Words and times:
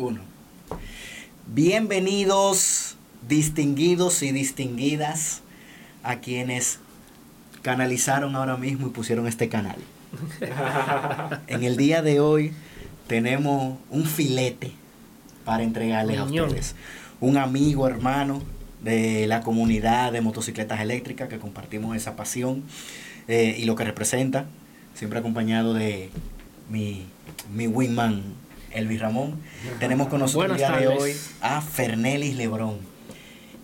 Uno. 0.00 0.20
Bienvenidos, 1.46 2.96
distinguidos 3.28 4.22
y 4.22 4.32
distinguidas, 4.32 5.42
a 6.02 6.20
quienes 6.20 6.78
canalizaron 7.60 8.34
ahora 8.34 8.56
mismo 8.56 8.86
y 8.86 8.90
pusieron 8.92 9.26
este 9.26 9.50
canal. 9.50 9.76
en 11.48 11.64
el 11.64 11.76
día 11.76 12.00
de 12.00 12.18
hoy 12.18 12.54
tenemos 13.08 13.76
un 13.90 14.06
filete 14.06 14.72
para 15.44 15.64
entregarles 15.64 16.16
a 16.18 16.24
ustedes. 16.24 16.76
Un 17.20 17.36
amigo, 17.36 17.86
hermano 17.86 18.42
de 18.82 19.26
la 19.26 19.42
comunidad 19.42 20.12
de 20.12 20.22
motocicletas 20.22 20.80
eléctricas 20.80 21.28
que 21.28 21.38
compartimos 21.38 21.94
esa 21.94 22.16
pasión 22.16 22.62
eh, 23.28 23.54
y 23.58 23.66
lo 23.66 23.76
que 23.76 23.84
representa, 23.84 24.46
siempre 24.94 25.18
acompañado 25.18 25.74
de 25.74 26.08
mi, 26.70 27.04
mi 27.54 27.66
wingman 27.66 28.22
Elvis 28.72 29.00
Ramón. 29.00 29.34
Tenemos 29.78 30.08
con 30.08 30.20
nosotros 30.20 30.52
el 30.52 30.56
día 30.58 30.72
de 30.72 30.88
hoy 30.88 31.12
a 31.40 31.60
Fernelis 31.60 32.36
Lebrón. 32.36 32.78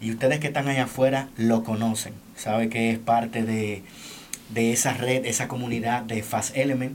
Y 0.01 0.11
ustedes 0.11 0.41
que 0.41 0.49
están 0.49 0.69
allá 0.69 0.85
afuera 0.85 1.29
lo 1.37 1.65
conocen. 1.65 2.15
Sabe 2.37 2.69
que 2.69 2.91
es 2.91 2.99
parte 2.99 3.43
de, 3.43 3.83
de 4.51 4.73
esa 4.73 4.93
red, 4.93 5.25
esa 5.25 5.49
comunidad 5.49 6.03
de 6.03 6.23
Fast 6.23 6.57
Element, 6.57 6.95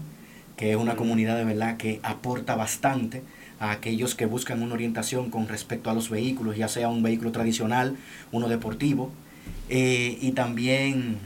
que 0.55 0.71
es 0.71 0.77
una 0.77 0.95
comunidad 0.95 1.37
de 1.37 1.45
verdad 1.45 1.77
que 1.77 1.99
aporta 2.03 2.55
bastante 2.55 3.23
a 3.59 3.71
aquellos 3.71 4.15
que 4.15 4.25
buscan 4.25 4.61
una 4.61 4.73
orientación 4.73 5.29
con 5.29 5.47
respecto 5.47 5.89
a 5.89 5.93
los 5.93 6.09
vehículos, 6.09 6.57
ya 6.57 6.67
sea 6.67 6.89
un 6.89 7.03
vehículo 7.03 7.31
tradicional, 7.31 7.95
uno 8.31 8.47
deportivo. 8.47 9.11
Eh, 9.69 10.17
y 10.21 10.31
también 10.31 11.17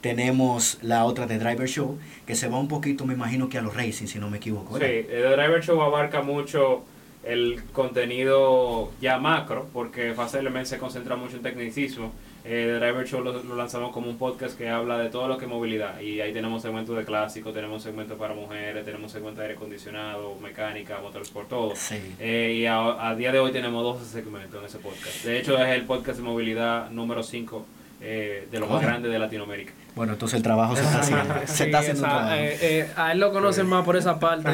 tenemos 0.00 0.78
la 0.82 1.04
otra 1.04 1.26
de 1.26 1.38
Driver 1.38 1.68
Show, 1.68 1.98
que 2.26 2.34
se 2.34 2.48
va 2.48 2.58
un 2.58 2.68
poquito, 2.68 3.06
me 3.06 3.14
imagino 3.14 3.48
que 3.48 3.58
a 3.58 3.62
los 3.62 3.74
racing, 3.74 4.06
si 4.06 4.18
no 4.18 4.30
me 4.30 4.38
equivoco. 4.38 4.78
Sí, 4.78 4.84
el 4.84 5.32
Driver 5.32 5.62
Show 5.62 5.80
abarca 5.82 6.22
mucho 6.22 6.84
el 7.24 7.62
contenido 7.72 8.90
ya 9.00 9.18
macro, 9.18 9.68
porque 9.72 10.14
Element 10.38 10.66
se 10.66 10.78
concentra 10.78 11.16
mucho 11.16 11.36
en 11.36 11.42
tecnicismo. 11.42 12.12
Eh, 12.42 12.78
Driver 12.80 13.06
Show 13.06 13.22
lo, 13.22 13.54
lanzamos 13.54 13.92
como 13.92 14.08
un 14.08 14.16
podcast 14.16 14.56
que 14.56 14.70
habla 14.70 14.96
de 14.98 15.10
todo 15.10 15.28
lo 15.28 15.36
que 15.36 15.44
es 15.44 15.50
movilidad. 15.50 16.00
Y 16.00 16.22
ahí 16.22 16.32
tenemos 16.32 16.62
segmentos 16.62 16.96
de 16.96 17.04
clásico, 17.04 17.52
tenemos 17.52 17.82
segmentos 17.82 18.18
para 18.18 18.32
mujeres, 18.32 18.82
tenemos 18.86 19.12
segmentos 19.12 19.38
de 19.38 19.44
aire 19.44 19.56
acondicionado, 19.56 20.34
mecánica, 20.36 21.00
motorsport, 21.02 21.48
todo. 21.50 21.74
Eh, 22.18 22.60
y 22.60 22.66
a, 22.66 23.14
día 23.16 23.32
de 23.32 23.40
hoy 23.40 23.52
tenemos 23.52 23.82
12 23.82 24.06
segmentos 24.06 24.58
en 24.58 24.64
ese 24.64 24.78
podcast. 24.78 25.24
De 25.24 25.38
hecho, 25.38 25.62
es 25.62 25.68
el 25.68 25.84
podcast 25.84 26.18
de 26.18 26.24
movilidad 26.24 26.90
número 26.90 27.22
5 27.22 27.66
eh, 28.02 28.48
de 28.50 28.58
lo 28.58 28.66
más 28.66 28.80
grande 28.80 29.08
de 29.08 29.18
Latinoamérica. 29.18 29.72
Bueno, 29.94 30.14
entonces 30.14 30.38
el 30.38 30.42
trabajo 30.42 30.74
se 30.74 30.82
está 30.82 31.00
haciendo. 31.00 31.34
se 31.44 31.64
está 31.64 31.78
haciendo 31.80 32.06
eh, 32.30 32.58
eh, 32.60 32.90
a 32.96 33.12
él 33.12 33.20
lo 33.20 33.32
conocen 33.32 33.66
más 33.66 33.84
por 33.84 33.96
esa 33.96 34.18
parte. 34.18 34.50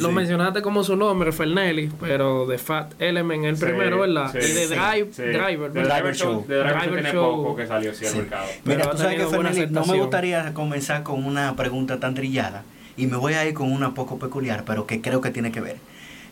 Lo 0.00 0.10
mencionaste 0.10 0.62
como 0.62 0.82
su 0.84 0.96
nombre, 0.96 1.32
Fernelli, 1.32 1.90
pero 2.00 2.46
de 2.46 2.56
Fat 2.56 2.94
Element 3.00 3.44
el 3.44 3.56
primero, 3.56 4.00
¿verdad? 4.00 4.32
y 4.34 4.38
de 4.38 4.66
Drive, 4.68 5.10
Driver. 5.16 5.72
Driver 5.72 6.14
Show. 6.14 6.46
De 6.46 6.58
Driver, 6.58 7.04
Show 7.12 7.42
poco 7.42 7.56
que 7.56 7.66
salió 7.66 7.90
así 7.90 8.06
al 8.06 8.16
mercado. 8.16 8.46
Mira, 8.64 8.90
tú 8.90 8.98
sabes 8.98 9.18
que 9.18 9.26
Fernelli, 9.26 9.66
no 9.66 9.84
me 9.84 9.98
gustaría 9.98 10.54
comenzar 10.54 11.02
con 11.02 11.24
una 11.24 11.54
pregunta 11.56 12.00
tan 12.00 12.14
trillada 12.14 12.62
y 12.96 13.06
me 13.06 13.16
voy 13.16 13.34
a 13.34 13.46
ir 13.46 13.54
con 13.54 13.70
una 13.70 13.94
poco 13.94 14.18
peculiar, 14.18 14.64
pero 14.64 14.86
que 14.86 15.00
creo 15.00 15.20
que 15.20 15.30
tiene 15.30 15.52
que 15.52 15.60
ver. 15.60 15.76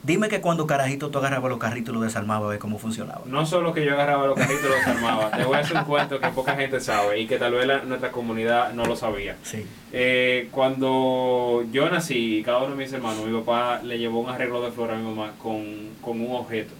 Dime 0.06 0.28
que 0.28 0.40
cuando 0.40 0.68
carajito 0.68 1.10
tú 1.10 1.18
agarrabas 1.18 1.50
los 1.50 1.58
carritos 1.58 1.90
y 1.90 1.94
los 1.94 2.04
desarmabas, 2.04 2.46
a 2.46 2.50
ver 2.50 2.58
cómo 2.60 2.78
funcionaba. 2.78 3.22
No 3.26 3.44
solo 3.44 3.72
que 3.72 3.84
yo 3.84 3.94
agarraba 3.94 4.28
los 4.28 4.38
carritos 4.38 4.64
y 4.64 4.68
los 4.68 4.78
desarmaba, 4.78 5.32
te 5.32 5.42
voy 5.42 5.56
a 5.56 5.58
hacer 5.58 5.76
un 5.78 5.82
cuento 5.82 6.20
que 6.20 6.28
poca 6.28 6.54
gente 6.54 6.78
sabe 6.78 7.18
y 7.18 7.26
que 7.26 7.38
tal 7.38 7.54
vez 7.54 7.66
nuestra 7.84 8.12
comunidad 8.12 8.72
no 8.72 8.84
lo 8.84 8.94
sabía. 8.94 9.36
Sí. 9.42 9.66
Eh, 9.92 10.46
cuando 10.52 11.64
yo 11.72 11.90
nací, 11.90 12.40
cada 12.44 12.58
uno 12.58 12.76
de 12.76 12.84
mis 12.84 12.92
hermanos, 12.92 13.26
mi 13.26 13.36
papá 13.40 13.80
le 13.82 13.98
llevó 13.98 14.20
un 14.20 14.30
arreglo 14.30 14.62
de 14.62 14.70
flores 14.70 14.94
a 14.94 14.98
mi 15.00 15.12
mamá 15.12 15.32
con, 15.42 15.56
un 16.04 16.36
objeto 16.36 16.72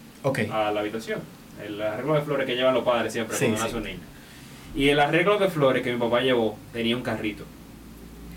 a 0.53 0.71
la 0.71 0.79
habitación. 0.79 1.19
El 1.61 1.83
arreglo 1.83 2.15
de 2.15 2.21
flores 2.21 2.47
que 2.47 2.55
llevan 2.55 2.75
los 2.75 2.85
padres 2.85 3.13
siempre 3.13 3.37
cuando 3.37 3.59
nace 3.59 3.77
un 3.77 3.83
niño. 3.83 4.01
Y 4.77 4.91
el 4.91 5.01
arreglo 5.01 5.37
de 5.39 5.49
flores 5.49 5.83
que 5.83 5.93
mi 5.93 5.99
papá 5.99 6.21
llevó 6.21 6.57
tenía 6.73 6.97
un 6.97 7.03
carrito. 7.03 7.43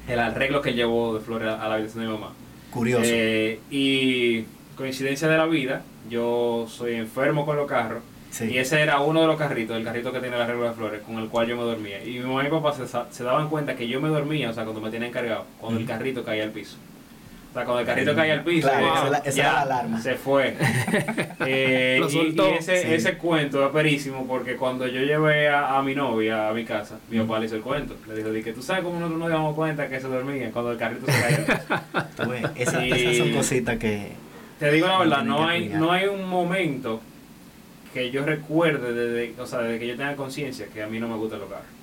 El 0.07 0.17
arreglo 0.17 0.63
que 0.63 0.73
llevó 0.73 1.13
de 1.13 1.19
flores 1.23 1.47
a 1.47 1.67
la 1.67 1.75
habitación 1.75 2.05
de 2.05 2.09
mi 2.09 2.17
mamá. 2.17 2.33
Curioso. 2.71 3.03
Eh, 3.05 3.59
y 3.69 4.45
coincidencia 4.79 5.27
de 5.27 5.37
la 5.37 5.45
vida, 5.45 5.81
yo 6.09 6.65
soy 6.69 6.95
enfermo 6.95 7.45
con 7.45 7.57
los 7.57 7.67
carros. 7.67 8.01
Y 8.39 8.57
ese 8.59 8.79
era 8.79 9.01
uno 9.01 9.19
de 9.21 9.27
los 9.27 9.37
carritos, 9.37 9.75
el 9.75 9.83
carrito 9.83 10.13
que 10.13 10.21
tiene 10.21 10.37
la 10.37 10.45
regla 10.47 10.69
de 10.69 10.73
flores, 10.73 11.01
con 11.01 11.17
el 11.17 11.27
cual 11.27 11.47
yo 11.47 11.57
me 11.57 11.63
dormía. 11.63 12.01
Y 12.01 12.11
mi 12.11 12.19
mamá 12.19 12.41
y 12.41 12.45
mi 12.45 12.51
papá 12.51 12.73
se, 13.11 13.23
daban 13.25 13.49
cuenta 13.49 13.75
que 13.75 13.89
yo 13.89 13.99
me 13.99 14.07
dormía, 14.07 14.49
o 14.49 14.53
sea, 14.53 14.63
cuando 14.63 14.79
me 14.79 14.89
tenían 14.89 15.11
cargado, 15.11 15.45
cuando 15.59 15.81
el 15.81 15.85
carrito 15.85 16.23
caía 16.23 16.43
al 16.43 16.51
piso. 16.51 16.77
O 17.49 17.53
sea, 17.53 17.65
cuando 17.65 17.81
el 17.81 17.85
carrito 17.87 18.15
caía 18.15 18.33
al 18.35 18.43
piso, 18.45 18.69
esa, 19.25 19.43
la 19.43 19.61
alarma. 19.61 19.99
se 19.99 20.15
fue. 20.15 20.55
eh, 21.45 22.01
y, 22.09 22.39
ese, 22.57 22.95
ese 22.95 23.17
cuento 23.17 23.65
es 23.65 23.71
perísimo 23.71 24.25
porque 24.27 24.55
cuando 24.55 24.87
yo 24.87 25.01
llevé 25.01 25.49
a, 25.49 25.81
mi 25.81 25.93
novia 25.93 26.47
a 26.47 26.53
mi 26.53 26.63
casa, 26.63 26.99
mi 27.09 27.19
papá 27.19 27.39
le 27.39 27.47
hizo 27.47 27.55
el 27.57 27.63
cuento. 27.63 27.97
Le 28.07 28.15
dijo, 28.15 28.31
que 28.45 28.53
tú 28.53 28.61
sabes 28.61 28.83
cómo 28.85 28.97
nosotros 28.97 29.19
nos 29.19 29.29
dimos 29.29 29.55
cuenta 29.55 29.89
que 29.89 29.99
se 29.99 30.07
dormía 30.07 30.51
cuando 30.51 30.71
el 30.71 30.77
carrito 30.77 31.05
se 31.07 31.19
caía. 31.19 32.53
esas 32.55 33.17
son 33.17 33.33
cositas 33.33 33.77
que 33.77 34.28
te 34.59 34.71
digo 34.71 34.87
la 34.87 34.99
verdad, 34.99 35.23
no 35.23 35.47
hay, 35.47 35.69
no 35.69 35.91
hay 35.91 36.07
un 36.07 36.27
momento 36.27 37.01
que 37.93 38.11
yo 38.11 38.25
recuerde 38.25 38.93
desde, 38.93 39.41
o 39.41 39.47
sea, 39.47 39.59
desde 39.59 39.79
que 39.79 39.87
yo 39.87 39.95
tenga 39.95 40.15
conciencia 40.15 40.67
que 40.67 40.83
a 40.83 40.87
mí 40.87 40.99
no 40.99 41.07
me 41.07 41.15
gusta 41.15 41.37
el 41.37 41.41
carros. 41.43 41.79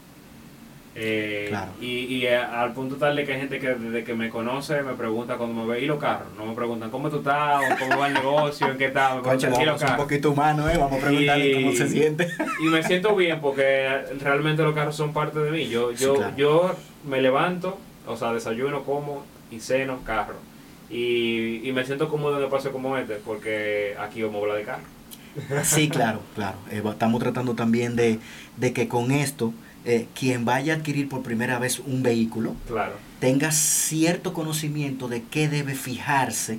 Eh, 0.99 1.55
y, 1.79 1.87
y 1.87 2.27
al 2.27 2.73
punto 2.73 2.97
tal 2.97 3.17
de 3.17 3.27
que 3.27 3.35
hay 3.35 3.41
gente 3.41 3.59
que 3.59 3.75
desde 3.75 4.03
que 4.03 4.15
me 4.15 4.31
conoce 4.31 4.83
me 4.83 4.95
pregunta 4.95 5.37
cuando 5.37 5.63
me 5.63 5.75
ve 5.75 5.83
y 5.83 5.87
los 5.87 5.99
carros, 5.99 6.29
no 6.39 6.47
me 6.47 6.55
preguntan 6.55 6.91
cómo 6.91 7.11
tú 7.11 7.19
estás, 7.19 7.61
o 7.61 7.79
cómo 7.79 8.01
va 8.01 8.09
el 8.09 8.15
negocio, 8.15 8.69
en 8.69 8.79
qué 8.79 8.87
estás, 8.87 9.15
me 9.15 9.21
un 9.21 9.97
poquito 9.97 10.31
humano, 10.31 10.69
¿eh? 10.71 10.79
vamos 10.79 11.03
a 11.03 11.07
preguntarle 11.07 11.55
cómo 11.55 11.73
se 11.73 11.89
siente. 11.89 12.29
Y 12.61 12.69
me 12.69 12.83
siento 12.83 13.15
bien 13.15 13.41
porque 13.41 14.05
realmente 14.23 14.63
los 14.63 14.75
carros 14.75 14.97
son 14.97 15.13
parte 15.13 15.39
de 15.39 15.51
mí. 15.51 15.69
Yo, 15.69 15.93
yo, 15.93 16.35
yo 16.35 16.75
me 17.07 17.21
levanto, 17.21 17.79
o 18.07 18.17
sea, 18.17 18.33
desayuno, 18.33 18.83
como 18.85 19.23
y 19.51 19.61
ceno 19.61 19.99
carro 20.05 20.37
y, 20.91 21.69
y 21.69 21.73
me 21.73 21.85
siento 21.85 22.09
cómodo 22.09 22.39
en 22.39 22.45
el 22.45 22.51
paseo 22.51 22.73
como 22.73 22.97
este, 22.97 23.17
porque 23.17 23.95
aquí 23.99 24.23
vamos 24.23 24.37
a 24.37 24.41
hablar 24.43 24.57
de 24.59 24.65
carro. 24.65 24.85
Sí, 25.65 25.89
claro, 25.89 26.23
claro. 26.35 26.57
Eh, 26.71 26.83
estamos 26.85 27.21
tratando 27.21 27.55
también 27.55 27.95
de, 27.97 28.21
de 28.57 28.73
que 28.73 28.89
con 28.89 29.11
esto, 29.11 29.53
eh, 29.85 30.07
quien 30.15 30.45
vaya 30.45 30.75
a 30.75 30.77
adquirir 30.77 31.09
por 31.09 31.23
primera 31.23 31.59
vez 31.59 31.79
un 31.81 32.03
vehículo, 32.03 32.55
claro. 32.67 32.95
tenga 33.19 33.53
cierto 33.53 34.33
conocimiento 34.33 35.09
de 35.09 35.23
qué 35.23 35.49
debe 35.49 35.75
fijarse 35.75 36.59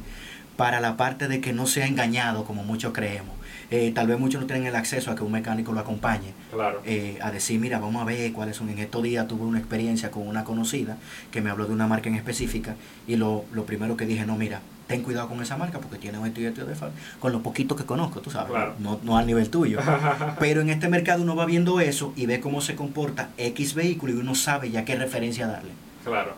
para 0.57 0.79
la 0.79 0.97
parte 0.97 1.27
de 1.27 1.41
que 1.41 1.53
no 1.53 1.67
sea 1.67 1.87
engañado, 1.87 2.45
como 2.45 2.63
muchos 2.63 2.93
creemos. 2.93 3.36
Eh, 3.69 3.91
tal 3.93 4.07
vez 4.07 4.17
muchos 4.19 4.39
no 4.39 4.47
tienen 4.47 4.65
el 4.65 4.75
acceso 4.75 5.11
a 5.11 5.15
que 5.15 5.23
un 5.23 5.31
mecánico 5.31 5.73
lo 5.73 5.79
acompañe. 5.79 6.33
Claro. 6.51 6.81
Eh, 6.85 7.19
a 7.21 7.31
decir, 7.31 7.59
mira, 7.59 7.79
vamos 7.79 8.01
a 8.01 8.05
ver 8.05 8.31
cuáles 8.31 8.55
son. 8.55 8.69
En 8.69 8.79
estos 8.79 9.03
días 9.03 9.27
tuve 9.27 9.43
una 9.43 9.59
experiencia 9.59 10.11
con 10.11 10.27
una 10.27 10.43
conocida 10.43 10.97
que 11.31 11.41
me 11.41 11.49
habló 11.49 11.65
de 11.65 11.73
una 11.73 11.87
marca 11.87 12.09
en 12.09 12.15
específica 12.15 12.75
y 13.07 13.15
lo, 13.15 13.45
lo 13.51 13.65
primero 13.65 13.97
que 13.97 14.05
dije, 14.05 14.25
no, 14.25 14.37
mira, 14.37 14.61
ten 14.87 15.03
cuidado 15.03 15.27
con 15.27 15.41
esa 15.41 15.57
marca 15.57 15.79
porque 15.79 15.97
tiene 15.97 16.17
un 16.17 16.27
estudio 16.27 16.53
de 16.53 16.75
con 17.19 17.31
lo 17.31 17.43
poquito 17.43 17.75
que 17.75 17.85
conozco, 17.85 18.21
tú 18.21 18.31
sabes, 18.31 18.53
no, 18.79 18.99
no 19.03 19.17
al 19.17 19.27
nivel 19.27 19.49
tuyo. 19.49 19.79
Pero 20.39 20.61
en 20.61 20.69
este 20.69 20.87
mercado 20.87 21.23
uno 21.23 21.35
va 21.35 21.45
viendo 21.45 21.79
eso 21.79 22.13
y 22.15 22.25
ve 22.25 22.39
cómo 22.39 22.61
se 22.61 22.75
comporta 22.75 23.29
X 23.37 23.73
vehículo 23.73 24.13
y 24.13 24.17
uno 24.17 24.33
sabe 24.35 24.71
ya 24.71 24.85
qué 24.85 24.95
referencia 24.95 25.47
darle. 25.47 25.71
Claro. 26.03 26.35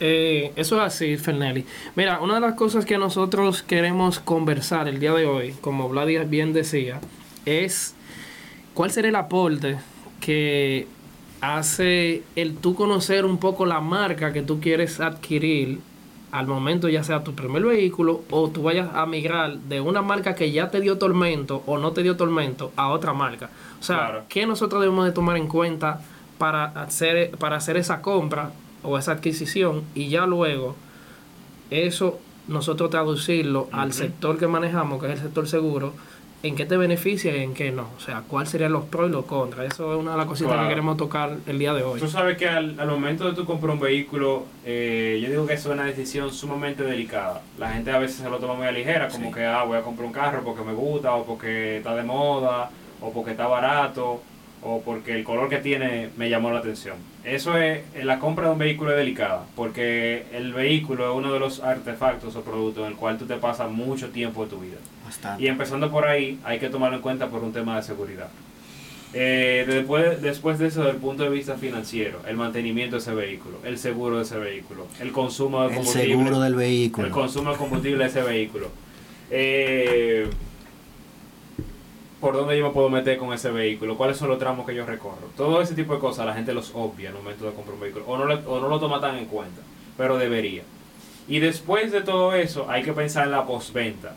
Eh, 0.00 0.52
eso 0.56 0.76
es 0.76 0.82
así, 0.82 1.16
Fernelli. 1.16 1.64
Mira, 1.94 2.20
una 2.20 2.34
de 2.34 2.40
las 2.40 2.54
cosas 2.54 2.84
que 2.84 2.98
nosotros 2.98 3.62
queremos 3.62 4.18
conversar 4.18 4.88
el 4.88 5.00
día 5.00 5.12
de 5.12 5.26
hoy, 5.26 5.54
como 5.60 5.88
Vladia 5.88 6.24
bien 6.24 6.52
decía, 6.52 7.00
es 7.46 7.94
cuál 8.74 8.90
será 8.90 9.08
el 9.08 9.16
aporte 9.16 9.78
que 10.20 10.86
hace 11.40 12.22
el 12.36 12.56
tú 12.56 12.74
conocer 12.74 13.24
un 13.24 13.38
poco 13.38 13.66
la 13.66 13.80
marca 13.80 14.32
que 14.32 14.42
tú 14.42 14.60
quieres 14.60 15.00
adquirir 15.00 15.80
al 16.32 16.48
momento 16.48 16.88
ya 16.88 17.04
sea 17.04 17.22
tu 17.22 17.34
primer 17.34 17.62
vehículo 17.62 18.22
o 18.30 18.48
tú 18.48 18.64
vayas 18.64 18.88
a 18.92 19.06
migrar 19.06 19.56
de 19.56 19.80
una 19.80 20.02
marca 20.02 20.34
que 20.34 20.50
ya 20.50 20.68
te 20.68 20.80
dio 20.80 20.98
tormento 20.98 21.62
o 21.66 21.78
no 21.78 21.92
te 21.92 22.02
dio 22.02 22.16
tormento 22.16 22.72
a 22.74 22.88
otra 22.88 23.12
marca. 23.12 23.50
O 23.78 23.84
sea, 23.84 24.24
¿qué 24.28 24.44
nosotros 24.44 24.80
debemos 24.80 25.04
de 25.04 25.12
tomar 25.12 25.36
en 25.36 25.46
cuenta 25.46 26.00
para 26.36 26.64
hacer, 26.64 27.30
para 27.38 27.56
hacer 27.56 27.76
esa 27.76 28.02
compra 28.02 28.50
o 28.84 28.98
esa 28.98 29.12
adquisición 29.12 29.82
y 29.94 30.08
ya 30.08 30.26
luego 30.26 30.76
eso 31.70 32.20
nosotros 32.46 32.90
traducirlo 32.90 33.68
al 33.72 33.92
sector 33.92 34.38
que 34.38 34.46
manejamos, 34.46 35.00
que 35.00 35.06
es 35.06 35.12
el 35.14 35.18
sector 35.18 35.48
seguro, 35.48 35.94
en 36.42 36.56
qué 36.56 36.66
te 36.66 36.76
beneficia 36.76 37.34
y 37.34 37.42
en 37.42 37.54
qué 37.54 37.72
no. 37.72 37.88
O 37.96 38.00
sea, 38.00 38.22
cuáles 38.28 38.50
serían 38.50 38.70
los 38.70 38.84
pros 38.84 39.08
y 39.08 39.12
los 39.12 39.24
contras. 39.24 39.72
Eso 39.72 39.94
es 39.94 39.98
una 39.98 40.10
de 40.10 40.18
las 40.18 40.26
cositas 40.26 40.60
que 40.60 40.68
queremos 40.68 40.98
tocar 40.98 41.38
el 41.46 41.58
día 41.58 41.72
de 41.72 41.82
hoy. 41.82 41.98
Tú 41.98 42.08
sabes 42.08 42.36
que 42.36 42.46
al, 42.46 42.76
momento 42.86 43.26
de 43.26 43.34
tú 43.34 43.46
comprar 43.46 43.72
un 43.72 43.80
vehículo, 43.80 44.44
eh, 44.66 45.18
yo 45.22 45.30
digo 45.30 45.46
que 45.46 45.54
eso 45.54 45.70
es 45.70 45.74
una 45.74 45.86
decisión 45.86 46.30
sumamente 46.30 46.82
delicada. 46.82 47.40
La 47.58 47.70
gente 47.70 47.90
a 47.92 47.98
veces 47.98 48.18
se 48.18 48.28
lo 48.28 48.36
toma 48.38 48.54
muy 48.54 48.66
a 48.66 48.72
ligera, 48.72 49.08
como 49.08 49.32
que, 49.32 49.46
ah, 49.46 49.64
voy 49.64 49.78
a 49.78 49.82
comprar 49.82 50.06
un 50.06 50.12
carro 50.12 50.42
porque 50.44 50.62
me 50.62 50.74
gusta, 50.74 51.14
o 51.14 51.24
porque 51.24 51.78
está 51.78 51.96
de 51.96 52.02
moda, 52.02 52.70
o 53.00 53.10
porque 53.10 53.30
está 53.30 53.46
barato 53.46 54.20
o 54.64 54.80
porque 54.80 55.14
el 55.14 55.24
color 55.24 55.48
que 55.48 55.58
tiene 55.58 56.08
me 56.16 56.30
llamó 56.30 56.50
la 56.50 56.58
atención. 56.58 56.96
Eso 57.22 57.56
es, 57.58 57.82
la 58.02 58.18
compra 58.18 58.46
de 58.46 58.52
un 58.52 58.58
vehículo 58.58 58.90
es 58.92 58.96
delicada, 58.96 59.44
porque 59.54 60.24
el 60.32 60.52
vehículo 60.52 61.10
es 61.10 61.16
uno 61.16 61.32
de 61.32 61.38
los 61.38 61.60
artefactos 61.60 62.34
o 62.34 62.42
productos 62.42 62.84
en 62.84 62.92
el 62.92 62.96
cual 62.96 63.18
tú 63.18 63.26
te 63.26 63.36
pasas 63.36 63.70
mucho 63.70 64.08
tiempo 64.08 64.44
de 64.44 64.50
tu 64.50 64.58
vida. 64.58 64.78
Y 65.38 65.46
empezando 65.46 65.90
por 65.90 66.06
ahí, 66.06 66.40
hay 66.44 66.58
que 66.58 66.70
tomarlo 66.70 66.96
en 66.96 67.02
cuenta 67.02 67.28
por 67.28 67.44
un 67.44 67.52
tema 67.52 67.76
de 67.76 67.82
seguridad. 67.82 68.28
Eh, 69.12 69.64
después, 69.68 70.20
después 70.22 70.58
de 70.58 70.66
eso, 70.66 70.80
desde 70.80 70.92
el 70.92 70.96
punto 70.96 71.22
de 71.22 71.28
vista 71.28 71.54
financiero, 71.54 72.20
el 72.26 72.36
mantenimiento 72.36 72.96
de 72.96 73.02
ese 73.02 73.14
vehículo, 73.14 73.58
el 73.64 73.78
seguro 73.78 74.16
de 74.16 74.22
ese 74.22 74.38
vehículo, 74.38 74.88
el 75.00 75.12
consumo 75.12 75.62
de 75.62 75.74
combustible. 75.74 76.02
El 76.02 76.18
seguro 76.18 76.40
del 76.40 76.54
vehículo. 76.56 77.06
El 77.06 77.12
consumo 77.12 77.52
de 77.52 77.56
combustible 77.56 77.98
de 78.04 78.10
ese 78.10 78.22
vehículo. 78.22 78.70
Eh, 79.30 80.28
por 82.24 82.36
dónde 82.36 82.56
yo 82.56 82.68
me 82.68 82.72
puedo 82.72 82.88
meter 82.88 83.18
con 83.18 83.34
ese 83.34 83.50
vehículo, 83.50 83.98
cuáles 83.98 84.16
son 84.16 84.30
los 84.30 84.38
tramos 84.38 84.64
que 84.64 84.74
yo 84.74 84.86
recorro. 84.86 85.28
Todo 85.36 85.60
ese 85.60 85.74
tipo 85.74 85.92
de 85.92 86.00
cosas 86.00 86.24
la 86.24 86.32
gente 86.32 86.54
los 86.54 86.74
obvia 86.74 87.10
en 87.10 87.16
el 87.16 87.22
momento 87.22 87.44
de 87.44 87.52
comprar 87.52 87.74
un 87.74 87.80
vehículo 87.82 88.06
o 88.06 88.16
no, 88.16 88.24
o 88.24 88.60
no 88.60 88.68
lo 88.68 88.80
toma 88.80 88.98
tan 88.98 89.18
en 89.18 89.26
cuenta, 89.26 89.60
pero 89.98 90.16
debería. 90.16 90.62
Y 91.28 91.40
después 91.40 91.92
de 91.92 92.00
todo 92.00 92.34
eso 92.34 92.64
hay 92.70 92.82
que 92.82 92.94
pensar 92.94 93.26
en 93.26 93.32
la 93.32 93.44
postventa 93.44 94.14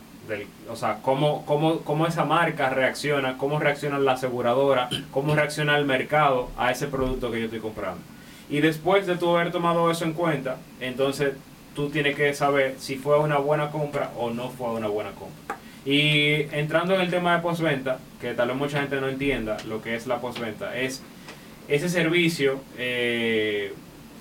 o 0.70 0.76
sea, 0.76 1.00
cómo, 1.02 1.44
cómo, 1.44 1.80
cómo 1.80 2.06
esa 2.06 2.24
marca 2.24 2.70
reacciona, 2.70 3.36
cómo 3.36 3.58
reacciona 3.58 3.98
la 3.98 4.12
aseguradora, 4.12 4.88
cómo 5.10 5.34
reacciona 5.34 5.76
el 5.76 5.84
mercado 5.84 6.48
a 6.56 6.70
ese 6.70 6.86
producto 6.86 7.30
que 7.30 7.40
yo 7.40 7.44
estoy 7.44 7.60
comprando. 7.60 8.00
Y 8.48 8.60
después 8.60 9.06
de 9.06 9.16
tú 9.16 9.36
haber 9.36 9.52
tomado 9.52 9.90
eso 9.90 10.06
en 10.06 10.14
cuenta, 10.14 10.56
entonces 10.80 11.34
tú 11.74 11.90
tienes 11.90 12.16
que 12.16 12.32
saber 12.32 12.76
si 12.78 12.96
fue 12.96 13.18
una 13.18 13.36
buena 13.36 13.70
compra 13.70 14.12
o 14.16 14.30
no 14.30 14.48
fue 14.48 14.70
una 14.70 14.88
buena 14.88 15.10
compra. 15.10 15.58
Y 15.88 16.42
entrando 16.52 16.94
en 16.94 17.00
el 17.00 17.08
tema 17.08 17.34
de 17.34 17.40
postventa, 17.40 17.98
que 18.20 18.34
tal 18.34 18.48
vez 18.48 18.58
mucha 18.58 18.78
gente 18.80 19.00
no 19.00 19.08
entienda 19.08 19.56
lo 19.66 19.80
que 19.80 19.94
es 19.94 20.06
la 20.06 20.20
postventa, 20.20 20.78
es 20.78 21.02
ese 21.66 21.88
servicio 21.88 22.60
eh, 22.76 23.72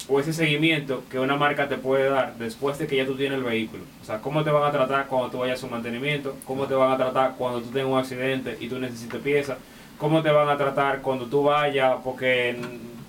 o 0.08 0.22
ese 0.22 0.31
seguimiento 0.31 1.04
que 1.12 1.19
una 1.19 1.36
marca 1.36 1.68
te 1.68 1.75
puede 1.75 2.10
dar 2.10 2.38
después 2.38 2.80
de 2.80 2.88
que 2.88 2.96
ya 2.96 3.06
tú 3.06 3.18
tienes 3.18 3.40
el 3.40 3.44
vehículo. 3.44 3.84
O 4.02 4.06
sea, 4.06 4.19
cómo 4.19 4.46
te 4.46 4.50
van 4.50 4.64
a 4.64 4.72
tratar 4.72 5.08
cuando 5.08 5.30
tú 5.30 5.40
vayas 5.40 5.62
a 5.62 5.66
un 5.66 5.74
mantenimiento, 5.74 6.38
cómo 6.46 6.68
te 6.68 6.74
van 6.74 6.94
a 6.94 6.96
tratar 6.96 7.36
cuando 7.38 7.60
tú 7.60 7.69
tengas 7.72 7.92
un 7.92 8.00
accidente 8.00 8.56
y 8.62 8.69
tú 8.69 8.80
necesites 8.80 9.19
piezas, 9.19 9.58
cómo 9.98 10.24
te 10.24 10.31
van 10.31 10.48
a 10.48 10.56
tratar 10.56 11.02
cuando 11.02 11.25
tú 11.25 11.44
vayas, 11.44 11.98
porque 12.02 12.56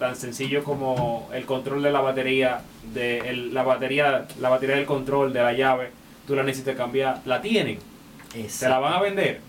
tan 0.01 0.17
sencillo 0.17 0.65
como 0.65 1.31
el 1.33 1.45
control 1.45 1.81
de 1.81 1.93
la 1.93 2.01
batería, 2.01 2.63
de 2.93 3.51
la 3.53 3.63
batería, 3.63 4.27
la 4.41 4.49
batería 4.49 4.75
del 4.75 4.87
control 4.87 5.33
de 5.33 5.43
la 5.43 5.53
llave, 5.53 5.93
tú 6.27 6.35
la 6.35 6.43
necesitas 6.43 6.75
cambiar, 6.75 7.21
la 7.25 7.41
tienen. 7.41 7.79
Te 8.33 8.69
la 8.69 8.79
van 8.79 8.95
a 8.95 9.01
vender. 9.01 9.41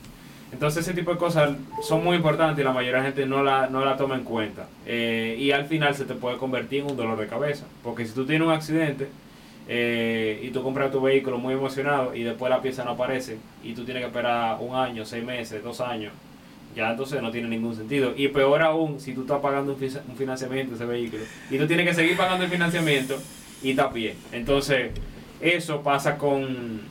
Entonces 0.52 0.84
ese 0.84 0.96
tipo 0.96 1.12
de 1.12 1.18
cosas 1.18 1.52
son 1.88 2.04
muy 2.04 2.16
importantes 2.18 2.60
y 2.62 2.66
la 2.66 2.72
mayoría 2.72 2.98
de 2.98 3.04
la 3.04 3.06
gente 3.06 3.26
no 3.26 3.44
la, 3.44 3.68
no 3.68 3.86
la 3.86 3.98
toma 3.98 4.16
en 4.16 4.24
cuenta. 4.24 4.68
Eh, 4.86 5.38
y 5.40 5.52
al 5.52 5.66
final 5.66 5.94
se 5.96 6.06
te 6.06 6.16
puede 6.16 6.38
convertir 6.38 6.82
en 6.82 6.92
un 6.92 6.98
dolor 6.98 7.20
de 7.20 7.28
cabeza. 7.28 7.66
Porque 7.84 8.06
si 8.06 8.14
tú 8.14 8.26
tienes 8.26 8.48
un 8.48 8.54
accidente 8.54 9.10
eh, 9.68 10.40
y 10.44 10.50
tú 10.50 10.64
compras 10.64 10.92
tu 10.92 11.02
vehículo 11.02 11.38
muy 11.38 11.54
emocionado 11.54 12.16
y 12.16 12.24
después 12.24 12.50
la 12.50 12.62
pieza 12.62 12.84
no 12.84 12.92
aparece 12.92 13.38
y 13.64 13.74
tú 13.74 13.86
tienes 13.86 14.02
que 14.02 14.08
esperar 14.08 14.58
un 14.60 14.76
año, 14.76 15.06
seis 15.06 15.24
meses, 15.24 15.64
dos 15.64 15.82
años, 15.82 16.12
ya 16.76 16.90
entonces 16.92 17.22
no 17.22 17.30
tiene 17.30 17.48
ningún 17.48 17.76
sentido. 17.76 18.14
Y 18.16 18.30
peor 18.30 18.64
aún 18.64 19.00
si 19.00 19.14
tú 19.14 19.22
estás 19.22 19.40
pagando 19.42 19.74
un, 19.74 20.18
financiamiento 20.18 20.72
de 20.72 20.76
ese 20.76 20.86
vehículo 20.86 21.24
y 21.52 21.58
tú 21.60 21.68
tienes 21.68 21.86
que 21.86 21.94
seguir 21.94 22.18
pagando 22.18 22.46
el 22.46 22.50
financiamiento 22.50 23.20
y 23.62 23.72
está 23.72 23.88
bien. 23.88 24.16
Entonces 24.32 24.92
eso 25.42 25.82
pasa 25.82 26.18
con 26.18 26.82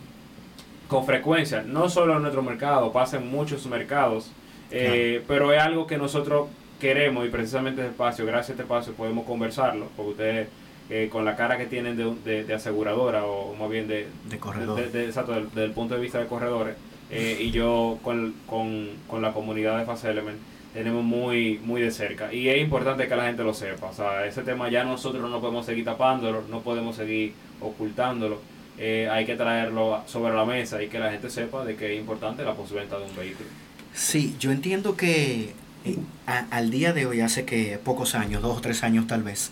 con 0.88 1.04
frecuencia, 1.04 1.62
no 1.62 1.88
solo 1.88 2.16
en 2.16 2.22
nuestro 2.22 2.42
mercado, 2.42 2.92
pasa 2.92 3.18
en 3.18 3.30
muchos 3.30 3.66
mercados, 3.66 4.32
eh, 4.70 5.22
pero 5.28 5.52
es 5.52 5.60
algo 5.60 5.86
que 5.86 5.98
nosotros 5.98 6.48
queremos 6.80 7.26
y 7.26 7.28
precisamente 7.28 7.82
este 7.82 7.92
espacio, 7.92 8.24
gracias 8.24 8.50
a 8.50 8.52
este 8.52 8.62
espacio 8.62 8.92
podemos 8.94 9.26
conversarlo, 9.26 9.88
porque 9.96 10.10
ustedes 10.10 10.48
eh, 10.90 11.08
con 11.12 11.24
la 11.24 11.36
cara 11.36 11.58
que 11.58 11.66
tienen 11.66 11.96
de, 11.96 12.44
de, 12.44 12.54
aseguradora 12.54 13.24
o 13.26 13.54
más 13.54 13.68
bien 13.68 13.86
de, 13.86 14.06
de 14.30 14.38
corredor, 14.38 14.80
exacto, 14.80 15.34
desde 15.34 15.64
el 15.64 15.72
punto 15.72 15.94
de 15.94 16.00
vista 16.00 16.18
de 16.18 16.26
corredores, 16.26 16.76
eh, 17.10 17.38
y 17.40 17.50
yo 17.50 17.98
con, 18.02 18.34
con, 18.46 18.88
con, 19.06 19.20
la 19.22 19.32
comunidad 19.32 19.78
de 19.78 19.84
Fast 19.84 20.04
Element 20.04 20.38
tenemos 20.72 21.02
muy, 21.02 21.58
muy 21.64 21.80
de 21.80 21.90
cerca. 21.90 22.32
Y 22.32 22.48
es 22.48 22.60
importante 22.60 23.08
que 23.08 23.16
la 23.16 23.24
gente 23.24 23.42
lo 23.42 23.54
sepa. 23.54 23.88
O 23.88 23.92
sea, 23.92 24.26
ese 24.26 24.42
tema 24.42 24.68
ya 24.68 24.84
nosotros 24.84 25.30
no 25.30 25.40
podemos 25.40 25.64
seguir 25.66 25.84
tapándolo, 25.84 26.42
no 26.50 26.60
podemos 26.60 26.96
seguir 26.96 27.32
ocultándolo. 27.60 28.40
Eh, 28.78 29.08
hay 29.10 29.26
que 29.26 29.34
traerlo 29.34 30.02
sobre 30.06 30.34
la 30.34 30.44
mesa 30.44 30.82
y 30.82 30.88
que 30.88 30.98
la 30.98 31.10
gente 31.10 31.30
sepa 31.30 31.64
de 31.64 31.74
que 31.74 31.94
es 31.94 31.98
importante 31.98 32.44
la 32.44 32.54
postventa 32.54 32.98
de 32.98 33.04
un 33.06 33.16
vehículo. 33.16 33.48
Sí, 33.92 34.36
yo 34.38 34.52
entiendo 34.52 34.96
que 34.96 35.52
eh, 35.84 35.96
al 36.26 36.70
día 36.70 36.92
de 36.92 37.06
hoy, 37.06 37.20
hace 37.20 37.44
que 37.44 37.78
pocos 37.82 38.14
años, 38.14 38.42
dos 38.42 38.58
o 38.58 38.60
tres 38.60 38.84
años 38.84 39.06
tal 39.06 39.24
vez, 39.24 39.50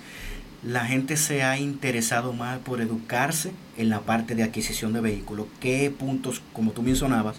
la 0.62 0.84
gente 0.84 1.16
se 1.16 1.42
ha 1.42 1.58
interesado 1.58 2.32
más 2.32 2.58
por 2.58 2.80
educarse 2.80 3.50
en 3.76 3.88
la 3.88 4.00
parte 4.00 4.34
de 4.34 4.44
adquisición 4.44 4.92
de 4.92 5.00
vehículos. 5.00 5.46
¿Qué 5.60 5.90
puntos, 5.90 6.40
como 6.52 6.70
tú 6.70 6.82
mencionabas, 6.82 7.36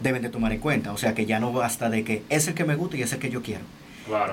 deben 0.00 0.22
de 0.22 0.28
tomar 0.28 0.52
en 0.52 0.60
cuenta? 0.60 0.92
O 0.92 0.98
sea, 0.98 1.14
que 1.14 1.26
ya 1.26 1.40
no 1.40 1.52
basta 1.52 1.90
de 1.90 2.04
que 2.04 2.22
es 2.28 2.46
el 2.46 2.54
que 2.54 2.64
me 2.64 2.76
gusta 2.76 2.96
y 2.96 3.02
es 3.02 3.12
el 3.12 3.18
que 3.18 3.30
yo 3.30 3.42
quiero 3.42 3.64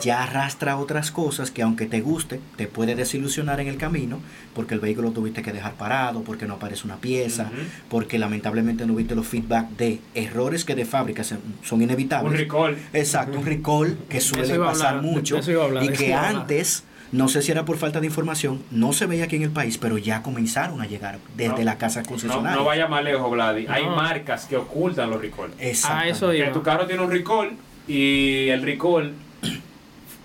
ya 0.02 0.24
arrastra 0.24 0.78
otras 0.78 1.12
cosas 1.12 1.52
que 1.52 1.62
aunque 1.62 1.86
te 1.86 2.02
guste, 2.02 2.40
te 2.56 2.68
puede 2.68 2.96
desilusionar 2.96 3.60
en 3.60 3.68
el 3.68 3.78
camino, 3.78 4.20
porque 4.54 4.74
el 4.74 4.80
vehículo 4.80 5.12
tuviste 5.12 5.42
que 5.42 5.52
dejar 5.52 5.74
parado, 5.74 6.24
porque 6.24 6.46
no 6.46 6.56
aparece 6.56 6.86
una 6.86 6.98
pieza, 6.98 7.52
porque 7.90 8.18
lamentablemente 8.20 8.86
no 8.86 8.96
viste 8.96 9.16
los 9.16 9.28
feedback 9.28 9.70
de 9.72 10.00
errores 10.16 10.66
que 10.66 10.76
de 10.76 10.86
fábrica 10.86 11.24
son 11.24 11.82
inevitables. 11.82 12.32
Un 12.32 12.38
recall. 12.38 12.78
Exacto, 12.94 13.40
un 13.40 13.46
recall 13.46 13.98
que 14.10 14.22
suele 14.22 14.58
pasar 14.60 15.02
mucho 15.02 15.40
y 15.82 15.90
que 15.90 16.14
antes 16.14 16.84
no 17.14 17.28
sé 17.28 17.44
si 17.44 17.52
era 17.52 17.64
por 17.64 17.78
falta 17.78 18.00
de 18.00 18.08
información, 18.08 18.64
no 18.72 18.92
se 18.92 19.06
veía 19.06 19.26
aquí 19.26 19.36
en 19.36 19.44
el 19.44 19.52
país, 19.52 19.78
pero 19.78 20.00
ya 20.00 20.24
comenzaron 20.24 20.82
a 20.82 20.88
llegar 20.88 21.20
desde 21.38 21.64
la 21.64 21.78
casa 21.78 22.02
concesionaria. 22.02 22.58
No, 22.58 22.66
vaya 22.66 22.88
más 22.88 23.04
lejos, 23.04 23.30
Vladi. 23.30 23.68
Hay 23.70 23.86
marcas 23.86 24.46
que 24.46 24.58
ocultan 24.58 25.12
los 25.12 25.22
recall. 25.22 25.52
Exacto. 25.60 25.98
Ah, 25.98 26.08
eso 26.08 26.32
Que 26.32 26.50
tu 26.52 26.64
carro 26.64 26.88
tiene 26.88 27.04
un 27.04 27.12
recall 27.12 27.52
y 27.88 28.48
el 28.50 28.64
recall 28.64 29.14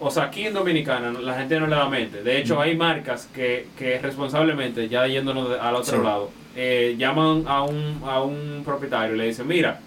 o 0.01 0.11
sea, 0.11 0.25
aquí 0.25 0.47
en 0.47 0.55
Dominicana 0.55 1.13
la 1.13 1.35
gente 1.35 1.59
no 1.59 1.67
le 1.67 1.77
da 1.77 1.89
mente. 1.89 2.23
De 2.23 2.39
hecho, 2.39 2.61
hay 2.61 2.77
marcas 2.77 3.29
que, 3.35 3.69
que 3.77 3.99
responsablemente, 3.99 4.89
ya 4.89 5.07
yéndonos 5.07 5.59
al 5.59 5.75
otro 5.75 6.03
lado, 6.03 6.31
eh, 6.57 6.95
llaman 6.99 7.45
a 7.47 7.63
un, 7.63 8.03
a 8.05 8.23
un 8.23 8.63
propietario 8.65 9.15
y 9.15 9.19
le 9.19 9.27
dicen, 9.27 9.47
mira, 9.47 9.81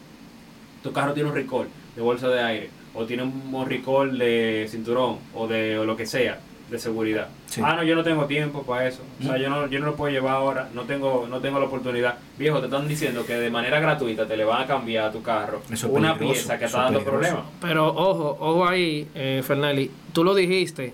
tu 0.84 0.92
carro 0.92 1.14
tiene 1.14 1.30
un 1.30 1.36
recall 1.36 1.68
de 1.96 2.02
bolsa 2.02 2.30
de 2.30 2.42
aire, 2.42 2.70
o 2.94 3.06
tiene 3.06 3.24
un 3.24 3.66
recall 3.68 4.18
de 4.18 4.68
cinturón, 4.70 5.18
o 5.34 5.48
de 5.48 5.80
o 5.80 5.86
lo 5.86 5.96
que 5.96 6.06
sea 6.06 6.40
de 6.72 6.80
seguridad. 6.80 7.28
Ah, 7.62 7.76
no, 7.76 7.84
yo 7.84 7.96
no 7.96 8.04
tengo 8.04 8.26
tiempo 8.26 8.64
para 8.64 8.88
eso. 8.88 9.02
O 9.20 9.24
sea, 9.24 9.38
yo 9.38 9.50
no, 9.50 9.68
yo 9.68 9.80
no 9.82 9.88
lo 9.88 9.96
puedo 9.96 10.12
llevar 10.12 10.36
ahora, 10.36 10.70
no 10.74 10.84
tengo, 10.84 11.28
no 11.30 11.42
tengo 11.42 11.60
la 11.60 11.66
oportunidad. 11.66 12.16
Viejo, 12.38 12.60
te 12.60 12.66
están 12.66 12.88
diciendo 12.88 13.26
que 13.26 13.36
de 13.36 13.50
manera 13.50 13.82
gratuita 13.82 14.26
te 14.26 14.38
le 14.38 14.46
van 14.46 14.64
a 14.64 14.68
cambiar 14.68 15.10
a 15.10 15.12
tu 15.12 15.22
carro 15.22 15.62
una 15.90 16.18
pieza 16.18 16.58
que 16.58 16.66
está 16.66 16.84
dando 16.84 17.04
problemas. 17.04 17.42
Pero 17.60 17.90
ojo, 17.90 18.38
ojo 18.40 18.66
ahí, 18.66 19.08
eh, 19.14 19.44
Fernelli, 19.46 19.92
tú 20.14 20.24
lo 20.24 20.34
dijiste, 20.34 20.94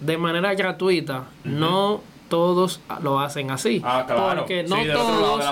de 0.00 0.16
manera 0.16 0.54
gratuita, 0.54 1.24
no 1.44 2.00
todos 2.28 2.80
lo 3.02 3.20
hacen 3.20 3.50
así. 3.50 3.80
Ah, 3.84 4.04
claro. 4.06 4.40
Porque 4.40 4.62
no 4.62 4.76
todos, 4.76 5.44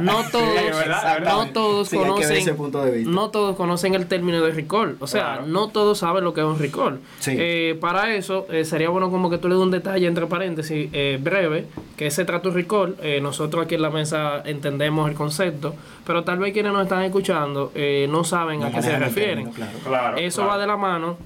no 0.00 0.24
todos, 0.32 0.86
no 1.22 1.46
todos 1.52 1.90
conocen, 1.90 3.12
no 3.12 3.30
todos 3.30 3.56
conocen 3.56 3.94
el 3.94 4.06
término 4.06 4.40
de 4.42 4.52
recall. 4.52 4.96
O 5.00 5.06
sea, 5.06 5.42
no 5.46 5.68
todos 5.68 5.98
saben 5.98 6.24
lo 6.24 6.34
que 6.34 6.40
es 6.40 6.46
un 6.46 6.58
recall. 6.58 7.00
Eh, 7.26 7.78
para 7.80 8.14
eso 8.14 8.46
eh, 8.50 8.64
sería 8.64 8.88
bueno 8.88 9.10
como 9.10 9.30
que 9.30 9.38
tú 9.38 9.48
le 9.48 9.54
des 9.54 9.62
un 9.62 9.70
detalle 9.70 10.06
entre 10.06 10.26
paréntesis 10.26 10.88
eh, 10.92 11.18
breve, 11.20 11.66
que 11.96 12.10
se 12.10 12.24
trata 12.24 12.48
un 12.48 12.54
recall. 12.54 12.96
nosotros 13.22 13.64
aquí 13.64 13.76
en 13.76 13.82
la 13.82 13.90
mesa 13.90 14.42
entendemos 14.44 15.08
el 15.08 15.14
concepto, 15.14 15.74
pero 16.06 16.24
tal 16.24 16.38
vez 16.38 16.52
quienes 16.52 16.72
nos 16.72 16.82
están 16.82 17.02
escuchando 17.02 17.72
no 18.08 18.24
saben 18.24 18.62
a 18.62 18.70
qué 18.70 18.82
se 18.82 18.98
refieren. 18.98 19.52
claro. 19.84 20.16
eso 20.16 20.46
va 20.46 20.58
de 20.58 20.66
la 20.66 20.76
mano 20.76 21.16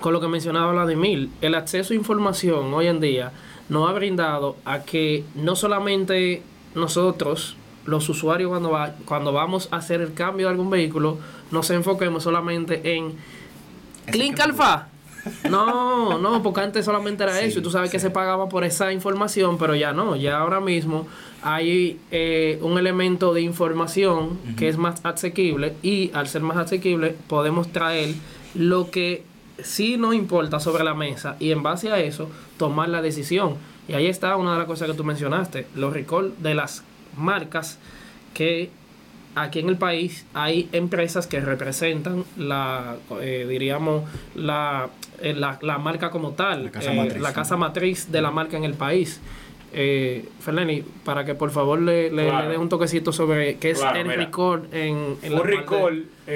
con 0.00 0.12
lo 0.12 0.20
que 0.20 0.28
mencionaba 0.28 0.72
Vladimir. 0.72 1.30
El 1.40 1.54
acceso 1.54 1.92
a 1.92 1.96
información 1.96 2.74
hoy 2.74 2.88
en 2.88 3.00
día 3.00 3.32
nos 3.68 3.88
ha 3.88 3.92
brindado 3.92 4.56
a 4.64 4.82
que 4.82 5.24
no 5.34 5.56
solamente 5.56 6.42
nosotros, 6.74 7.56
los 7.84 8.08
usuarios, 8.08 8.50
cuando, 8.50 8.70
va, 8.70 8.94
cuando 9.04 9.32
vamos 9.32 9.68
a 9.70 9.76
hacer 9.76 10.00
el 10.00 10.14
cambio 10.14 10.46
de 10.46 10.52
algún 10.52 10.70
vehículo, 10.70 11.18
nos 11.50 11.70
enfoquemos 11.70 12.22
solamente 12.22 12.96
en 12.96 13.14
Clink 14.06 14.38
Alfa. 14.40 14.88
No, 15.48 16.18
no, 16.18 16.42
porque 16.42 16.60
antes 16.60 16.84
solamente 16.84 17.22
era 17.22 17.40
eso 17.40 17.60
y 17.60 17.62
tú 17.62 17.70
sabes 17.70 17.90
que 17.90 18.00
se 18.00 18.10
pagaba 18.10 18.48
por 18.48 18.64
esa 18.64 18.92
información, 18.92 19.56
pero 19.56 19.76
ya 19.76 19.92
no, 19.92 20.16
ya 20.16 20.38
ahora 20.38 20.60
mismo 20.60 21.06
hay 21.42 22.00
eh, 22.10 22.58
un 22.60 22.76
elemento 22.76 23.32
de 23.32 23.42
información 23.42 24.38
que 24.56 24.68
es 24.68 24.78
más 24.78 25.04
asequible 25.04 25.74
y 25.82 26.10
al 26.12 26.26
ser 26.26 26.42
más 26.42 26.56
asequible 26.56 27.14
podemos 27.28 27.70
traer 27.70 28.14
lo 28.54 28.90
que 28.90 29.24
sí 29.64 29.96
nos 29.96 30.14
importa 30.14 30.60
sobre 30.60 30.84
la 30.84 30.94
mesa 30.94 31.36
y 31.40 31.50
en 31.52 31.62
base 31.62 31.90
a 31.92 31.98
eso 31.98 32.28
tomar 32.58 32.88
la 32.88 33.02
decisión. 33.02 33.56
Y 33.88 33.94
ahí 33.94 34.06
está 34.06 34.36
una 34.36 34.52
de 34.52 34.58
las 34.58 34.66
cosas 34.66 34.88
que 34.88 34.94
tú 34.94 35.04
mencionaste, 35.04 35.66
los 35.74 35.92
recall 35.92 36.32
de 36.38 36.54
las 36.54 36.84
marcas 37.16 37.78
que 38.34 38.70
aquí 39.34 39.58
en 39.60 39.68
el 39.68 39.76
país 39.76 40.24
hay 40.34 40.68
empresas 40.72 41.26
que 41.26 41.40
representan 41.40 42.24
la, 42.36 42.96
eh, 43.20 43.46
diríamos, 43.48 44.04
la, 44.34 44.88
eh, 45.20 45.34
la, 45.34 45.58
la 45.62 45.78
marca 45.78 46.10
como 46.10 46.30
tal, 46.32 46.64
La 46.66 46.70
casa 46.70 46.92
eh, 46.92 46.96
matriz, 46.96 47.20
la 47.22 47.28
¿no? 47.30 47.34
casa 47.34 47.56
matriz 47.56 48.12
de 48.12 48.22
la 48.22 48.30
marca 48.30 48.56
en 48.56 48.64
el 48.64 48.74
país. 48.74 49.20
Eh, 49.74 50.28
Ferleni, 50.40 50.82
para 51.02 51.24
que 51.24 51.34
por 51.34 51.50
favor 51.50 51.80
le, 51.80 52.10
le, 52.10 52.26
Claro. 52.26 52.44
le 52.46 52.52
dé 52.52 52.58
un 52.58 52.68
toquecito 52.68 53.10
sobre 53.10 53.56
qué 53.56 53.70
es 53.70 53.78
Claro, 53.78 53.98
el 54.00 54.06
mira. 54.06 54.16
recall 54.26 54.68
en, 54.70 55.16
en 55.22 55.32
Un 55.32 55.38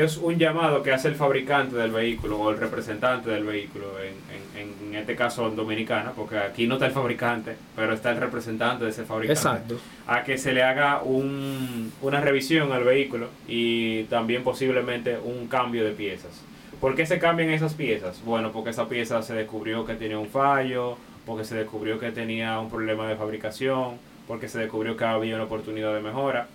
es 0.05 0.17
un 0.17 0.39
llamado 0.39 0.83
que 0.83 0.93
hace 0.93 1.09
el 1.09 1.15
fabricante 1.15 1.77
del 1.77 1.91
vehículo 1.91 2.39
o 2.39 2.51
el 2.51 2.59
representante 2.59 3.31
del 3.31 3.45
vehículo, 3.45 3.87
en, 4.01 4.15
en- 4.61 4.89
en 4.89 4.95
este 4.97 5.15
caso 5.17 5.47
en 5.49 5.57
Dominicana, 5.57 6.13
porque 6.17 6.39
aquí 6.39 6.67
no 6.67 6.75
está 6.75 6.87
el 6.87 6.93
fabricante, 6.93 7.57
pero 7.75 7.93
está 7.93 8.11
el 8.11 8.17
representante 8.19 8.85
de 8.85 8.91
ese 8.91 9.05
fabricante. 9.05 9.39
Exacto. 9.41 9.79
A 10.07 10.25
que 10.25 10.39
se 10.39 10.53
le 10.53 10.63
haga 10.63 11.03
un- 11.03 11.93
una 12.03 12.21
revisión 12.21 12.73
al 12.73 12.85
vehículo 12.85 13.29
y 13.49 14.05
también 14.05 14.43
posiblemente 14.43 15.19
un 15.23 15.47
cambio 15.49 15.85
de 15.85 15.91
piezas. 15.93 16.43
¿Por 16.81 16.95
qué 16.95 17.07
se 17.07 17.19
cambian 17.19 17.51
esas 17.51 17.75
piezas? 17.75 18.23
Bueno, 18.25 18.53
porque 18.53 18.71
esa 18.71 18.89
pieza 18.89 19.23
se 19.23 19.35
descubrió 19.35 19.85
que 19.87 19.95
tenía 19.95 20.19
un 20.19 20.29
fallo, 20.29 20.97
porque 21.25 21.45
se 21.45 21.55
descubrió 21.57 21.99
que 21.99 22.11
tenía 22.13 22.59
un 22.61 22.71
problema 22.71 23.09
de 23.09 23.17
fabricación, 23.17 23.97
porque 24.29 24.49
se 24.49 24.59
descubrió 24.59 24.97
que 24.97 25.05
había 25.05 25.35
una 25.37 25.45
oportunidad 25.45 25.95
de 25.95 26.01
mejora 26.01 26.49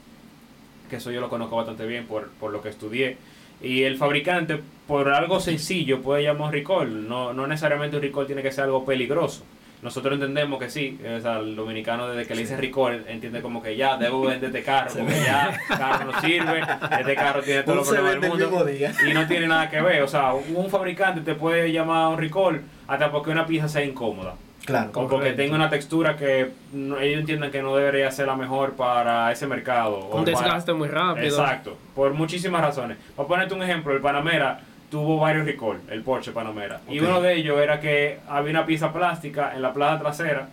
que 0.89 0.97
eso 0.97 1.09
yo 1.09 1.21
lo 1.21 1.29
conozco 1.29 1.55
bastante 1.55 1.85
bien 1.85 2.05
por, 2.05 2.27
por 2.31 2.51
lo 2.51 2.61
que 2.61 2.67
estudié. 2.67 3.15
Y 3.61 3.83
el 3.83 3.97
fabricante, 3.97 4.59
por 4.87 5.09
algo 5.09 5.39
sencillo, 5.39 6.01
puede 6.01 6.23
llamar 6.23 6.47
un 6.47 6.53
recall. 6.53 7.07
No, 7.07 7.33
no 7.33 7.47
necesariamente 7.47 7.97
un 7.97 8.01
recall 8.01 8.25
tiene 8.25 8.41
que 8.41 8.51
ser 8.51 8.65
algo 8.65 8.85
peligroso. 8.85 9.43
Nosotros 9.81 10.13
entendemos 10.13 10.59
que 10.59 10.69
sí, 10.69 10.99
o 11.03 11.19
sea, 11.19 11.39
el 11.39 11.55
dominicano 11.55 12.07
desde 12.07 12.27
que 12.27 12.35
le 12.35 12.41
dice 12.41 12.55
recall 12.55 13.03
entiende 13.07 13.41
como 13.41 13.63
que 13.63 13.75
ya 13.75 13.97
debo 13.97 14.21
vender 14.21 14.49
este 14.49 14.61
carro, 14.63 14.91
porque 14.95 15.15
ya 15.25 15.59
el 15.69 15.77
carro 15.77 16.11
no 16.11 16.21
sirve, 16.21 16.61
este 16.99 17.15
carro 17.15 17.41
tiene 17.41 17.63
todos 17.63 17.77
los 17.77 17.87
problemas 17.87 18.21
del 18.21 18.29
mundo 18.29 18.65
y 19.09 19.13
no 19.13 19.27
tiene 19.27 19.47
nada 19.47 19.71
que 19.71 19.81
ver. 19.81 20.03
O 20.03 20.07
sea, 20.07 20.33
un 20.35 20.55
un 20.55 20.69
fabricante 20.69 21.21
te 21.21 21.33
puede 21.33 21.71
llamar 21.71 22.03
a 22.03 22.09
un 22.09 22.19
recall 22.19 22.61
hasta 22.87 23.11
porque 23.11 23.31
una 23.31 23.47
pieza 23.47 23.67
sea 23.67 23.83
incómoda. 23.83 24.35
Claro. 24.65 24.89
O 24.89 24.93
porque 24.93 25.15
Correcto. 25.15 25.37
tenga 25.37 25.55
una 25.55 25.69
textura 25.69 26.15
que 26.17 26.51
no- 26.73 26.99
ellos 26.99 27.21
entienden 27.21 27.49
que 27.51 27.61
no 27.63 27.75
debería 27.75 28.11
ser 28.11 28.27
la 28.27 28.35
mejor 28.35 28.73
para 28.73 29.31
ese 29.31 29.47
mercado. 29.47 29.97
o 29.97 30.17
Un 30.17 30.25
para- 30.25 30.37
desgaste 30.39 30.73
muy 30.73 30.87
rápido. 30.87 31.25
Exacto, 31.27 31.77
por 31.95 32.13
muchísimas 32.13 32.61
razones. 32.61 32.97
Para 33.15 33.27
ponerte 33.27 33.53
un 33.55 33.63
ejemplo, 33.63 33.91
el 33.93 34.01
Panamera 34.01 34.59
tuvo 34.91 35.17
varios 35.19 35.45
recall, 35.45 35.79
el 35.89 36.01
Porsche 36.03 36.31
Panamera. 36.31 36.81
Y 36.89 36.99
uno 36.99 37.21
de 37.21 37.35
ellos 37.35 37.59
era 37.59 37.79
que 37.79 38.19
había 38.29 38.51
una 38.51 38.65
pieza 38.65 38.93
plástica 38.93 39.53
en 39.55 39.61
la 39.61 39.73
plaza 39.73 39.99
trasera 39.99 40.49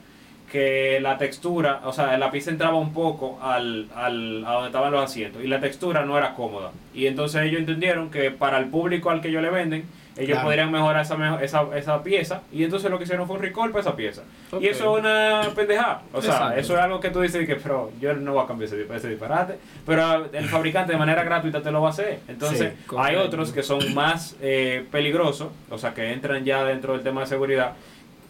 que 0.50 0.98
la 1.02 1.18
textura, 1.18 1.80
o 1.84 1.92
sea, 1.92 2.16
la 2.16 2.30
pieza 2.30 2.50
entraba 2.50 2.76
un 2.76 2.94
poco 2.94 3.38
al, 3.42 3.88
al, 3.94 4.44
a 4.46 4.52
donde 4.52 4.68
estaban 4.68 4.90
los 4.92 5.04
asientos 5.04 5.44
y 5.44 5.46
la 5.46 5.60
textura 5.60 6.06
no 6.06 6.16
era 6.16 6.32
cómoda. 6.34 6.70
Y 6.94 7.06
entonces 7.06 7.42
ellos 7.42 7.60
entendieron 7.60 8.10
que 8.10 8.30
para 8.30 8.56
el 8.58 8.66
público 8.66 9.10
al 9.10 9.20
que 9.20 9.28
ellos 9.28 9.42
le 9.42 9.50
venden, 9.50 9.84
ellos 10.18 10.32
Claro. 10.32 10.46
podrían 10.46 10.70
mejorar 10.72 11.02
esa, 11.02 11.16
mejo- 11.16 11.38
esa, 11.40 11.64
esa 11.76 12.02
pieza 12.02 12.42
y 12.52 12.64
entonces 12.64 12.90
lo 12.90 12.98
que 12.98 13.04
hicieron 13.04 13.26
fue 13.26 13.36
un 13.36 13.42
recall 13.42 13.70
para 13.70 13.80
esa 13.82 13.96
pieza. 13.96 14.22
Y 14.60 14.66
eso 14.66 14.96
es 14.96 15.00
una 15.04 15.42
pendejada. 15.54 16.02
O 16.12 16.20
sea, 16.20 16.32
Exacto. 16.34 16.60
eso 16.60 16.74
es 16.74 16.80
algo 16.80 17.00
que 17.00 17.10
tú 17.10 17.20
dices 17.20 17.46
que, 17.46 17.56
pero 17.56 17.90
yo 18.00 18.12
no 18.14 18.32
voy 18.34 18.42
a 18.44 18.46
cambiar 18.46 18.68
ese, 18.72 18.86
ese 18.94 19.08
disparate. 19.08 19.58
Pero 19.86 20.26
el 20.32 20.44
fabricante 20.48 20.92
de 20.92 20.98
manera 20.98 21.22
gratuita 21.24 21.62
te 21.62 21.70
lo 21.70 21.80
va 21.80 21.88
a 21.88 21.90
hacer. 21.90 22.20
Entonces, 22.28 22.72
Sí, 22.88 22.96
hay 22.98 23.16
otros 23.16 23.52
que 23.52 23.62
son 23.62 23.94
más 23.94 24.36
eh, 24.40 24.84
peligrosos, 24.90 25.48
o 25.70 25.78
sea, 25.78 25.94
que 25.94 26.12
entran 26.12 26.44
ya 26.44 26.64
dentro 26.64 26.94
del 26.94 27.02
tema 27.02 27.20
de 27.22 27.26
seguridad. 27.28 27.72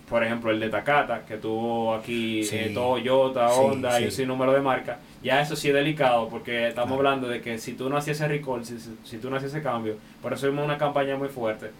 Por 0.08 0.24
ejemplo, 0.24 0.50
el 0.50 0.58
de 0.58 0.70
Takata, 0.70 1.20
que 1.26 1.36
tuvo 1.36 1.94
aquí 1.94 2.42
Sí. 2.42 2.56
eh, 2.56 2.70
Toyota, 2.72 3.50
Sí, 3.50 3.60
Honda 3.60 4.00
y 4.00 4.04
un 4.06 4.10
sinnúmero 4.10 4.52
de 4.52 4.60
marcas. 4.62 4.96
Ya 5.22 5.40
eso 5.40 5.56
sí 5.56 5.68
es 5.68 5.74
delicado, 5.74 6.28
porque 6.28 6.68
estamos 6.68 6.96
Claro. 6.96 7.08
hablando 7.08 7.28
de 7.28 7.40
que 7.40 7.58
si 7.58 7.72
tú 7.72 7.88
no 7.90 7.96
hacías 7.96 8.18
ese 8.18 8.28
recall, 8.28 8.64
si, 8.64 8.76
si- 9.04 9.18
tú 9.18 9.28
no 9.30 9.36
hacías 9.36 9.52
ese 9.52 9.62
cambio, 9.62 9.96
por 10.22 10.32
eso 10.32 10.46
vimos 10.48 10.64
una 10.64 10.78
campaña 10.78 11.16
muy 11.16 11.28
fuerte. 11.28 11.70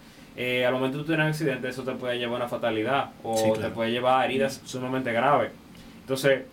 eh, 0.41 0.65
al 0.65 0.73
momento 0.73 0.99
de 0.99 1.03
tener 1.05 1.19
un 1.21 1.27
accidente, 1.27 1.67
eso 1.67 1.83
te 1.83 1.91
puede 1.93 2.17
llevar 2.17 2.35
a 2.35 2.37
una 2.45 2.47
fatalidad 2.47 3.09
o 3.23 3.35
Sí, 3.35 3.61
te 3.61 3.69
puede 3.71 3.91
llevar 3.91 4.21
a 4.21 4.25
heridas 4.25 4.61
sumamente 4.63 5.11
graves. 5.11 5.51
Entonces, 6.01 6.43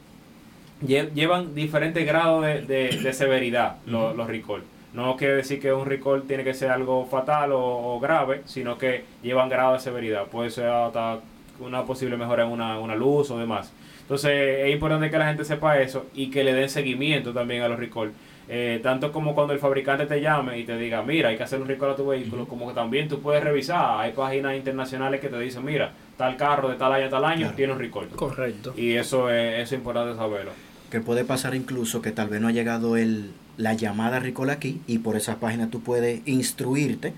lle- 0.85 1.13
llevan 1.13 1.55
diferentes 1.55 2.05
grados 2.05 2.45
de, 2.45 2.63
de- 2.63 2.89
de 3.01 3.13
severidad 3.13 3.77
los, 3.87 4.17
los 4.17 4.27
recall. 4.27 4.63
No 4.93 5.15
quiere 5.17 5.37
decir 5.37 5.61
que 5.61 5.73
un 5.73 5.87
recall 5.87 6.23
tiene 6.23 6.43
que 6.43 6.55
ser 6.55 6.71
algo 6.71 7.05
fatal 7.07 7.53
o, 7.53 7.61
o 7.61 8.01
grave, 8.01 8.43
sino 8.47 8.77
que 8.79 9.05
llevan 9.23 9.49
grado 9.49 9.75
de 9.75 9.79
severidad. 9.81 10.25
Puede 10.27 10.51
ser 10.51 10.69
hasta 10.69 11.21
una 11.61 11.85
posible 11.85 12.17
mejora 12.17 12.45
en 12.45 12.51
una, 12.51 12.79
una 12.81 12.97
luz 12.97 13.31
o 13.31 13.39
demás. 13.39 13.73
Entonces 14.07 14.61
es 14.67 14.73
importante 14.73 15.11
que 15.11 15.19
la 15.19 15.27
gente 15.27 15.45
sepa 15.45 15.81
eso 15.81 16.07
y 16.15 16.31
que 16.31 16.45
le 16.45 16.55
den 16.55 16.69
seguimiento 16.69 17.33
también 17.33 17.63
a 17.63 17.69
los 17.69 17.77
recall. 17.79 18.13
Eh, 18.49 18.79
tanto 18.81 19.11
como 19.11 19.35
cuando 19.35 19.53
el 19.53 19.59
fabricante 19.59 20.07
te 20.07 20.21
llame 20.21 20.61
y 20.61 20.65
te 20.65 20.79
diga, 20.79 21.03
mira, 21.03 21.31
hay 21.31 21.37
que 21.37 21.43
hacer 21.43 21.61
un 21.61 21.67
recall 21.67 21.91
a 21.91 21.97
tu 21.97 22.07
vehículo, 22.07 22.47
como 22.47 22.69
que 22.69 22.75
también 22.75 23.09
tú 23.09 23.21
puedes 23.21 23.43
revisar. 23.43 23.99
Hay 24.01 24.13
páginas 24.13 24.55
internacionales 24.57 25.21
que 25.21 25.29
te 25.29 25.37
dicen, 25.41 25.65
mira, 25.65 25.91
tal 26.17 26.37
carro 26.37 26.69
de 26.69 26.77
tal 26.77 26.93
año 26.93 27.07
a 27.07 27.11
tal 27.11 27.25
año 27.25 27.41
Claro. 27.41 27.57
tiene 27.57 27.73
un 27.73 27.79
recall. 27.81 28.07
Correcto. 28.11 28.73
Y 28.77 28.93
eso 28.93 29.29
es, 29.31 29.55
eso 29.65 29.75
es 29.75 29.79
importante 29.81 30.17
saberlo. 30.17 30.53
Que 30.93 31.01
puede 31.01 31.25
pasar 31.25 31.57
incluso 31.57 32.01
que 32.01 32.13
tal 32.13 32.29
vez 32.29 32.41
no 32.41 32.47
ha 32.47 32.53
llegado 32.53 32.97
el, 32.97 33.33
la 33.57 33.75
llamada 33.75 34.21
recall 34.21 34.51
aquí 34.51 34.81
y 34.87 34.99
por 34.99 35.17
esa 35.17 35.41
página 35.41 35.69
tú 35.69 35.81
puedes 35.81 36.21
instruirte 36.29 37.13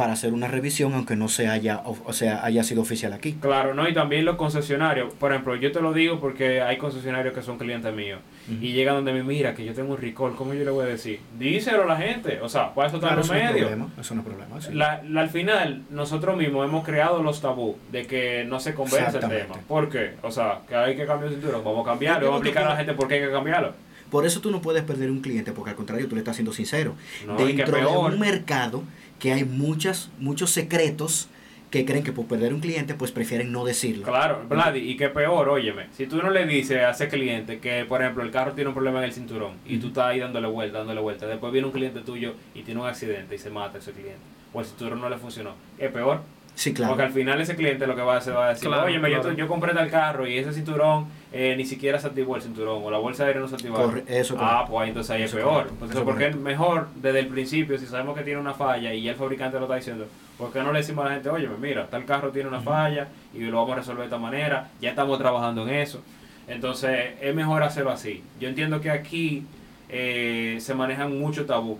para 0.00 0.14
hacer 0.14 0.32
una 0.32 0.48
revisión 0.48 0.94
aunque 0.94 1.14
no 1.14 1.28
se 1.28 1.46
haya, 1.46 1.82
o, 1.84 2.12
sea, 2.14 2.42
haya 2.42 2.64
sido 2.64 2.80
oficial 2.80 3.12
aquí. 3.12 3.34
Claro, 3.34 3.74
¿no? 3.74 3.86
Y 3.86 3.92
también 3.92 4.24
los 4.24 4.36
concesionarios. 4.36 5.12
Por 5.12 5.30
ejemplo, 5.30 5.56
yo 5.56 5.72
te 5.72 5.82
lo 5.82 5.92
digo 5.92 6.18
porque 6.20 6.62
hay 6.62 6.78
concesionarios 6.78 7.34
que 7.34 7.42
son 7.42 7.58
clientes 7.58 7.92
míos. 7.92 8.18
Y 8.48 8.72
llegan 8.72 8.94
donde 8.94 9.12
me 9.12 9.22
mira 9.22 9.54
que 9.54 9.62
yo 9.62 9.74
tengo 9.74 9.92
un 9.94 10.00
recall. 10.00 10.34
¿Cómo 10.36 10.54
yo 10.54 10.64
le 10.64 10.70
voy 10.70 10.84
a 10.86 10.88
decir? 10.88 11.20
Díselo 11.38 11.82
a 11.82 11.86
la 11.86 11.96
gente. 11.96 12.40
O 12.40 12.48
sea, 12.48 12.72
para 12.74 12.88
eso 12.88 12.96
está 12.96 13.08
Claro, 13.08 13.20
los 13.20 13.28
no 13.30 13.34
es 13.36 13.42
medios. 13.44 13.68
problema. 13.68 13.88
Eso 14.00 14.14
no 14.14 14.20
es 14.22 14.26
problema. 14.26 14.60
sí. 14.62 14.72
La, 14.72 15.02
la- 15.06 15.20
al 15.20 15.28
final, 15.28 15.82
nosotros 15.90 16.34
mismos 16.38 16.66
hemos 16.66 16.82
creado 16.82 17.22
los 17.22 17.42
tabú 17.42 17.76
de 17.92 18.06
que 18.06 18.44
no 18.48 18.58
se 18.58 18.72
conversa 18.72 19.18
el 19.18 19.28
tema. 19.28 19.56
¿Por 19.68 19.90
qué? 19.90 20.12
O 20.22 20.30
sea, 20.30 20.60
que 20.66 20.74
hay 20.74 20.96
que 20.96 21.04
cambiar 21.04 21.28
el 21.30 21.38
cinturón. 21.38 21.62
Vamos 21.62 21.86
a 21.86 21.90
cambiarlo. 21.90 22.26
Vamos 22.28 22.40
a 22.40 22.44
explicar 22.46 22.64
a 22.66 22.70
la 22.70 22.76
gente 22.76 22.94
por 22.94 23.06
qué 23.06 23.16
hay 23.16 23.20
que 23.20 23.30
cambiarlo. 23.30 23.74
Por 24.10 24.26
eso 24.26 24.40
tú 24.40 24.50
no 24.50 24.60
puedes 24.60 24.82
perder 24.82 25.10
un 25.10 25.20
cliente, 25.20 25.52
porque 25.52 25.70
al 25.70 25.76
contrario, 25.76 26.08
tú 26.08 26.14
le 26.14 26.20
estás 26.20 26.36
siendo 26.36 26.52
sincero. 26.52 26.94
No, 27.26 27.36
Dentro 27.36 27.76
de 27.76 27.86
un 27.86 28.18
mercado 28.18 28.82
que 29.18 29.32
hay 29.32 29.44
muchas, 29.44 30.10
muchos 30.18 30.50
secretos 30.50 31.28
que 31.70 31.84
creen 31.84 32.02
que 32.02 32.12
por 32.12 32.26
perder 32.26 32.52
un 32.52 32.60
cliente, 32.60 32.94
pues 32.94 33.12
prefieren 33.12 33.52
no 33.52 33.64
decirlo. 33.64 34.04
Claro, 34.04 34.42
Vladi, 34.48 34.80
y 34.80 34.96
que 34.96 35.08
peor, 35.08 35.48
óyeme, 35.48 35.86
si 35.92 36.06
tú 36.06 36.16
no 36.20 36.30
le 36.30 36.44
dices 36.46 36.78
a 36.78 36.90
ese 36.90 37.08
cliente 37.08 37.60
que, 37.60 37.84
por 37.84 38.02
ejemplo, 38.02 38.24
el 38.24 38.32
carro 38.32 38.52
tiene 38.52 38.68
un 38.68 38.74
problema 38.74 38.98
en 38.98 39.04
el 39.04 39.12
cinturón 39.12 39.52
y 39.64 39.78
tú 39.78 39.88
estás 39.88 40.06
ahí 40.06 40.18
dándole 40.18 40.48
vuelta, 40.48 40.78
dándole 40.78 41.00
vuelta, 41.00 41.26
después 41.28 41.52
viene 41.52 41.68
un 41.68 41.72
cliente 41.72 42.00
tuyo 42.00 42.34
y 42.54 42.62
tiene 42.62 42.80
un 42.80 42.88
accidente 42.88 43.36
y 43.36 43.38
se 43.38 43.50
mata 43.50 43.78
ese 43.78 43.92
cliente, 43.92 44.18
o 44.52 44.60
el 44.60 44.66
cinturón 44.66 45.00
no 45.00 45.08
le 45.08 45.16
funcionó, 45.18 45.54
es 45.78 45.92
peor, 45.92 46.22
Sí, 46.60 46.74
claro. 46.74 46.90
porque 46.92 47.04
al 47.04 47.12
final 47.12 47.40
ese 47.40 47.56
cliente 47.56 47.86
lo 47.86 47.96
que 47.96 48.02
va 48.02 48.16
a 48.16 48.18
hacer 48.18 48.34
va 48.36 48.48
a 48.48 48.48
decir, 48.50 48.68
Claro, 48.68 48.84
óyeme, 48.84 49.10
yo, 49.10 49.22
claro. 49.22 49.34
yo 49.34 49.48
compré 49.48 49.72
tal 49.72 49.88
carro 49.90 50.26
y 50.26 50.36
ese 50.36 50.52
cinturón 50.52 51.06
eh, 51.32 51.54
ni 51.56 51.64
siquiera 51.64 51.98
se 51.98 52.06
activó 52.08 52.36
el 52.36 52.42
cinturón, 52.42 52.82
o 52.84 52.90
la 52.90 52.98
bolsa 52.98 53.22
de 53.22 53.28
aire 53.28 53.40
no 53.40 53.48
se 53.48 53.54
activó. 53.54 53.76
Corre- 53.76 54.04
eso 54.06 54.36
ah, 54.38 54.66
pues 54.68 54.82
ahí 54.82 54.88
entonces 54.88 55.10
ahí 55.10 55.22
es 55.22 55.32
peor. 55.32 55.48
correcto, 55.52 55.72
Entonces, 55.72 55.96
eso 55.96 56.04
porque 56.04 56.24
es 56.26 56.30
correcto. 56.36 56.44
mejor 56.50 56.88
desde 56.96 57.20
el 57.20 57.28
principio, 57.28 57.78
si 57.78 57.86
sabemos 57.86 58.14
que 58.14 58.24
tiene 58.24 58.38
una 58.40 58.52
falla 58.52 58.92
y 58.92 59.02
ya 59.02 59.12
el 59.12 59.16
fabricante 59.16 59.56
lo 59.56 59.64
está 59.64 59.76
diciendo, 59.76 60.06
¿por 60.36 60.52
qué 60.52 60.60
no 60.62 60.70
le 60.70 60.80
decimos 60.80 61.06
a 61.06 61.08
la 61.08 61.14
gente, 61.14 61.30
oye, 61.30 61.48
mira, 61.58 61.86
tal 61.86 62.04
carro 62.04 62.28
tiene 62.30 62.50
una 62.50 62.60
falla 62.60 63.08
y 63.32 63.38
lo 63.40 63.56
vamos 63.56 63.72
a 63.72 63.76
resolver 63.76 64.00
de 64.00 64.04
esta 64.06 64.18
manera, 64.18 64.68
ya 64.82 64.90
estamos 64.90 65.18
trabajando 65.18 65.62
en 65.66 65.76
eso? 65.76 66.02
Entonces, 66.46 67.14
es 67.22 67.34
mejor 67.34 67.62
hacerlo 67.62 67.90
así. 67.90 68.22
Yo 68.38 68.48
entiendo 68.50 68.82
que 68.82 68.90
aquí 68.90 69.44
eh, 69.88 70.58
se 70.60 70.74
manejan 70.74 71.18
mucho 71.18 71.46
tabú 71.46 71.78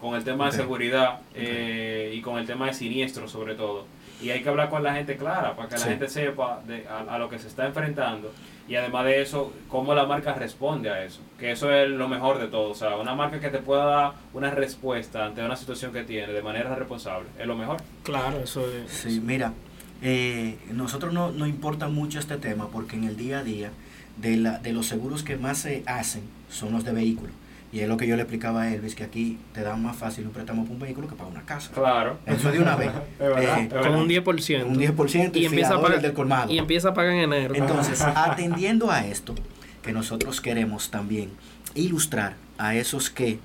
con 0.00 0.14
el 0.14 0.24
tema 0.24 0.46
de 0.46 0.52
seguridad 0.52 1.20
eh, 1.34 2.12
y 2.14 2.20
con 2.20 2.38
el 2.38 2.46
tema 2.46 2.66
de 2.66 2.74
siniestros 2.74 3.30
sobre 3.30 3.54
todo. 3.54 3.86
Y 4.22 4.30
hay 4.30 4.42
que 4.42 4.48
hablar 4.48 4.70
con 4.70 4.82
la 4.82 4.94
gente 4.94 5.16
clara 5.16 5.54
para 5.56 5.68
que 5.68 5.76
la 5.76 5.84
gente 5.84 6.08
sepa 6.08 6.60
de, 6.66 6.86
a, 6.86 7.14
a 7.14 7.18
lo 7.18 7.28
que 7.28 7.38
se 7.38 7.48
está 7.48 7.66
enfrentando 7.66 8.30
y 8.66 8.76
además 8.76 9.04
de 9.04 9.20
eso, 9.20 9.52
cómo 9.68 9.94
la 9.94 10.06
marca 10.06 10.32
responde 10.32 10.88
a 10.88 11.04
eso. 11.04 11.20
Que 11.38 11.52
eso 11.52 11.70
es 11.70 11.88
lo 11.90 12.08
mejor 12.08 12.38
de 12.38 12.48
todo. 12.48 12.70
O 12.70 12.74
sea, 12.74 12.96
una 12.96 13.14
marca 13.14 13.38
que 13.38 13.50
te 13.50 13.58
pueda 13.58 13.84
dar 13.84 14.12
una 14.32 14.50
respuesta 14.50 15.26
ante 15.26 15.44
una 15.44 15.56
situación 15.56 15.92
que 15.92 16.02
tiene 16.02 16.32
de 16.32 16.42
manera 16.42 16.74
responsable 16.74 17.28
es 17.38 17.46
lo 17.46 17.56
mejor. 17.56 17.82
Claro, 18.02 18.38
eso 18.38 18.66
es. 18.70 18.90
Sí, 18.90 19.20
mira, 19.20 19.52
eh, 20.00 20.58
nosotros 20.72 21.12
no 21.12 21.30
nos 21.30 21.48
importa 21.48 21.88
mucho 21.88 22.18
este 22.18 22.38
tema 22.38 22.68
porque 22.68 22.96
en 22.96 23.04
el 23.04 23.16
día 23.16 23.40
a 23.40 23.44
día 23.44 23.70
de, 24.16 24.36
la, 24.38 24.58
de 24.58 24.72
los 24.72 24.86
seguros 24.86 25.22
que 25.22 25.36
más 25.36 25.58
se 25.58 25.82
hacen 25.86 26.22
son 26.48 26.72
los 26.72 26.84
de 26.84 26.92
vehículos. 26.92 27.34
Y 27.74 27.80
es 27.80 27.88
lo 27.88 27.96
que 27.96 28.06
yo 28.06 28.14
le 28.14 28.22
explicaba 28.22 28.62
a 28.62 28.72
Elvis, 28.72 28.94
que 28.94 29.02
aquí 29.02 29.36
te 29.52 29.62
dan 29.62 29.82
más 29.82 29.96
fácil 29.96 30.24
un 30.26 30.32
préstamo 30.32 30.62
para 30.62 30.74
un 30.74 30.80
vehículo 30.80 31.08
que 31.08 31.16
para 31.16 31.28
una 31.28 31.42
casa. 31.42 31.72
Claro. 31.74 32.18
Eso 32.24 32.52
de 32.52 32.60
una 32.60 32.76
vez. 32.76 32.90
Es 33.18 33.18
verdad, 33.18 33.58
Eh, 33.60 33.68
Con 33.68 33.94
un 33.96 34.08
10%. 34.08 34.64
Un 34.64 34.76
10% 34.78 35.36
y 35.36 35.40
y 35.40 35.44
empieza 35.46 35.74
a 35.74 35.80
pagar 35.82 35.96
el 35.96 36.02
del 36.02 36.12
colmado. 36.12 36.52
y 36.52 36.58
empieza 36.58 36.90
a 36.90 36.94
pagar 36.94 37.12
en 37.14 37.20
enero. 37.32 37.54
Entonces, 37.56 38.00
atendiendo 38.14 38.90
a 38.92 39.04
esto, 39.04 39.34
que 39.82 39.92
nosotros 39.92 40.40
queremos 40.40 40.90
también 40.92 41.30
ilustrar 41.74 42.36
a 42.58 42.76
esos 42.76 43.10
que 43.10 43.40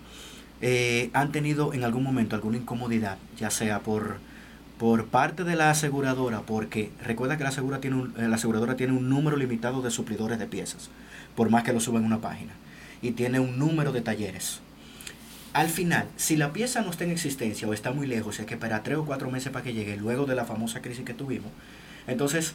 eh, 0.62 1.10
han 1.14 1.32
tenido 1.32 1.74
en 1.74 1.84
algún 1.84 2.04
momento 2.04 2.36
alguna 2.36 2.58
incomodidad, 2.58 3.18
ya 3.38 3.50
sea 3.50 3.80
por, 3.80 4.18
por 4.78 5.06
parte 5.08 5.44
de 5.44 5.56
la 5.56 5.72
aseguradora, 5.72 6.42
porque 6.42 6.92
recuerda 7.04 7.38
que 7.38 7.44
la, 7.44 7.50
asegura 7.50 7.80
tiene 7.80 7.96
un- 7.96 8.14
eh, 8.18 8.28
la 8.28 8.36
aseguradora 8.36 8.76
tiene 8.76 8.94
un 8.94 9.10
número 9.10 9.38
limitado 9.38 9.82
de 9.82 9.90
suplidores 9.90 10.38
de 10.38 10.46
piezas, 10.46 10.92
por 11.36 11.50
más 11.50 11.64
que 11.64 11.74
lo 11.74 11.80
suban 11.80 12.02
en 12.04 12.08
una 12.08 12.20
página, 12.20 12.52
y 13.02 13.12
tiene 13.12 13.40
un 13.40 13.58
número 13.58 13.92
de 13.92 14.02
talleres. 14.02 14.62
al 15.54 15.70
final, 15.70 16.08
si 16.16 16.36
la 16.38 16.54
pieza 16.54 16.82
no 16.82 16.92
está 16.92 17.06
en 17.06 17.12
existencia 17.12 17.68
o 17.68 17.74
está 17.74 17.92
muy 17.92 18.06
lejos, 18.06 18.40
hay 18.40 18.46
que 18.46 18.54
esperar 18.54 18.84
tres 18.84 18.98
o 18.98 19.06
cuatro 19.06 19.32
meses 19.32 19.52
para 19.52 19.64
que 19.64 19.74
llegue, 19.74 19.98
luego 19.98 20.26
de 20.26 20.36
la 20.36 20.46
famosa 20.46 20.82
crisis 20.82 21.04
que 21.04 21.16
tuvimos, 21.16 21.52
entonces, 22.08 22.54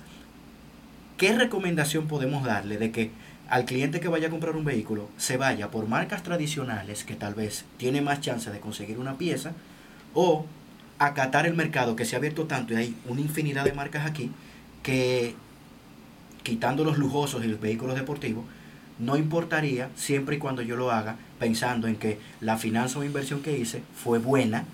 ¿qué 1.17 1.35
recomendación 1.35 2.07
podemos 2.07 2.45
darle 2.45 2.79
de 2.79 2.93
que 2.93 3.11
al 3.49 3.65
cliente 3.65 4.01
que 4.01 4.09
vaya 4.09 4.29
a 4.29 4.31
comprar 4.31 4.57
un 4.57 4.65
vehículo 4.65 5.09
se 5.17 5.37
vaya 5.37 5.71
por 5.71 5.87
marcas 5.87 6.23
tradicionales 6.23 7.05
que 7.05 7.15
tal 7.15 7.35
vez 7.35 7.65
tiene 7.77 8.01
más 8.01 8.21
chance 8.21 8.51
de 8.51 8.61
conseguir 8.61 8.99
una 8.99 9.19
pieza 9.19 9.53
o 10.15 10.47
acatar 10.99 11.47
el 11.47 11.55
mercado 11.55 11.97
que 11.97 12.05
se 12.05 12.17
ha 12.17 12.19
abierto 12.19 12.47
tanto 12.47 12.73
y 12.73 12.77
hay 12.77 12.95
una 13.07 13.21
infinidad 13.21 13.65
de 13.65 13.73
marcas 13.73 14.07
aquí 14.07 14.31
que 14.83 15.35
quitando 16.43 16.85
los 16.85 16.99
lujosos 16.99 17.45
y 17.45 17.49
los 17.49 17.61
vehículos 17.61 17.97
deportivos 17.97 18.45
no 18.99 19.17
importaría 19.17 19.89
siempre 19.97 20.37
y 20.37 20.39
cuando 20.39 20.63
yo 20.63 20.77
lo 20.77 20.91
haga 20.91 21.17
pensando 21.39 21.89
en 21.89 21.97
que 21.97 22.19
la 22.41 22.57
finanza 22.57 22.99
o 22.99 23.05
inversión 23.05 23.43
que 23.43 23.57
hice 23.59 23.83
fue 23.97 24.19
buena 24.19 24.65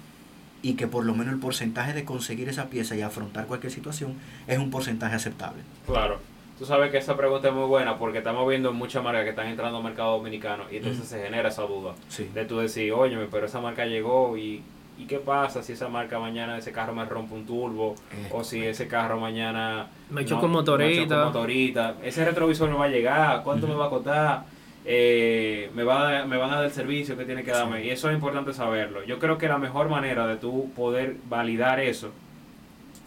y 0.62 0.74
que 0.74 0.86
por 0.86 1.04
lo 1.06 1.14
menos 1.14 1.32
el 1.32 1.40
porcentaje 1.40 1.94
de 1.94 2.04
conseguir 2.04 2.48
esa 2.48 2.66
pieza 2.66 2.94
y 2.94 3.00
afrontar 3.02 3.46
cualquier 3.46 3.72
situación 3.72 4.14
es 4.46 4.58
un 4.58 4.70
porcentaje 4.70 5.16
aceptable. 5.16 5.62
Claro. 5.86 6.18
Tú 6.58 6.66
sabes 6.66 6.90
que 6.90 6.98
esa 6.98 7.16
pregunta 7.16 7.48
es 7.48 7.54
muy 7.54 7.64
buena 7.66 7.98
porque 7.98 8.18
estamos 8.18 8.46
viendo 8.46 8.70
muchas 8.74 9.02
marcas 9.02 9.24
que 9.24 9.30
están 9.30 9.46
entrando 9.46 9.78
al 9.78 9.82
mercado 9.84 10.18
dominicano 10.18 10.64
y 10.70 10.76
entonces 10.76 11.08
se 11.08 11.22
genera 11.22 11.48
esa 11.48 11.62
duda 11.62 11.94
Sí. 12.10 12.28
de 12.34 12.44
tú 12.44 12.58
decir, 12.58 12.92
oye, 12.92 13.16
pero 13.30 13.46
esa 13.46 13.62
marca 13.62 13.86
llegó 13.86 14.36
y, 14.36 14.62
¿y 15.00 15.06
qué 15.06 15.18
pasa 15.18 15.62
si 15.62 15.72
esa 15.72 15.88
marca 15.88 16.18
mañana 16.18 16.58
ese 16.58 16.72
carro 16.72 16.92
me 16.94 17.04
rompe 17.04 17.34
un 17.34 17.46
turbo 17.46 17.94
Eh, 18.12 18.28
o 18.32 18.44
si 18.44 18.62
ese 18.64 18.86
carro 18.86 19.18
mañana 19.18 19.86
Me 20.10 20.24
choca 20.24 20.46
un 20.46 20.52
motorita. 20.52 21.00
me 21.00 21.06
choca 21.08 21.20
un 21.20 21.32
motorita, 21.32 21.94
ese 22.02 22.24
retrovisor 22.24 22.68
me 22.70 22.76
va 22.76 22.84
a 22.84 22.88
llegar, 22.88 23.42
cuánto 23.42 23.66
me 23.66 23.74
va 23.74 23.86
a 23.86 23.90
costar, 23.90 24.44
Eh, 24.84 25.70
me, 25.74 25.84
va 25.84 26.20
a, 26.20 26.24
me 26.24 26.36
van 26.38 26.50
a 26.52 26.56
dar 26.56 26.64
el 26.64 26.70
servicio 26.72 27.16
que 27.16 27.24
tiene 27.26 27.42
que 27.44 27.50
darme 27.50 27.80
Sí. 27.82 27.88
y 27.88 27.90
eso 27.90 28.08
es 28.08 28.14
importante 28.14 28.52
saberlo. 28.54 29.04
Yo 29.04 29.18
creo 29.18 29.36
que 29.36 29.46
la 29.46 29.58
mejor 29.58 29.88
manera 29.90 30.26
de 30.26 30.36
tú 30.36 30.70
poder 30.74 31.16
validar 31.28 31.80
eso 31.80 32.10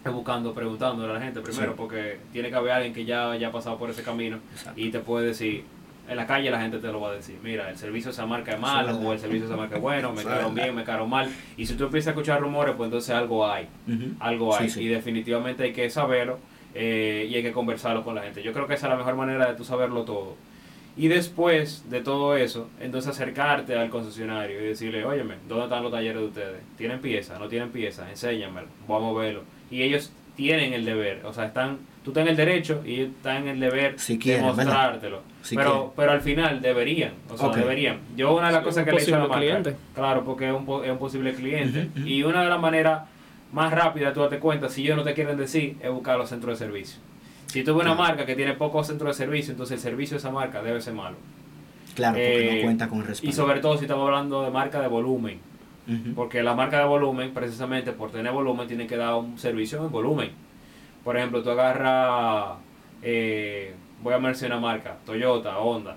es 0.04 0.12
buscando, 0.12 0.54
preguntándole 0.54 1.10
a 1.10 1.14
la 1.14 1.20
gente 1.20 1.40
primero, 1.40 1.72
Sí. 1.72 1.74
porque 1.76 2.18
tiene 2.32 2.48
que 2.50 2.54
haber 2.56 2.72
alguien 2.72 2.94
que 2.94 3.04
ya 3.04 3.30
haya 3.32 3.50
pasado 3.50 3.76
por 3.76 3.90
ese 3.90 4.02
camino 4.04 4.38
Exacto. 4.52 4.80
y 4.80 4.90
te 4.90 5.00
puede 5.00 5.26
decir, 5.26 5.64
en 6.08 6.16
la 6.16 6.26
calle 6.26 6.50
la 6.50 6.60
gente 6.60 6.78
te 6.78 6.88
lo 6.88 7.00
va 7.00 7.10
a 7.10 7.12
decir, 7.14 7.38
mira, 7.42 7.70
el 7.70 7.76
servicio 7.76 8.10
de 8.10 8.12
esa 8.12 8.26
marca 8.26 8.52
es 8.52 8.60
malo 8.60 8.98
o 8.98 9.12
el 9.12 9.18
servicio 9.18 9.46
de 9.46 9.52
esa 9.52 9.56
marca 9.56 9.76
es 9.76 9.82
bueno, 9.82 10.12
me 10.12 10.22
verdad. 10.22 10.50
bien, 10.50 10.74
me 10.74 10.84
quedaron 10.84 11.08
mal. 11.08 11.30
Y 11.56 11.66
si 11.66 11.74
tú 11.74 11.84
empiezas 11.84 12.08
a 12.08 12.10
escuchar 12.10 12.40
rumores, 12.40 12.74
pues 12.76 12.88
entonces 12.88 13.14
algo 13.14 13.46
hay, 13.46 13.68
algo 14.20 14.56
hay. 14.56 14.68
Sí, 14.68 14.80
sí. 14.80 14.84
Y 14.84 14.88
definitivamente 14.88 15.64
hay 15.64 15.72
que 15.72 15.88
saberlo 15.88 16.38
eh, 16.74 17.28
y 17.30 17.34
hay 17.34 17.42
que 17.42 17.52
conversarlo 17.52 18.04
con 18.04 18.14
la 18.14 18.22
gente. 18.22 18.42
Yo 18.42 18.52
creo 18.52 18.66
que 18.66 18.74
esa 18.74 18.86
es 18.86 18.90
la 18.90 18.96
mejor 18.96 19.16
manera 19.16 19.46
de 19.46 19.54
tú 19.54 19.64
saberlo 19.64 20.04
todo. 20.04 20.36
Y 20.96 21.08
después 21.08 21.90
de 21.90 22.00
todo 22.00 22.36
eso, 22.36 22.68
entonces 22.78 23.10
acercarte 23.10 23.74
al 23.74 23.90
concesionario 23.90 24.60
y 24.60 24.66
decirle, 24.66 25.04
óyeme, 25.04 25.34
¿dónde 25.48 25.64
están 25.64 25.82
los 25.82 25.90
talleres 25.90 26.20
de 26.20 26.28
ustedes? 26.28 26.62
¿Tienen 26.76 27.00
piezas? 27.00 27.40
¿No 27.40 27.48
tienen 27.48 27.70
piezas? 27.70 28.08
Enséñamelo, 28.08 28.68
vamos 28.86 29.16
a 29.16 29.20
verlo. 29.20 29.42
Y 29.70 29.82
ellos 29.82 30.12
tienen 30.36 30.72
el 30.72 30.84
deber, 30.84 31.24
o 31.24 31.32
sea, 31.32 31.46
están, 31.46 31.78
tú 32.04 32.10
estás 32.10 32.22
en 32.22 32.28
el 32.28 32.36
derecho 32.36 32.82
y 32.84 32.94
ellos 32.96 33.08
están 33.16 33.36
en 33.42 33.48
el 33.48 33.60
deber 33.60 33.98
Si 33.98 34.16
de 34.18 34.40
mostrártelo. 34.40 35.22
Si 35.42 35.56
pero, 35.56 35.70
quieren. 35.72 35.90
pero 35.96 36.12
al 36.12 36.20
final 36.20 36.60
deberían, 36.62 37.12
o 37.30 37.36
sea, 37.36 37.48
deberían. 37.48 37.98
Yo 38.16 38.34
una 38.36 38.46
de 38.48 38.52
las 38.52 38.60
Sí, 38.62 38.66
cosas 38.66 38.84
que 38.84 38.90
le 38.92 38.96
he 38.98 39.00
dicho 39.00 39.14
a 39.16 39.18
la 39.18 39.24
marca, 39.26 39.38
cliente. 39.40 39.76
claro, 39.94 40.24
porque 40.24 40.48
es 40.48 40.54
un, 40.54 40.64
po- 40.66 40.84
es 40.84 40.90
un 40.90 40.98
posible 40.98 41.34
cliente. 41.34 41.88
Y 42.04 42.22
una 42.22 42.42
de 42.42 42.48
las 42.50 42.60
maneras 42.60 43.02
más 43.52 43.72
rápidas, 43.72 44.12
tú 44.14 44.20
date 44.20 44.38
cuenta, 44.38 44.68
si 44.68 44.82
ellos 44.82 44.96
no 44.96 45.02
te 45.04 45.14
quieren 45.14 45.36
decir, 45.36 45.76
es 45.80 45.90
buscar 45.90 46.18
los 46.18 46.28
centros 46.28 46.58
de 46.58 46.64
servicio. 46.66 46.98
Si 47.46 47.62
tú 47.62 47.74
ves 47.74 47.84
una 47.86 47.94
Claro. 47.94 48.08
marca 48.10 48.26
que 48.26 48.34
tiene 48.34 48.54
pocos 48.54 48.86
centros 48.86 49.16
de 49.16 49.24
servicio, 49.24 49.52
entonces 49.52 49.76
el 49.76 49.80
servicio 49.80 50.14
de 50.16 50.18
esa 50.18 50.30
marca 50.30 50.62
debe 50.62 50.80
ser 50.80 50.94
malo. 50.94 51.16
Claro, 51.94 52.14
porque 52.14 52.50
Eh, 52.50 52.56
no 52.56 52.62
cuenta 52.64 52.88
con 52.88 52.98
el 53.00 53.06
respaldo. 53.06 53.30
Y 53.30 53.32
sobre 53.32 53.60
todo 53.60 53.76
si 53.78 53.84
estamos 53.84 54.04
hablando 54.06 54.42
de 54.42 54.50
marca 54.50 54.80
de 54.80 54.88
volumen. 54.88 55.38
Porque 56.16 56.42
la 56.42 56.54
marca 56.54 56.78
de 56.78 56.86
volumen, 56.86 57.32
precisamente 57.34 57.92
por 57.92 58.10
tener 58.10 58.32
volumen, 58.32 58.66
tiene 58.66 58.86
que 58.86 58.96
dar 58.96 59.14
un 59.16 59.38
servicio 59.38 59.84
en 59.84 59.92
volumen. 59.92 60.30
Por 61.04 61.16
ejemplo, 61.16 61.42
tú 61.42 61.50
agarras, 61.50 62.56
eh, 63.02 63.74
voy 64.02 64.14
a 64.14 64.18
mencionar 64.18 64.60
marca, 64.60 64.96
Toyota, 65.04 65.58
Honda, 65.58 65.96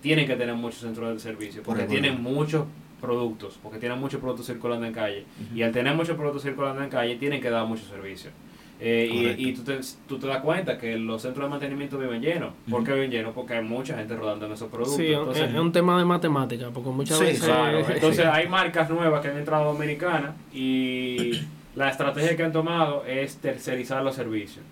tienen 0.00 0.26
que 0.26 0.36
tener 0.36 0.54
muchos 0.54 0.80
centros 0.80 1.12
de 1.14 1.20
servicio, 1.20 1.62
Por 1.62 1.76
porque 1.76 1.88
tienen 1.90 2.22
muchos 2.22 2.64
productos, 3.00 3.58
porque 3.62 3.78
tienen 3.78 3.98
muchos 3.98 4.20
productos 4.20 4.46
circulando 4.46 4.86
en 4.86 4.92
calle. 4.92 5.24
Y 5.54 5.62
al 5.62 5.72
tener 5.72 5.94
muchos 5.94 6.16
productos 6.16 6.42
circulando 6.42 6.82
en 6.82 6.88
calle, 6.90 7.16
tienen 7.16 7.40
que 7.40 7.50
dar 7.50 7.66
muchos 7.66 7.86
servicios. 7.88 8.32
Eh, 8.78 9.34
y 9.38 9.48
y 9.48 9.52
tú, 9.54 9.62
te, 9.62 9.78
tú 10.06 10.18
te 10.18 10.26
das 10.26 10.40
cuenta 10.42 10.76
que 10.76 10.98
los 10.98 11.22
centros 11.22 11.46
de 11.46 11.50
mantenimiento 11.50 11.96
viven 11.98 12.20
llenos. 12.20 12.50
¿Por 12.70 12.84
qué 12.84 12.92
viven 12.92 13.10
llenos? 13.10 13.32
Porque 13.34 13.54
hay 13.54 13.64
mucha 13.64 13.96
gente 13.96 14.14
rodando 14.14 14.44
en 14.46 14.52
esos 14.52 14.68
productos. 14.68 14.96
Sí, 14.96 15.06
es- 15.12 15.18
Entonces, 15.18 15.50
es 15.50 15.58
un 15.58 15.72
tema 15.72 15.98
de 15.98 16.04
matemática, 16.04 16.68
porque 16.72 16.90
muchas 16.90 17.18
Sí, 17.18 17.24
veces... 17.24 17.44
Claro, 17.44 17.78
entonces 17.78 18.16
Sí. 18.24 18.30
hay 18.30 18.48
marcas 18.48 18.90
nuevas 18.90 19.22
que 19.22 19.28
han 19.28 19.38
entrado 19.38 19.72
dominicanas 19.72 20.34
y 20.52 21.40
la 21.76 21.88
estrategia 21.90 22.36
que 22.36 22.42
han 22.42 22.52
tomado 22.52 23.04
es 23.06 23.36
tercerizar 23.36 24.02
los 24.02 24.14
servicios. 24.16 24.64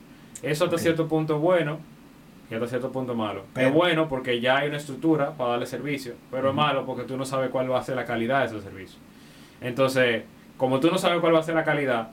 Eso 0.43 0.65
hasta 0.65 0.79
cierto 0.79 1.07
punto 1.07 1.37
es 1.37 1.41
bueno 1.41 1.79
y 2.51 2.55
hasta 2.55 2.67
cierto 2.67 2.91
punto 2.93 3.15
malo. 3.15 3.45
Pero- 3.55 3.69
es 3.69 3.75
bueno 3.75 4.09
porque 4.09 4.41
ya 4.41 4.59
hay 4.59 4.69
una 4.69 4.79
estructura 4.79 5.33
para 5.33 5.51
darle 5.51 5.67
servicio, 5.67 6.15
pero 6.31 6.49
es 6.51 6.55
malo 6.55 6.85
porque 6.85 7.05
tú 7.05 7.17
no 7.17 7.25
sabes 7.25 7.51
cuál 7.51 7.71
va 7.71 7.79
a 7.79 7.83
ser 7.85 7.97
la 7.97 8.05
calidad 8.05 8.41
de 8.41 8.47
esos 8.47 8.65
servicios. 8.65 8.99
Entonces, 9.61 10.25
como 10.57 10.81
tú 10.81 10.91
no 10.91 10.99
sabes 10.99 11.21
cuál 11.21 11.35
va 11.35 11.39
a 11.41 11.43
ser 11.43 11.55
la 11.55 11.65
calidad, 11.65 12.09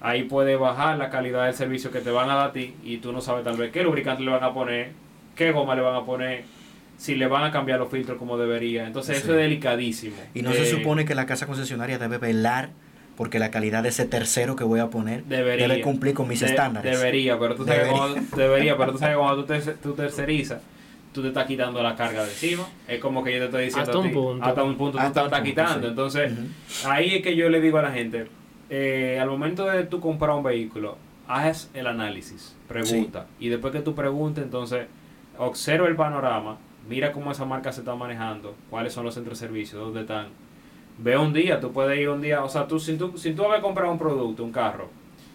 ahí 0.00 0.24
puede 0.24 0.56
bajar 0.56 0.98
la 0.98 1.10
calidad 1.10 1.44
del 1.46 1.54
servicio 1.54 1.90
que 1.90 2.00
te 2.00 2.10
van 2.10 2.30
a 2.30 2.34
dar 2.34 2.48
a 2.50 2.52
ti 2.52 2.74
y 2.84 2.98
tú 2.98 3.12
no 3.12 3.20
sabes 3.20 3.44
tal 3.44 3.56
vez 3.56 3.72
qué 3.72 3.82
lubricante 3.82 4.22
le 4.22 4.30
van 4.30 4.44
a 4.44 4.52
poner, 4.52 4.92
qué 5.34 5.52
goma 5.52 5.74
le 5.74 5.82
van 5.82 5.94
a 5.94 6.04
poner, 6.04 6.44
si 6.96 7.14
le 7.16 7.26
van 7.26 7.44
a 7.44 7.50
cambiar 7.50 7.78
los 7.80 7.90
filtros 7.90 8.18
como 8.18 8.36
debería. 8.38 8.86
Entonces, 8.86 9.16
Sí. 9.18 9.22
eso 9.24 9.32
es 9.32 9.38
delicadísimo. 9.38 10.16
Y 10.34 10.42
no 10.42 10.50
Eh, 10.52 10.54
se 10.54 10.66
supone 10.66 11.04
que 11.04 11.14
la 11.14 11.26
casa 11.26 11.46
concesionaria 11.46 11.98
debe 11.98 12.18
velar 12.18 12.70
porque 13.16 13.38
la 13.38 13.50
calidad 13.50 13.82
de 13.82 13.90
ese 13.90 14.04
tercero 14.06 14.56
que 14.56 14.64
voy 14.64 14.80
a 14.80 14.88
poner 14.90 15.24
Debería. 15.24 15.68
debe 15.68 15.80
cumplir 15.82 16.14
con 16.14 16.28
mis 16.28 16.40
De- 16.40 16.46
estándares. 16.46 16.98
Debería, 16.98 17.38
pero 17.38 17.54
tú 17.54 17.64
sabes 17.64 17.80
Debería. 17.84 17.98
cuando, 17.98 18.36
debería, 18.36 18.76
pero 18.76 18.92
tú 18.92 18.98
sabes 18.98 19.16
cuando 19.16 19.44
tú, 19.44 19.52
terce- 19.52 19.74
tú 19.82 19.92
tercerizas, 19.94 20.60
tú 21.12 21.22
te 21.22 21.28
estás 21.28 21.46
quitando 21.46 21.82
la 21.82 21.94
carga 21.94 22.24
de 22.24 22.30
encima. 22.30 22.66
Es 22.88 22.98
como 23.00 23.22
que 23.22 23.32
yo 23.32 23.38
te 23.38 23.44
estoy 23.44 23.64
diciendo 23.66 23.90
Hasta 23.90 23.98
a 23.98 24.00
un 24.00 24.08
ti, 24.08 24.14
punto. 24.14 24.44
hasta 24.44 24.62
un 24.64 24.76
punto 24.76 24.98
tú 24.98 25.04
Hasta 25.04 25.12
te 25.12 25.16
la 25.16 25.22
un 25.22 25.26
estás 25.26 25.40
punto, 25.40 25.50
quitando. 25.80 25.80
sí. 25.86 25.90
Entonces, 25.90 26.86
ahí 26.86 27.14
es 27.16 27.22
que 27.22 27.36
yo 27.36 27.48
le 27.48 27.60
digo 27.60 27.78
a 27.78 27.82
la 27.82 27.92
gente, 27.92 28.26
eh, 28.70 29.18
al 29.20 29.28
momento 29.28 29.66
de 29.66 29.84
tú 29.84 30.00
comprar 30.00 30.34
un 30.36 30.42
vehículo, 30.42 30.96
haz 31.28 31.70
el 31.74 31.86
análisis, 31.86 32.56
pregunta. 32.68 33.26
Y 33.38 33.48
después 33.48 33.72
que 33.72 33.80
tú 33.80 33.94
preguntes, 33.94 34.42
entonces, 34.42 34.86
observa 35.38 35.86
el 35.88 35.96
panorama, 35.96 36.56
mira 36.88 37.12
cómo 37.12 37.30
esa 37.32 37.44
marca 37.44 37.72
se 37.72 37.80
está 37.80 37.94
manejando, 37.94 38.54
cuáles 38.70 38.92
son 38.92 39.04
los 39.04 39.14
centros 39.14 39.38
de 39.40 39.46
servicio, 39.46 39.78
dónde 39.78 40.00
están. 40.02 40.26
Ve 40.98 41.16
un 41.18 41.32
día, 41.32 41.60
tú 41.60 41.72
puedes 41.72 41.98
ir 41.98 42.08
un 42.08 42.20
día, 42.20 42.44
o 42.44 42.48
sea, 42.48 42.66
tú, 42.66 42.78
si 42.78 42.96
tú, 42.96 43.18
si 43.18 43.32
tú 43.32 43.42
vas 43.42 43.58
a 43.58 43.62
comprar 43.62 43.88
un 43.88 43.98
producto, 43.98 44.44
un 44.44 44.52
carro, 44.52 44.88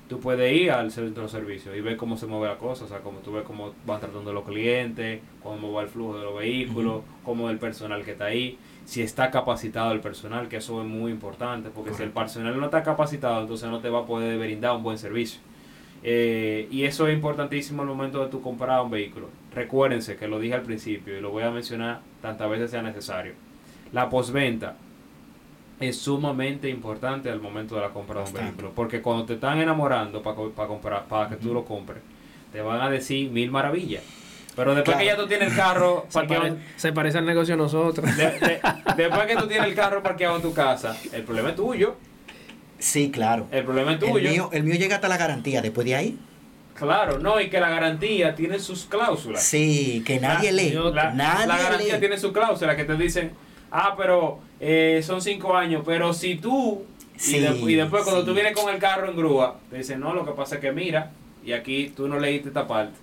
tú 0.08 0.20
puedes 0.20 0.52
ir 0.54 0.72
al 0.72 0.90
centro 0.90 1.24
de 1.24 1.30
servicio 1.30 1.76
y 1.76 1.82
ver 1.82 1.98
cómo 1.98 2.18
se 2.18 2.26
mueve 2.26 2.48
la 2.48 2.58
cosa, 2.58 2.86
o 2.86 2.88
sea, 2.88 3.00
como 3.00 3.20
tú 3.20 3.34
ves 3.34 3.44
cómo 3.44 3.74
van 3.86 4.00
tratando 4.00 4.34
los 4.34 4.46
clientes, 4.46 5.22
cómo 5.44 5.74
va 5.74 5.84
el 5.84 5.90
flujo 5.90 6.18
de 6.18 6.24
los 6.24 6.38
vehículos, 6.38 7.04
cómo 7.24 7.50
el 7.50 7.60
personal 7.60 8.04
que 8.04 8.12
está 8.12 8.26
ahí, 8.26 8.58
si 8.86 9.02
está 9.02 9.30
capacitado 9.30 9.92
el 9.92 10.00
personal, 10.00 10.48
que 10.48 10.58
eso 10.58 10.82
es 10.82 10.88
muy 10.88 11.12
importante, 11.12 11.70
porque 11.70 11.94
si 11.94 12.04
el 12.04 12.10
personal 12.10 12.58
no 12.58 12.66
está 12.66 12.82
capacitado, 12.82 13.42
entonces 13.42 13.70
no 13.70 13.80
te 13.82 13.90
va 13.90 14.00
a 14.00 14.06
poder 14.06 14.40
brindar 14.40 14.76
un 14.76 14.82
buen 14.82 14.98
servicio. 14.98 15.42
Eh, 16.02 16.68
y 16.72 16.86
eso 16.86 17.08
es 17.08 17.14
importantísimo 17.14 17.82
al 17.82 17.88
momento 17.90 18.24
de 18.24 18.32
tu 18.32 18.42
comprar 18.42 18.82
un 18.82 18.90
vehículo. 18.90 19.28
Recuérdense 19.54 20.16
que 20.16 20.28
lo 20.28 20.40
dije 20.40 20.56
al 20.56 20.62
principio 20.64 21.18
y 21.18 21.22
lo 21.22 21.30
voy 21.30 21.44
a 21.44 21.52
mencionar 21.52 22.00
tantas 22.22 22.50
veces 22.50 22.72
sea 22.72 22.82
necesario. 22.82 23.34
La 23.92 24.10
postventa 24.10 24.76
es 25.80 25.98
sumamente 25.98 26.70
importante 26.70 27.30
al 27.30 27.40
momento 27.40 27.76
de 27.76 27.82
la 27.82 27.90
compra 27.90 28.22
de 28.22 28.28
un 28.28 28.34
vehículo. 28.34 28.72
Porque 28.76 29.02
cuando 29.02 29.26
te 29.26 29.34
están 29.36 29.60
enamorando 29.60 30.22
para 30.22 30.36
comprar, 30.68 31.06
para 31.06 31.30
que 31.30 31.36
tú 31.38 31.54
lo 31.54 31.64
compres, 31.66 32.00
te 32.52 32.62
van 32.62 32.82
a 32.82 32.90
decir 32.90 33.30
mil 33.32 33.50
maravillas. 33.52 34.04
Pero 34.56 34.76
después 34.76 34.98
Claro. 34.98 35.00
que 35.00 35.06
ya 35.06 35.16
tú 35.16 35.28
tienes 35.28 35.52
el 35.52 35.56
carro 35.56 36.06
Se, 36.10 36.14
parqueado, 36.20 36.44
pare- 36.44 36.56
se 36.76 36.92
parece 36.92 37.18
al 37.20 37.26
negocio 37.26 37.54
de 37.56 37.64
nosotros. 37.64 38.18
de- 38.18 38.26
de- 38.40 38.60
después 38.98 39.26
que 39.28 39.36
tú 39.38 39.48
tienes 39.48 39.68
el 39.68 39.76
carro 39.76 40.04
parqueado 40.04 40.36
en 40.36 40.42
tu 40.42 40.54
casa, 40.54 40.98
el 41.14 41.24
problema 41.24 41.50
es 41.52 41.56
tuyo. 41.56 41.96
Sí, 42.78 43.12
claro. 43.12 43.48
El 43.52 43.64
problema 43.64 43.94
es 43.94 44.02
El 44.02 44.10
tuyo. 44.10 44.30
mío, 44.30 44.50
el 44.52 44.64
mío 44.64 44.76
llega 44.76 44.96
hasta 44.96 45.08
la 45.08 45.18
garantía. 45.18 45.62
Después 45.62 45.86
de 45.86 45.96
ahí, 45.96 46.18
Claro, 46.74 47.20
no, 47.20 47.42
y 47.42 47.50
que 47.50 47.60
la 47.60 47.70
garantía 47.70 48.36
tiene 48.36 48.58
sus 48.58 48.86
cláusulas. 48.86 49.44
sí, 49.44 50.02
que 50.06 50.18
nadie 50.22 50.52
La- 50.54 50.62
lee. 50.64 50.74
La, 50.94 51.12
nadie 51.14 51.48
la 51.48 51.58
garantía 51.58 51.94
lee. 51.96 52.00
tiene 52.00 52.18
su 52.18 52.32
cláusula 52.32 52.76
que 52.78 52.86
te 52.86 52.96
dicen, 52.96 53.32
ah, 53.70 53.96
pero 53.98 54.40
eh, 54.60 55.02
son 55.04 55.22
cinco 55.22 55.56
años, 55.56 55.84
pero 55.86 56.14
si 56.14 56.36
tú... 56.36 56.84
Y, 57.16 57.20
Sí, 57.20 57.40
de- 57.40 57.56
y 57.72 57.76
después 57.76 58.04
cuando 58.04 58.22
sí. 58.22 58.28
tú 58.28 58.34
vienes 58.34 58.54
con 58.54 58.74
el 58.74 58.80
carro 58.80 59.10
en 59.10 59.18
grúa, 59.18 59.58
te 59.70 59.78
dicen, 59.78 60.00
no, 60.00 60.14
lo 60.14 60.26
que 60.26 60.32
pasa 60.32 60.56
es 60.56 60.62
que 60.62 60.72
mira, 60.72 61.12
y 61.46 61.52
aquí 61.52 61.92
tú 61.96 62.08
no 62.08 62.18
leíste 62.20 62.48
esta 62.48 62.66
parte. 62.66 62.94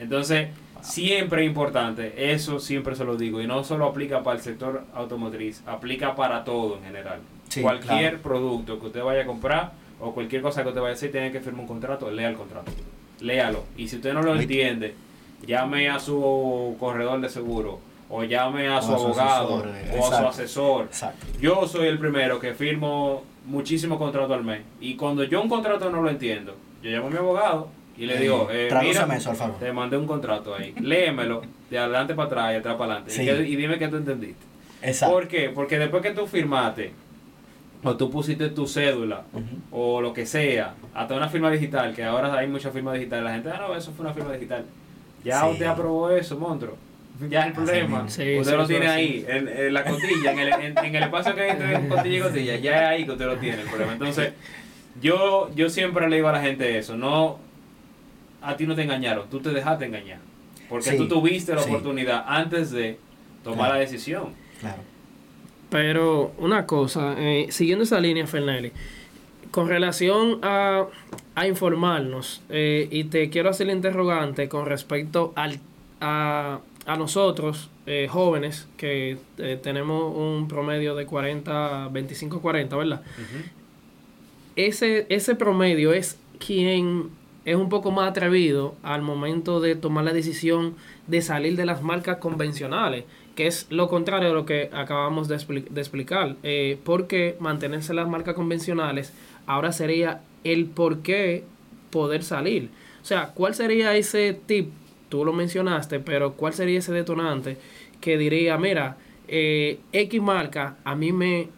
Entonces, 0.00 0.48
siempre 0.82 1.42
es 1.42 1.48
importante, 1.48 2.32
eso 2.32 2.58
siempre 2.58 2.96
se 2.96 3.04
lo 3.04 3.16
digo, 3.16 3.40
y 3.40 3.46
no 3.46 3.62
solo 3.62 3.86
aplica 3.86 4.22
para 4.24 4.38
el 4.38 4.42
sector 4.42 4.82
automotriz, 4.94 5.62
aplica 5.66 6.16
para 6.16 6.42
todo 6.42 6.78
en 6.78 6.84
general. 6.84 7.20
Sí, 7.48 7.60
Cualquier 7.62 8.10
claro. 8.18 8.22
producto 8.22 8.80
que 8.80 8.86
usted 8.86 9.02
vaya 9.04 9.22
a 9.22 9.26
comprar 9.26 9.72
o 10.00 10.12
cualquier 10.14 10.42
cosa 10.42 10.62
que 10.62 10.68
usted 10.70 10.80
vaya 10.80 10.92
a 10.92 10.94
hacer, 10.96 11.12
tiene 11.12 11.30
que 11.30 11.40
firmar 11.40 11.60
un 11.62 11.66
contrato, 11.68 12.10
lea 12.10 12.28
el 12.28 12.36
contrato. 12.36 12.72
Léalo. 13.20 13.64
Y 13.76 13.86
si 13.88 13.96
usted 13.96 14.14
no 14.14 14.22
lo 14.22 14.34
entiende, 14.34 14.94
llame 15.46 15.90
a 15.90 15.98
su 16.00 16.76
corredor 16.80 17.20
de 17.20 17.28
seguro 17.28 17.78
o 18.10 18.24
llame 18.24 18.68
a 18.68 18.82
su 18.82 18.90
O 18.92 18.94
a 18.94 18.98
su 18.98 19.04
abogado 19.06 19.58
asesor, 19.64 19.98
o 20.00 20.04
a 20.06 20.18
su 20.18 20.26
asesor. 20.26 20.84
Exacto. 20.86 21.26
Yo 21.40 21.66
soy 21.68 21.86
el 21.88 21.98
primero 21.98 22.38
que 22.40 22.54
firmo 22.54 23.22
muchísimos 23.46 23.98
contratos 23.98 24.32
al 24.32 24.44
mes. 24.44 24.62
Y 24.80 24.96
cuando 24.96 25.24
yo 25.24 25.40
un 25.40 25.48
contrato 25.48 25.90
no 25.90 26.02
lo 26.02 26.10
entiendo, 26.10 26.54
yo 26.82 26.90
llamo 26.90 27.06
a 27.06 27.10
mi 27.10 27.16
abogado 27.18 27.68
y 27.96 28.06
le 28.06 28.18
digo, 28.18 28.48
eh, 28.50 28.68
mira, 28.82 29.06
eso, 29.16 29.30
al 29.30 29.36
favor. 29.36 29.58
te 29.58 29.72
mandé 29.72 29.96
un 29.96 30.06
contrato 30.06 30.54
ahí, 30.54 30.74
léemelo 30.80 31.42
de 31.70 31.78
adelante 31.78 32.14
para 32.14 32.26
atrás 32.26 32.52
y 32.54 32.56
atrás 32.56 32.74
para 32.76 32.92
adelante. 32.94 33.10
Sí. 33.12 33.22
Y, 33.22 33.26
que- 33.26 33.48
y 33.48 33.56
dime 33.56 33.78
que 33.78 33.88
tú 33.88 33.96
entendiste. 33.96 34.44
Exacto. 34.82 35.14
¿Por 35.14 35.28
qué? 35.28 35.50
Porque 35.50 35.78
después 35.78 36.02
que 36.02 36.10
tú 36.12 36.26
firmaste, 36.26 36.92
o 37.84 37.96
tú 37.96 38.10
pusiste 38.10 38.48
tu 38.50 38.66
cédula, 38.66 39.22
o 39.70 40.00
lo 40.00 40.12
que 40.12 40.26
sea, 40.26 40.74
hasta 40.94 41.14
una 41.14 41.28
firma 41.28 41.50
digital, 41.50 41.94
que 41.94 42.04
ahora 42.04 42.34
hay 42.34 42.46
muchas 42.46 42.72
firmas 42.72 42.94
digitales, 42.94 43.24
la 43.24 43.32
gente, 43.32 43.50
ah, 43.50 43.66
no, 43.68 43.76
eso 43.76 43.92
fue 43.92 44.04
una 44.04 44.14
firma 44.14 44.32
digital. 44.32 44.64
Ya 45.24 45.42
Sí. 45.42 45.48
usted 45.52 45.66
aprobó 45.66 46.10
eso, 46.10 46.36
monstruo. 46.38 46.74
Ya 47.28 47.40
es 47.40 47.46
el 47.48 47.52
problema. 47.52 48.08
Sí, 48.08 48.38
usted 48.38 48.52
sí, 48.52 48.56
lo 48.56 48.66
tiene 48.66 48.88
ahí, 48.88 49.24
en, 49.28 49.48
en 49.48 49.74
la 49.74 49.84
cotilla, 49.84 50.32
en 50.32 50.38
el, 50.38 50.52
en, 50.52 50.78
en 50.78 50.94
el 50.96 51.02
espacio 51.02 51.34
que 51.34 51.42
hay 51.42 51.50
entre 51.50 51.88
cotilla 51.88 52.16
y 52.16 52.20
cotilla, 52.20 52.56
ya 52.56 52.76
es 52.76 52.88
ahí 52.88 53.04
que 53.04 53.10
usted 53.12 53.26
lo 53.26 53.36
tiene 53.36 53.62
el 53.62 53.68
problema. 53.68 53.92
Entonces, 53.92 54.32
yo, 55.02 55.50
yo 55.54 55.68
siempre 55.68 56.08
le 56.08 56.16
digo 56.16 56.28
a 56.28 56.32
la 56.32 56.40
gente 56.40 56.78
eso, 56.78 56.96
no, 56.96 57.38
a 58.42 58.56
ti 58.56 58.66
no 58.66 58.74
te 58.74 58.82
engañaron, 58.82 59.28
tú 59.28 59.40
te 59.40 59.50
dejaste 59.50 59.84
engañar. 59.86 60.18
Porque 60.68 60.90
Sí, 60.90 60.96
tú 60.96 61.08
tuviste 61.08 61.52
la 61.54 61.62
sí. 61.62 61.68
oportunidad 61.68 62.24
antes 62.26 62.70
de 62.70 62.96
tomar 63.42 63.58
Claro. 63.58 63.74
la 63.74 63.80
decisión. 63.80 64.24
Claro. 64.60 64.82
Pero 65.68 66.32
una 66.38 66.66
cosa, 66.66 67.14
eh, 67.18 67.46
siguiendo 67.50 67.84
esa 67.84 68.00
línea, 68.00 68.26
Fernelli, 68.26 68.72
con 69.50 69.68
relación 69.68 70.38
a, 70.42 70.86
a 71.34 71.46
informarnos, 71.46 72.42
eh, 72.50 72.88
y 72.90 73.04
te 73.04 73.30
quiero 73.30 73.50
hacer 73.50 73.68
el 73.68 73.76
interrogante 73.76 74.48
con 74.48 74.66
respecto 74.66 75.32
al, 75.36 75.58
a, 76.00 76.60
a 76.92 76.96
nosotros, 76.96 77.70
eh, 77.86 78.08
jóvenes, 78.10 78.66
que 78.76 79.16
eh, 79.38 79.58
tenemos 79.62 80.14
un 80.16 80.48
promedio 80.48 80.94
de 80.94 81.06
40, 81.06 81.88
25, 81.92 82.40
40, 82.40 82.76
¿verdad? 82.76 83.02
ese, 84.56 85.06
ese 85.08 85.34
promedio 85.34 85.92
es 85.92 86.18
quien 86.44 87.08
es 87.44 87.56
un 87.56 87.68
poco 87.68 87.90
más 87.90 88.10
atrevido 88.10 88.74
al 88.82 89.02
momento 89.02 89.60
de 89.60 89.74
tomar 89.76 90.04
la 90.04 90.12
decisión 90.12 90.74
de 91.06 91.22
salir 91.22 91.56
de 91.56 91.64
las 91.66 91.82
marcas 91.82 92.18
convencionales, 92.18 93.04
que 93.34 93.46
es 93.46 93.66
lo 93.70 93.88
contrario 93.88 94.28
de 94.28 94.34
lo 94.34 94.44
que 94.44 94.70
acabamos 94.72 95.28
de, 95.28 95.36
expli- 95.36 95.68
de 95.68 95.80
explicar. 95.80 96.36
Eh, 96.42 96.78
porque 96.84 97.36
mantenerse 97.40 97.92
en 97.92 97.96
las 97.96 98.08
marcas 98.08 98.34
convencionales 98.34 99.12
ahora 99.46 99.72
sería 99.72 100.20
el 100.44 100.66
por 100.66 100.98
qué 101.00 101.44
poder 101.90 102.22
salir. 102.22 102.70
O 103.02 103.04
sea, 103.04 103.28
¿cuál 103.34 103.54
sería 103.54 103.96
ese 103.96 104.38
tip? 104.46 104.70
Tú 105.10 105.24
lo 105.24 105.34
mencionaste, 105.34 106.00
pero 106.00 106.32
¿cuál 106.32 106.54
sería 106.54 106.78
ese 106.78 106.92
detonante 106.92 107.58
que 108.00 108.16
diría, 108.16 108.56
mira, 108.56 108.96
eh, 109.28 109.80
X 109.92 110.22
marca 110.22 110.78
a 110.84 110.94
mí 110.94 111.12
me, 111.12 111.48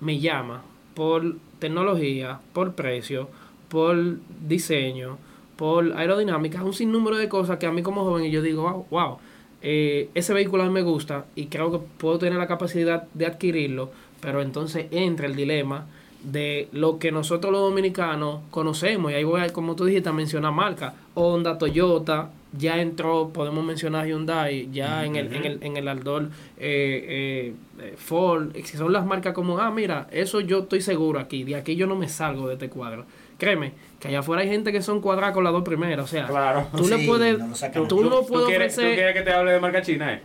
me 0.00 0.18
llama 0.18 0.64
por 0.94 1.36
tecnología, 1.60 2.40
por 2.52 2.74
precio, 2.74 3.28
por 3.68 4.16
diseño, 4.46 5.18
por 5.56 5.92
aerodinámica, 5.96 6.64
un 6.64 6.74
sinnúmero 6.74 7.16
de 7.16 7.28
cosas 7.28 7.58
que 7.58 7.66
a 7.66 7.72
mí 7.72 7.82
como 7.82 8.04
joven 8.04 8.24
y 8.24 8.30
yo 8.32 8.42
digo, 8.42 8.62
wow, 8.62 8.86
wow 8.90 9.18
eh, 9.66 10.10
ese 10.14 10.34
vehículo 10.34 10.62
a 10.62 10.66
mí 10.66 10.72
me 10.72 10.82
gusta 10.82 11.24
y 11.34 11.46
creo 11.46 11.72
que 11.72 11.78
puedo 11.78 12.18
tener 12.18 12.38
la 12.38 12.46
capacidad 12.46 13.04
de 13.14 13.24
adquirirlo, 13.24 13.90
pero 14.20 14.42
entonces 14.42 14.86
entra 14.90 15.26
el 15.26 15.34
dilema 15.34 15.86
de 16.22 16.68
lo 16.72 16.98
que 16.98 17.10
nosotros 17.10 17.50
los 17.50 17.62
dominicanos 17.62 18.40
conocemos, 18.50 19.10
y 19.10 19.14
ahí 19.14 19.24
voy, 19.24 19.40
a, 19.40 19.50
como 19.54 19.74
tú 19.74 19.86
dijiste, 19.86 20.10
a 20.10 20.12
mencionar 20.12 20.52
marcas, 20.52 20.92
Honda, 21.14 21.56
Toyota, 21.56 22.30
ya 22.56 22.80
entró, 22.80 23.30
podemos 23.32 23.64
mencionar 23.64 24.06
Hyundai, 24.06 24.68
ya 24.72 25.04
en, 25.04 25.16
el, 25.16 25.34
en, 25.34 25.44
el, 25.44 25.58
en 25.62 25.76
el 25.76 25.88
Aldor, 25.88 26.28
eh, 26.58 27.52
eh, 27.80 27.94
Ford, 27.96 28.52
que 28.52 28.64
son 28.66 28.92
las 28.92 29.04
marcas 29.04 29.32
como, 29.34 29.58
ah, 29.58 29.70
mira, 29.70 30.06
eso 30.12 30.40
yo 30.40 30.60
estoy 30.60 30.80
seguro 30.80 31.18
aquí, 31.20 31.42
de 31.44 31.56
aquí 31.56 31.74
yo 31.76 31.86
no 31.86 31.96
me 31.96 32.08
salgo 32.08 32.46
de 32.48 32.54
este 32.54 32.68
cuadro. 32.68 33.04
Créeme, 33.36 33.72
que 33.98 34.06
allá 34.06 34.20
afuera 34.20 34.42
hay 34.42 34.48
gente 34.48 34.70
que 34.70 34.80
son 34.80 35.00
cuadradas 35.00 35.34
con 35.34 35.42
las 35.42 35.52
dos 35.52 35.64
primeras, 35.64 36.04
o 36.04 36.08
sea, 36.08 36.26
Claro. 36.28 36.68
tú 36.76 36.86
le 36.86 36.98
Sí, 36.98 37.06
puedes, 37.08 37.36
no 37.36 37.48
lo 37.48 37.54
sacan. 37.56 37.88
tú, 37.88 38.04
no 38.04 38.22
puedes 38.22 38.46
quieres, 38.46 38.74
¿Tú 38.76 38.82
quieres 38.82 39.12
que 39.12 39.22
te 39.22 39.32
hable 39.32 39.50
de 39.52 39.58
marca 39.60 39.82
china, 39.82 40.12
eh? 40.14 40.20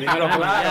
Dímelo 0.00 0.28
claro. 0.28 0.70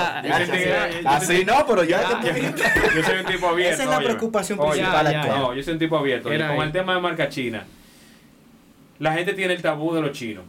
Así 1.06 1.46
no, 1.46 1.66
pero 1.66 1.84
ya, 1.86 2.02
yo- 2.02 2.20
te- 2.20 2.52
Yo 2.96 3.04
soy 3.04 3.20
un 3.20 3.26
tipo 3.26 3.48
abierto. 3.48 3.74
Esa 3.76 3.84
es 3.84 3.90
la 3.90 4.00
preocupación 4.00 4.60
Oye, 4.60 4.72
principal 4.82 5.06
ya, 5.06 5.12
ya. 5.12 5.22
actual. 5.22 5.40
No, 5.40 5.54
yo 5.56 5.64
soy 5.64 5.74
un 5.74 5.80
tipo 5.80 5.98
abierto. 5.98 6.30
Con 6.30 6.42
ahí. 6.42 6.60
el 6.60 6.72
tema 6.72 6.96
de 6.96 7.02
marca 7.02 7.30
china, 7.30 7.66
la 9.00 9.14
gente 9.14 9.34
tiene 9.34 9.54
el 9.54 9.62
tabú 9.62 9.94
de 9.94 10.02
los 10.02 10.12
chinos. 10.12 10.44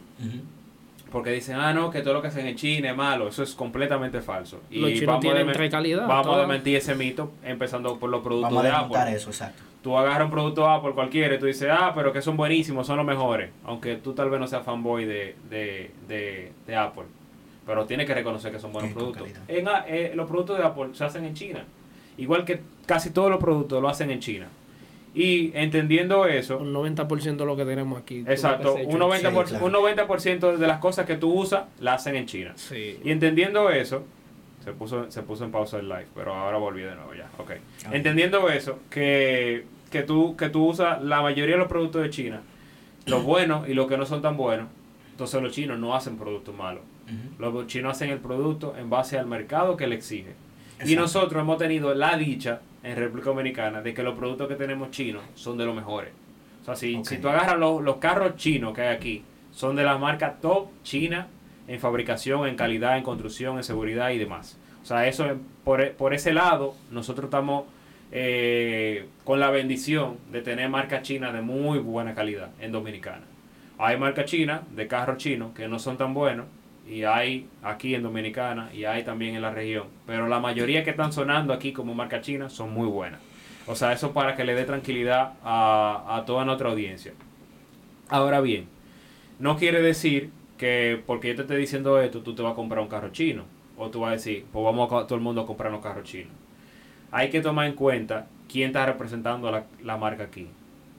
Porque 1.11 1.31
dicen, 1.31 1.55
ah, 1.55 1.73
no, 1.73 1.89
que 1.89 2.01
todo 2.01 2.13
lo 2.13 2.21
que 2.21 2.27
hacen 2.27 2.45
en 2.45 2.55
China 2.55 2.91
es 2.91 2.95
malo. 2.95 3.27
Eso 3.29 3.41
es 3.41 3.55
completamente 3.55 4.21
falso. 4.21 4.61
Y 4.69 4.79
Los 4.79 4.91
chinos 4.91 5.07
vamos 5.07 5.25
a 5.25 5.69
calidades, 5.69 6.07
Vamos 6.07 6.35
a 6.35 6.39
desmentir 6.39 6.75
ese 6.75 6.93
mito, 6.93 7.31
empezando 7.43 7.97
por 7.97 8.11
los 8.11 8.21
productos 8.21 8.49
Vamos 8.51 8.63
a 8.63 8.67
de 8.67 8.71
desmontar 8.73 9.01
Apple. 9.07 9.15
eso, 9.17 9.29
exacto. 9.31 9.63
Tú 9.81 9.97
agarras 9.97 10.25
un 10.25 10.31
producto 10.31 10.69
Apple 10.69 10.91
cualquiera 10.93 11.33
y 11.33 11.39
tú 11.39 11.45
dices, 11.47 11.69
ah, 11.71 11.93
pero 11.95 12.13
que 12.13 12.21
son 12.21 12.37
buenísimos, 12.37 12.85
son 12.85 12.97
los 12.97 13.05
mejores. 13.07 13.49
Aunque 13.65 13.95
tú 13.95 14.13
tal 14.13 14.29
vez 14.29 14.39
no 14.39 14.45
seas 14.45 14.63
fanboy 14.63 15.05
de, 15.05 15.35
de, 15.49 15.91
de, 16.07 16.51
de 16.67 16.75
Apple. 16.75 17.05
Pero 17.65 17.85
tienes 17.85 18.05
que 18.05 18.13
reconocer 18.13 18.51
que 18.51 18.59
son 18.59 18.71
buenos 18.71 18.91
productos. 18.93 19.29
En, 19.47 19.67
a- 19.67 19.85
eh, 19.87 20.11
los 20.15 20.27
productos 20.27 20.59
de 20.59 20.63
Apple 20.65 20.89
se 20.93 21.05
hacen 21.05 21.25
en 21.25 21.33
China. 21.33 21.63
Igual 22.17 22.45
que 22.45 22.59
casi 22.85 23.09
todos 23.11 23.31
los 23.31 23.39
productos 23.39 23.81
lo 23.81 23.89
hacen 23.89 24.11
en 24.11 24.19
China. 24.19 24.47
Y 25.15 25.51
entendiendo 25.55 26.25
eso, 26.27 26.59
Un 26.59 26.71
90% 26.73 27.37
de 27.37 27.45
lo 27.45 27.55
que 27.57 27.65
tenemos 27.65 27.99
aquí. 27.99 28.23
exacto, 28.27 28.75
un 28.75 28.81
hecho. 28.81 28.97
90%, 28.97 29.33
por- 29.33 29.45
Sí, 29.47 29.51
claro. 29.51 29.65
un 29.65 29.71
90 29.71 30.51
de 30.57 30.67
las 30.67 30.77
cosas 30.79 31.05
que 31.05 31.15
tú 31.15 31.33
usas, 31.33 31.63
las 31.79 32.01
hacen 32.01 32.15
en 32.15 32.25
China. 32.27 32.53
Sí. 32.55 32.99
Y 33.03 33.09
entendiendo 33.11 33.69
eso, 33.71 34.03
se 34.63 34.71
puso, 34.73 35.09
se 35.09 35.23
puso 35.23 35.45
en 35.45 35.51
pausa 35.51 35.79
el 35.79 35.89
live, 35.89 36.07
pero 36.13 36.33
ahora 36.35 36.57
volví 36.57 36.81
de 36.81 36.93
nuevo 36.95 37.13
ya. 37.15 37.27
Ok. 37.39 37.51
Ah. 37.85 37.89
Entendiendo 37.93 38.49
eso, 38.49 38.79
que, 38.91 39.65
que, 39.89 40.03
tú, 40.03 40.35
que 40.37 40.49
tú 40.49 40.65
usas 40.67 41.01
la 41.03 41.21
mayoría 41.21 41.55
de 41.55 41.59
los 41.59 41.67
productos 41.69 42.03
de 42.03 42.09
China, 42.11 42.41
los 43.07 43.23
buenos 43.23 43.67
y 43.67 43.73
los 43.73 43.87
que 43.87 43.97
no 43.97 44.05
son 44.05 44.21
tan 44.21 44.37
buenos, 44.37 44.67
entonces 45.11 45.41
los 45.41 45.51
chinos 45.53 45.79
no 45.79 45.95
hacen 45.95 46.17
productos 46.17 46.55
malos. 46.55 46.83
Los 47.39 47.65
chinos 47.65 47.93
hacen 47.93 48.11
el 48.11 48.19
producto 48.19 48.75
en 48.77 48.91
base 48.91 49.17
al 49.17 49.25
mercado 49.25 49.75
que 49.75 49.87
le 49.87 49.95
exige. 49.95 50.35
Y 50.85 50.95
nosotros 50.95 51.41
hemos 51.41 51.57
tenido 51.57 51.95
la 51.95 52.15
dicha 52.17 52.61
en 52.83 52.95
República 52.95 53.29
Dominicana 53.29 53.81
de 53.81 53.93
que 53.93 54.03
los 54.03 54.15
productos 54.17 54.47
que 54.47 54.55
tenemos 54.55 54.91
chinos 54.91 55.23
son 55.35 55.57
de 55.57 55.65
los 55.65 55.75
mejores. 55.75 56.11
O 56.61 56.65
sea, 56.65 56.75
si, 56.75 56.95
Ok. 56.95 57.05
si 57.05 57.17
tú 57.17 57.29
agarras 57.29 57.57
los, 57.57 57.81
los 57.81 57.97
carros 57.97 58.35
chinos 58.35 58.73
que 58.73 58.81
hay 58.81 58.95
aquí, 58.95 59.23
son 59.51 59.75
de 59.75 59.83
la 59.83 59.97
marca 59.97 60.35
top 60.41 60.69
china 60.83 61.27
en 61.67 61.79
fabricación, 61.79 62.47
en 62.47 62.55
calidad, 62.55 62.97
en 62.97 63.03
construcción, 63.03 63.57
en 63.57 63.63
seguridad 63.63 64.09
y 64.11 64.17
demás. 64.17 64.57
O 64.81 64.85
sea, 64.85 65.07
eso 65.07 65.25
por, 65.63 65.91
por 65.93 66.13
ese 66.13 66.33
lado, 66.33 66.73
nosotros 66.91 67.25
estamos 67.25 67.65
eh, 68.11 69.07
con 69.23 69.39
la 69.39 69.51
bendición 69.51 70.17
de 70.31 70.41
tener 70.41 70.69
marcas 70.69 71.03
chinas 71.03 71.33
de 71.33 71.41
muy 71.41 71.79
buena 71.79 72.15
calidad 72.15 72.49
en 72.59 72.71
Dominicana. 72.71 73.23
Hay 73.77 73.97
marcas 73.97 74.25
chinas 74.25 74.61
de 74.75 74.87
carros 74.87 75.17
chinos 75.17 75.51
que 75.53 75.67
no 75.67 75.79
son 75.79 75.97
tan 75.97 76.13
buenos 76.13 76.45
y 76.89 77.03
hay 77.03 77.47
aquí 77.61 77.93
en 77.93 78.03
Dominicana 78.03 78.71
y 78.73 78.85
hay 78.85 79.03
también 79.03 79.35
en 79.35 79.41
la 79.41 79.51
región. 79.51 79.87
Pero 80.07 80.27
la 80.27 80.39
mayoría 80.39 80.83
que 80.83 80.89
están 80.89 81.13
sonando 81.13 81.53
aquí 81.53 81.71
como 81.71 81.93
marca 81.93 82.21
china 82.21 82.49
son 82.49 82.73
muy 82.73 82.87
buenas. 82.87 83.19
O 83.67 83.75
sea, 83.75 83.93
eso 83.93 84.11
para 84.11 84.35
que 84.35 84.43
le 84.43 84.55
dé 84.55 84.65
tranquilidad 84.65 85.33
a, 85.43 86.17
a 86.17 86.25
toda 86.25 86.45
nuestra 86.45 86.69
audiencia. 86.69 87.13
Ahora 88.09 88.41
bien, 88.41 88.67
no 89.37 89.57
quiere 89.57 89.81
decir 89.81 90.31
que 90.57 91.01
porque 91.05 91.29
yo 91.29 91.35
te 91.35 91.41
esté 91.43 91.55
diciendo 91.55 92.01
esto, 92.01 92.21
tú 92.21 92.33
te 92.33 92.41
vas 92.41 92.53
a 92.53 92.55
comprar 92.55 92.81
un 92.81 92.89
carro 92.89 93.09
chino. 93.11 93.43
O 93.77 93.89
tú 93.89 94.01
vas 94.01 94.09
a 94.09 94.13
decir, 94.13 94.45
pues 94.51 94.65
vamos 94.65 94.91
a 94.91 95.05
todo 95.05 95.15
el 95.15 95.21
mundo 95.21 95.41
a 95.41 95.45
comprar 95.45 95.71
un 95.73 95.81
carro 95.81 96.03
chino. 96.03 96.29
Hay 97.11 97.29
que 97.29 97.41
tomar 97.41 97.67
en 97.67 97.73
cuenta 97.73 98.27
quién 98.51 98.67
está 98.67 98.85
representando 98.85 99.51
la, 99.51 99.65
la 99.83 99.97
marca 99.97 100.23
aquí. 100.23 100.47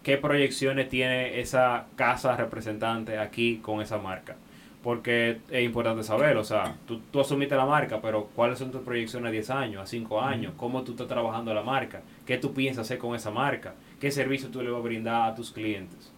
¿Qué 0.03 0.17
proyecciones 0.17 0.89
tiene 0.89 1.41
esa 1.41 1.87
casa 1.97 2.37
representante 2.37 3.19
aquí 3.19 3.59
con 3.63 3.83
esa 3.83 3.99
marca? 3.99 4.37
Porque 4.83 5.39
es 5.51 5.63
importante 5.63 6.03
saber, 6.03 6.39
o 6.39 6.45
sea, 6.45 6.75
tú, 6.87 7.01
tú 7.11 7.21
asumiste 7.21 7.55
la 7.55 7.67
marca, 7.67 8.01
pero 8.01 8.29
¿cuáles 8.35 8.59
son 8.59 8.71
tus 8.71 8.81
proyecciones 8.81 9.29
a 9.29 9.31
10 9.31 9.51
años, 9.51 9.83
a 9.83 9.87
5 9.87 10.23
años? 10.23 10.55
¿Cómo 10.57 10.83
tú 10.85 10.93
estás 10.93 11.07
trabajando 11.07 11.53
la 11.53 11.63
marca? 11.63 12.01
¿Qué 12.27 12.39
tú 12.39 12.55
piensas 12.55 12.87
hacer 12.87 12.97
con 12.99 13.15
esa 13.15 13.31
marca? 13.31 13.75
¿Qué 14.01 14.11
servicio 14.11 14.49
tú 14.49 14.63
le 14.63 14.71
vas 14.71 14.81
a 14.81 14.83
brindar 14.83 15.31
a 15.31 15.35
tus 15.35 15.51
clientes? 15.53 16.11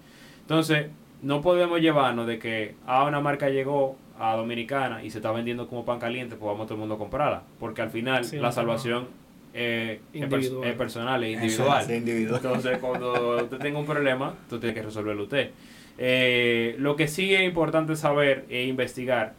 Entonces, 0.43 0.87
no 1.23 1.41
podemos 1.41 1.81
llevarnos 1.81 2.27
de 2.29 2.39
que 2.39 2.77
a 2.87 3.05
una 3.05 3.21
marca 3.21 3.49
llegó 3.49 3.97
a 4.19 4.37
Dominicana 4.37 5.03
y 5.03 5.11
se 5.11 5.19
está 5.19 5.33
vendiendo 5.33 5.67
como 5.67 5.85
pan 5.85 5.99
caliente, 5.99 6.37
pues 6.37 6.47
vamos 6.53 6.67
todo 6.67 6.75
el 6.75 6.81
mundo 6.81 6.95
a 6.95 6.99
comprarla. 6.99 7.43
Porque 7.59 7.83
al 7.83 7.91
final 7.91 8.25
Sí, 8.25 8.37
la 8.37 8.43
no. 8.49 8.53
salvación 8.53 9.09
eh, 9.55 10.01
es, 10.13 10.29
pers- 10.29 10.65
es 10.65 10.75
personal, 10.77 11.25
es 11.25 11.35
individual. 11.35 11.85
sí, 11.85 11.95
individual. 11.95 12.41
Entonces, 12.45 12.79
cuando 12.79 13.37
usted 13.43 13.59
tenga 13.59 13.81
un 13.81 13.87
problema, 13.87 14.35
tú 14.49 14.61
tienes 14.61 14.77
que 14.79 14.83
resolverlo 14.85 15.25
usted. 15.25 15.51
Eh, 15.99 16.75
lo 16.79 16.97
que 16.97 17.09
sí 17.09 17.35
es 17.35 17.43
importante 17.43 17.97
saber 17.97 18.45
e 18.51 18.65
investigar, 18.67 19.35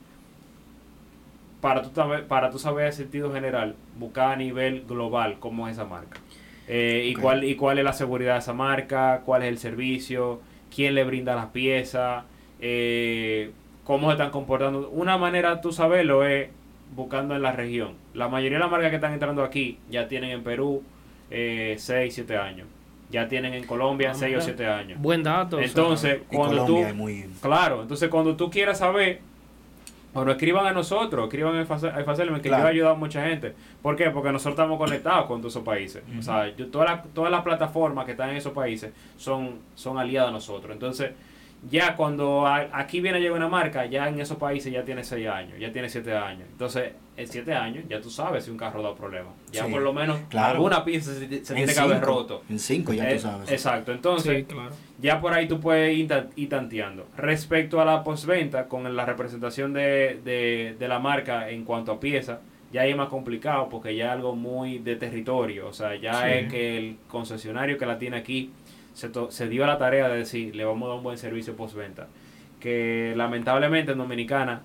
para 1.62 1.82
tú, 1.82 1.90
saber- 1.94 2.28
para 2.28 2.50
tú 2.50 2.60
saber 2.60 2.88
el 2.88 2.94
sentido 2.94 3.32
general, 3.34 3.76
buscar 3.98 4.34
a 4.34 4.36
nivel 4.36 4.84
global 4.88 5.38
cómo 5.40 5.68
es 5.68 5.74
esa 5.74 5.86
marca. 5.86 6.20
Eh, 6.68 7.06
y, 7.08 7.16
cuál, 7.16 7.44
y 7.44 7.56
cuál 7.56 7.78
es 7.78 7.84
la 7.84 7.94
seguridad 7.94 8.34
de 8.34 8.40
esa 8.40 8.54
marca, 8.54 9.22
cuál 9.26 9.44
es 9.44 9.50
el 9.50 9.58
servicio, 9.58 10.42
quién 10.74 10.96
le 10.96 11.04
brinda 11.04 11.36
las 11.36 11.48
piezas, 11.48 12.24
eh, 12.62 13.52
cómo 13.84 14.08
se 14.08 14.14
están 14.14 14.32
comportando. 14.32 14.90
Una 14.90 15.18
manera 15.18 15.62
tú 15.62 15.72
saberlo 15.72 16.26
es 16.26 16.50
buscando 16.96 17.36
en 17.36 17.42
la 17.42 17.52
región. 17.52 17.94
La 18.14 18.28
mayoría 18.30 18.58
de 18.58 18.64
las 18.64 18.72
marcas 18.72 18.90
que 18.90 18.96
están 18.96 19.14
entrando 19.14 19.44
aquí 19.44 19.78
ya 19.90 20.08
tienen 20.08 20.32
en 20.32 20.44
Perú 20.44 20.84
6, 21.30 22.14
7 22.14 22.38
años. 22.38 22.68
Ya 23.14 23.28
tienen 23.30 23.54
en 23.54 23.64
Colombia 23.66 24.10
Ah, 24.12 24.16
6 24.16 24.24
o 24.24 24.40
mira. 24.40 24.42
7 24.42 24.68
años. 24.68 25.00
Buen 25.00 25.22
dato. 25.24 25.56
o 25.58 25.60
sea, 25.60 25.68
Entonces, 25.68 26.20
cuando 26.28 26.66
tú... 26.66 26.80
es 26.80 26.96
muy... 26.96 27.30
Claro, 27.42 27.84
entonces 27.84 28.10
cuando 28.10 28.36
tú 28.36 28.50
quieras 28.50 28.80
saber, 28.80 29.22
bueno, 30.14 30.32
escriban 30.32 30.66
a 30.66 30.72
nosotros, 30.74 31.26
escriban 31.26 31.56
a 31.58 31.66
Face 31.66 31.88
Element, 32.22 32.42
que 32.44 32.50
Claro. 32.50 32.64
yo 32.64 32.68
he 32.68 32.72
ayudado 32.72 32.96
a 32.96 32.98
mucha 32.98 33.24
gente. 33.26 33.54
¿Por 33.82 33.96
qué? 33.96 34.10
Porque 34.10 34.32
nosotros 34.32 34.54
estamos 34.54 34.78
conectados 34.78 35.26
con 35.28 35.42
todos 35.42 35.54
esos 35.54 35.64
países. 35.64 36.02
O 36.18 36.22
sea, 36.22 36.56
yo- 36.56 36.68
todas, 36.68 36.90
las, 36.90 37.08
todas 37.14 37.32
las 37.32 37.42
plataformas 37.44 38.06
que 38.06 38.12
están 38.12 38.32
en 38.32 38.38
esos 38.38 38.52
países 38.54 38.92
son, 39.18 39.60
son 39.76 39.98
aliadas 40.00 40.30
a 40.30 40.32
nosotros. 40.34 40.72
Entonces, 40.74 41.12
ya 41.70 41.96
cuando 41.96 42.46
a- 42.46 42.70
aquí 42.74 43.00
viene 43.02 43.18
a 43.18 43.22
llegar 43.22 43.38
una 43.38 43.48
marca, 43.48 43.86
ya 43.86 44.08
en 44.10 44.20
esos 44.20 44.38
países 44.38 44.72
ya 44.72 44.84
tiene 44.84 45.04
6 45.04 45.28
años, 45.28 45.58
ya 45.60 45.72
tiene 45.72 45.90
7 45.90 46.14
años. 46.16 46.48
Entonces, 46.52 46.92
en 47.16 47.28
7 47.28 47.54
años 47.54 47.86
ya 47.88 48.02
tú 48.02 48.10
sabes 48.10 48.44
si 48.46 48.52
un 48.52 48.58
carro 48.58 48.82
da 48.82 48.94
problemas. 48.96 49.34
Ya 49.52 49.66
Sí, 49.66 49.72
por 49.72 49.82
lo 49.82 49.94
menos 49.94 50.20
claro. 50.30 50.56
alguna 50.56 50.84
pieza 50.84 51.14
se, 51.14 51.20
se 51.20 51.36
En 51.36 51.44
tiene 51.58 51.74
que 51.74 51.80
haber 51.80 52.02
roto. 52.02 52.42
En 52.50 52.60
cinco 52.60 52.92
ya 52.94 53.10
Eh, 53.10 53.16
tú 53.16 53.22
sabes. 53.22 53.52
Exacto, 53.52 53.92
entonces 53.92 54.38
Sí, 54.40 54.44
claro. 54.46 54.72
ya 55.00 55.22
por 55.22 55.34
ahí 55.34 55.48
tú 55.48 55.60
puedes 55.60 55.96
ir, 55.98 56.08
ta- 56.08 56.28
ir 56.36 56.50
tanteando. 56.50 57.08
Respecto 57.18 57.80
a 57.80 57.86
la 57.86 58.04
postventa, 58.04 58.68
con 58.68 58.96
la 58.96 59.06
representación 59.06 59.74
de, 59.74 60.20
de, 60.24 60.76
de 60.78 60.88
la 60.88 61.00
marca 61.00 61.50
en 61.50 61.64
cuanto 61.64 61.92
a 61.94 62.00
pieza, 62.00 62.42
ya 62.72 62.82
ahí 62.82 62.90
es 62.90 62.98
más 62.98 63.10
complicado 63.10 63.70
porque 63.70 63.96
ya 63.96 64.06
es 64.06 64.12
algo 64.14 64.36
muy 64.36 64.80
de 64.80 64.96
territorio. 64.96 65.68
O 65.68 65.74
sea, 65.74 65.96
ya 65.96 66.24
Sí. 66.24 66.30
es 66.34 66.52
que 66.52 66.78
el 66.78 66.98
concesionario 67.08 67.78
que 67.78 67.86
la 67.86 68.00
tiene 68.00 68.18
aquí 68.18 68.50
se, 68.94 69.10
to- 69.10 69.32
se 69.32 69.48
dio 69.50 69.64
a 69.64 69.68
la 69.68 69.78
tarea 69.78 70.08
de 70.10 70.18
decir, 70.18 70.56
le 70.56 70.66
vamos 70.66 70.86
a 70.86 70.90
dar 70.90 70.98
un 70.98 71.04
buen 71.04 71.18
servicio 71.18 71.56
postventa. 71.56 72.08
Que 72.60 73.14
lamentablemente 73.16 73.92
en 73.92 73.98
Dominicana, 73.98 74.62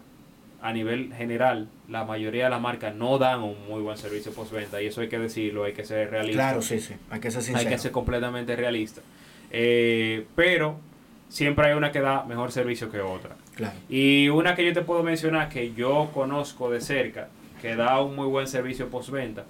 a 0.62 0.72
nivel 0.72 1.12
general, 1.14 1.68
la 1.88 2.04
mayoría 2.04 2.44
de 2.44 2.50
las 2.50 2.60
marcas 2.60 2.94
no 2.94 3.18
dan 3.18 3.42
un 3.42 3.56
muy 3.68 3.80
buen 3.80 3.96
servicio 3.96 4.32
postventa. 4.32 4.80
Y 4.82 4.86
eso 4.86 5.00
hay 5.00 5.08
que 5.08 5.18
decirlo, 5.18 5.64
hay 5.64 5.72
que 5.72 5.84
ser 5.84 6.10
realista 6.10 6.42
Claro, 6.42 6.62
sí, 6.62 6.80
sí. 6.80 6.94
Hay 7.10 7.20
que 7.20 7.30
ser 7.30 7.56
hay 7.56 7.66
que 7.66 7.78
ser 7.78 7.90
completamente 7.90 8.54
realista. 8.56 9.00
Eh, 9.50 10.26
pero 10.36 10.78
siempre 11.28 11.66
hay 11.68 11.74
una 11.74 11.90
que 11.92 12.00
da 12.00 12.24
mejor 12.24 12.52
servicio 12.52 12.90
que 12.90 13.00
otra. 13.00 13.36
Claro. 13.54 13.74
Y 13.88 14.28
una 14.28 14.54
que 14.54 14.64
yo 14.64 14.72
te 14.72 14.82
puedo 14.82 15.02
mencionar 15.02 15.48
que 15.48 15.72
yo 15.74 16.10
conozco 16.14 16.70
de 16.70 16.80
cerca, 16.80 17.28
que 17.60 17.74
da 17.74 18.00
un 18.00 18.14
muy 18.14 18.26
buen 18.26 18.46
servicio 18.46 18.88
postventa, 18.88 19.44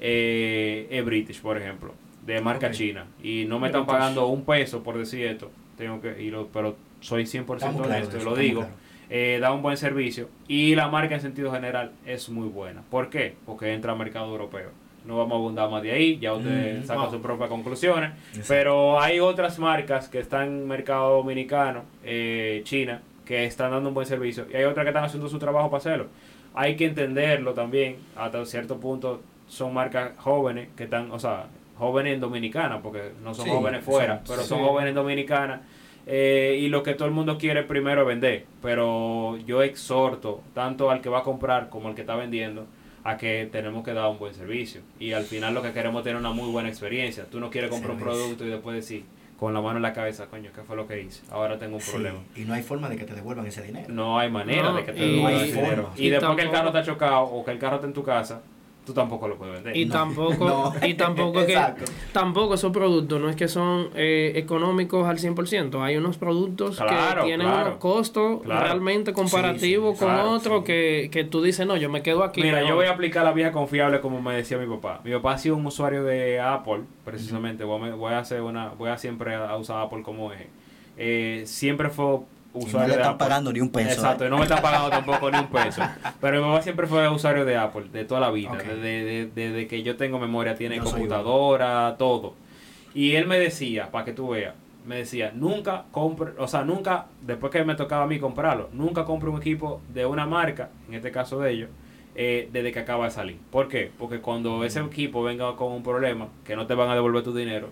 eh, 0.00 0.88
es 0.90 1.04
British, 1.04 1.40
por 1.40 1.56
ejemplo, 1.56 1.94
de 2.26 2.40
marca 2.40 2.70
china. 2.70 3.06
Y 3.22 3.44
no 3.46 3.58
me 3.58 3.66
están 3.68 3.86
pagando 3.86 4.26
un 4.28 4.44
peso 4.44 4.82
por 4.82 4.96
decir 4.98 5.26
esto, 5.26 5.50
tengo 5.76 6.00
que, 6.00 6.22
y 6.22 6.30
lo- 6.30 6.48
pero 6.48 6.76
soy 7.00 7.26
100% 7.26 7.56
Estamos 7.56 7.82
claros 7.86 7.96
honesto 8.08 8.16
eso, 8.18 8.30
lo 8.30 8.36
digo. 8.36 8.66
Eh, 9.10 9.38
da 9.40 9.52
un 9.52 9.60
buen 9.60 9.76
servicio 9.76 10.28
y 10.48 10.74
la 10.74 10.88
marca 10.88 11.14
en 11.14 11.20
sentido 11.20 11.52
general 11.52 11.92
es 12.06 12.28
muy 12.30 12.48
buena. 12.48 12.82
¿Por 12.90 13.10
qué? 13.10 13.34
Porque 13.44 13.72
entra 13.74 13.92
al 13.92 13.98
mercado 13.98 14.30
europeo. 14.30 14.70
No 15.04 15.18
vamos 15.18 15.32
a 15.32 15.36
abundar 15.36 15.68
más 15.68 15.82
de 15.82 15.90
ahí, 15.90 16.18
ya 16.18 16.32
ustedes 16.32 16.84
Mm, 16.84 16.86
sacan 16.86 17.10
sus 17.10 17.20
propias 17.20 17.48
conclusiones. 17.48 18.12
Exacto. 18.28 18.46
Pero 18.48 19.00
hay 19.00 19.18
otras 19.18 19.58
marcas 19.58 20.08
que 20.08 20.20
están 20.20 20.46
en 20.46 20.68
mercado 20.68 21.16
dominicano, 21.16 21.82
eh, 22.04 22.60
China, 22.64 23.02
que 23.26 23.44
están 23.44 23.72
dando 23.72 23.88
un 23.88 23.94
buen 23.94 24.06
servicio 24.06 24.46
y 24.50 24.54
hay 24.56 24.64
otras 24.64 24.84
que 24.84 24.90
están 24.90 25.04
haciendo 25.04 25.28
su 25.28 25.38
trabajo 25.40 25.68
para 25.70 25.78
hacerlo. 25.80 26.06
Hay 26.54 26.76
que 26.76 26.84
entenderlo 26.86 27.52
también, 27.52 27.96
hasta 28.16 28.44
cierto 28.46 28.78
punto 28.78 29.20
son 29.48 29.74
marcas 29.74 30.16
jóvenes 30.18 30.68
que 30.76 30.84
están, 30.84 31.10
o 31.10 31.18
sea, 31.18 31.46
jóvenes 31.78 32.14
en 32.14 32.20
Dominicana, 32.20 32.80
porque 32.82 33.12
no 33.22 33.34
son 33.34 33.44
Sí, 33.46 33.50
jóvenes 33.50 33.84
fuera, 33.84 34.22
pero 34.26 34.42
son 34.42 34.58
Sí. 34.58 34.64
jóvenes 34.64 34.88
en 34.90 34.94
Dominicana. 34.96 35.62
eh, 36.04 36.58
y 36.60 36.66
lo 36.68 36.82
que 36.82 36.94
todo 36.94 37.06
el 37.06 37.14
mundo 37.14 37.38
quiere 37.38 37.62
primero 37.62 38.00
es 38.02 38.06
vender. 38.08 38.44
Pero 38.60 39.36
yo 39.46 39.62
exhorto 39.62 40.40
tanto 40.52 40.90
al 40.90 41.00
que 41.00 41.08
va 41.08 41.20
a 41.20 41.22
comprar 41.22 41.68
como 41.68 41.88
al 41.88 41.94
que 41.94 42.00
está 42.00 42.16
vendiendo 42.16 42.66
a 43.04 43.16
que 43.16 43.48
tenemos 43.52 43.84
que 43.84 43.92
dar 43.92 44.08
un 44.08 44.18
buen 44.18 44.34
servicio. 44.34 44.80
Y 44.98 45.12
al 45.12 45.22
final 45.22 45.54
lo 45.54 45.62
que 45.62 45.72
queremos 45.72 46.00
es 46.00 46.04
tener 46.04 46.18
una 46.18 46.30
muy 46.32 46.50
buena 46.50 46.68
experiencia. 46.68 47.24
Tú 47.30 47.38
no 47.38 47.50
quieres 47.50 47.70
comprar 47.70 47.92
un 47.92 48.00
producto 48.00 48.44
y 48.44 48.48
después 48.48 48.74
decir 48.74 49.04
con 49.38 49.54
la 49.54 49.60
mano 49.60 49.76
en 49.76 49.82
la 49.82 49.92
cabeza, 49.92 50.26
coño, 50.26 50.50
¿qué 50.54 50.62
fue 50.62 50.74
lo 50.76 50.88
que 50.88 51.00
hice? 51.02 51.22
Ahora 51.30 51.56
tengo 51.58 51.76
un 51.76 51.80
Sí, 51.82 51.90
problema. 51.92 52.18
Y 52.34 52.40
no 52.40 52.54
hay 52.54 52.62
forma 52.62 52.88
de 52.88 52.96
que 52.96 53.04
te 53.04 53.14
devuelvan 53.14 53.46
ese 53.46 53.62
dinero. 53.62 53.86
No 53.88 54.18
hay 54.18 54.28
manera 54.30 54.70
No, 54.70 54.74
de 54.76 54.84
que 54.84 54.92
te 54.92 55.04
y- 55.06 55.16
devuelvan 55.16 55.40
el 55.40 55.52
dinero. 55.52 55.90
y 55.96 56.06
Y, 56.06 56.10
después 56.10 56.36
que 56.36 56.42
el 56.42 56.50
carro 56.50 56.68
está 56.68 56.82
chocado 56.84 57.22
o 57.24 57.44
que 57.44 57.50
el 57.52 57.58
carro 57.58 57.76
está 57.76 57.86
en 57.86 57.92
tu 57.92 58.02
casa, 58.04 58.42
tú 58.84 58.92
tampoco 58.92 59.28
lo 59.28 59.36
puedes 59.36 59.54
vender. 59.54 59.76
Y 59.76 59.84
No, 59.86 59.92
tampoco, 59.94 60.44
no. 60.80 60.86
y 60.86 60.94
tampoco 60.94 61.46
que 61.46 61.56
tampoco 62.12 62.54
esos 62.54 62.72
productos 62.72 63.20
no 63.20 63.28
es 63.28 63.36
que 63.36 63.48
son 63.48 63.90
eh, 63.94 64.32
económicos 64.36 65.06
al 65.06 65.18
100%, 65.18 65.80
hay 65.82 65.96
unos 65.96 66.18
productos 66.18 66.76
Claro, 66.78 67.20
que 67.22 67.26
tienen 67.28 67.46
claro. 67.46 67.66
unos 67.68 67.78
costos 67.78 68.42
Claro. 68.42 68.64
realmente 68.64 69.12
comparativos 69.12 69.92
Sí, 69.94 69.98
sí, 70.00 70.04
con 70.04 70.14
claro, 70.14 70.30
otros 70.32 70.58
sí. 70.60 70.64
que, 70.66 71.08
que 71.12 71.24
tú 71.24 71.42
dices, 71.42 71.66
no, 71.66 71.76
yo 71.76 71.88
me 71.90 72.02
quedo 72.02 72.24
aquí. 72.24 72.42
Mira, 72.42 72.54
mejor". 72.56 72.68
yo 72.70 72.76
voy 72.76 72.86
a 72.86 72.90
aplicar 72.92 73.24
la 73.24 73.32
vieja 73.32 73.52
confiable 73.52 74.00
como 74.00 74.20
me 74.20 74.34
decía 74.34 74.58
mi 74.58 74.66
papá. 74.66 75.00
Mi 75.04 75.12
papá 75.12 75.34
ha 75.34 75.38
sido 75.38 75.56
un 75.56 75.64
usuario 75.66 76.02
de 76.04 76.40
Apple, 76.40 76.80
precisamente. 77.04 77.64
Voy 77.64 77.88
a, 77.88 77.94
voy 77.94 78.12
a 78.12 78.18
hacer 78.18 78.42
una, 78.42 78.70
voy 78.70 78.90
a 78.90 78.98
siempre 78.98 79.34
a 79.34 79.56
usar 79.56 79.80
Apple 79.84 80.02
como 80.02 80.32
eje. 80.32 80.48
Eh, 80.98 81.42
siempre 81.46 81.88
fue 81.88 82.18
Y 82.54 82.58
no 82.58 82.64
usuario 82.66 82.88
le 82.88 82.94
de 82.96 83.00
están 83.00 83.14
Apple. 83.14 83.26
pagando 83.26 83.52
ni 83.52 83.60
un 83.60 83.70
peso. 83.70 83.90
Exacto, 83.90 84.24
¿eh? 84.26 84.30
no 84.30 84.36
me 84.36 84.42
están 84.42 84.60
pagando 84.62 84.90
tampoco 84.90 85.30
ni 85.30 85.38
un 85.38 85.46
peso. 85.48 85.82
Pero 86.20 86.38
mi 86.40 86.46
mamá 86.46 86.60
siempre 86.62 86.86
fue 86.86 87.08
usuario 87.08 87.44
de 87.44 87.56
Apple, 87.56 87.84
de 87.92 88.04
toda 88.04 88.20
la 88.20 88.30
vida. 88.30 88.50
Ok. 88.52 88.62
Desde, 88.62 89.04
de- 89.04 89.30
desde 89.34 89.66
que 89.66 89.82
yo 89.82 89.96
tengo 89.96 90.18
memoria, 90.18 90.54
tiene 90.54 90.76
Yo 90.76 90.84
computadora, 90.84 91.96
todo. 91.98 92.34
Y 92.94 93.16
él 93.16 93.26
me 93.26 93.38
decía, 93.38 93.90
para 93.90 94.04
que 94.04 94.12
tú 94.12 94.28
veas, 94.30 94.54
me 94.86 94.96
decía, 94.96 95.32
nunca 95.34 95.84
compre, 95.92 96.32
o 96.38 96.46
sea, 96.48 96.62
nunca, 96.64 97.06
después 97.22 97.50
que 97.52 97.64
me 97.64 97.74
tocaba 97.74 98.04
a 98.04 98.06
mí 98.06 98.18
comprarlo, 98.18 98.68
nunca 98.72 99.04
compre 99.04 99.30
un 99.30 99.38
equipo 99.38 99.80
de 99.94 100.04
una 100.04 100.26
marca, 100.26 100.68
en 100.88 100.94
este 100.94 101.10
caso 101.10 101.38
de 101.40 101.52
ellos, 101.52 101.70
eh, 102.14 102.50
desde 102.52 102.72
que 102.72 102.80
acaba 102.80 103.06
de 103.06 103.12
salir. 103.12 103.38
¿Por 103.50 103.68
qué? 103.68 103.90
Porque 103.98 104.18
cuando 104.18 104.62
ese 104.64 104.80
equipo 104.80 105.22
venga 105.22 105.56
con 105.56 105.72
un 105.72 105.82
problema, 105.82 106.28
que 106.44 106.54
no 106.56 106.66
te 106.66 106.74
van 106.74 106.90
a 106.90 106.94
devolver 106.94 107.22
tu 107.22 107.32
dinero, 107.32 107.70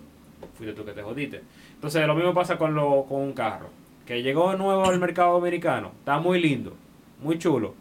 fuiste 0.56 0.74
tú 0.74 0.84
que 0.86 0.92
te 0.92 1.02
jodiste. 1.02 1.42
Entonces, 1.74 2.06
lo 2.06 2.14
mismo 2.14 2.32
pasa 2.32 2.56
con, 2.56 2.74
lo, 2.74 3.04
con 3.06 3.20
un 3.20 3.32
carro, 3.34 3.68
que 4.10 4.24
llegó 4.24 4.56
nuevo 4.56 4.86
al 4.86 4.98
mercado 4.98 5.36
americano, 5.36 5.92
está 6.00 6.18
muy 6.18 6.40
lindo, 6.42 6.74
muy 7.22 7.38
chulo. 7.38 7.76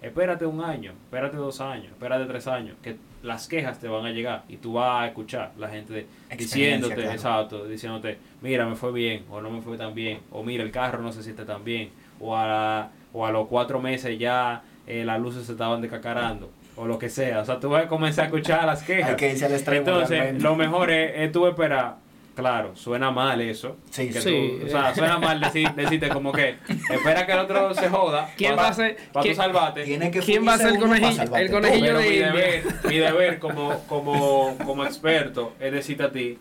Espérate 0.00 0.46
un 0.46 0.62
año, 0.64 0.92
espérate 0.92 1.36
dos 1.36 1.60
años, 1.60 1.88
espérate 1.88 2.24
tres 2.24 2.46
años, 2.46 2.74
que 2.80 2.96
las 3.22 3.46
quejas 3.48 3.78
te 3.80 3.86
van 3.88 4.06
a 4.06 4.10
llegar 4.10 4.44
y 4.48 4.56
tú 4.56 4.72
vas 4.72 5.02
a 5.02 5.06
escuchar 5.08 5.52
la 5.58 5.68
gente 5.68 6.06
diciéndote, 6.38 6.94
claro. 6.94 7.10
exacto, 7.10 7.66
diciéndote, 7.66 8.16
mira, 8.40 8.64
me 8.64 8.76
fue 8.76 8.92
bien 8.92 9.24
o 9.30 9.42
no 9.42 9.50
me 9.50 9.60
fue 9.60 9.76
tan 9.76 9.92
bien, 9.94 10.20
o 10.30 10.42
mira, 10.42 10.64
el 10.64 10.70
carro 10.70 11.02
no 11.02 11.12
se 11.12 11.22
siente 11.22 11.44
tan 11.44 11.62
bien, 11.64 11.90
o 12.18 12.34
a, 12.34 12.46
la- 12.46 12.90
o 13.12 13.26
a 13.26 13.30
los 13.30 13.46
cuatro 13.48 13.78
meses 13.78 14.18
ya 14.18 14.62
eh, 14.86 15.04
las 15.04 15.20
luces 15.20 15.44
se 15.44 15.52
estaban 15.52 15.82
decacarando, 15.82 16.48
o 16.76 16.86
lo 16.86 16.98
que 16.98 17.10
sea. 17.10 17.40
O 17.40 17.44
sea, 17.44 17.60
tú 17.60 17.68
vas 17.68 17.84
a 17.84 17.88
comenzar 17.88 18.24
a 18.24 18.26
escuchar 18.28 18.64
las 18.64 18.82
quejas. 18.82 19.10
Hay 19.10 19.16
que 19.16 19.32
irse 19.32 19.44
al 19.44 19.52
extremo. 19.52 19.86
Entonces, 19.86 20.08
realmente. 20.18 20.42
lo 20.44 20.56
mejor 20.56 20.90
es, 20.90 21.12
es 21.14 21.30
tú 21.30 21.46
esperar. 21.46 21.96
Claro, 22.34 22.74
suena 22.74 23.10
mal 23.12 23.40
eso. 23.40 23.76
Sí, 23.90 24.08
que 24.10 24.20
sí. 24.20 24.58
tú- 24.60 24.66
o 24.66 24.68
sea, 24.68 24.92
suena 24.94 25.18
mal 25.18 25.40
decir, 25.40 25.68
decirte 25.76 26.08
como 26.08 26.32
que 26.32 26.56
espera 26.90 27.24
que 27.26 27.32
el 27.32 27.38
otro 27.38 27.72
se 27.74 27.88
joda. 27.88 28.28
¿Quién 28.36 28.50
para, 28.56 28.62
va 28.62 28.68
a 28.68 28.74
ser- 28.74 28.96
Para 29.12 29.12
tú 29.12 29.20
quién- 29.22 29.36
salvarte. 29.36 29.84
Tiene 29.84 30.10
que 30.10 30.18
¿Quién 30.20 30.46
va 30.46 30.54
a 30.54 30.58
ser 30.58 30.68
el 30.74 30.78
conejillo- 30.80 31.36
el 31.36 31.50
conejillo? 31.50 31.98
De 31.98 32.08
mi 32.10 32.16
deber, 32.16 32.64
mi 32.88 32.98
deber 32.98 33.38
como, 33.38 33.78
como, 33.86 34.56
como 34.64 34.84
experto 34.84 35.52
es 35.60 35.72
decirte 35.72 36.02
a 36.02 36.10
ti, 36.10 36.36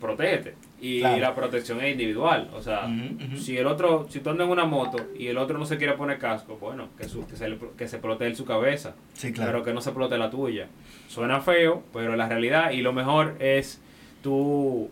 protégete. 0.00 0.54
Y 0.80 1.00
Claro. 1.00 1.18
la 1.18 1.34
protección 1.34 1.80
es 1.82 1.90
individual. 1.90 2.48
O 2.54 2.62
sea, 2.62 2.88
si 3.36 3.58
el 3.58 3.66
otro, 3.66 4.06
si 4.08 4.20
tú 4.20 4.30
andas 4.30 4.46
en 4.46 4.52
una 4.52 4.64
moto 4.64 4.96
y 5.18 5.26
el 5.26 5.36
otro 5.36 5.58
no 5.58 5.66
se 5.66 5.76
quiere 5.76 5.94
poner 5.94 6.18
casco, 6.18 6.56
bueno, 6.60 6.88
que, 6.96 7.08
su- 7.08 7.26
que, 7.26 7.34
se, 7.36 7.48
le- 7.48 7.58
que 7.76 7.88
se 7.88 7.98
protege 7.98 8.34
su 8.36 8.44
cabeza 8.44 8.94
Sí, 9.14 9.32
claro. 9.32 9.50
pero 9.50 9.64
que 9.64 9.72
no 9.74 9.80
se 9.80 9.90
explote 9.90 10.16
la 10.16 10.30
tuya. 10.30 10.68
Suena 11.08 11.40
feo, 11.40 11.82
pero 11.92 12.14
la 12.14 12.28
realidad 12.28 12.70
y 12.70 12.80
lo 12.82 12.92
mejor 12.92 13.34
es 13.40 13.80
tú 14.22 14.88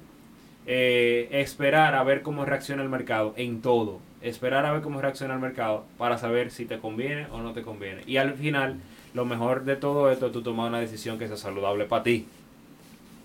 eh, 0.66 1.28
esperar 1.32 1.94
a 1.94 2.02
ver 2.02 2.22
cómo 2.22 2.44
reacciona 2.44 2.82
el 2.82 2.88
mercado 2.88 3.34
en 3.36 3.60
todo. 3.62 4.00
Esperar 4.22 4.66
a 4.66 4.72
ver 4.72 4.82
cómo 4.82 5.00
reacciona 5.00 5.34
el 5.34 5.40
mercado 5.40 5.84
para 5.98 6.18
saber 6.18 6.50
si 6.50 6.64
te 6.64 6.78
conviene 6.78 7.26
o 7.32 7.40
no 7.42 7.52
te 7.52 7.62
conviene. 7.62 8.02
Y 8.06 8.16
al 8.16 8.34
final, 8.34 8.76
lo 9.14 9.24
mejor 9.24 9.64
de 9.64 9.76
todo 9.76 10.10
esto 10.10 10.26
es 10.26 10.32
tú 10.32 10.42
tomar 10.42 10.68
una 10.68 10.80
decisión 10.80 11.18
que 11.18 11.28
sea 11.28 11.36
saludable 11.36 11.84
para 11.84 12.02
ti. 12.02 12.26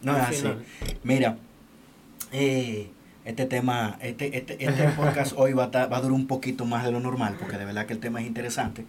No 0.03 0.15
es 0.15 0.23
así. 0.23 0.47
Mira, 1.03 1.37
eh, 2.31 2.89
este 3.25 3.45
tema, 3.45 3.97
este, 4.01 4.35
este, 4.37 4.63
este 4.63 4.87
podcast 4.97 5.33
hoy 5.37 5.53
va 5.53 5.65
a, 5.65 5.71
ta- 5.71 5.87
va 5.87 5.97
a 5.97 6.01
durar 6.01 6.13
un 6.13 6.27
poquito 6.27 6.65
más 6.65 6.83
de 6.85 6.91
lo 6.91 6.99
normal, 6.99 7.35
porque 7.39 7.57
de 7.57 7.65
verdad 7.65 7.85
que 7.85 7.93
el 7.93 7.99
tema 7.99 8.19
es 8.21 8.27
interesante 8.27 8.85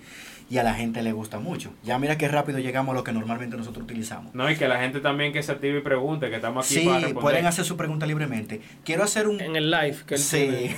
y 0.52 0.58
a 0.58 0.62
la 0.62 0.74
gente 0.74 1.02
le 1.02 1.12
gusta 1.12 1.38
mucho. 1.38 1.72
Ya 1.82 1.98
mira 1.98 2.18
qué 2.18 2.28
rápido 2.28 2.58
llegamos 2.58 2.92
a 2.92 2.96
lo 2.98 3.02
que 3.04 3.12
normalmente 3.12 3.56
nosotros 3.56 3.84
utilizamos. 3.84 4.34
No, 4.34 4.50
y 4.50 4.56
que 4.56 4.68
la 4.68 4.78
gente 4.80 5.00
también 5.00 5.32
que 5.32 5.42
se 5.42 5.50
active 5.52 5.78
y 5.78 5.80
pregunte, 5.80 6.28
que 6.28 6.36
estamos 6.36 6.66
aquí 6.66 6.80
Sí, 6.80 6.84
para 6.84 6.96
responder. 6.98 7.22
pueden 7.22 7.46
hacer 7.46 7.64
su 7.64 7.78
pregunta 7.78 8.04
libremente. 8.04 8.60
Quiero 8.84 9.02
hacer 9.02 9.28
un... 9.28 9.40
En 9.40 9.56
el 9.56 9.70
live 9.70 9.96
que 10.06 10.16
él 10.16 10.20
Sí. 10.20 10.68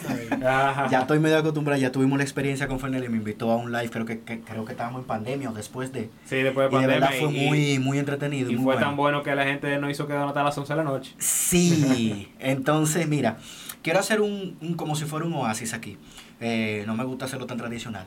Ya 0.40 1.00
estoy 1.00 1.18
medio 1.18 1.38
acostumbrado, 1.38 1.80
ya 1.80 1.90
tuvimos 1.90 2.18
la 2.18 2.22
experiencia 2.22 2.68
con 2.68 2.78
Fernel 2.78 3.02
y 3.04 3.08
me 3.08 3.16
invitó 3.16 3.50
a 3.50 3.56
un 3.56 3.72
live, 3.72 3.90
creo 3.90 4.06
que, 4.06 4.20
que- 4.20 4.40
creo 4.42 4.64
que 4.64 4.72
estábamos 4.72 5.00
en 5.00 5.06
pandemia 5.08 5.50
o 5.50 5.52
después 5.52 5.92
de... 5.92 6.08
Sí, 6.24 6.36
después 6.36 6.70
de 6.70 6.76
Y 6.76 6.80
de 6.80 6.86
pandemia. 6.86 6.86
verdad 7.08 7.10
fue 7.18 7.32
y- 7.32 7.46
muy, 7.48 7.78
muy 7.80 7.98
entretenido. 7.98 8.50
y 8.50 8.54
muy 8.54 8.62
fue 8.64 8.74
bueno. 8.74 8.86
tan 8.86 8.96
bueno 8.96 9.22
que 9.24 9.34
la 9.34 9.44
gente 9.44 9.76
no 9.78 9.90
hizo 9.90 10.06
quedar 10.06 10.28
hasta 10.28 10.44
las 10.44 10.56
11 10.56 10.72
de 10.72 10.76
la 10.76 10.84
noche. 10.84 11.14
Sí, 11.18 12.28
entonces 12.38 13.08
mira, 13.08 13.38
quiero 13.82 13.98
hacer 13.98 14.20
un, 14.20 14.56
un- 14.60 14.74
como 14.74 14.94
si 14.94 15.04
fuera 15.04 15.26
un 15.26 15.32
oasis 15.34 15.74
aquí. 15.74 15.98
Eh, 16.40 16.84
no 16.86 16.94
me 16.94 17.04
gusta 17.04 17.24
hacerlo 17.24 17.46
tan 17.46 17.58
tradicional. 17.58 18.06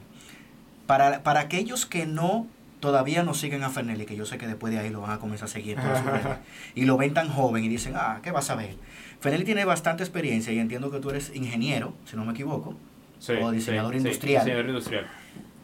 Para, 0.88 1.22
para 1.24 1.42
aquellos 1.42 1.86
que 1.86 2.06
no 2.08 2.48
todavía 2.80 3.24
no 3.24 3.34
siguen 3.34 3.64
a 3.64 3.70
Fernelli, 3.70 4.06
que 4.06 4.16
yo 4.16 4.26
sé 4.26 4.38
que 4.38 4.48
después 4.48 4.72
de 4.74 4.80
ahí 4.80 4.90
lo 4.90 5.02
van 5.02 5.12
a 5.12 5.20
comenzar 5.20 5.46
a 5.48 5.52
seguir. 5.52 5.76
todas 5.78 6.00
sus 6.02 6.08
redes, 6.12 6.38
y 6.76 6.86
lo 6.86 6.98
ven 6.98 7.14
tan 7.14 7.30
joven 7.30 7.64
y 7.64 7.68
dicen, 7.70 7.94
ah, 7.96 8.20
¿qué 8.24 8.32
vas 8.32 8.50
a 8.50 8.56
ver? 8.56 8.76
Fernelli 9.20 9.46
tiene 9.46 9.66
bastante 9.66 10.04
experiencia 10.04 10.54
y 10.54 10.60
entiendo 10.60 10.90
que 10.92 11.00
tú 11.00 11.10
eres 11.10 11.32
ingeniero, 11.36 11.94
si 12.06 12.16
no 12.16 12.24
me 12.26 12.32
equivoco. 12.34 12.76
Sí, 13.20 13.34
o 13.42 13.50
diseñador 13.52 13.94
sí, 13.94 14.00
sí, 14.00 14.06
industrial. 14.06 14.44
diseñador 14.46 14.68
industrial. 14.68 15.08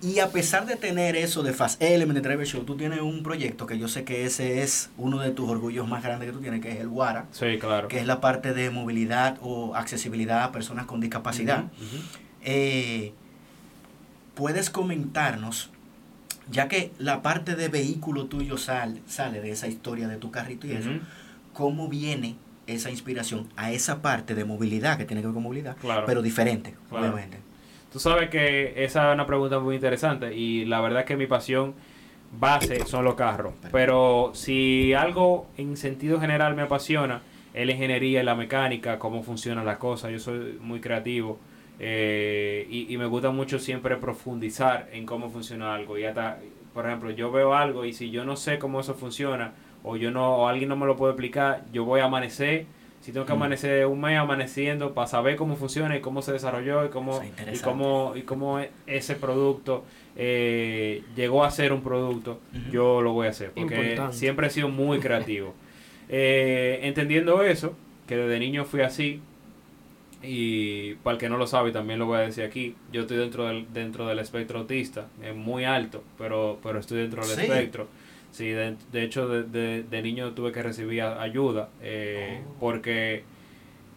Y 0.01 0.19
a 0.19 0.31
pesar 0.31 0.65
de 0.65 0.75
tener 0.75 1.15
eso 1.15 1.43
de 1.43 1.53
Fast 1.53 1.81
Element, 1.81 2.19
de 2.19 2.27
Driver 2.27 2.45
Show, 2.45 2.63
tú 2.65 2.75
tienes 2.75 2.99
un 2.99 3.23
proyecto 3.23 3.65
que 3.67 3.77
yo 3.77 3.87
sé 3.87 4.03
que 4.03 4.25
ese 4.25 4.61
es 4.63 4.89
uno 4.97 5.19
de 5.19 5.31
tus 5.31 5.47
orgullos 5.49 5.87
más 5.87 6.03
grandes 6.03 6.27
que 6.27 6.33
tú 6.33 6.41
tienes, 6.41 6.59
que 6.59 6.71
es 6.71 6.79
el 6.81 6.87
WARA, 6.87 7.27
Sí, 7.31 7.57
claro. 7.59 7.87
que 7.87 7.99
es 7.99 8.05
la 8.07 8.19
parte 8.19 8.53
de 8.53 8.69
movilidad 8.69 9.37
o 9.41 9.75
accesibilidad 9.75 10.43
a 10.43 10.51
personas 10.51 10.87
con 10.87 10.99
discapacidad. 10.99 11.65
Eh, 12.41 13.13
¿Puedes 14.35 14.69
comentarnos, 14.69 15.69
ya 16.49 16.67
que 16.67 16.91
la 16.97 17.21
parte 17.21 17.55
de 17.55 17.67
vehículo 17.67 18.25
tuyo 18.25 18.57
sal- 18.57 18.99
sale 19.07 19.41
de 19.41 19.51
esa 19.51 19.67
historia 19.67 20.07
de 20.07 20.17
tu 20.17 20.31
carrito 20.31 20.67
y 20.67 20.71
eso, 20.71 20.89
cómo 21.53 21.87
viene 21.87 22.35
esa 22.65 22.89
inspiración 22.89 23.47
a 23.55 23.71
esa 23.71 24.01
parte 24.01 24.33
de 24.35 24.45
movilidad 24.45 24.97
que 24.97 25.05
tiene 25.05 25.21
que 25.21 25.27
ver 25.27 25.33
con 25.35 25.43
movilidad, 25.43 25.77
Claro. 25.77 26.05
pero 26.05 26.21
diferente, 26.21 26.73
Claro. 26.89 27.05
obviamente? 27.05 27.37
Tú 27.91 27.99
sabes 27.99 28.29
que 28.29 28.83
esa 28.83 29.09
es 29.09 29.13
una 29.13 29.27
pregunta 29.27 29.59
muy 29.59 29.75
interesante 29.75 30.35
y 30.35 30.65
la 30.65 30.81
verdad 30.81 31.05
que 31.05 31.15
mi 31.15 31.27
pasión 31.27 31.75
base 32.39 32.85
son 32.87 33.05
los 33.05 33.13
carros. 33.13 33.53
Pero 33.71 34.31
si 34.33 34.93
algo 34.93 35.45
en 35.57 35.77
sentido 35.77 36.19
general 36.19 36.55
me 36.55 36.63
apasiona, 36.63 37.21
es 37.53 37.67
la 37.67 37.71
ingeniería 37.73 38.21
y 38.21 38.25
la 38.25 38.33
mecánica, 38.33 38.97
cómo 38.97 39.21
funcionan 39.21 39.63
las 39.67 39.77
cosas. 39.77 40.11
Yo 40.11 40.17
soy 40.17 40.57
muy 40.59 40.79
creativo 40.79 41.37
eh, 41.79 42.67
y, 42.69 42.93
y 42.93 42.97
me 42.97 43.05
gusta 43.05 43.31
mucho 43.31 43.59
siempre 43.59 43.97
profundizar 43.97 44.89
en 44.93 45.05
cómo 45.05 45.29
funciona 45.29 45.73
algo. 45.75 45.97
Y 45.97 46.05
hasta, 46.05 46.39
por 46.73 46.85
ejemplo, 46.85 47.09
yo 47.11 47.31
veo 47.31 47.53
algo 47.53 47.85
y 47.85 47.93
si 47.93 48.09
yo 48.11 48.23
no 48.25 48.35
sé 48.35 48.59
cómo 48.59 48.79
eso 48.79 48.93
funciona 48.93 49.53
o 49.83 49.95
yo 49.97 50.11
no 50.11 50.35
o 50.37 50.47
alguien 50.47 50.69
no 50.69 50.75
me 50.75 50.85
lo 50.85 50.95
puede 50.95 51.13
explicar, 51.13 51.63
yo 51.73 51.83
voy 51.85 51.99
a 52.01 52.05
amanecer. 52.05 52.65
Si 53.01 53.11
tengo 53.11 53.25
que 53.25 53.33
Mm. 53.33 53.35
amanecer 53.35 53.85
un 53.85 53.99
mes 53.99 54.17
amaneciendo 54.17 54.93
para 54.93 55.07
saber 55.07 55.35
cómo 55.35 55.57
funciona 55.57 55.97
y 55.97 55.99
cómo 55.99 56.21
se 56.21 56.31
desarrolló 56.31 56.85
y 56.85 56.89
cómo, 56.89 57.21
y 57.51 57.59
cómo, 57.59 58.13
y 58.15 58.21
cómo 58.21 58.59
e- 58.59 58.71
ese 58.87 59.15
producto 59.15 59.83
eh, 60.15 61.03
llegó 61.15 61.43
a 61.43 61.51
ser 61.51 61.73
un 61.73 61.81
producto, 61.81 62.39
yo 62.71 63.01
lo 63.01 63.11
voy 63.11 63.27
a 63.27 63.31
hacer. 63.31 63.51
Porque 63.51 63.75
Importante. 63.75 64.15
siempre 64.15 64.47
he 64.47 64.49
sido 64.49 64.69
muy 64.69 64.99
creativo. 64.99 65.53
Eh, 66.09 66.81
entendiendo 66.83 67.41
eso, 67.43 67.73
que 68.07 68.17
desde 68.17 68.37
niño 68.37 68.65
fui 68.65 68.81
así, 68.81 69.21
y 70.23 70.95
para 70.95 71.15
el 71.15 71.19
que 71.19 71.29
no 71.29 71.37
lo 71.37 71.45
sabe, 71.47 71.71
también 71.71 71.99
lo 71.99 72.05
voy 72.05 72.17
a 72.17 72.21
decir 72.21 72.43
aquí, 72.45 72.75
yo 72.91 73.01
estoy 73.01 73.17
dentro 73.17 73.45
del, 73.47 73.67
dentro 73.73 74.07
del 74.07 74.19
espectro 74.19 74.59
autista, 74.59 75.07
es 75.21 75.35
muy 75.35 75.65
alto, 75.65 76.03
pero, 76.17 76.59
pero 76.63 76.79
estoy 76.79 76.99
dentro 76.99 77.25
del 77.27 77.35
Sí. 77.35 77.41
espectro. 77.43 77.87
Sí, 78.31 78.47
de, 78.47 78.75
de 78.91 79.03
hecho, 79.03 79.27
de, 79.27 79.43
de- 79.43 79.83
de 79.83 80.01
niño 80.01 80.31
tuve 80.31 80.51
que 80.51 80.63
recibir 80.63 81.01
ayuda, 81.03 81.69
eh, 81.81 82.41
Oh. 82.41 82.55
porque 82.59 83.23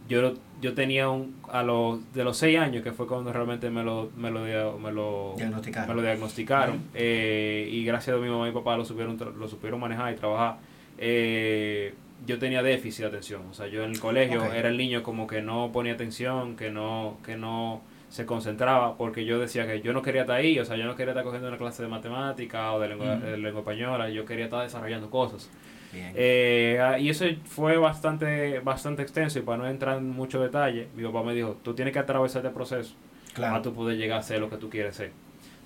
yo, 0.09 0.35
yo 0.61 0.75
tenía 0.75 1.09
un, 1.09 1.35
a 1.51 1.63
los, 1.63 2.01
de 2.13 2.23
los 2.23 2.37
6 2.37 2.59
años, 2.59 2.83
que 2.85 2.93
fue 2.93 3.07
cuando 3.07 3.33
realmente 3.33 3.71
me 3.71 3.83
lo, 3.83 4.11
me 4.17 4.31
lo, 4.31 4.79
me 4.79 4.93
lo, 4.93 5.35
Diagnosticaron. 5.37 5.89
me 5.89 5.95
lo 5.95 6.03
diagnosticaron, 6.03 6.83
eh, 6.95 7.69
y 7.73 7.85
gracias 7.85 8.15
a 8.17 8.21
mi 8.21 8.29
mamá 8.29 8.49
y 8.49 8.53
papá 8.53 8.77
lo 8.77 8.85
supieron, 8.85 9.19
lo 9.39 9.49
supieron 9.49 9.81
manejar 9.81 10.13
y 10.13 10.17
trabajar. 10.17 10.59
eh, 10.99 11.95
yo 12.25 12.39
tenía 12.39 12.63
déficit 12.63 13.03
de 13.03 13.09
atención, 13.09 13.43
o 13.51 13.55
sea, 13.55 13.67
yo 13.67 13.85
en 13.85 13.93
el 13.93 14.01
colegio 14.01 14.53
era 14.53 14.69
el 14.69 14.77
niño 14.77 15.03
como 15.03 15.27
que 15.27 15.43
no 15.43 15.71
ponía 15.73 15.93
atención, 15.93 16.57
que 16.57 16.71
no, 16.71 17.19
que 17.25 17.37
no 17.37 17.83
se 18.09 18.25
concentraba, 18.25 18.97
porque 18.97 19.25
yo 19.25 19.39
decía 19.39 19.67
que 19.67 19.83
yo 19.83 19.93
no 19.93 20.03
quería 20.03 20.23
estar 20.23 20.37
ahí, 20.37 20.59
o 20.59 20.65
sea, 20.65 20.77
yo 20.77 20.85
no 20.85 20.97
quería 20.97 21.13
estar 21.13 21.25
cogiendo 21.25 21.49
una 21.49 21.59
clase 21.59 21.83
de 21.83 21.89
matemática 21.89 22.73
o 22.73 22.81
de 22.81 22.89
lengua, 22.89 23.17
de 23.17 23.37
lengua 23.37 23.61
española, 23.61 24.09
yo 24.09 24.25
quería 24.25 24.45
estar 24.45 24.63
desarrollando 24.63 25.11
cosas. 25.11 25.51
Eh, 25.93 26.79
y 27.01 27.09
eso 27.09 27.25
fue 27.45 27.79
bastante, 27.79 28.61
bastante 28.61 29.03
extenso 29.03 29.39
y 29.39 29.43
para 29.43 29.59
no 29.59 29.67
entrar 29.67 29.99
en 29.99 30.11
mucho 30.11 30.41
detalle, 30.43 30.89
mi 30.95 31.03
papá 31.03 31.23
me 31.23 31.35
dijo, 31.35 31.57
tú 31.63 31.75
tienes 31.75 31.93
que 31.93 31.99
atravesar 31.99 32.45
este 32.45 32.55
proceso 32.55 32.95
claro. 33.33 33.55
para 33.55 33.63
tú 33.63 33.75
poder 33.75 33.97
llegar 33.97 34.19
a 34.19 34.23
ser 34.23 34.41
lo 34.41 34.51
que 34.51 34.57
tú 34.57 34.69
quieres 34.69 34.97
ser. 34.97 35.13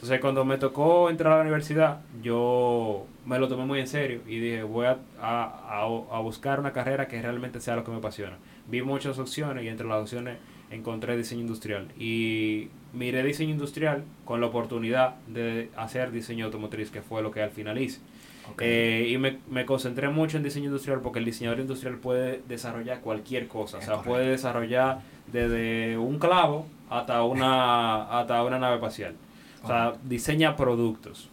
Entonces 0.01 0.21
cuando 0.23 0.47
me 0.47 0.57
tocó 0.57 1.11
entrar 1.11 1.35
a 1.35 1.37
la 1.37 1.43
universidad, 1.43 2.01
yo 2.23 3.07
me 3.27 3.39
lo 3.39 3.49
tomé 3.49 3.67
muy 3.67 3.81
en 3.81 3.87
serio 3.87 4.23
y 4.27 4.39
dije, 4.39 4.63
voy 4.63 4.87
a, 4.87 4.97
a, 5.21 5.45
a- 5.45 6.17
a 6.17 6.21
buscar 6.21 6.59
una 6.59 6.73
carrera 6.73 7.07
que 7.07 7.21
realmente 7.21 7.61
sea 7.61 7.77
lo 7.77 7.85
que 7.85 7.91
me 7.91 7.99
apasiona. 7.99 8.39
Vi 8.67 8.81
muchas 8.81 9.19
opciones 9.19 9.63
y 9.63 9.69
entre 9.69 9.87
las 9.87 10.01
opciones 10.01 10.39
encontré 10.71 11.17
diseño 11.19 11.43
industrial. 11.43 11.89
Y 11.99 12.69
miré 12.95 13.23
diseño 13.23 13.51
industrial 13.51 14.05
con 14.25 14.41
la 14.41 14.47
oportunidad 14.47 15.17
de 15.27 15.69
hacer 15.77 16.13
diseño 16.13 16.47
automotriz, 16.47 16.91
que 16.91 17.03
fue 17.03 17.21
lo 17.23 17.31
que 17.31 17.43
al 17.43 17.51
final 17.51 17.79
hice. 17.79 18.01
Eh, 18.59 19.09
y 19.11 19.19
me, 19.19 19.39
me 19.51 19.67
concentré 19.67 20.09
mucho 20.09 20.39
en 20.39 20.43
diseño 20.43 20.67
industrial 20.67 21.01
porque 21.03 21.19
el 21.19 21.25
diseñador 21.27 21.61
industrial 21.61 21.97
puede 21.97 22.41
desarrollar 22.49 23.01
cualquier 23.01 23.49
cosa. 23.49 23.77
O 23.77 23.81
sea, 23.81 23.91
correcto. 23.97 24.11
puede 24.11 24.31
desarrollar 24.31 25.01
desde 25.31 25.99
un 25.99 26.19
clavo 26.19 26.67
hasta 26.89 27.23
una, 27.23 28.19
hasta 28.19 28.43
una 28.43 28.59
nave 28.59 28.77
espacial. 28.77 29.15
O 29.63 29.67
sea, 29.67 29.95
diseña 30.05 30.57
productos. 30.57 31.29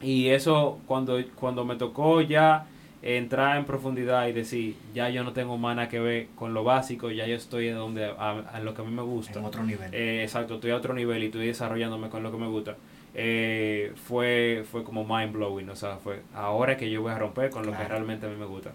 Y 0.00 0.28
eso 0.28 0.78
cuando, 0.86 1.18
cuando 1.34 1.64
me 1.64 1.76
tocó 1.76 2.20
ya 2.20 2.66
entrar 3.02 3.58
en 3.58 3.64
profundidad 3.64 4.28
y 4.28 4.32
decir, 4.32 4.76
ya 4.94 5.08
yo 5.10 5.24
no 5.24 5.32
tengo 5.32 5.58
nada 5.58 5.88
que 5.88 6.00
ver 6.00 6.28
con 6.34 6.54
lo 6.54 6.64
básico, 6.64 7.10
ya 7.10 7.26
yo 7.26 7.36
estoy 7.36 7.68
en 7.68 7.74
donde 7.76 8.06
a, 8.06 8.30
a 8.52 8.60
lo 8.60 8.74
que 8.74 8.82
a 8.82 8.84
mí 8.84 8.90
me 8.90 9.02
gusta. 9.02 9.38
en 9.38 9.44
otro 9.44 9.62
nivel. 9.62 9.92
Eh, 9.94 10.22
exacto, 10.22 10.54
estoy 10.54 10.70
a 10.70 10.76
otro 10.76 10.94
nivel 10.94 11.22
y 11.22 11.26
estoy 11.26 11.46
desarrollándome 11.46 12.08
con 12.08 12.22
lo 12.22 12.30
que 12.30 12.38
me 12.38 12.48
gusta. 12.48 12.76
Eh, 13.14 13.92
fue, 13.94 14.64
fue 14.70 14.82
como 14.84 15.04
mind 15.04 15.32
blowing, 15.32 15.68
o 15.70 15.76
sea, 15.76 15.96
fue 15.98 16.22
ahora 16.34 16.76
que 16.76 16.90
yo 16.90 17.02
voy 17.02 17.12
a 17.12 17.18
romper 17.18 17.50
con 17.50 17.64
lo 17.64 17.72
que 17.72 17.84
realmente 17.84 18.26
a 18.26 18.30
mí 18.30 18.36
me 18.36 18.46
gusta. 18.46 18.72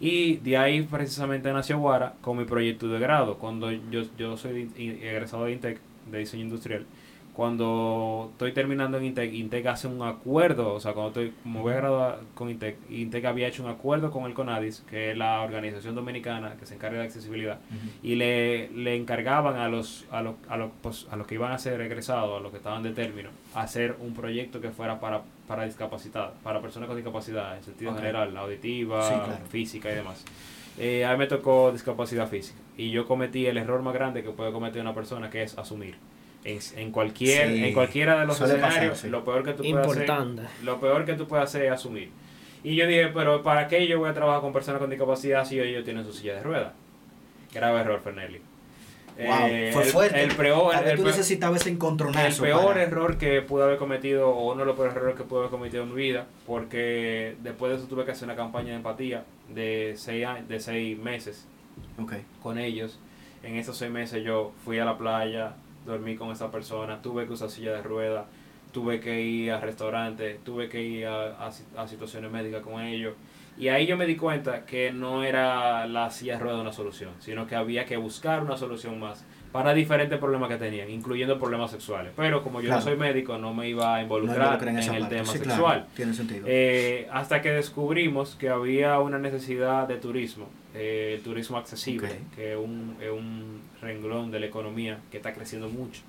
Y 0.00 0.36
de 0.38 0.56
ahí 0.56 0.82
precisamente 0.82 1.52
nació 1.52 1.78
Guara 1.78 2.14
con 2.20 2.38
mi 2.38 2.44
proyecto 2.44 2.88
de 2.88 2.98
grado, 2.98 3.38
cuando 3.38 3.70
yo, 3.70 4.02
yo 4.18 4.36
soy 4.36 4.70
egresado 4.76 5.44
de 5.44 5.52
INTEC, 5.52 5.78
de 6.10 6.18
diseño 6.18 6.44
industrial. 6.44 6.86
Cuando 7.34 8.28
estoy 8.32 8.52
terminando 8.52 8.98
en 8.98 9.04
INTEC, 9.06 9.32
INTEC 9.32 9.66
hace 9.66 9.88
un 9.88 10.02
acuerdo, 10.02 10.74
o 10.74 10.80
sea, 10.80 10.92
cuando 10.92 11.08
estoy, 11.08 11.32
me 11.44 11.60
voy 11.60 11.72
a 11.72 11.76
graduar 11.76 12.20
con 12.34 12.50
INTEC, 12.50 12.76
INTEC 12.90 13.24
había 13.24 13.48
hecho 13.48 13.62
un 13.64 13.70
acuerdo 13.70 14.10
con 14.10 14.24
el 14.26 14.34
CONADIS, 14.34 14.84
que 14.88 15.12
es 15.12 15.16
la 15.16 15.40
organización 15.40 15.94
dominicana 15.94 16.56
que 16.60 16.66
se 16.66 16.74
encarga 16.74 16.98
de 16.98 17.04
accesibilidad, 17.06 17.58
y 18.02 18.16
le, 18.16 18.68
le 18.72 18.96
encargaban 18.96 19.56
a 19.56 19.68
los, 19.68 20.04
a, 20.10 20.20
los, 20.20 20.34
a, 20.46 20.58
los, 20.58 20.70
pues, 20.82 21.06
a 21.10 21.16
los 21.16 21.26
que 21.26 21.36
iban 21.36 21.52
a 21.52 21.58
ser 21.58 21.80
egresados, 21.80 22.38
a 22.38 22.42
los 22.42 22.50
que 22.50 22.58
estaban 22.58 22.82
de 22.82 22.90
término, 22.92 23.30
hacer 23.54 23.96
un 24.00 24.12
proyecto 24.12 24.60
que 24.60 24.68
fuera 24.70 25.00
para, 25.00 25.22
para 25.48 25.64
discapacidad, 25.64 26.34
para 26.42 26.60
personas 26.60 26.86
con 26.86 26.96
discapacidad, 26.96 27.56
en 27.56 27.64
sentido 27.64 27.92
Ok. 27.92 27.96
general, 27.98 28.36
auditiva, 28.36 29.08
Sí, 29.08 29.14
claro. 29.14 29.46
física 29.48 29.90
y 29.90 29.94
demás. 29.94 30.22
Eh, 30.78 31.04
a 31.04 31.12
mí 31.12 31.18
me 31.18 31.26
tocó 31.26 31.72
discapacidad 31.72 32.28
física 32.28 32.58
y 32.76 32.90
yo 32.90 33.06
cometí 33.06 33.46
el 33.46 33.56
error 33.58 33.82
más 33.82 33.92
grande 33.94 34.22
que 34.22 34.30
puede 34.30 34.52
cometer 34.52 34.80
una 34.82 34.94
persona 34.94 35.28
que 35.30 35.42
es 35.42 35.56
asumir. 35.58 35.96
En, 36.44 36.58
en 36.76 36.90
cualquier 36.90 37.48
Sí, 37.48 37.64
en 37.64 37.72
cualquiera 37.74 38.18
de 38.20 38.26
los 38.26 38.38
pasar, 38.38 38.56
escenarios, 38.56 38.98
sí. 38.98 39.08
lo 39.08 39.24
peor 39.24 39.44
que 39.44 39.52
tú 39.52 39.62
puedes 39.62 39.86
hacer 39.86 40.46
lo 40.64 40.80
peor 40.80 41.04
que 41.04 41.14
tú 41.14 41.28
puedes 41.28 41.44
hacer 41.44 41.62
es 41.66 41.72
asumir. 41.72 42.10
Y 42.64 42.74
yo 42.76 42.86
dije, 42.86 43.08
pero 43.08 43.42
¿para 43.42 43.68
qué 43.68 43.86
yo 43.86 43.98
voy 44.00 44.10
a 44.10 44.14
trabajar 44.14 44.40
con 44.40 44.52
personas 44.52 44.80
con 44.80 44.90
discapacidad 44.90 45.44
si 45.44 45.60
ellos 45.60 45.84
tienen 45.84 46.04
su 46.04 46.12
silla 46.12 46.34
de 46.34 46.42
ruedas? 46.42 46.72
Grave 47.52 47.80
error, 47.80 48.00
Fernelli. 48.02 48.40
Wow, 49.18 49.26
Eh, 49.46 49.70
fue 49.74 49.82
el- 49.82 49.88
fuerte. 49.90 50.22
El, 50.22 50.34
peor, 50.34 50.72
vez 50.80 50.90
el 50.90 50.96
tú 50.96 51.02
peor- 51.02 51.14
necesitabas 51.14 51.60
ese 51.60 51.70
el 52.26 52.34
peor 52.50 52.66
para- 52.72 52.82
error 52.82 53.18
que 53.18 53.42
pude 53.42 53.62
haber 53.64 53.76
cometido, 53.78 54.30
o 54.30 54.50
uno 54.52 54.60
de 54.60 54.66
los 54.66 54.74
peores 54.76 54.96
errores 54.96 55.16
que 55.16 55.24
pude 55.24 55.40
haber 55.40 55.50
cometido 55.50 55.82
en 55.82 55.90
mi 55.94 55.96
vida, 56.02 56.26
porque 56.46 57.36
después 57.42 57.70
de 57.72 57.78
eso 57.78 57.86
tuve 57.88 58.04
que 58.04 58.12
hacer 58.12 58.24
una 58.26 58.36
campaña 58.36 58.70
de 58.70 58.76
empatía 58.76 59.24
de 59.48 59.94
seis, 59.96 60.24
años, 60.26 60.48
de 60.48 60.60
seis 60.60 60.98
meses 60.98 61.46
con 62.42 62.58
ellos. 62.58 62.98
En 63.42 63.56
esos 63.56 63.76
seis 63.76 63.90
meses 63.90 64.24
yo 64.24 64.52
fui 64.64 64.78
a 64.78 64.84
la 64.84 64.96
playa, 64.96 65.54
dormí 65.86 66.16
con 66.16 66.30
esa 66.30 66.50
persona, 66.50 67.00
tuve 67.02 67.26
que 67.26 67.32
usar 67.32 67.50
silla 67.50 67.72
de 67.72 67.82
ruedas, 67.82 68.26
tuve 68.72 69.00
que 69.00 69.20
ir 69.20 69.52
a 69.52 69.60
restaurantes, 69.60 70.42
tuve 70.44 70.68
que 70.68 70.82
ir 70.82 71.06
a, 71.06 71.46
a 71.46 71.52
si- 71.52 71.64
a 71.76 71.86
situaciones 71.86 72.30
médicas 72.30 72.62
con 72.62 72.80
ellos. 72.80 73.14
Y 73.58 73.68
ahí 73.68 73.86
yo 73.86 73.98
me 73.98 74.06
di 74.06 74.16
cuenta 74.16 74.64
que 74.64 74.92
no 74.92 75.24
era 75.24 75.86
la 75.86 76.10
silla 76.10 76.34
de 76.34 76.40
ruedas 76.40 76.60
una 76.60 76.72
solución, 76.72 77.10
sino 77.18 77.46
que 77.46 77.54
había 77.54 77.84
que 77.84 77.98
buscar 77.98 78.42
una 78.42 78.56
solución 78.56 78.98
más 78.98 79.26
para 79.52 79.74
diferentes 79.74 80.18
problemas 80.18 80.48
que 80.48 80.56
tenían, 80.56 80.88
incluyendo 80.88 81.38
problemas 81.38 81.70
sexuales. 81.70 82.12
Pero 82.16 82.42
como 82.42 82.62
yo 82.62 82.68
Claro. 82.68 82.80
no 82.80 82.84
soy 82.86 82.96
médico, 82.96 83.36
no 83.36 83.52
me 83.52 83.68
iba 83.68 83.94
a 83.96 84.02
involucrar 84.02 84.58
en, 84.66 84.78
el 84.78 84.88
parte. 85.00 85.14
tema 85.16 85.26
Sí, 85.26 85.38
claro, 85.40 85.50
sexual. 85.50 85.86
tiene 85.94 86.14
sentido. 86.14 86.46
Eh, 86.48 87.06
hasta 87.12 87.42
que 87.42 87.50
descubrimos 87.50 88.34
que 88.36 88.48
había 88.48 88.98
una 89.00 89.18
necesidad 89.18 89.86
de 89.86 89.96
turismo, 89.96 90.48
eh, 90.74 91.14
el 91.16 91.22
turismo 91.22 91.56
accesible, 91.58 92.10
que 92.34 92.52
es 92.52 92.58
un, 92.58 92.96
es 93.00 93.10
un 93.10 93.60
renglón 93.80 94.30
de 94.30 94.40
la 94.40 94.46
economía 94.46 94.98
que 95.10 95.18
está 95.18 95.32
creciendo 95.32 95.68
mucho. 95.68 96.00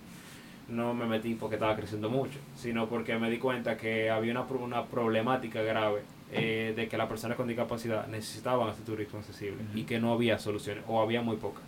No 0.69 0.93
me 0.93 1.05
metí 1.05 1.35
porque 1.35 1.55
estaba 1.55 1.75
creciendo 1.75 2.09
mucho, 2.09 2.39
sino 2.55 2.87
porque 2.87 3.17
me 3.17 3.29
di 3.29 3.37
cuenta 3.37 3.75
que 3.77 4.09
había 4.09 4.31
una, 4.31 4.41
una 4.43 4.85
problemática 4.85 5.61
grave 5.61 6.01
eh, 6.31 6.73
de 6.75 6.87
que 6.87 6.97
las 6.97 7.07
personas 7.09 7.35
con 7.37 7.47
discapacidad 7.47 8.07
necesitaban 8.07 8.69
ese 8.69 8.81
turismo 8.83 9.19
accesible 9.19 9.57
y 9.75 9.83
que 9.83 9.99
no 9.99 10.13
había 10.13 10.39
soluciones 10.39 10.83
o 10.87 11.01
había 11.01 11.21
muy 11.21 11.35
pocas. 11.35 11.63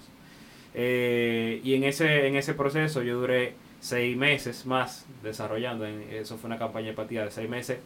Eh, 0.73 1.61
y 1.63 1.73
en 1.75 1.83
ese, 1.83 2.27
en 2.27 2.35
ese 2.35 2.53
proceso 2.53 3.01
yo 3.03 3.19
duré 3.19 3.53
seis 3.79 4.17
meses 4.17 4.65
más 4.65 5.05
desarrollando, 5.23 5.85
en- 5.85 6.01
eso 6.11 6.37
fue 6.37 6.47
una 6.47 6.57
campaña 6.57 6.85
de 6.85 6.89
empatía 6.91 7.23
de 7.25 7.31
seis 7.31 7.49
meses, 7.49 7.79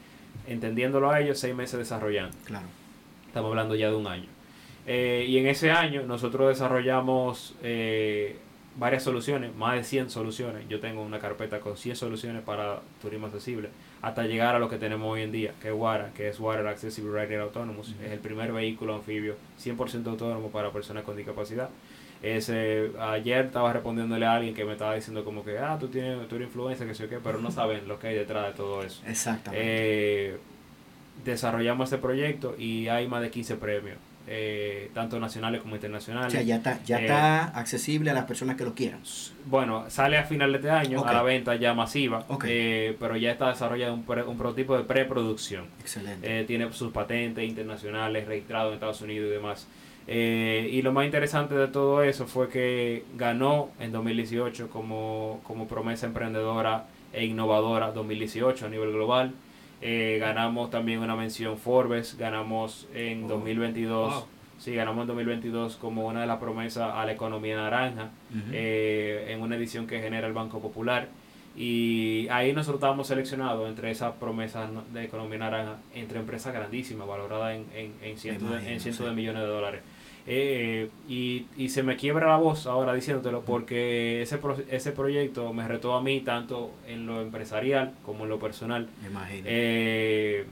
entendiéndolo 0.47 1.09
a 1.11 1.19
ellos, 1.19 1.39
seis 1.39 1.55
meses 1.55 1.77
desarrollando. 1.79 2.35
Claro. 2.45 2.65
Estamos 3.27 3.49
hablando 3.49 3.75
ya 3.75 3.89
de 3.89 3.95
un 3.95 4.07
año. 4.07 4.27
Eh, 4.91 5.27
y 5.27 5.37
en 5.37 5.45
ese 5.45 5.69
año 5.69 6.01
nosotros 6.01 6.49
desarrollamos 6.49 7.53
eh, 7.61 8.37
varias 8.75 9.03
soluciones, 9.03 9.55
más 9.55 9.75
de 9.75 9.83
100 9.83 10.09
soluciones. 10.09 10.67
Yo 10.67 10.79
tengo 10.79 11.03
una 11.03 11.19
carpeta 11.19 11.59
con 11.59 11.77
100 11.77 11.95
soluciones 11.95 12.41
para 12.41 12.79
turismo 12.99 13.27
accesible, 13.27 13.69
hasta 14.01 14.23
llegar 14.23 14.55
a 14.55 14.59
lo 14.59 14.67
que 14.67 14.79
tenemos 14.79 15.07
hoy 15.13 15.21
en 15.21 15.31
día, 15.31 15.53
que 15.61 15.67
es 15.67 15.75
WARA, 15.75 16.11
que 16.15 16.27
es 16.27 16.39
Water 16.39 16.65
Accessible 16.65 17.11
Rider 17.11 17.41
Autonomous. 17.41 17.93
Es 18.03 18.11
el 18.11 18.17
primer 18.17 18.51
vehículo 18.51 18.95
anfibio 18.95 19.35
100% 19.63 20.07
autónomo 20.07 20.49
para 20.49 20.71
personas 20.71 21.03
con 21.03 21.15
discapacidad. 21.15 21.69
Ese, 22.23 22.89
ayer 22.99 23.45
estaba 23.45 23.71
respondiéndole 23.71 24.25
a 24.25 24.33
alguien 24.33 24.55
que 24.55 24.65
me 24.65 24.71
estaba 24.71 24.95
diciendo 24.95 25.23
como 25.23 25.45
que, 25.45 25.59
ah, 25.59 25.77
tú 25.79 25.89
tienes, 25.89 26.27
tú 26.27 26.35
eres 26.35 26.47
influencer, 26.47 26.87
que 26.87 26.95
sé 26.95 27.03
yo 27.03 27.09
qué, 27.09 27.19
pero 27.23 27.37
no 27.39 27.51
saben 27.51 27.87
lo 27.87 27.99
que 27.99 28.07
hay 28.07 28.15
detrás 28.15 28.47
de 28.47 28.53
todo 28.53 28.83
eso. 28.83 29.03
Exactamente. 29.05 29.63
Eh, 29.63 30.37
desarrollamos 31.23 31.91
este 31.91 32.01
proyecto 32.01 32.55
y 32.57 32.87
hay 32.87 33.07
más 33.07 33.21
de 33.21 33.29
15 33.29 33.55
premios, 33.57 33.97
eh, 34.27 34.91
tanto 34.93 35.19
nacionales 35.19 35.61
como 35.61 35.73
o 35.73 35.75
internacionales. 35.77 36.31
sea, 36.31 36.41
ya 36.43 36.57
está, 36.57 36.83
ya 36.83 36.99
Eh, 36.99 37.01
está 37.05 37.43
accesible 37.45 38.11
a 38.11 38.13
las 38.13 38.25
personas 38.25 38.55
que 38.57 38.63
lo 38.63 38.73
quieran. 38.75 38.99
Bueno, 39.45 39.89
sale 39.89 40.17
a 40.17 40.23
final 40.23 40.51
de 40.51 40.57
este 40.59 40.69
año 40.69 41.03
a 41.03 41.13
la 41.13 41.23
venta 41.23 41.55
ya 41.55 41.73
masiva, 41.73 42.25
eh, 42.45 42.95
pero 42.99 43.17
ya 43.17 43.31
está 43.31 43.49
desarrollado 43.49 43.93
un, 43.93 44.03
pre- 44.03 44.23
un 44.23 44.37
prototipo 44.37 44.77
de 44.77 44.83
preproducción. 44.83 45.65
Excelente. 45.79 46.41
Eh, 46.41 46.43
tiene 46.45 46.71
sus 46.73 46.91
patentes 46.91 47.47
internacionales 47.47 48.27
registrados 48.27 48.69
en 48.69 48.73
Estados 48.75 49.01
Unidos 49.01 49.27
y 49.29 49.31
demás. 49.31 49.67
Eh, 50.11 50.69
y 50.71 50.81
lo 50.81 50.91
más 50.91 51.05
interesante 51.05 51.53
de 51.55 51.67
todo 51.67 52.01
eso 52.03 52.25
fue 52.25 52.49
que 52.49 53.03
ganó 53.15 53.69
en 53.79 53.91
2018 53.91 54.69
como, 54.69 55.39
como 55.43 55.67
promesa 55.67 56.07
emprendedora 56.07 56.85
e 57.13 57.25
innovadora 57.25 57.91
2018 57.91 58.65
a 58.65 58.69
nivel 58.69 58.91
global. 58.91 59.33
Eh, 59.81 60.17
ganamos 60.19 60.69
también 60.69 60.99
una 60.99 61.15
mención 61.15 61.57
Forbes, 61.57 62.17
ganamos 62.17 62.87
en 62.93 63.25
Oh. 63.25 63.27
2022, 63.29 64.13
Wow. 64.13 64.25
sí, 64.57 64.73
ganamos 64.75 65.03
en 65.03 65.07
2022 65.07 65.75
como 65.77 66.07
una 66.07 66.21
de 66.21 66.27
las 66.27 66.37
promesas 66.39 66.91
a 66.93 67.05
la 67.05 67.11
economía 67.13 67.55
naranja 67.55 68.09
eh, 68.51 69.27
en 69.29 69.41
una 69.41 69.55
edición 69.55 69.87
que 69.87 70.01
genera 70.01 70.27
el 70.27 70.33
Banco 70.33 70.59
Popular. 70.61 71.07
Y 71.55 72.27
ahí 72.29 72.53
nosotros 72.53 72.77
estábamos 72.79 73.07
seleccionados 73.07 73.67
entre 73.67 73.91
esas 73.91 74.13
promesas 74.15 74.69
de 74.93 75.03
economía 75.03 75.39
naranja, 75.39 75.77
entre 75.93 76.19
empresas 76.19 76.53
grandísimas, 76.53 77.07
valoradas 77.07 77.55
en, 77.55 77.65
en, 77.75 77.93
en 78.01 78.17
cientos, 78.17 78.49
de, 78.51 78.57
en 78.73 78.79
cientos 78.79 79.03
sí. 79.03 79.09
de 79.09 79.11
millones 79.15 79.41
de 79.41 79.47
dólares. 79.47 79.81
Eh, 80.31 80.89
y, 81.09 81.45
y 81.57 81.69
se 81.69 81.81
me 81.81 81.95
quiebra 81.95 82.27
la 82.27 82.37
voz 82.37 82.67
ahora 82.67 82.93
diciéndotelo 82.93 83.41
porque 83.41 84.21
ese, 84.21 84.37
pro- 84.37 84.57
ese 84.69 84.91
proyecto 84.91 85.51
me 85.53 85.67
retó 85.67 85.95
a 85.95 86.01
mí 86.01 86.21
tanto 86.21 86.71
en 86.87 87.07
lo 87.07 87.21
empresarial 87.21 87.93
como 88.05 88.25
en 88.25 88.29
lo 88.29 88.37
personal. 88.39 88.87
Me 89.01 89.07
imagino. 89.09 89.43
Eh, 89.47 90.45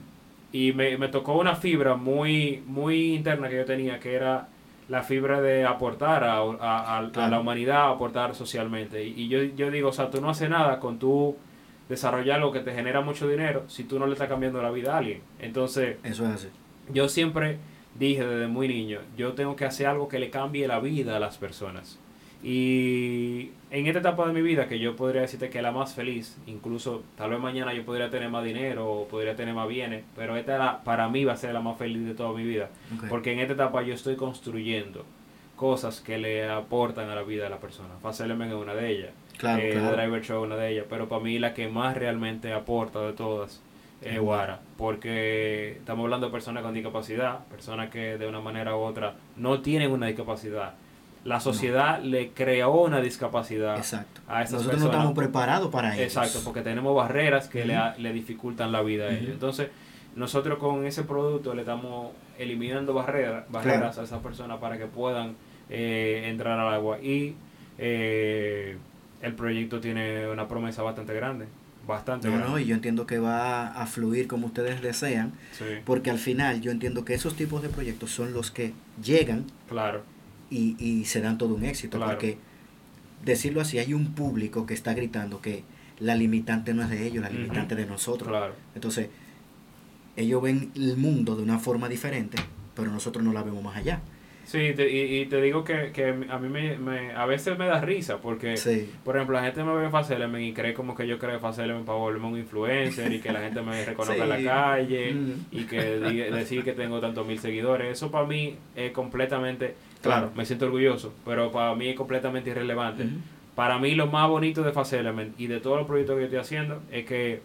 y 0.52 0.72
me, 0.72 0.96
me 0.98 1.08
tocó 1.08 1.34
una 1.38 1.54
fibra 1.54 1.94
muy, 1.94 2.62
muy 2.66 3.14
interna 3.14 3.48
que 3.48 3.56
yo 3.56 3.64
tenía, 3.64 4.00
que 4.00 4.14
era 4.14 4.48
la 4.88 5.02
fibra 5.02 5.40
de 5.40 5.64
aportar 5.64 6.24
a, 6.24 6.38
a- 6.38 6.98
a- 6.98 7.28
la 7.28 7.38
humanidad, 7.40 7.90
aportar 7.90 8.34
socialmente. 8.34 9.04
Y, 9.04 9.12
y 9.22 9.28
yo, 9.28 9.42
yo 9.44 9.70
digo, 9.70 9.90
o 9.90 9.92
sea, 9.92 10.10
tú 10.10 10.20
no 10.20 10.30
haces 10.30 10.48
nada 10.50 10.80
con 10.80 10.98
tú 10.98 11.36
desarrollar 11.88 12.40
lo 12.40 12.50
que 12.52 12.60
te 12.60 12.72
genera 12.72 13.00
mucho 13.00 13.28
dinero 13.28 13.64
si 13.68 13.84
tú 13.84 13.98
no 13.98 14.06
le 14.06 14.12
estás 14.14 14.28
cambiando 14.28 14.60
la 14.60 14.70
vida 14.70 14.94
a 14.94 14.98
alguien. 14.98 15.20
Entonces, 15.38 15.98
Eso 16.02 16.24
es 16.26 16.30
así. 16.34 16.48
yo 16.92 17.08
siempre 17.08 17.58
dije 17.98 18.24
desde 18.26 18.46
muy 18.48 18.68
niño, 18.68 19.00
yo 19.16 19.32
tengo 19.32 19.56
que 19.56 19.64
hacer 19.64 19.86
algo 19.86 20.08
que 20.08 20.18
le 20.18 20.30
cambie 20.30 20.66
la 20.68 20.80
vida 20.80 21.16
a 21.16 21.20
las 21.20 21.36
personas. 21.38 21.98
Y 22.40 23.50
en 23.70 23.86
esta 23.86 23.98
etapa 24.00 24.26
de 24.26 24.32
mi 24.32 24.42
vida, 24.42 24.68
que 24.68 24.78
yo 24.78 24.94
podría 24.96 25.22
decirte 25.22 25.50
que 25.50 25.58
es 25.58 25.62
la 25.62 25.72
más 25.72 25.94
feliz, 25.94 26.38
incluso 26.46 27.02
tal 27.16 27.30
vez 27.30 27.40
mañana 27.40 27.72
yo 27.74 27.84
podría 27.84 28.10
tener 28.10 28.30
más 28.30 28.44
dinero 28.44 28.88
o 28.90 29.08
podría 29.08 29.34
tener 29.36 29.54
más 29.54 29.68
bienes, 29.68 30.04
pero 30.16 30.36
esta 30.36 30.54
era- 30.54 30.84
para 30.84 31.08
mí 31.08 31.24
va 31.24 31.32
a 31.32 31.36
ser 31.36 31.52
la 31.52 31.60
más 31.60 31.76
feliz 31.78 32.06
de 32.06 32.14
toda 32.14 32.32
mi 32.32 32.44
vida. 32.44 32.70
Porque 33.08 33.32
en 33.32 33.40
esta 33.40 33.54
etapa 33.54 33.82
yo 33.82 33.94
estoy 33.94 34.16
construyendo 34.16 35.04
cosas 35.56 36.00
que 36.00 36.18
le 36.18 36.48
aportan 36.48 37.10
a 37.10 37.14
la 37.16 37.22
vida 37.22 37.44
de 37.44 37.50
la 37.50 37.58
persona. 37.58 37.88
Fast 38.00 38.20
Element 38.20 38.52
es 38.52 38.58
una 38.58 38.74
de 38.74 38.90
ellas. 38.90 39.10
Claro, 39.36 39.62
Eh, 39.62 39.70
claro. 39.72 39.96
Driver 39.96 40.22
Show 40.22 40.42
es 40.44 40.46
una 40.46 40.56
de 40.56 40.70
ellas. 40.72 40.86
Pero 40.88 41.08
para 41.08 41.22
mí 41.22 41.38
la 41.40 41.52
que 41.54 41.68
más 41.68 41.96
realmente 41.96 42.52
aporta 42.52 43.00
de 43.02 43.12
todas 43.12 43.60
Guara. 44.20 44.60
Porque 44.76 45.72
estamos 45.72 46.04
hablando 46.04 46.26
de 46.26 46.32
personas 46.32 46.62
con 46.62 46.74
discapacidad, 46.74 47.40
personas 47.46 47.90
que 47.90 48.16
de 48.18 48.26
una 48.28 48.40
manera 48.40 48.76
u 48.76 48.80
otra 48.80 49.14
no 49.36 49.60
tienen 49.60 49.90
una 49.90 50.06
discapacidad. 50.06 50.74
La 51.24 51.40
sociedad 51.40 52.00
le 52.00 52.30
creó 52.30 52.82
una 52.82 53.00
discapacidad 53.00 53.76
Exacto. 53.76 54.20
a 54.28 54.42
esas 54.42 54.52
Nosotros 54.52 54.80
no 54.80 54.86
personas. 54.86 54.94
estamos 54.94 55.18
preparados 55.18 55.70
para 55.70 55.94
ello. 55.94 56.04
Exacto, 56.04 56.40
porque 56.44 56.62
tenemos 56.62 56.94
barreras 56.94 57.48
que 57.48 57.64
le, 57.64 58.12
dificultan 58.12 58.72
la 58.72 58.82
vida 58.82 59.06
a 59.06 59.10
ellos. 59.10 59.32
Entonces, 59.32 59.68
nosotros 60.14 60.58
con 60.58 60.86
ese 60.86 61.02
producto 61.02 61.54
le 61.54 61.62
estamos 61.62 62.12
eliminando 62.38 62.94
barreras, 62.94 63.44
barreras 63.50 63.98
a 63.98 64.04
esas 64.04 64.22
personas 64.22 64.58
para 64.58 64.78
que 64.78 64.86
puedan 64.86 65.34
eh, 65.68 66.22
entrar 66.26 66.58
al 66.58 66.72
agua. 66.72 66.98
Y 67.00 67.34
eh, 67.78 68.78
el 69.20 69.34
proyecto 69.34 69.80
tiene 69.80 70.28
una 70.28 70.46
promesa 70.48 70.82
bastante 70.82 71.14
grande, 71.14 71.46
bastante 71.88 72.28
No, 72.28 72.34
grande. 72.34 72.50
no, 72.52 72.58
y 72.60 72.66
yo 72.66 72.74
entiendo 72.76 73.06
que 73.06 73.18
va 73.18 73.66
a 73.68 73.86
fluir 73.86 74.28
como 74.28 74.46
ustedes 74.46 74.80
desean, 74.82 75.32
Sí, 75.52 75.64
porque 75.84 76.10
al 76.10 76.18
final 76.18 76.60
yo 76.60 76.70
entiendo 76.70 77.04
que 77.04 77.14
esos 77.14 77.34
tipos 77.34 77.62
de 77.62 77.68
proyectos 77.70 78.10
son 78.12 78.32
los 78.32 78.50
que 78.52 78.72
llegan 79.02 79.46
claro, 79.68 80.02
y, 80.50 80.76
y 80.78 81.04
se 81.06 81.20
dan 81.20 81.36
todo 81.38 81.54
un 81.56 81.64
éxito, 81.64 81.96
Claro. 81.98 82.12
porque 82.12 82.38
decirlo 83.24 83.60
así, 83.60 83.78
hay 83.78 83.92
un 83.94 84.14
público 84.14 84.64
que 84.66 84.74
está 84.74 84.94
gritando 84.94 85.40
que 85.40 85.64
la 85.98 86.14
limitante 86.14 86.72
no 86.74 86.82
es 86.84 86.90
de 86.90 87.04
ellos, 87.06 87.24
la 87.24 87.30
limitante 87.30 87.74
es 87.74 87.80
de 87.80 87.86
nosotros. 87.86 88.28
claro. 88.28 88.54
Entonces, 88.76 89.08
ellos 90.16 90.40
ven 90.42 90.70
el 90.76 90.96
mundo 90.96 91.34
de 91.36 91.42
una 91.42 91.58
forma 91.58 91.88
diferente, 91.88 92.38
pero 92.76 92.90
nosotros 92.90 93.24
no 93.24 93.32
la 93.32 93.42
vemos 93.42 93.62
más 93.64 93.76
allá. 93.76 94.00
Sí, 94.48 94.72
te- 94.74 94.90
y, 94.90 95.20
y 95.20 95.26
te 95.26 95.42
digo 95.42 95.62
que, 95.62 95.90
que 95.92 96.08
a 96.30 96.38
mí 96.38 96.48
me, 96.48 96.78
me- 96.78 97.12
a 97.12 97.26
veces 97.26 97.58
me 97.58 97.66
da 97.66 97.82
risa 97.82 98.16
porque... 98.16 98.56
Sí, 98.56 98.90
Por 99.04 99.14
ejemplo, 99.16 99.36
la 99.36 99.44
gente 99.44 99.62
me 99.62 99.74
ve 99.74 99.84
en 99.84 99.90
Fast 99.90 100.10
Element 100.10 100.42
y 100.42 100.54
cree 100.54 100.72
como 100.72 100.94
que 100.96 101.06
yo 101.06 101.18
creo 101.18 101.38
Fast 101.38 101.58
Element 101.58 101.84
para 101.84 101.98
volverme 101.98 102.28
un 102.28 102.38
influencer 102.38 103.12
y 103.12 103.20
que 103.20 103.30
la 103.30 103.40
gente 103.40 103.60
me 103.60 103.84
reconozca 103.84 104.22
en 104.22 104.28
la 104.30 104.42
calle 104.42 105.12
Mm. 105.12 105.32
y 105.52 105.64
que 105.64 106.00
diga- 106.00 106.30
decir 106.34 106.64
que 106.64 106.72
tengo 106.72 106.98
tantos 106.98 107.26
mil 107.26 107.38
seguidores. 107.38 107.92
Eso 107.92 108.10
para 108.10 108.26
mí 108.26 108.56
es 108.74 108.90
completamente, 108.92 109.74
claro, 110.00 110.22
Claro. 110.28 110.32
me 110.34 110.46
siento 110.46 110.64
orgulloso, 110.64 111.12
pero 111.26 111.52
para 111.52 111.74
mí 111.74 111.88
es 111.88 111.94
completamente 111.96 112.48
irrelevante. 112.48 113.04
Para 113.54 113.78
mí 113.78 113.94
lo 113.94 114.06
más 114.06 114.30
bonito 114.30 114.62
de 114.62 114.72
Fast 114.72 114.94
Element 114.94 115.38
y 115.38 115.46
de 115.46 115.60
todos 115.60 115.76
los 115.76 115.86
proyectos 115.86 116.14
que 116.16 116.20
yo 116.22 116.24
estoy 116.26 116.38
haciendo 116.40 116.80
es 116.90 117.04
que 117.04 117.42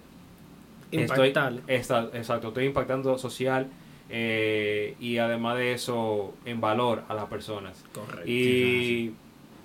Impactar. 0.91 1.25
Estoy, 1.25 1.75
esta- 1.75 2.09
exacto, 2.13 2.49
estoy 2.49 2.65
impactando 2.65 3.17
social 3.17 3.67
eh, 4.09 4.95
y 4.99 5.17
además 5.17 5.57
de 5.57 5.73
eso 5.73 6.33
en 6.45 6.61
valor 6.61 7.03
a 7.07 7.13
las 7.13 7.25
personas. 7.25 7.83
Correcto. 7.93 8.29
Y 8.29 9.13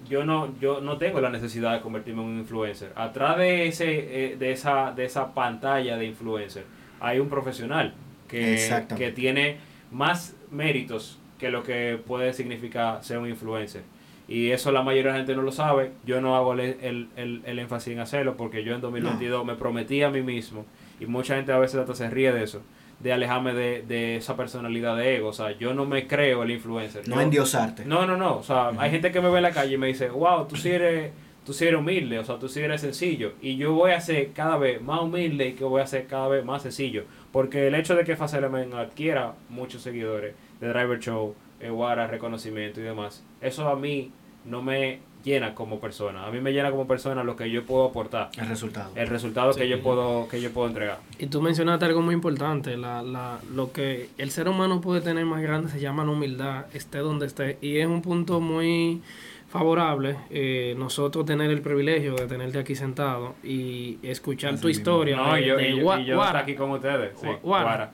yo 0.09 0.25
no, 0.25 0.55
yo 0.61 0.81
no 0.81 0.97
tengo 0.97 1.21
la 1.21 1.31
necesidad 1.31 1.73
de 1.75 1.81
convertirme 1.81 2.23
en 2.23 2.29
un 2.29 2.39
influencer. 2.39 2.93
Atrás 2.97 3.37
de 3.37 3.67
ese, 3.67 4.33
eh, 4.33 4.37
de 4.37 4.53
esa, 4.53 4.93
de 4.93 5.05
esa 5.05 5.35
pantalla 5.35 5.97
de 5.97 6.07
influencer 6.07 6.65
hay 7.01 7.19
un 7.21 7.29
profesional 7.29 7.95
que, 8.29 8.55
que 8.97 9.13
tiene 9.13 9.57
más 9.91 10.35
méritos 10.51 11.19
que 11.39 11.51
lo 11.51 11.63
que 11.63 11.99
puede 12.05 12.33
significar 12.33 13.03
ser 13.05 13.19
un 13.19 13.29
influencer. 13.29 13.83
Y 14.27 14.51
eso 14.51 14.73
la 14.73 14.83
mayoría 14.83 15.13
de 15.13 15.19
la 15.19 15.25
gente 15.25 15.35
no 15.37 15.43
lo 15.43 15.53
sabe. 15.53 15.93
Yo 16.05 16.21
no 16.21 16.37
hago 16.37 16.53
el, 16.53 16.61
el, 16.61 17.09
el- 17.17 17.43
el 17.47 17.59
énfasis 17.61 17.95
en 17.95 18.01
hacerlo 18.01 18.37
porque 18.37 18.63
yo 18.65 18.75
en 18.75 18.81
2022 18.83 19.45
me 19.47 19.55
prometí 19.55 20.03
a 20.03 20.11
mí 20.11 20.21
mismo, 20.23 20.67
y 21.01 21.07
mucha 21.07 21.37
gente 21.37 21.53
a 21.53 21.59
veces 21.59 21.81
hasta 21.81 21.95
se 21.95 22.11
ríe 22.11 22.33
de 22.33 22.43
eso, 22.43 22.61
de 23.01 23.13
alejarme 23.13 23.55
de, 23.55 23.83
de 23.83 24.17
esa 24.17 24.37
personalidad 24.37 24.97
de 24.97 25.17
ego. 25.17 25.29
O 25.29 25.33
sea, 25.33 25.53
yo 25.53 25.73
no 25.75 25.85
me 25.87 26.07
creo 26.07 26.43
el 26.43 26.51
influencer. 26.51 27.07
No 27.09 27.17
Yo- 27.17 27.21
endiosarte. 27.23 27.85
no, 27.85 28.07
no, 28.07 28.17
no. 28.17 28.37
O 28.39 28.43
sea, 28.43 28.71
hay 28.79 28.91
gente 28.91 29.13
que 29.13 29.21
me 29.21 29.29
ve 29.31 29.37
en 29.37 29.43
la 29.45 29.53
calle 29.53 29.75
y 29.75 29.79
me 29.79 29.87
dice, 29.87 30.09
wow, 30.11 30.47
tú 30.47 30.57
sí 30.57 30.71
eres, 30.71 31.13
tú 31.47 31.53
sí 31.53 31.65
eres 31.67 31.79
humilde, 31.79 32.19
o 32.19 32.25
sea, 32.25 32.39
tú 32.39 32.49
sí 32.49 32.61
eres 32.61 32.81
sencillo. 32.81 33.35
Y 33.41 33.57
yo 33.57 33.73
voy 33.73 33.93
a 33.93 34.01
ser 34.01 34.33
cada 34.33 34.57
vez 34.59 34.83
más 34.83 35.01
humilde 35.01 35.47
y 35.49 35.53
que 35.53 35.65
voy 35.65 35.81
a 35.81 35.87
ser 35.87 36.07
cada 36.07 36.29
vez 36.29 36.45
más 36.45 36.63
sencillo. 36.63 37.05
Porque 37.31 37.69
el 37.69 37.75
hecho 37.75 37.95
de 37.95 38.05
que 38.05 38.17
Fast 38.17 38.35
Element 38.35 38.75
adquiera 38.75 39.35
muchos 39.49 39.83
seguidores 39.83 40.35
de 40.61 40.69
Driver 40.69 40.99
Show, 40.99 41.35
Eguara, 41.61 42.07
reconocimiento 42.09 42.81
y 42.81 42.85
demás, 42.85 43.25
eso 43.41 43.69
a 43.69 43.77
mí 43.77 44.11
no 44.45 44.61
me 44.63 45.01
llena 45.29 45.55
como 45.55 45.79
persona. 45.79 46.27
A 46.27 46.31
mí 46.33 46.41
me 46.41 46.53
llena 46.53 46.73
como 46.73 46.89
persona 46.89 47.23
lo 47.23 47.37
que 47.37 47.49
yo 47.51 47.65
puedo 47.65 47.85
aportar, 47.87 48.31
El 48.37 48.49
resultado. 48.49 48.91
el 48.97 49.07
resultado 49.07 49.55
que 49.55 49.69
yo 49.69 49.81
puedo 49.81 50.27
que 50.29 50.41
yo 50.41 50.51
puedo 50.51 50.67
entregar. 50.67 50.99
Y 51.21 51.27
tú 51.27 51.41
mencionaste 51.41 51.85
algo 51.85 52.03
muy 52.03 52.15
importante, 52.15 52.77
la, 52.77 53.03
la, 53.03 53.39
lo 53.55 53.71
que 53.73 54.09
el 54.19 54.31
ser 54.33 54.49
humano 54.49 54.81
puede 54.81 55.01
tener 55.03 55.25
más 55.25 55.41
grande 55.43 55.71
se 55.71 55.79
llama 55.79 56.05
la 56.05 56.11
humildad, 56.11 56.67
esté 56.75 56.99
donde 56.99 57.27
esté, 57.27 57.59
y 57.61 57.77
es 57.79 57.87
un 57.87 58.03
punto 58.03 58.41
muy 58.41 59.01
favorable 59.49 60.17
eh, 60.31 60.75
nosotros 60.77 61.25
tener 61.25 61.51
el 61.51 61.63
privilegio 61.63 62.15
de 62.17 62.27
tenerte 62.27 62.59
aquí 62.59 62.75
sentado 62.75 63.35
y 63.43 63.99
escuchar 64.03 64.55
Así 64.55 64.61
tu 64.63 64.69
mismo. 64.69 64.81
historia. 64.81 65.17
No, 65.17 65.33
de- 65.35 65.41
y 65.43 65.47
yo, 65.47 65.57
de 65.57 65.69
y 65.71 65.77
yo, 65.79 65.83
Gua- 65.85 66.03
y 66.03 66.05
yo 66.05 66.15
Guara. 66.17 66.29
estar 66.31 66.43
aquí 66.43 66.55
con 66.55 66.71
ustedes. 66.73 67.13
Sí, 67.19 67.27
Gua- 67.27 67.41
Guara. 67.43 67.65
Guara. 67.65 67.91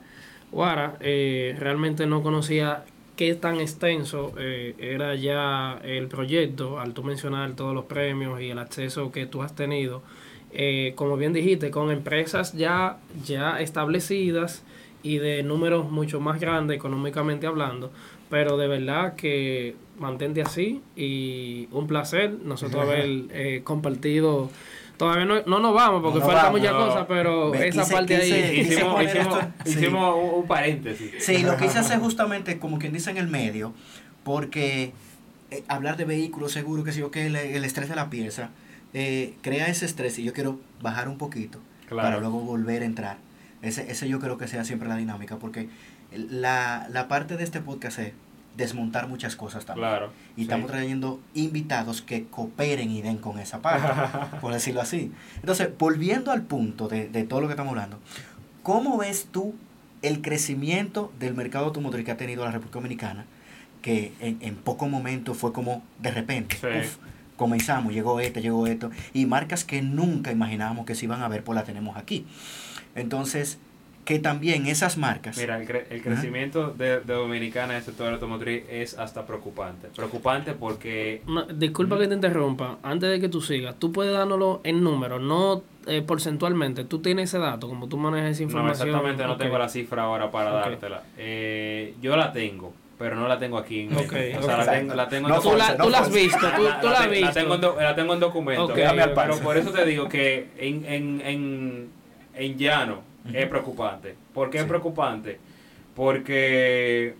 Guara, 0.51 0.95
eh, 0.99 1.55
realmente 1.59 2.05
no 2.07 2.21
conocía 2.21 2.83
qué 3.15 3.33
tan 3.35 3.59
extenso 3.59 4.33
eh, 4.37 4.75
era 4.77 5.15
ya 5.15 5.79
el 5.83 6.07
proyecto, 6.07 6.79
al 6.79 6.93
tú 6.93 7.03
mencionar 7.03 7.53
todos 7.55 7.73
los 7.73 7.85
premios 7.85 8.41
y 8.41 8.49
el 8.49 8.59
acceso 8.59 9.11
que 9.11 9.25
tú 9.25 9.41
has 9.41 9.55
tenido, 9.55 10.01
eh, 10.51 10.93
como 10.95 11.17
bien 11.17 11.33
dijiste, 11.33 11.71
con 11.71 11.91
empresas 11.91 12.53
ya, 12.53 12.97
ya 13.25 13.59
establecidas 13.59 14.63
y 15.03 15.17
de 15.17 15.43
números 15.43 15.91
mucho 15.91 16.19
más 16.19 16.39
grandes 16.39 16.77
económicamente 16.77 17.47
hablando, 17.47 17.91
pero 18.29 18.57
de 18.57 18.67
verdad 18.67 19.15
que 19.15 19.75
mantente 19.99 20.41
así 20.41 20.81
y 20.95 21.67
un 21.71 21.87
placer 21.87 22.33
nosotros 22.43 22.83
haber 22.87 23.25
eh, 23.31 23.61
compartido. 23.63 24.49
Todavía 24.97 25.25
no, 25.25 25.41
no 25.45 25.59
nos 25.59 25.73
vamos 25.73 26.01
porque 26.01 26.19
No 26.19 26.25
falta 26.25 26.51
muchas 26.51 26.71
cosas, 26.73 27.05
pero 27.07 27.51
Ve, 27.51 27.67
esa 27.67 27.81
quise- 27.83 27.93
parte 27.93 28.19
quise- 28.19 28.33
ahí. 28.33 28.55
quise 28.55 28.73
Hicimos, 28.75 29.03
hicimos, 29.03 29.39
sí. 29.65 29.69
hicimos 29.71 30.15
un, 30.15 30.39
un 30.41 30.47
paréntesis. 30.47 31.11
Sí, 31.19 31.39
lo 31.43 31.57
quise 31.57 31.79
hacer 31.79 31.99
justamente 31.99 32.59
como 32.59 32.79
quien 32.79 32.93
dice 32.93 33.11
en 33.11 33.17
el 33.17 33.27
medio, 33.27 33.73
porque 34.23 34.93
eh, 35.51 35.63
hablar 35.67 35.97
de 35.97 36.05
vehículos 36.05 36.51
seguro 36.51 36.83
que 36.83 36.91
sí 36.91 37.01
o 37.01 37.11
que 37.11 37.27
el, 37.27 37.35
el 37.35 37.63
estrés 37.65 37.89
de 37.89 37.95
la 37.95 38.09
pieza 38.09 38.49
eh, 38.93 39.33
crea 39.41 39.67
ese 39.67 39.85
estrés 39.85 40.17
y 40.19 40.23
yo 40.23 40.33
quiero 40.33 40.59
bajar 40.81 41.07
un 41.09 41.17
poquito 41.17 41.59
Claro. 41.87 42.07
para 42.07 42.19
luego 42.19 42.39
volver 42.39 42.81
a 42.81 42.85
entrar. 42.85 43.17
Ese, 43.61 43.91
ese 43.91 44.07
yo 44.09 44.19
creo 44.19 44.37
que 44.37 44.47
sea 44.47 44.63
siempre 44.63 44.87
la 44.87 44.95
dinámica, 44.95 45.37
porque 45.37 45.69
la, 46.15 46.87
la 46.91 47.07
parte 47.07 47.35
de 47.37 47.43
este 47.43 47.59
podcast 47.61 47.99
es 47.99 48.13
desmontar 48.57 49.07
muchas 49.07 49.35
cosas 49.35 49.65
también. 49.65 49.87
Claro. 49.89 50.11
Y 50.35 50.37
sí. 50.37 50.41
estamos 50.43 50.69
trayendo 50.71 51.19
invitados 51.33 52.01
que 52.01 52.25
cooperen 52.25 52.89
y 52.91 53.01
den 53.01 53.17
con 53.17 53.39
esa 53.39 53.61
parte, 53.61 53.87
por 54.41 54.53
decirlo 54.53 54.81
así. 54.81 55.11
Entonces, 55.37 55.69
volviendo 55.77 56.31
al 56.31 56.41
punto 56.43 56.87
de, 56.87 57.07
de 57.09 57.23
todo 57.23 57.41
lo 57.41 57.47
que 57.47 57.53
estamos 57.53 57.71
hablando, 57.71 57.99
¿cómo 58.63 58.97
ves 58.97 59.27
tú 59.31 59.55
el 60.01 60.21
crecimiento 60.21 61.11
del 61.19 61.33
mercado 61.33 61.65
automotriz 61.65 62.05
que 62.05 62.11
ha 62.11 62.17
tenido 62.17 62.45
la 62.45 62.51
República 62.51 62.79
Dominicana? 62.79 63.25
Que 63.81 64.13
en, 64.19 64.37
en 64.41 64.55
poco 64.55 64.87
momento 64.87 65.33
fue 65.33 65.53
como 65.53 65.83
de 65.99 66.11
repente, 66.11 66.55
Sí. 66.55 66.67
uf, 66.79 66.97
comenzamos, 67.37 67.93
llegó 67.93 68.19
este, 68.19 68.41
llegó 68.41 68.65
esto, 68.65 68.89
y 69.13 69.25
marcas 69.25 69.63
que 69.65 69.81
nunca 69.81 70.31
imaginábamos 70.31 70.85
que 70.85 70.95
se 70.95 71.05
iban 71.05 71.21
a 71.21 71.27
ver, 71.27 71.43
pues 71.43 71.55
las 71.55 71.65
tenemos 71.65 71.97
aquí. 71.97 72.25
Entonces, 72.95 73.59
que 74.05 74.19
también 74.19 74.67
esas 74.67 74.97
marcas... 74.97 75.35
Mira, 75.37 75.59
el, 75.59 75.67
cre- 75.67 75.85
el 75.89 76.01
crecimiento 76.01 76.69
de, 76.69 76.99
de 76.99 77.13
Dominicana 77.13 77.73
en 77.73 77.77
el 77.79 77.83
sector 77.83 78.13
automotriz 78.13 78.63
es 78.69 78.97
hasta 78.99 79.25
preocupante. 79.25 79.87
Preocupante 79.95 80.53
porque 80.53 81.23
Ma- 81.25 81.47
Disculpa 81.51 81.97
que 81.97 82.07
te 82.07 82.13
interrumpa, 82.13 82.77
antes 82.83 83.09
de 83.09 83.19
que 83.19 83.29
tú 83.29 83.41
sigas, 83.41 83.75
tú 83.79 83.91
puedes 83.91 84.13
dárnoslo 84.13 84.61
en 84.63 84.83
números, 84.83 85.21
no 85.21 85.63
eh, 85.87 86.01
porcentualmente. 86.03 86.83
Tú 86.85 86.99
tienes 86.99 87.29
ese 87.29 87.39
dato, 87.39 87.67
como 87.67 87.87
tú 87.89 87.97
manejas 87.97 88.31
esa 88.31 88.41
no, 88.41 88.43
información. 88.43 88.87
exactamente 88.89 89.23
no 89.25 89.37
tengo 89.37 89.57
la 89.57 89.67
cifra 89.69 90.03
ahora 90.03 90.29
para 90.31 90.51
dártela. 90.51 91.01
Eh, 91.17 91.95
yo 92.01 92.15
la 92.15 92.31
tengo, 92.31 92.73
pero 92.99 93.15
no 93.15 93.27
la 93.27 93.39
tengo 93.39 93.57
aquí 93.57 93.81
en 93.81 93.93
Ok, 93.97 94.13
o 94.39 94.43
sea, 94.43 94.57
la 94.57 94.71
tengo, 94.71 94.93
la 94.93 95.09
tengo 95.09 95.27
en 95.29 95.33
No 95.35 95.41
Tú 95.41 95.55
la, 95.57 95.65
force, 95.65 95.81
tú 95.83 95.89
la 95.89 95.97
has 95.99 96.07
force. 96.09 96.23
visto, 96.23 96.47
tú, 96.55 96.63
tú 96.81 96.87
la 96.89 96.99
has 96.99 97.09
visto. 97.09 97.31
tengo 97.33 97.55
en 97.55 97.61
do- 97.61 97.75
la 97.81 97.95
tengo 97.95 98.13
en 98.13 98.19
documento. 98.19 98.71
Pero 98.75 99.39
por 99.41 99.57
eso 99.57 99.71
te 99.71 99.83
digo 99.85 100.07
que 100.07 100.47
en, 100.59 100.85
en, 100.85 101.21
en, 101.21 101.89
en 102.35 102.57
llano 102.57 103.14
es 103.33 103.47
preocupante. 103.47 104.15
¿Por 104.33 104.49
qué 104.49 104.59
es 104.59 104.65
preocupante? 104.65 105.39
Porque 105.95 107.15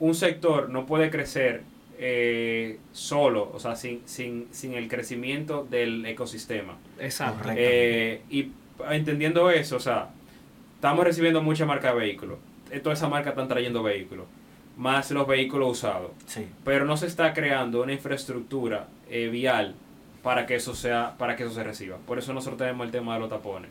un 0.00 0.14
sector 0.14 0.68
no 0.68 0.86
puede 0.86 1.10
crecer 1.10 1.62
eh, 1.98 2.78
solo, 2.92 3.50
o 3.54 3.58
sea, 3.60 3.76
sin, 3.76 4.02
sin, 4.06 4.48
sin 4.50 4.74
el 4.74 4.88
crecimiento 4.88 5.66
del 5.68 6.04
ecosistema. 6.06 6.76
Exacto. 6.98 7.48
Eh, 7.54 8.22
y 8.30 8.50
entendiendo 8.90 9.50
eso, 9.50 9.76
o 9.76 9.80
sea, 9.80 10.10
estamos 10.74 11.04
recibiendo 11.04 11.42
mucha 11.42 11.64
marca 11.64 11.92
de 11.92 11.98
vehículos. 11.98 12.38
Eh, 12.70 12.80
Todas 12.80 12.98
esas 12.98 13.10
marcas 13.10 13.32
están 13.32 13.48
trayendo 13.48 13.82
vehículos, 13.82 14.26
más 14.76 15.10
los 15.10 15.26
vehículos 15.26 15.72
usados. 15.78 16.10
Sí, 16.26 16.46
Pero 16.64 16.84
no 16.84 16.96
se 16.96 17.06
está 17.06 17.32
creando 17.32 17.82
una 17.82 17.92
infraestructura 17.92 18.88
eh, 19.08 19.28
vial 19.28 19.74
para 20.22 20.46
que 20.46 20.56
eso 20.56 20.74
sea, 20.74 21.14
para 21.16 21.36
que 21.36 21.44
eso 21.44 21.54
se 21.54 21.62
reciba. 21.62 21.96
Por 22.06 22.18
eso 22.18 22.32
nosotros 22.34 22.58
tenemos 22.58 22.84
el 22.84 22.92
tema 22.92 23.14
de 23.14 23.20
los 23.20 23.30
tapones. 23.30 23.70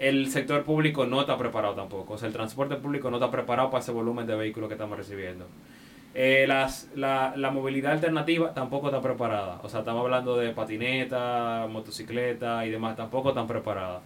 El 0.00 0.28
sector 0.30 0.64
público 0.64 1.04
no 1.06 1.20
está 1.20 1.36
preparado 1.38 1.74
tampoco. 1.74 2.14
O 2.14 2.18
sea, 2.18 2.26
el 2.26 2.32
transporte 2.34 2.74
público 2.76 3.08
no 3.10 3.18
está 3.18 3.30
preparado 3.30 3.70
para 3.70 3.82
ese 3.82 3.92
volumen 3.92 4.26
de 4.26 4.34
vehículos 4.34 4.68
que 4.68 4.74
estamos 4.74 4.96
recibiendo. 4.98 5.46
Eh, 6.14 6.46
las, 6.48 6.88
la, 6.96 7.34
la 7.36 7.50
movilidad 7.52 7.92
alternativa 7.92 8.52
tampoco 8.52 8.88
está 8.88 9.00
preparada. 9.00 9.60
O 9.62 9.68
sea, 9.68 9.80
estamos 9.80 10.02
hablando 10.02 10.36
de 10.36 10.50
patineta, 10.50 11.68
motocicleta 11.70 12.66
y 12.66 12.70
demás, 12.70 12.96
tampoco 12.96 13.28
están 13.28 13.46
preparadas. 13.46 14.02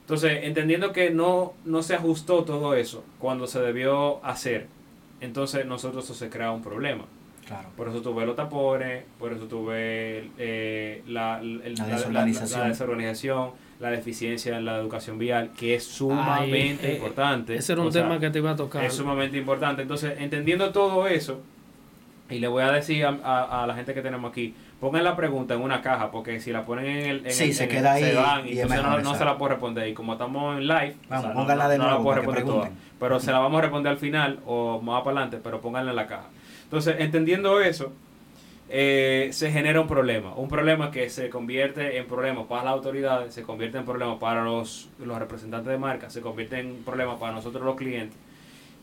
Entonces, 0.00 0.40
entendiendo 0.42 0.92
que 0.92 1.10
no, 1.10 1.54
no 1.64 1.82
se 1.82 1.94
ajustó 1.94 2.44
todo 2.44 2.74
eso 2.74 3.04
cuando 3.18 3.46
se 3.46 3.60
debió 3.60 4.22
hacer, 4.24 4.66
entonces 5.20 5.66
nosotros 5.66 6.04
eso 6.04 6.14
se 6.14 6.28
crea 6.30 6.50
un 6.50 6.62
problema. 6.62 7.04
claro. 7.46 7.68
Por 7.76 7.88
eso 7.88 8.00
tuve 8.02 8.26
los 8.26 8.34
tapones, 8.36 9.04
por 9.18 9.32
eso 9.32 9.44
tuve 9.46 10.30
eh, 10.38 11.02
la, 11.06 11.38
el- 11.40 11.74
La 11.76 11.86
la- 11.86 11.94
desorganización. 11.94 12.58
la- 12.60 12.64
la 12.66 12.70
desorganización, 12.72 13.50
la 13.80 13.90
deficiencia 13.90 14.56
en 14.56 14.64
la 14.64 14.76
educación 14.76 15.18
vial, 15.18 15.50
que 15.56 15.74
es 15.76 15.84
sumamente 15.84 16.86
Ay, 16.86 16.92
eh, 16.92 16.94
importante. 16.96 17.54
Ese 17.54 17.72
era 17.74 17.82
un 17.82 17.88
O 17.88 17.92
sea, 17.92 18.02
tema 18.02 18.18
que 18.18 18.28
te 18.30 18.38
iba 18.38 18.50
a 18.50 18.56
tocar. 18.56 18.84
es 18.84 18.92
sumamente 18.94 19.36
importante. 19.38 19.82
Entonces, 19.82 20.14
entendiendo 20.18 20.70
todo 20.72 21.06
eso, 21.06 21.40
y 22.28 22.40
le 22.40 22.48
voy 22.48 22.62
a 22.62 22.72
decir 22.72 23.06
a, 23.06 23.16
a- 23.22 23.62
a 23.62 23.66
la 23.66 23.74
gente 23.74 23.94
que 23.94 24.02
tenemos 24.02 24.30
aquí, 24.30 24.52
pongan 24.80 25.04
la 25.04 25.14
pregunta 25.16 25.54
en 25.54 25.62
una 25.62 25.80
caja, 25.80 26.10
porque 26.10 26.40
si 26.40 26.50
la 26.52 26.64
ponen 26.66 26.86
en 26.86 27.06
el... 27.06 27.26
En 27.26 27.32
Sí, 27.32 27.44
el- 27.44 27.54
se 27.54 27.64
en 27.64 27.70
queda 27.70 27.98
el- 27.98 28.04
ahí 28.04 28.14
van, 28.16 28.46
y 28.46 28.50
y 28.50 28.52
es 28.54 28.58
entonces 28.64 28.82
no, 28.84 28.98
no 29.00 29.14
se 29.14 29.24
la 29.24 29.38
puedo 29.38 29.50
responder. 29.50 29.88
Y 29.88 29.94
como 29.94 30.12
estamos 30.14 30.58
en 30.58 30.66
live, 30.66 30.96
Vamos, 31.08 31.26
no- 31.28 31.34
pónganla 31.34 31.64
no, 31.64 31.70
de 31.70 31.78
no 31.78 31.86
la 31.90 31.96
puedo 31.98 32.14
responder 32.16 32.44
toda. 32.44 32.70
Pero 32.98 33.20
se 33.20 33.30
la 33.32 33.38
vamos 33.38 33.58
a 33.58 33.62
responder 33.62 33.92
al 33.92 33.98
final 33.98 34.40
o 34.44 34.80
más 34.82 35.02
para 35.02 35.18
adelante, 35.18 35.38
pero 35.42 35.60
pónganla 35.60 35.90
en 35.92 35.96
la 35.96 36.06
caja. 36.08 36.26
Entonces, 36.64 36.96
entendiendo 36.98 37.60
eso, 37.60 37.92
eh, 38.68 39.28
se 39.32 39.50
genera 39.50 39.80
un 39.80 39.88
problema. 39.88 40.34
Un 40.34 40.48
problema 40.48 40.90
que 40.90 41.08
se 41.10 41.30
convierte 41.30 41.98
en 41.98 42.06
problema 42.06 42.46
para 42.46 42.64
las 42.64 42.72
autoridades, 42.74 43.34
se 43.34 43.42
convierte 43.42 43.78
en 43.78 43.84
problema 43.84 44.18
para 44.18 44.44
los, 44.44 44.90
los 44.98 45.18
representantes 45.18 45.70
de 45.70 45.78
marca, 45.78 46.10
se 46.10 46.20
convierte 46.20 46.60
en 46.60 46.82
problema 46.84 47.18
para 47.18 47.32
nosotros 47.32 47.64
los 47.64 47.76
clientes. 47.76 48.16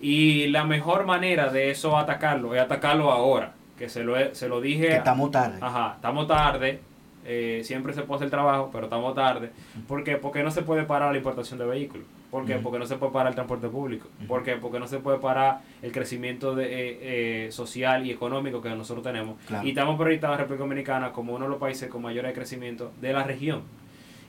Y 0.02 0.48
la 0.48 0.66
mejor 0.66 1.06
manera 1.06 1.50
de 1.50 1.72
eso 1.72 1.98
atacarlo 1.98 2.54
es 2.56 2.62
atacarlo 2.62 3.12
ahora. 3.12 3.54
Que 3.78 3.90
se 3.90 4.04
lo, 4.04 4.16
se 4.34 4.48
lo 4.48 4.62
dije. 4.62 4.88
Que 4.88 4.96
estamos 4.96 5.32
tarde. 5.32 5.58
Ajá, 5.62 5.94
estamos 5.96 6.28
tarde. 6.28 6.80
eh, 7.26 7.62
siempre 7.64 7.94
se 7.94 8.04
puede 8.04 8.18
hacer 8.18 8.26
el 8.26 8.32
trabajo, 8.32 8.70
pero 8.72 8.86
estamos 8.86 9.16
tarde. 9.16 9.52
¿Por 9.88 10.04
qué? 10.04 10.16
Porque 10.18 10.44
no 10.44 10.52
se 10.52 10.62
puede 10.62 10.84
parar 10.84 11.12
la 11.12 11.18
importación 11.18 11.60
de 11.60 11.66
vehículos. 11.66 12.06
¿Por 12.36 12.46
qué? 12.46 12.56
Porque 12.56 12.80
no 12.80 12.86
se 12.86 12.98
puede 12.98 13.14
parar 13.14 13.30
el 13.30 13.36
transporte 13.36 13.70
público. 13.70 14.10
¿Por 14.28 14.44
qué? 14.44 14.58
Porque 14.58 14.78
no 14.78 14.88
se 14.90 15.00
puede 15.00 15.20
parar 15.20 15.62
el 15.82 15.94
crecimiento 15.94 16.54
de, 16.54 16.66
eh, 16.66 16.98
eh, 17.46 17.48
social 17.50 18.06
y 18.06 18.12
económico 18.12 18.62
que 18.62 18.68
nosotros 18.72 19.06
tenemos. 19.06 19.38
Claro. 19.48 19.66
Y 19.66 19.70
estamos 19.70 19.98
proyectados 19.98 20.36
en 20.36 20.40
República 20.40 20.64
Dominicana 20.66 21.14
como 21.14 21.34
uno 21.34 21.46
de 21.46 21.52
los 21.52 21.60
países 21.60 21.88
con 21.88 22.02
mayores 22.02 22.34
crecimiento 22.34 22.92
de 23.00 23.14
la 23.14 23.24
región. 23.24 23.62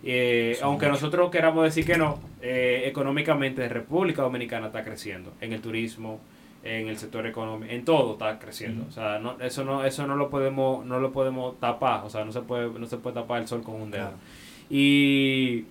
Eh, 0.04 0.56
aunque 0.62 0.86
mucho. 0.86 1.00
nosotros 1.00 1.32
queramos 1.32 1.64
decir 1.64 1.84
que 1.84 1.98
no, 1.98 2.20
económicamente 2.40 3.68
República 3.68 4.22
Dominicana 4.22 4.68
está 4.68 4.84
creciendo 4.84 5.32
en 5.40 5.52
el 5.52 5.60
turismo, 5.60 6.20
en 6.62 6.86
el 6.86 6.98
sector 6.98 7.26
económico, 7.26 7.72
en 7.72 7.84
todo 7.84 8.12
está 8.12 8.38
creciendo. 8.38 8.84
O 8.88 8.92
sea, 8.92 9.18
no, 9.18 9.36
eso 9.40 9.64
no 9.64 9.84
eso 9.84 10.06
no 10.06 10.14
lo 10.14 10.30
podemos 10.30 10.86
no 10.86 11.00
lo 11.00 11.10
podemos 11.10 11.58
tapar, 11.58 12.04
o 12.04 12.08
sea, 12.08 12.24
no 12.24 12.30
se 12.30 12.42
puede 12.42 12.70
no 12.70 12.86
se 12.86 12.98
puede 12.98 13.14
tapar 13.14 13.40
el 13.42 13.48
sol 13.48 13.64
con 13.64 13.74
un 13.74 13.90
dedo. 13.90 14.02
Claro. 14.02 14.16
Y 14.70 15.64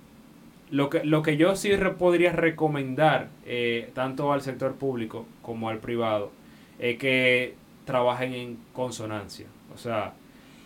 lo 0.71 0.89
que 0.89 1.03
lo 1.03 1.21
que 1.21 1.37
yo 1.37 1.55
sí 1.55 1.75
re- 1.75 1.91
podría 1.93 2.31
recomendar 2.33 3.29
eh, 3.45 3.91
tanto 3.93 4.33
al 4.33 4.41
sector 4.41 4.75
público 4.75 5.25
como 5.41 5.69
al 5.69 5.79
privado 5.79 6.31
es 6.79 6.97
que 6.97 7.55
trabajen 7.85 8.33
en 8.33 8.57
consonancia. 8.73 9.47
O 9.73 9.77
sea, 9.77 10.13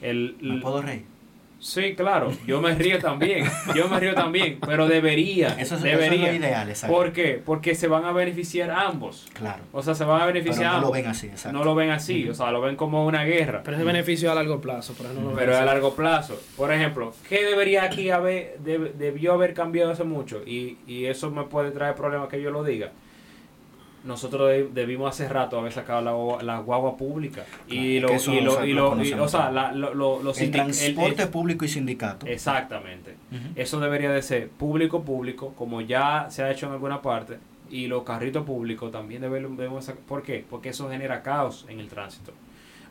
el, 0.01 0.37
¿Me 0.41 0.57
puedo 0.57 0.81
reír? 0.81 1.05
Sí, 1.61 1.93
claro, 1.93 2.31
yo 2.47 2.61
me 2.61 2.73
río 2.73 2.99
también, 2.99 3.45
yo 3.75 3.89
me 3.89 3.99
río 3.99 4.15
también, 4.15 4.59
pero 4.65 4.87
debería, 4.87 5.49
Eso 5.59 5.59
es, 5.59 5.71
eso 5.71 5.75
es 5.75 5.83
debería. 5.83 6.29
lo 6.31 6.37
ideal, 6.37 6.69
exacto. 6.69 6.95
¿Por 6.95 7.11
qué? 7.11 7.41
Porque 7.45 7.75
se 7.75 7.87
van 7.89 8.05
a 8.05 8.13
beneficiar 8.13 8.71
ambos. 8.71 9.27
Claro. 9.33 9.61
O 9.73 9.83
sea, 9.83 9.93
se 9.93 10.05
van 10.05 10.21
a 10.21 10.25
Pero 10.25 10.33
beneficiar 10.33 10.73
no 10.75 10.81
lo 10.81 10.91
ven 10.91 11.07
así, 11.07 11.27
exacto. 11.27 11.57
No 11.57 11.65
lo 11.65 11.75
ven 11.75 11.89
así, 11.89 12.29
o 12.29 12.33
sea, 12.33 12.51
lo 12.51 12.61
ven 12.61 12.77
como 12.77 13.05
una 13.05 13.25
guerra. 13.25 13.61
Pero 13.63 13.75
es 13.77 13.83
beneficio 13.83 14.31
a 14.31 14.35
largo 14.35 14.61
plazo, 14.61 14.95
pero 14.97 15.11
no 15.13 15.31
lo 15.31 15.35
Pero 15.35 15.57
a 15.57 15.65
largo 15.65 15.93
plazo. 15.95 16.39
Por 16.55 16.71
ejemplo, 16.71 17.13
¿qué 17.27 17.43
debería 17.43 17.83
aquí 17.83 18.09
haber, 18.09 18.57
deb- 18.63 18.93
debió 18.93 19.33
haber 19.33 19.53
cambiado 19.53 19.91
hace 19.91 20.05
mucho? 20.05 20.41
Y, 20.45 20.77
y 20.87 21.05
eso 21.07 21.29
me 21.29 21.43
puede 21.43 21.71
traer 21.71 21.93
problemas 21.95 22.29
que 22.29 22.41
yo 22.41 22.51
lo 22.51 22.63
diga. 22.63 22.91
Nosotros 24.03 24.47
de- 24.49 24.69
debimos 24.73 25.09
hace 25.09 25.27
rato 25.27 25.59
haber 25.59 25.73
sacado 25.73 26.01
la, 26.01 26.11
guagua- 26.13 26.41
la 26.41 26.59
guagua 26.59 26.95
pública. 26.95 27.45
Y 27.67 27.99
lo, 27.99 28.07
y 28.13 28.41
lo, 28.41 28.65
y 28.65 28.73
lo 28.73 28.93
o 29.23 29.27
sea, 29.27 29.51
la- 29.51 29.71
lo- 29.73 29.93
lo- 29.93 30.23
los 30.23 30.39
el 30.39 30.51
transporte 30.51 31.23
el- 31.23 31.29
público 31.29 31.65
y 31.65 31.67
sindicato. 31.67 32.25
Exactamente. 32.27 33.15
Eso 33.55 33.79
debería 33.79 34.11
de 34.11 34.21
ser 34.21 34.49
público, 34.49 35.03
público, 35.03 35.53
como 35.57 35.81
ya 35.81 36.27
se 36.29 36.43
ha 36.43 36.51
hecho 36.51 36.67
en 36.67 36.73
alguna 36.73 37.01
parte, 37.01 37.39
y 37.69 37.87
los 37.87 38.03
carritos 38.03 38.45
públicos 38.45 38.91
también 38.91 39.21
deben- 39.21 39.55
debemos 39.57 39.85
sacar. 39.85 40.01
¿Por 40.03 40.23
qué? 40.23 40.45
Porque 40.49 40.69
eso 40.69 40.89
genera 40.89 41.21
caos 41.21 41.65
en 41.69 41.79
el 41.79 41.87
tránsito. 41.89 42.31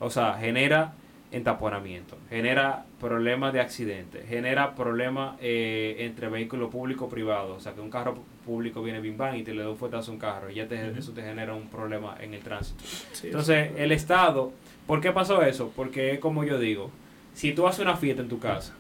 O 0.01 0.11
sea, 0.11 0.35
genera 0.35 0.93
entaponamiento, 1.31 2.16
genera 2.31 2.85
problemas 3.01 3.53
de 3.53 3.61
accidentes, 3.61 4.26
genera 4.29 4.74
problemas 4.74 5.37
eh, 5.41 5.97
entre 6.01 6.29
vehículos 6.29 6.70
público 6.70 7.09
privado. 7.09 7.55
O 7.55 7.61
sea, 7.61 7.74
que 7.74 7.81
un 7.81 7.91
carro 7.91 8.18
público 8.47 8.83
viene 8.83 9.01
bim 9.01 9.16
bam 9.16 9.37
y 9.37 9.43
te 9.43 9.53
le 9.55 9.62
da 9.62 9.70
un 9.70 9.76
fuetazo 9.76 10.11
a 10.11 10.14
un 10.14 10.20
carro, 10.20 10.51
y 10.51 10.55
ya 10.55 10.66
te- 10.66 10.99
eso 10.99 11.12
te 11.12 11.22
genera 11.22 11.55
un 11.55 11.68
problema 11.68 12.16
en 12.20 12.35
el 12.35 12.41
tránsito. 12.41 12.83
Sí, 13.12 13.26
Entonces, 13.26 13.70
el 13.76 13.93
Estado, 13.93 14.53
¿por 14.87 15.01
qué 15.01 15.12
pasó 15.12 15.43
eso? 15.43 15.72
Porque 15.76 16.12
es 16.12 16.18
como 16.18 16.45
yo 16.45 16.59
digo, 16.59 16.91
si 17.35 17.53
tú 17.53 17.68
haces 17.68 17.81
una 17.81 17.97
fiesta 17.97 18.22
en 18.22 18.29
tu 18.29 18.39
casa 18.39 18.74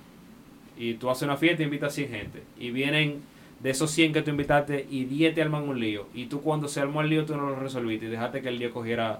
y 0.76 0.94
tú 0.94 1.10
haces 1.10 1.24
una 1.24 1.36
fiesta 1.36 1.62
e 1.62 1.66
invitas 1.66 1.92
a 1.92 1.94
100 1.96 2.08
gente 2.08 2.42
y 2.58 2.70
vienen 2.70 3.20
de 3.60 3.70
esos 3.70 3.90
100 3.90 4.12
que 4.12 4.22
tú 4.22 4.30
invitaste 4.30 4.86
y 4.88 5.04
10 5.04 5.34
te 5.34 5.42
arman 5.42 5.68
un 5.68 5.78
lío. 5.80 6.06
Y 6.14 6.26
tú 6.26 6.40
cuando 6.40 6.68
se 6.68 6.80
armó 6.80 7.00
el 7.02 7.10
lío 7.10 7.24
tú 7.26 7.36
no 7.36 7.50
lo 7.50 7.56
resolviste 7.56 8.06
y 8.06 8.08
dejaste 8.08 8.40
que 8.40 8.48
el 8.48 8.58
lío 8.58 8.72
cogiera 8.72 9.18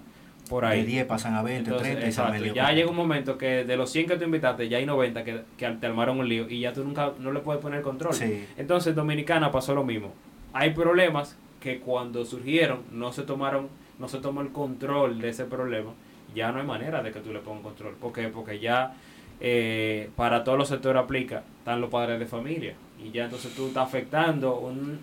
por 0.49 0.65
ahí. 0.65 0.81
De 0.81 0.87
10 0.87 1.07
pasan 1.07 1.35
a 1.35 1.43
20, 1.43 1.71
Entonces, 1.71 1.93
30 1.93 2.09
y 2.09 2.13
se 2.13 2.21
arma 2.21 2.37
el 2.37 2.43
exacto, 2.43 2.45
lío 2.45 2.55
ya 2.55 2.63
completo. 2.63 2.77
llega 2.77 2.91
un 2.91 2.97
momento 2.97 3.39
que 3.39 3.65
de 3.65 3.77
los 3.77 3.91
100 3.91 4.07
que 4.09 4.17
tú 4.17 4.25
invitaste 4.25 4.69
ya 4.69 4.79
hay 4.79 4.87
90 4.87 5.25
que, 5.25 5.43
que 5.57 5.69
te 5.69 5.87
armaron 5.87 6.19
un 6.21 6.29
lío 6.29 6.49
y 6.49 6.61
ya 6.61 6.73
tú 6.73 6.85
nunca 6.85 7.13
no 7.19 7.33
le 7.33 7.41
puedes 7.41 7.61
poner 7.63 7.83
control. 7.83 8.15
Sí. 8.15 8.47
Entonces, 8.57 8.89
en 8.91 8.97
Dominicana 8.97 9.51
pasó 9.51 9.75
lo 9.75 9.85
mismo. 9.85 10.13
Hay 10.53 10.71
problemas 10.71 11.37
que 11.61 11.81
cuando 11.81 12.25
surgieron 12.25 12.81
no 12.93 13.13
se 13.13 13.23
tomaron, 13.23 13.69
no 13.99 14.09
se 14.09 14.19
tomó 14.19 14.41
el 14.41 14.49
control 14.53 15.21
de 15.21 15.29
ese 15.31 15.45
problema. 15.45 15.93
Ya 16.35 16.53
no 16.53 16.61
hay 16.61 16.67
manera 16.67 17.03
de 17.03 17.11
que 17.11 17.21
tú 17.21 17.33
le 17.33 17.41
pongas 17.41 17.63
control. 17.65 17.95
¿Por 17.95 18.13
qué? 18.13 18.29
Porque 18.29 18.59
ya 18.59 18.95
eh, 19.41 20.11
para 20.17 20.45
todos 20.45 20.59
los 20.59 20.69
sectores 20.69 21.03
aplica, 21.03 21.43
están 21.59 21.81
los 21.81 21.91
padres 21.91 22.19
de 22.19 22.27
familia. 22.27 22.75
Y 23.03 23.11
ya 23.11 23.25
entonces 23.25 23.55
tú 23.55 23.69
estás 23.69 23.87
afectando 23.87 24.57
un, 24.59 24.99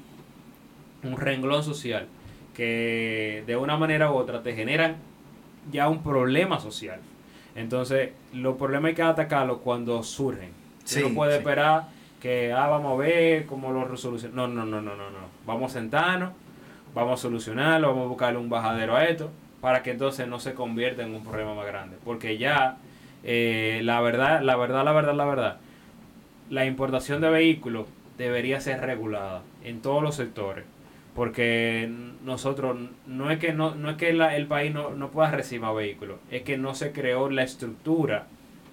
un 1.04 1.18
renglón 1.18 1.64
social 1.64 2.08
que 2.54 3.43
de 3.46 3.56
una 3.58 3.78
manera 3.78 4.12
u 4.12 4.16
otra 4.16 4.41
te 4.41 4.56
generan 4.56 4.96
ya 5.72 5.89
un 5.89 6.03
problema 6.03 6.59
social. 6.59 6.99
Entonces, 7.55 8.11
los 8.34 8.57
problemas 8.57 8.89
hay 8.89 8.95
que 8.95 9.01
atacarlos 9.01 9.59
cuando 9.59 10.03
surgen. 10.03 10.51
Sí, 10.84 11.01
no 11.01 11.13
puede 11.16 11.34
sí. 11.34 11.38
esperar 11.39 11.88
que, 12.22 12.51
ah, 12.51 12.68
vamos 12.68 12.93
a 12.93 12.95
ver 12.97 13.45
cómo 13.45 13.72
lo 13.72 13.86
resolucionamos. 13.86 14.49
No, 14.49 14.66
no, 14.66 14.66
no, 14.66 14.82
no, 14.82 14.95
no, 14.95 15.09
no. 15.09 15.18
Vamos 15.45 15.72
a 15.72 15.80
sentarnos, 15.80 16.32
vamos 16.93 17.20
a 17.20 17.22
solucionarlo, 17.22 17.89
vamos 17.89 18.05
a 18.05 18.09
buscarle 18.09 18.39
un 18.39 18.49
bajadero 18.49 18.95
a 18.95 19.05
esto, 19.05 19.32
para 19.61 19.84
que 19.84 19.91
entonces 19.91 20.28
no 20.28 20.39
se 20.39 20.53
convierta 20.53 21.03
en 21.03 21.16
un 21.16 21.24
problema 21.24 21.55
más 21.55 21.66
grande. 21.66 21.97
Porque 22.03 22.38
ya, 22.38 22.78
eh, 23.24 23.82
la 23.84 24.01
verdad, 24.01 24.41
la 24.41 24.55
verdad, 24.55 24.84
la 24.84 24.91
verdad, 24.91 25.16
la 25.16 25.26
verdad, 25.26 25.57
la 26.49 26.66
importación 26.66 27.22
de 27.22 27.30
vehículos 27.30 27.88
debería 28.18 28.59
ser 28.59 28.82
regulada 28.82 29.41
en 29.63 29.82
todos 29.82 30.03
los 30.03 30.16
sectores. 30.16 30.66
Porque 31.16 31.89
nosotros, 32.26 32.78
no 33.07 33.32
es 33.32 33.39
que, 33.39 33.53
no, 33.53 33.74
no 33.74 33.89
es 33.89 33.95
que 33.97 34.11
la- 34.13 34.36
el 34.36 34.47
país 34.47 34.74
no, 34.74 34.91
no 34.91 35.11
pueda 35.11 35.32
recibir 35.32 35.61
más 35.61 35.74
vehículos, 35.76 36.18
es 36.30 36.41
que 36.43 36.57
no 36.57 36.76
se 36.76 36.91
creó 36.91 37.30
la 37.30 37.43
estructura 37.43 38.28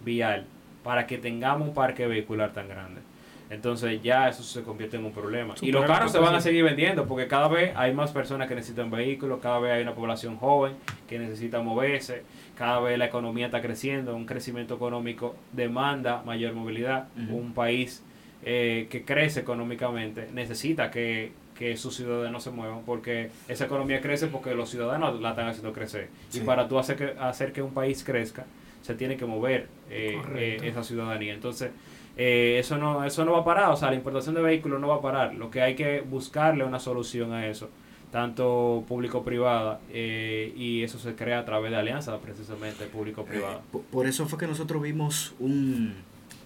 vial 0.05 0.47
para 0.83 1.07
que 1.07 1.19
tengamos 1.19 1.69
un 1.69 1.75
parque 1.75 2.07
vehicular 2.09 2.53
tan 2.53 2.69
grande. 2.69 3.01
Entonces 3.49 4.03
ya 4.03 4.29
eso 4.31 4.43
se 4.43 4.63
convierte 4.63 4.97
en 4.97 5.05
un 5.05 5.13
problema. 5.13 5.55
Y 5.61 5.71
los 5.73 5.83
carros 5.85 6.11
se 6.11 6.19
van 6.19 6.35
a 6.35 6.41
seguir 6.41 6.65
vendiendo 6.65 7.07
porque 7.07 7.29
cada 7.29 7.49
vez 7.49 7.73
hay 7.77 7.93
más 7.95 8.11
personas 8.11 8.49
que 8.49 8.55
necesitan 8.55 8.91
vehículos, 8.91 9.41
cada 9.41 9.59
vez 9.61 9.73
hay 9.75 9.83
una 9.83 9.95
población 9.95 10.37
joven 10.39 10.73
que 11.07 11.19
necesita 11.19 11.61
moverse, 11.61 12.23
cada 12.57 12.81
vez 12.81 12.99
la 12.99 13.05
economía 13.05 13.47
está 13.47 13.61
creciendo, 13.61 14.17
un 14.17 14.25
crecimiento 14.25 14.75
económico 14.75 15.37
demanda 15.53 16.23
mayor 16.25 16.55
movilidad. 16.55 17.09
Un 17.31 17.53
país 17.53 18.03
eh, 18.43 18.89
que 18.91 19.05
crece 19.05 19.41
económicamente 19.41 20.29
necesita 20.33 20.91
que, 20.91 21.33
que 21.63 21.77
sus 21.77 21.95
ciudadanos 21.95 22.43
se 22.43 22.51
muevan 22.51 22.81
porque 22.85 23.31
esa 23.47 23.67
economía 23.67 24.01
crece 24.01 24.27
porque 24.27 24.53
los 24.55 24.69
ciudadanos 24.69 25.21
la 25.21 25.31
están 25.31 25.47
haciendo 25.49 25.73
crecer. 25.73 26.09
Sí. 26.29 26.39
Y 26.39 26.41
para 26.43 26.67
tú 26.67 26.79
hacer 26.79 26.97
que, 26.97 27.15
hacer 27.21 27.53
que 27.53 27.63
un 27.63 27.73
país 27.73 28.03
crezca, 28.03 28.45
se 28.83 28.95
tiene 28.95 29.17
que 29.17 29.27
mover 29.27 29.69
eh, 29.91 30.21
eh, 30.37 30.59
esa 30.65 30.83
ciudadanía. 30.83 31.33
Entonces, 31.35 31.71
eh, 32.17 32.57
eso 32.59 32.79
no 32.79 33.05
eso 33.05 33.25
no 33.25 33.33
va 33.33 33.39
a 33.41 33.45
parar, 33.45 33.71
o 33.71 33.77
sea, 33.77 33.91
la 33.91 33.95
importación 33.97 34.35
de 34.35 34.43
vehículos 34.43 34.81
no 34.81 34.89
va 34.89 34.97
a 34.97 35.01
parar. 35.01 35.35
Lo 35.35 35.51
que 35.53 35.63
hay 35.63 35.77
que 35.77 36.01
buscarle 36.01 36.65
una 36.65 36.81
solución 36.81 37.33
a 37.33 37.47
eso, 37.47 37.71
tanto 38.11 38.85
público-privada, 38.89 39.81
eh, 39.93 40.53
y 40.57 40.83
eso 40.83 40.99
se 40.99 41.15
crea 41.15 41.39
a 41.39 41.45
través 41.45 41.71
de 41.71 41.77
alianzas 41.79 42.19
precisamente 42.21 42.87
público-privada. 42.87 43.55
Eh, 43.59 43.61
por- 43.71 43.83
por 43.83 44.07
eso 44.07 44.27
fue 44.27 44.39
que 44.39 44.47
nosotros 44.47 44.83
vimos 44.83 45.35
un, 45.39 45.95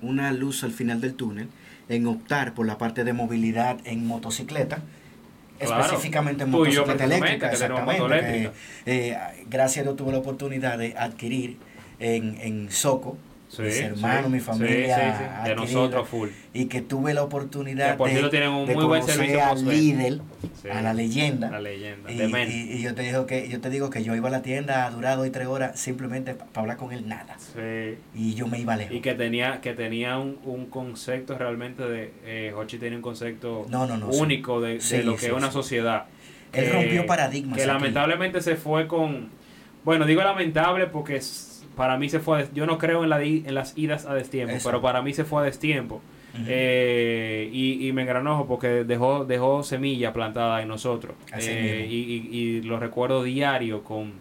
una 0.03 0.31
luz 0.33 0.63
al 0.63 0.73
final 0.73 1.01
del 1.01 1.15
túnel 1.15 1.49
en 1.89 2.07
optar 2.07 2.53
por 2.55 2.67
la 2.67 2.79
parte 2.79 3.03
de 3.05 3.13
movilidad 3.13 3.79
en 3.85 4.07
motocicleta. 4.07 4.83
Claro. 5.59 5.85
Específicamente 5.85 6.45
en 6.45 6.51
motocicleta 6.51 7.05
eléctrica, 7.05 7.51
exactamente. 7.51 8.03
moto 8.03 8.15
que, 8.15 8.51
eh, 8.87 9.17
gracias 9.49 9.79
a 9.79 9.83
Dios 9.85 9.97
tuve 9.97 10.13
la 10.13 10.19
oportunidad 10.19 10.79
de 10.79 10.95
adquirir 10.97 11.57
en, 11.99 12.39
en 12.41 12.71
Soco, 12.71 13.17
Sí, 13.57 13.63
mis 13.63 13.81
hermanos, 13.81 14.27
sí, 14.27 14.31
mi 14.33 14.41
familia, 14.41 15.43
de 15.45 15.55
nosotros 15.55 16.09
full. 16.09 16.29
y 16.53 16.67
que 16.67 16.83
tuve 16.83 17.15
la 17.15 17.23
oportunidad 17.23 17.93
Que 17.93 17.97
por 17.99 18.11
de, 18.11 18.49
un 18.49 18.67
de 18.67 18.75
muy 18.75 18.85
buen 18.85 19.01
conocer 19.01 19.15
servicio 19.17 19.45
a 19.45 19.49
postventa. 19.51 20.03
Lidl, 20.03 20.23
Sí, 20.63 20.69
a 20.69 20.83
la 20.83 20.95
leyenda. 20.95 21.51
La 21.51 21.61
leyenda. 21.61 22.11
Y, 22.13 22.81
yo 22.83 22.95
te 22.95 23.03
digo 23.03 23.27
que 23.27 23.49
yo 23.49 23.61
te 23.61 23.71
digo 23.71 23.91
que 23.91 24.03
yo 24.03 24.15
iba 24.15 24.29
a 24.29 24.31
la 24.33 24.43
tienda 24.43 24.87
a 24.87 24.91
durar 24.91 25.17
dos 25.17 25.27
y 25.27 25.31
tres 25.31 25.47
horas 25.47 25.79
simplemente 25.79 26.35
para 26.35 26.61
hablar 26.63 26.77
con 26.77 26.93
él 26.93 27.09
nada 27.09 27.37
y 28.15 28.35
yo 28.35 28.47
me 28.47 28.59
iba 28.59 28.77
lejos 28.77 28.95
Y 28.95 29.01
que 29.01 29.15
tenía, 29.15 29.61
que 29.61 29.75
tenía 29.75 30.19
un, 30.19 30.39
un 30.45 30.67
concepto 30.67 31.37
realmente 31.37 31.83
de. 31.85 32.13
Eh, 32.25 32.53
Hochi 32.57 32.79
tenía 32.79 32.97
un 32.97 33.03
concepto 33.03 33.67
No, 33.69 33.87
no, 33.87 33.97
no, 33.97 34.09
único 34.09 34.61
de, 34.61 34.79
lo 35.05 35.17
que 35.17 35.27
es 35.27 35.33
una 35.33 35.51
sociedad. 35.51 36.05
Él 36.53 36.65
Que- 36.65 36.73
rompió 36.73 37.07
paradigmas 37.07 37.57
Que 37.57 37.63
aquí. 37.65 37.73
lamentablemente 37.73 38.41
se 38.41 38.57
fue 38.57 38.87
con. 38.87 39.29
Bueno, 39.85 40.07
digo 40.07 40.23
lamentable 40.23 40.87
porque 40.87 41.17
es- 41.17 41.56
para 41.77 41.97
mí 41.99 42.09
se 42.09 42.19
fue. 42.21 42.39
a 42.39 42.41
des- 42.41 42.55
Yo 42.55 42.67
no 42.67 42.79
creo 42.79 43.05
en, 43.05 43.11
la, 43.11 43.23
en 43.23 43.55
las 43.55 43.77
idas 43.79 44.07
a 44.07 44.15
destiempo, 44.15 44.53
Exacto. 44.55 44.71
pero 44.71 44.83
para 44.83 45.03
mí 45.03 45.13
se 45.13 45.25
fue 45.25 45.43
a 45.43 45.45
destiempo. 45.45 46.01
Eh, 46.47 47.49
y, 47.51 47.87
y 47.89 47.93
me 47.95 48.03
engranojo 48.03 48.47
porque 48.47 48.85
dejó, 48.85 49.25
dejó 49.25 49.63
semilla 49.63 50.13
plantada 50.13 50.61
en 50.61 50.69
nosotros. 50.69 51.15
Eh, 51.39 51.87
y, 51.89 51.95
y- 51.95 52.29
y 52.39 52.63
lo 52.63 52.79
recuerdo 52.79 53.23
diario 53.23 53.83
con, 53.85 54.13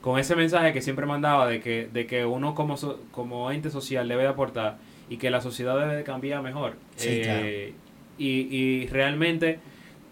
con 0.00 0.18
ese 0.20 0.36
mensaje 0.36 0.72
que 0.72 0.80
siempre 0.82 1.04
mandaba 1.06 1.48
de 1.48 1.60
que, 1.60 1.88
de 1.92 2.06
que 2.06 2.24
uno 2.24 2.54
como, 2.54 2.76
so- 2.76 3.00
como 3.10 3.50
ente 3.50 3.70
social 3.70 4.06
debe 4.06 4.22
de 4.22 4.28
aportar 4.28 4.78
y 5.10 5.16
que 5.16 5.28
la 5.30 5.40
sociedad 5.40 5.76
debe 5.78 5.96
de 5.96 6.04
cambiar 6.04 6.42
mejor. 6.42 6.74
Sí, 6.94 7.08
Eh, 7.10 7.72
y, 8.18 8.26
y 8.56 8.86
realmente 8.86 9.58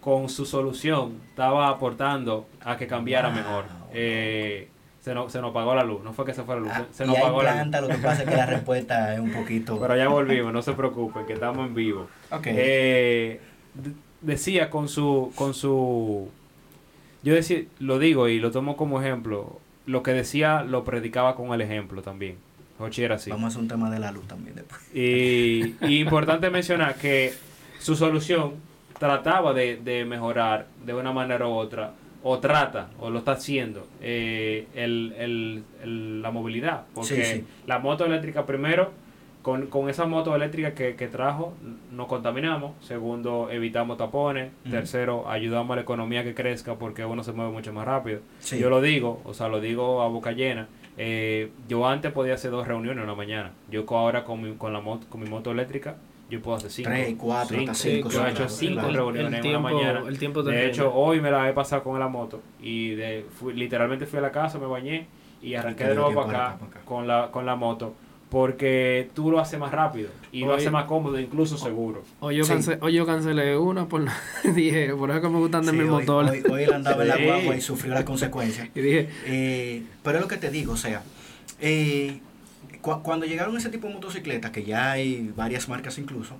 con 0.00 0.28
su 0.28 0.44
solución 0.44 1.20
estaba 1.30 1.68
aportando 1.68 2.48
a 2.64 2.76
que 2.76 2.86
cambiara 2.88 3.28
Wow. 3.28 3.36
mejor. 3.36 3.64
Se, 5.04 5.12
nos, 5.12 5.30
se 5.30 5.38
nos 5.42 5.50
apagó 5.50 5.74
la 5.74 5.84
luz, 5.84 6.02
no 6.02 6.14
fue 6.14 6.24
que 6.24 6.32
se 6.32 6.42
fue 6.44 6.54
la 6.54 6.60
luz, 6.62 6.70
Ah, 6.74 6.86
se, 6.90 7.04
nos 7.04 7.14
hay 7.16 7.22
apagó 7.22 7.42
la 7.42 7.62
luz. 7.62 7.80
lo 7.82 7.88
que 7.88 7.94
pasa 7.96 8.22
es 8.22 8.28
que 8.30 8.36
la 8.36 8.46
respuesta 8.56 9.12
es 9.12 9.20
un 9.20 9.32
poquito 9.32 9.78
Pero 9.78 9.96
ya 9.98 10.08
volvimos, 10.08 10.50
no 10.50 10.62
se 10.62 10.72
preocupen, 10.72 11.26
que 11.26 11.34
estamos 11.34 11.66
en 11.66 11.74
vivo. 11.74 12.08
Ok. 12.30 12.46
Eh, 12.46 13.38
decía 14.22 14.70
con 14.70 14.88
su, 14.88 15.30
con 15.34 15.52
su, 15.52 16.30
yo 17.22 17.34
decía, 17.34 17.64
lo 17.80 17.98
digo 17.98 18.28
y 18.28 18.38
lo 18.38 18.50
tomo 18.50 18.78
como 18.78 18.98
ejemplo, 19.02 19.58
lo 19.84 20.02
que 20.02 20.12
decía 20.12 20.62
lo 20.62 20.84
predicaba 20.84 21.36
con 21.36 21.52
el 21.52 21.60
ejemplo 21.60 22.00
también. 22.00 22.36
Hochi 22.78 23.04
era 23.04 23.16
así. 23.16 23.28
vamos 23.30 23.44
a 23.44 23.48
hacer 23.48 23.60
un 23.60 23.68
tema 23.68 23.90
de 23.90 23.98
la 24.00 24.10
luz 24.10 24.26
también 24.26 24.56
después 24.56 24.80
Y, 24.92 25.76
y 25.86 26.00
importante 26.00 26.48
mencionar 26.50 26.94
que 26.96 27.32
su 27.78 27.94
solución 27.94 28.54
trataba 28.98 29.52
de, 29.52 29.76
de 29.76 30.04
mejorar 30.06 30.66
de 30.84 30.94
una 30.94 31.12
manera 31.12 31.46
u 31.46 31.52
otra, 31.52 31.92
o 32.26 32.38
trata, 32.40 32.88
o 32.98 33.10
lo 33.10 33.18
está 33.20 33.32
haciendo, 33.32 33.86
eh, 34.00 34.66
el, 34.74 35.14
el- 35.18 35.62
el- 35.82 36.22
la 36.22 36.30
movilidad. 36.32 36.86
Porque 36.94 37.14
Sí, 37.14 37.22
sí. 37.40 37.44
la 37.66 37.78
moto 37.78 38.04
eléctrica, 38.06 38.46
primero, 38.46 38.90
con, 39.42 39.66
con 39.66 39.90
esa 39.90 40.06
moto 40.06 40.34
eléctrica 40.34 40.72
que, 40.74 40.96
que 40.96 41.06
trajo, 41.06 41.52
no 41.92 42.06
contaminamos. 42.06 42.72
Segundo, 42.82 43.50
evitamos 43.50 43.98
tapones. 43.98 44.50
Tercero, 44.70 45.28
ayudamos 45.28 45.72
a 45.72 45.76
la 45.76 45.82
economía 45.82 46.24
que 46.24 46.34
crezca 46.34 46.76
porque 46.76 47.04
uno 47.04 47.22
se 47.22 47.32
mueve 47.32 47.52
mucho 47.52 47.70
más 47.74 47.84
rápido. 47.84 48.20
Sí. 48.38 48.58
Yo 48.58 48.70
lo 48.70 48.80
digo, 48.80 49.20
o 49.24 49.34
sea, 49.34 49.48
lo 49.48 49.60
digo 49.60 50.00
a 50.00 50.08
boca 50.08 50.32
llena. 50.32 50.66
Eh, 50.96 51.50
yo 51.68 51.86
antes 51.86 52.10
podía 52.12 52.34
hacer 52.34 52.52
dos 52.52 52.66
reuniones 52.66 53.02
en 53.02 53.08
la 53.08 53.14
mañana. 53.14 53.50
Yo 53.70 53.84
ahora 53.90 54.24
con 54.24 54.40
mi, 54.40 54.54
con 54.54 54.72
la 54.72 54.80
moto, 54.80 55.06
con 55.10 55.20
mi 55.22 55.28
moto 55.28 55.50
eléctrica, 55.50 55.96
yo 56.30 56.40
puedo 56.40 56.56
hacer 56.56 56.70
cinco. 56.70 56.90
Tres, 56.90 57.14
cuatro, 57.18 57.58
hasta 57.60 57.74
cinco, 57.74 58.08
Yo 58.10 58.20
he 58.24 58.28
hecho 58.30 58.36
claro, 58.36 58.50
cinco 58.50 58.74
claro. 58.80 58.92
reuniones 58.92 59.28
El 59.28 59.34
en 59.34 59.42
tiempo- 59.42 59.58
una 59.60 59.70
mañana. 59.74 60.02
el 60.08 60.18
tiempo 60.18 60.42
de 60.42 60.66
hecho, 60.66 60.92
hoy 60.94 61.20
me 61.20 61.30
la 61.30 61.48
he 61.48 61.52
pasado 61.52 61.82
con 61.82 61.98
la 62.00 62.08
moto 62.08 62.40
y 62.62 62.94
de, 62.94 63.26
fui- 63.38 63.54
literalmente 63.54 64.06
fui 64.06 64.18
a 64.18 64.22
la 64.22 64.32
casa, 64.32 64.58
me 64.58 64.66
bañé 64.66 65.06
y 65.42 65.54
arranqué 65.54 65.84
de 65.84 65.94
nuevo 65.94 66.14
para 66.14 66.26
acá, 66.28 66.46
acá, 66.46 66.58
para 66.58 66.70
acá. 66.70 66.80
con 66.84 67.06
la 67.06 67.30
con 67.30 67.44
la 67.46 67.56
moto 67.56 67.94
porque 68.30 69.10
tú 69.14 69.30
lo 69.30 69.38
haces 69.38 69.60
más 69.60 69.70
rápido 69.70 70.08
y 70.32 70.40
lo 70.40 70.48
Oye. 70.48 70.56
haces 70.56 70.72
más 70.72 70.86
cómodo, 70.86 71.20
incluso 71.20 71.56
seguro. 71.56 72.02
Hoy 72.20 72.36
yo, 72.36 72.44
Sí. 72.44 72.52
cance- 72.52 72.78
hoy 72.80 72.94
yo 72.94 73.06
cancelé 73.06 73.56
una 73.56 73.86
por 73.86 74.02
dije, 74.56 74.92
por 74.94 75.10
eso 75.10 75.20
que 75.20 75.28
me 75.28 75.38
gustan 75.38 75.64
de 75.66 75.70
Sí, 75.70 75.76
mi 75.76 75.84
hoy, 75.84 75.90
motor. 75.90 76.24
hoy- 76.30 76.42
hoy 76.50 76.62
él 76.64 76.72
andaba 76.72 77.02
en 77.02 77.08
la 77.10 77.16
guagua 77.18 77.54
y 77.54 77.60
sufrió 77.60 77.94
las 77.94 78.02
consecuencias 78.04 78.68
Y 78.74 78.80
dije, 78.80 79.08
Eh, 79.26 79.82
pero 80.02 80.18
es 80.18 80.22
lo 80.22 80.28
que 80.28 80.38
te 80.38 80.50
digo, 80.50 80.72
o 80.72 80.76
sea, 80.76 81.02
eh, 81.60 82.18
cu- 82.84 83.02
cuando 83.02 83.24
llegaron 83.26 83.56
ese 83.56 83.70
tipo 83.70 83.88
de 83.88 83.94
motocicletas, 83.94 84.50
que 84.50 84.62
ya 84.64 84.92
hay 84.92 85.32
varias 85.34 85.68
marcas 85.68 85.96
incluso, 85.98 86.36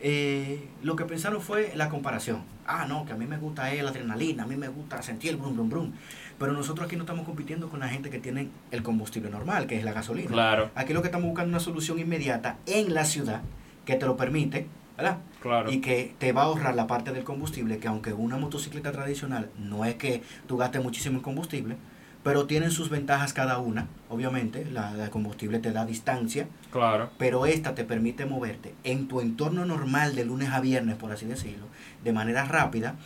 eh, 0.00 0.66
lo 0.82 0.96
que 0.96 1.04
pensaron 1.04 1.40
fue 1.40 1.72
la 1.76 1.88
comparación. 1.88 2.42
Ah, 2.66 2.86
no, 2.88 3.04
que 3.04 3.12
a 3.12 3.16
mí 3.16 3.26
me 3.26 3.36
gusta 3.38 3.72
eh, 3.72 3.82
la 3.82 3.90
adrenalina, 3.90 4.42
a 4.44 4.46
mí 4.46 4.56
me 4.56 4.68
gusta 4.68 5.02
sentir 5.02 5.30
el 5.30 5.36
brum, 5.36 5.54
brum, 5.54 5.68
brum. 5.70 5.92
Pero 6.38 6.52
nosotros 6.52 6.86
aquí 6.86 6.96
no 6.96 7.02
estamos 7.02 7.24
compitiendo 7.26 7.68
con 7.68 7.80
la 7.80 7.88
gente 7.88 8.10
que 8.10 8.18
tiene 8.18 8.48
el 8.70 8.82
combustible 8.82 9.30
normal, 9.30 9.66
que 9.66 9.76
es 9.78 9.84
la 9.84 9.92
gasolina. 9.92 10.28
Claro, 10.28 10.70
Aquí 10.74 10.92
lo 10.92 11.00
que 11.02 11.08
estamos 11.08 11.26
buscando 11.28 11.48
es 11.50 11.62
una 11.62 11.64
solución 11.64 11.98
inmediata 11.98 12.58
en 12.66 12.92
la 12.94 13.04
ciudad 13.04 13.42
que 13.84 13.94
te 13.96 14.06
lo 14.06 14.16
permite, 14.16 14.66
¿verdad? 14.96 15.18
claro. 15.40 15.70
Y 15.70 15.80
que 15.80 16.14
te 16.18 16.32
va 16.32 16.42
a 16.42 16.44
ahorrar 16.46 16.74
la 16.74 16.86
parte 16.86 17.12
del 17.12 17.22
combustible, 17.24 17.78
que 17.78 17.86
aunque 17.88 18.12
una 18.12 18.36
motocicleta 18.38 18.90
tradicional 18.92 19.50
no 19.58 19.84
es 19.84 19.94
que 19.96 20.22
tú 20.46 20.56
gastes 20.56 20.82
muchísimo 20.82 21.18
en 21.18 21.22
combustible, 21.22 21.76
pero 22.24 22.46
tienen 22.46 22.70
sus 22.72 22.88
ventajas 22.90 23.32
cada 23.32 23.58
una. 23.58 23.86
Obviamente, 24.08 24.64
la, 24.72 24.90
la 24.92 25.04
de 25.04 25.10
combustible 25.10 25.58
te 25.60 25.70
da 25.72 25.84
distancia, 25.86 26.48
Claro. 26.72 27.10
pero 27.18 27.46
esta 27.46 27.74
te 27.76 27.84
permite 27.84 28.24
moverte 28.26 28.74
en 28.82 29.06
tu 29.06 29.20
entorno 29.20 29.64
normal 29.66 30.16
de 30.16 30.24
lunes 30.24 30.48
a 30.50 30.60
viernes, 30.60 30.96
por 30.96 31.12
así 31.12 31.26
decirlo, 31.26 31.66
de 32.02 32.12
manera 32.12 32.44
rápida, 32.46 32.96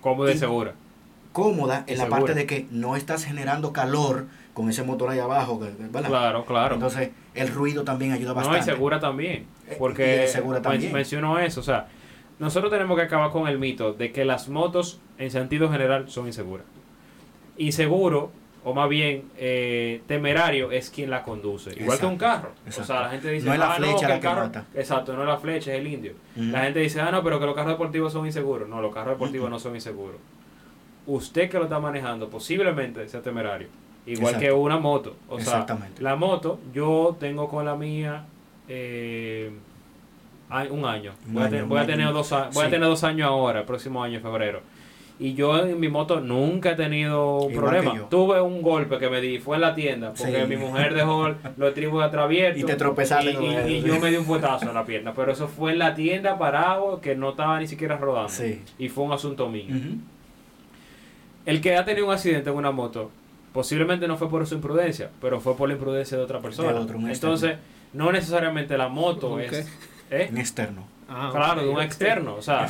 Cómoda 0.00 0.32
y 0.32 0.34
Y- 0.34 0.38
segura. 0.38 0.72
cómoda, 1.32 1.84
en 1.86 1.98
la 1.98 2.08
parte 2.08 2.34
de 2.34 2.44
que 2.46 2.66
no 2.72 2.96
estás 2.96 3.24
generando 3.24 3.72
calor 3.72 4.26
con 4.52 4.68
ese 4.68 4.82
motor 4.82 5.10
ahí 5.10 5.18
abajo, 5.20 5.58
¿verdad? 5.58 6.02
Claro, 6.04 6.44
claro. 6.44 6.74
Entonces, 6.74 7.10
el 7.34 7.48
ruido 7.48 7.84
también 7.84 8.12
ayuda 8.12 8.30
No, 8.30 8.34
bastante. 8.36 8.60
y 8.60 8.62
segura 8.64 8.98
también. 9.00 9.46
Eh, 9.68 9.76
Porque 9.78 10.24
y 10.24 10.28
segura 10.28 10.60
también. 10.60 10.92
menciono 10.92 11.38
eso. 11.38 11.60
O 11.60 11.62
sea, 11.62 11.86
nosotros 12.38 12.70
tenemos 12.72 12.96
que 12.98 13.04
acabar 13.04 13.30
con 13.30 13.46
el 13.48 13.58
mito 13.58 13.92
de 13.94 14.12
que 14.12 14.24
las 14.24 14.48
motos, 14.48 15.00
en 15.18 15.30
sentido 15.30 15.70
general, 15.70 16.10
son 16.10 16.26
inseguras. 16.26 16.66
Inseguro, 17.58 18.32
o 18.64 18.74
más 18.74 18.88
bien 18.88 19.24
eh, 19.36 20.02
temerario, 20.06 20.70
es 20.70 20.90
quien 20.90 21.10
la 21.10 21.22
conduce. 21.22 21.70
Igual 21.78 21.98
que 21.98 22.06
un 22.06 22.12
Exacto, 22.14 22.18
carro. 22.18 22.52
O 22.68 22.84
sea, 22.84 23.00
la 23.02 23.08
gente 23.10 23.30
dice, 23.30 23.46
No 23.46 23.52
es 23.54 23.58
la 23.58 23.72
"Ah, 23.72 23.76
flecha 23.76 23.96
que 24.00 24.06
la 24.08 24.14
el 24.14 24.20
que 24.20 24.26
carro-". 24.26 24.40
mata. 24.42 24.64
Exacto, 24.74 25.14
no 25.14 25.22
es 25.22 25.28
la 25.28 25.38
flecha, 25.38 25.72
es 25.72 25.80
el 25.80 25.86
indio. 25.86 26.12
La 26.36 26.60
gente 26.62 26.78
dice, 26.80 27.00
ah, 27.00 27.10
no, 27.10 27.22
pero 27.24 27.40
que 27.40 27.46
los 27.46 27.54
carros 27.54 27.72
deportivos 27.72 28.12
son 28.12 28.24
inseguros. 28.26 28.68
No, 28.68 28.80
los 28.80 28.94
carros 28.94 29.14
deportivos 29.14 29.50
no 29.50 29.58
son 29.58 29.74
inseguros. 29.74 30.16
Usted 31.06 31.50
que 31.50 31.58
lo 31.58 31.64
está 31.64 31.80
manejando 31.80 32.28
posiblemente 32.30 33.08
sea 33.08 33.20
temerario. 33.22 33.68
Igual 34.06 34.34
Exacto. 34.34 34.40
que 34.40 34.52
una 34.52 34.78
moto. 34.78 35.16
O 35.28 35.40
sea, 35.40 35.66
la 35.98 36.16
moto, 36.16 36.58
yo 36.72 37.16
tengo 37.18 37.48
con 37.48 37.64
la 37.64 37.74
mía 37.74 38.24
eh, 38.68 39.50
un 40.70 40.84
año. 40.84 41.12
Un 41.26 41.34
voy, 41.34 41.42
a, 41.42 41.46
año, 41.46 41.66
voy 41.66 41.86
tener 41.86 42.12
dos, 42.12 42.30
voy 42.52 42.64
a 42.66 42.70
tener 42.70 42.88
dos 42.88 43.02
años 43.04 43.26
ahora, 43.28 43.60
el 43.60 43.66
próximo 43.66 44.02
año, 44.02 44.16
en 44.16 44.22
febrero. 44.22 44.60
Y 45.18 45.34
yo 45.34 45.56
en 45.64 45.78
mi 45.78 45.88
moto 45.88 46.20
nunca 46.20 46.72
he 46.72 46.74
tenido 46.74 47.42
un 47.42 47.52
Igual 47.52 47.70
problema. 47.82 48.08
Tuve 48.08 48.40
un 48.40 48.60
golpe 48.62 48.98
que 48.98 49.08
me 49.08 49.20
di, 49.20 49.38
fue 49.38 49.56
en 49.56 49.60
la 49.60 49.74
tienda, 49.74 50.14
porque 50.14 50.40
Sí. 50.42 50.46
mi 50.48 50.56
mujer 50.56 50.94
dejó 50.94 51.28
los 51.56 52.02
atrás 52.02 52.24
abiertos. 52.24 52.60
Y 52.62 52.64
te 52.64 52.74
tropezaste 52.74 53.30
y, 53.30 53.34
con 53.34 53.44
y- 53.44 53.74
y 53.76 53.82
yo 53.82 54.00
me 54.00 54.10
di 54.10 54.16
un 54.16 54.24
fuetazo 54.24 54.68
en 54.68 54.74
la 54.74 54.84
pierna. 54.84 55.12
Pero 55.14 55.30
eso 55.32 55.46
fue 55.46 55.72
en 55.72 55.78
la 55.78 55.94
tienda 55.94 56.38
parado, 56.38 57.00
que 57.00 57.14
no 57.14 57.30
estaba 57.30 57.60
ni 57.60 57.68
siquiera 57.68 57.96
rodando. 57.98 58.30
Sí. 58.30 58.62
Y 58.78 58.88
fue 58.88 59.04
un 59.04 59.12
asunto 59.12 59.48
mío. 59.48 59.66
El 61.44 61.60
que 61.60 61.76
ha 61.76 61.84
tenido 61.84 62.06
un 62.06 62.12
accidente 62.12 62.50
en 62.50 62.56
una 62.56 62.70
moto, 62.70 63.10
posiblemente 63.52 64.06
no 64.08 64.16
fue 64.16 64.28
por 64.30 64.46
su 64.46 64.54
imprudencia, 64.54 65.10
pero 65.20 65.40
fue 65.40 65.56
por 65.56 65.68
la 65.68 65.74
imprudencia 65.74 66.16
de 66.16 66.24
otra 66.24 66.40
persona. 66.40 66.72
De 66.72 66.78
otro, 66.78 66.98
un 66.98 67.10
Entonces, 67.10 67.56
no 67.92 68.12
necesariamente 68.12 68.76
la 68.78 68.88
moto 68.88 69.38
es... 69.40 69.68
¿eh? 70.10 70.26
En 70.30 70.38
externo. 70.38 70.84
Ah, 71.14 71.30
Claro, 71.32 71.62
de 71.62 71.68
un 71.68 71.80
externo. 71.80 72.34
O 72.36 72.42
sea, 72.42 72.66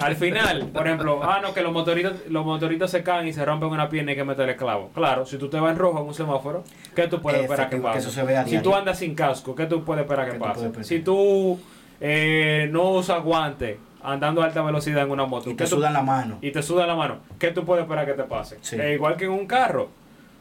al 0.00 0.16
final, 0.16 0.66
por 0.72 0.86
ejemplo, 0.86 1.20
ah, 1.22 1.40
no, 1.42 1.54
que 1.54 1.62
los 1.62 1.72
motoritos, 1.72 2.12
los 2.28 2.44
motoritos 2.44 2.90
se 2.90 3.02
caen 3.02 3.26
y 3.28 3.32
se 3.32 3.44
rompen 3.44 3.70
una 3.70 3.88
pierna 3.88 4.10
y 4.10 4.12
hay 4.12 4.16
que 4.16 4.24
meterle 4.24 4.54
clavo. 4.56 4.90
Claro, 4.94 5.24
si 5.26 5.38
tú 5.38 5.48
te 5.48 5.58
vas 5.58 5.72
en 5.72 5.78
rojo 5.78 6.00
en 6.00 6.06
un 6.06 6.14
semáforo, 6.14 6.62
¿qué 6.94 7.06
tú 7.08 7.20
puedes 7.20 7.42
esperar 7.42 7.70
que 7.70 7.76
pase? 7.78 8.10
si 8.10 8.20
diario. 8.26 8.62
tú 8.62 8.74
andas 8.74 8.98
sin 8.98 9.14
casco, 9.14 9.54
¿qué 9.54 9.66
tú 9.66 9.84
puedes 9.84 10.02
esperar 10.02 10.26
que 10.26 10.32
¿Qué 10.32 10.38
tú 10.38 10.44
pase? 10.44 10.84
Si 10.84 11.00
tú 11.00 11.58
eh, 12.00 12.68
no 12.70 12.90
usas 12.90 13.22
guantes 13.22 13.78
andando 14.02 14.42
a 14.42 14.46
alta 14.46 14.62
velocidad 14.62 15.02
en 15.04 15.10
una 15.10 15.24
moto, 15.26 15.50
Y 15.50 15.56
¿qué 15.56 15.64
te 15.64 15.66
sudan 15.70 15.92
la 15.92 16.02
mano. 16.02 16.38
y 16.42 16.50
te 16.52 16.62
suda 16.62 16.86
la 16.86 16.94
mano, 16.94 17.18
¿qué 17.38 17.50
tú 17.50 17.64
puedes 17.64 17.82
esperar 17.84 18.06
que 18.06 18.12
te 18.12 18.22
pase? 18.24 18.58
Sí. 18.60 18.76
Eh, 18.78 18.94
igual 18.94 19.16
que 19.16 19.24
en 19.24 19.32
un 19.32 19.46
carro. 19.46 19.88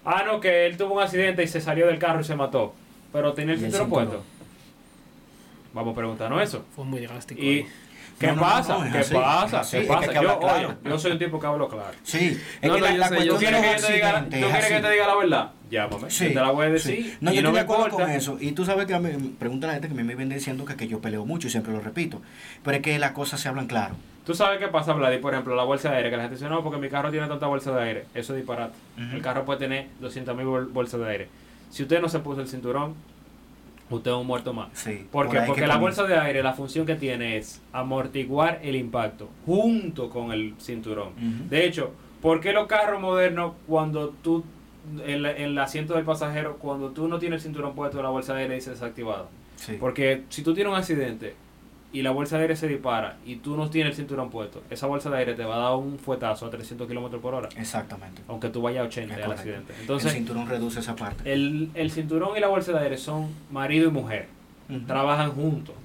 Ah, 0.04 0.24
no, 0.26 0.40
que 0.40 0.68
él 0.68 0.78
tuvo 0.78 0.96
un 0.96 1.02
accidente 1.02 1.42
y 1.44 1.48
se 1.48 1.62
salió 1.62 1.88
del 1.88 1.98
carro 1.98 2.22
y 2.22 2.24
se 2.24 2.36
mató. 2.36 2.74
Pero 3.12 3.34
tenía 3.34 3.54
el 3.56 3.60
cinturón. 3.62 3.90
puesto. 3.90 4.24
Vamos 5.76 5.92
a 5.92 5.96
preguntarnos 5.96 6.42
eso. 6.42 6.66
Fue 6.76 6.86
muy 6.86 7.02
drástico. 7.02 7.40
¿Y 7.42 7.66
qué 8.20 8.28
No, 8.28 8.36
no, 8.36 8.42
pasa? 8.42 8.78
no, 8.86 8.92
¿Qué 8.92 8.98
así, 9.00 9.14
pasa? 9.14 9.62
¿Qué 9.78 9.86
pasa? 9.86 10.08
que 10.08 10.14
yo, 10.14 10.20
hablar 10.22 10.40
claro. 10.40 10.68
oye, 10.70 10.78
yo 10.90 10.98
soy 11.00 11.12
un 11.12 11.20
tipo 11.20 11.40
que 11.40 11.46
hablo 11.48 11.68
claro. 11.68 11.92
Sí, 12.04 12.40
es 12.62 12.68
No, 12.70 12.76
que 12.76 12.80
no, 12.82 12.86
la, 12.88 12.92
yo 12.94 12.98
la 12.98 13.08
sé, 13.10 13.16
¿Tú 13.16 13.28
cuestión 13.28 13.40
sé. 13.40 13.46
quieres 13.60 13.82
de 13.82 13.88
que 13.88 13.94
diga, 13.94 14.20
tú 14.22 14.36
es 14.36 14.46
quieres 14.46 14.66
que 14.68 14.80
te 14.80 14.92
diga 14.92 15.08
la 15.08 15.16
verdad? 15.16 15.52
Llámame. 15.70 16.10
Sí, 16.10 16.24
yo 16.28 16.30
te 16.30 16.36
la 16.40 16.52
voy 16.52 16.66
a 16.66 16.70
sí. 16.70 16.74
decir. 16.74 17.18
No, 17.20 17.32
y 17.34 17.36
yo 17.36 17.42
no 17.42 17.50
estoy 17.50 17.52
me 17.52 17.58
de 17.60 17.60
acuerdo 17.60 17.84
importa. 17.88 18.06
con 18.06 18.16
eso. 18.16 18.38
Y 18.40 18.52
tú 18.54 18.64
sabes 18.66 18.86
que 18.86 18.94
a 18.94 19.00
mí, 19.00 19.36
pregunta 19.38 19.68
la 19.68 19.74
gente 19.74 19.88
que 19.90 19.94
a 19.94 19.98
mí 19.98 20.04
me 20.04 20.16
viene 20.16 20.36
diciendo 20.36 20.64
que, 20.64 20.76
que 20.78 20.88
yo 20.88 21.02
peleo 21.02 21.26
mucho 21.26 21.48
y 21.48 21.52
siempre 21.52 21.74
lo 21.74 21.82
repito. 21.82 22.22
Pero 22.64 22.78
es 22.78 22.84
que 22.84 22.98
las 22.98 23.12
cosas 23.12 23.42
se 23.42 23.50
hablan 23.50 23.68
claro. 23.68 23.96
Tú 24.26 24.34
sabes 24.34 24.60
qué 24.60 24.70
pasa, 24.70 24.94
Vladi, 24.94 25.18
por 25.18 25.34
ejemplo, 25.34 25.54
la 25.56 25.64
bolsa 25.64 25.92
de 25.92 25.98
aire, 25.98 26.10
que 26.10 26.16
la 26.18 26.24
gente 26.24 26.38
dice, 26.38 26.50
no, 26.50 26.64
porque 26.64 26.80
mi 26.80 26.88
carro 26.90 27.12
tiene 27.12 27.28
tanta 27.28 27.48
bolsa 27.48 27.76
de 27.76 27.84
aire. 27.84 28.06
Eso 28.16 28.34
es 28.34 28.38
disparate. 28.38 28.74
El 28.98 29.22
carro 29.22 29.44
puede 29.44 29.60
tener 29.60 29.88
200.000 30.02 30.46
bol- 30.46 30.68
bolsas 30.72 31.00
de 31.02 31.10
aire. 31.10 31.28
Si 31.70 31.84
usted 31.84 32.00
no 32.02 32.08
se 32.08 32.20
puso 32.20 32.40
el 32.42 32.48
cinturón, 32.48 32.96
usted 33.90 34.12
es 34.12 34.18
un 34.18 34.28
muerto 34.28 34.54
más. 34.54 34.70
Sí. 34.74 35.06
¿Por 35.12 35.30
qué? 35.30 35.42
Porque 35.42 35.62
que 35.62 35.68
la 35.68 35.78
bolsa 35.78 36.04
de 36.04 36.18
aire, 36.18 36.42
la 36.44 36.54
función 36.54 36.86
que 36.86 36.96
tiene 36.96 37.38
es 37.38 37.62
amortiguar 37.72 38.60
el 38.64 38.76
impacto 38.76 39.30
junto 39.46 40.10
con 40.10 40.32
el 40.32 40.56
cinturón. 40.60 41.10
De 41.50 41.66
hecho, 41.66 41.92
¿por 42.22 42.42
qué 42.42 42.52
los 42.54 42.68
carros 42.68 43.02
modernos, 43.02 43.54
cuando 43.68 44.10
tú, 44.10 44.44
el, 45.06 45.26
el 45.26 45.58
asiento 45.58 45.94
del 45.96 46.06
pasajero, 46.06 46.58
cuando 46.58 46.92
tú 46.92 47.08
no 47.08 47.20
tienes 47.20 47.38
el 47.38 47.44
cinturón 47.52 47.76
puesto, 47.76 48.02
la 48.02 48.10
bolsa 48.10 48.34
de 48.34 48.44
aire 48.44 48.56
dice 48.56 48.72
desactivada? 48.72 49.28
Sí. 49.56 49.78
Porque 49.80 50.24
si 50.30 50.42
tú 50.42 50.54
tienes 50.54 50.72
un 50.72 50.78
accidente 50.78 51.36
y 51.96 52.02
la 52.02 52.12
bolsa 52.12 52.36
de 52.38 52.44
aire 52.44 52.56
se 52.56 52.68
dispara 52.68 53.18
y 53.26 53.38
tú 53.38 53.56
no 53.56 53.70
tienes 53.70 53.92
el 53.92 53.96
cinturón 53.98 54.30
puesto, 54.30 54.62
esa 54.70 54.86
bolsa 54.88 55.10
de 55.10 55.18
aire 55.18 55.34
te 55.34 55.46
va 55.46 55.56
a 55.56 55.60
dar 55.60 55.76
un 55.76 55.98
fuetazo 55.98 56.46
a 56.46 56.50
300 56.50 56.88
kilómetros 56.88 57.22
por 57.22 57.34
hora, 57.36 57.50
Exactamente. 57.58 58.22
aunque 58.28 58.50
tú 58.50 58.62
vayas 58.62 58.82
a 58.84 58.88
80 58.88 59.16
Es 59.18 59.24
al 59.24 59.32
accidente. 59.32 59.74
el 59.74 59.82
Entonces, 59.82 60.12
cinturón 60.14 60.48
reduce 60.50 60.80
esa 60.82 60.96
parte. 60.96 61.32
el, 61.32 61.70
el 61.74 61.92
cinturón 61.92 62.36
y 62.36 62.40
la 62.42 62.48
bolsa 62.48 62.74
de 62.74 62.80
aire 62.80 62.98
son 62.98 63.30
marido 63.52 63.88
y 63.88 63.92
mujer 63.92 64.28
trabajan 64.88 65.32
juntos. 65.32 65.76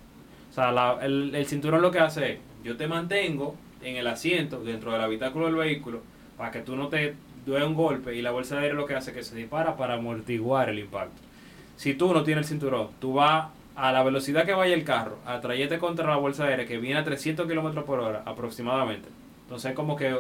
O 0.51 0.53
sea, 0.55 0.73
la- 0.73 0.99
el, 1.03 1.35
el 1.35 1.47
cinturón 1.47 1.81
lo 1.83 1.91
que 1.91 2.01
hace 2.01 2.33
es, 2.33 2.39
yo 2.65 2.77
te 2.77 2.87
mantengo 2.89 3.55
en 3.83 3.97
el 3.97 4.07
asiento, 4.07 4.61
dentro 4.63 4.93
del 4.93 5.01
habitáculo 5.03 5.47
del 5.47 5.55
vehículo, 5.55 6.01
para 6.37 6.51
que 6.51 6.61
tú 6.61 6.77
no 6.77 6.89
te 6.89 7.15
dé 7.47 7.65
un 7.65 7.75
golpe 7.75 8.15
y 8.17 8.23
la 8.23 8.31
bolsa 8.33 8.57
de 8.57 8.63
aire 8.65 8.75
lo 8.75 8.87
que 8.87 8.95
hace 8.95 9.11
es 9.11 9.17
que 9.17 9.23
se 9.23 9.37
dispara 9.37 9.77
para 9.77 9.95
amortiguar 9.95 10.69
el 10.71 10.79
impacto. 10.81 11.21
Si 11.77 11.95
tú 11.95 12.13
no 12.13 12.23
tienes 12.25 12.47
el 12.47 12.49
cinturón, 12.49 12.89
tú 13.01 13.15
vas 13.15 13.49
a 13.77 13.93
la 13.93 14.03
velocidad 14.03 14.45
que 14.45 14.53
vaya 14.53 14.75
el 14.75 14.85
carro, 14.85 15.19
a 15.27 15.41
trayete 15.41 15.79
contra 15.79 16.07
la 16.07 16.17
bolsa 16.17 16.45
de 16.45 16.51
aire 16.53 16.67
que 16.67 16.79
viene 16.79 17.01
a 17.01 17.05
300 17.05 17.47
kilómetros 17.47 17.85
por 17.85 18.01
hora 18.01 18.23
aproximadamente. 18.27 19.09
Entonces 19.45 19.71
es 19.71 19.77
como 19.77 19.97
que 19.97 20.17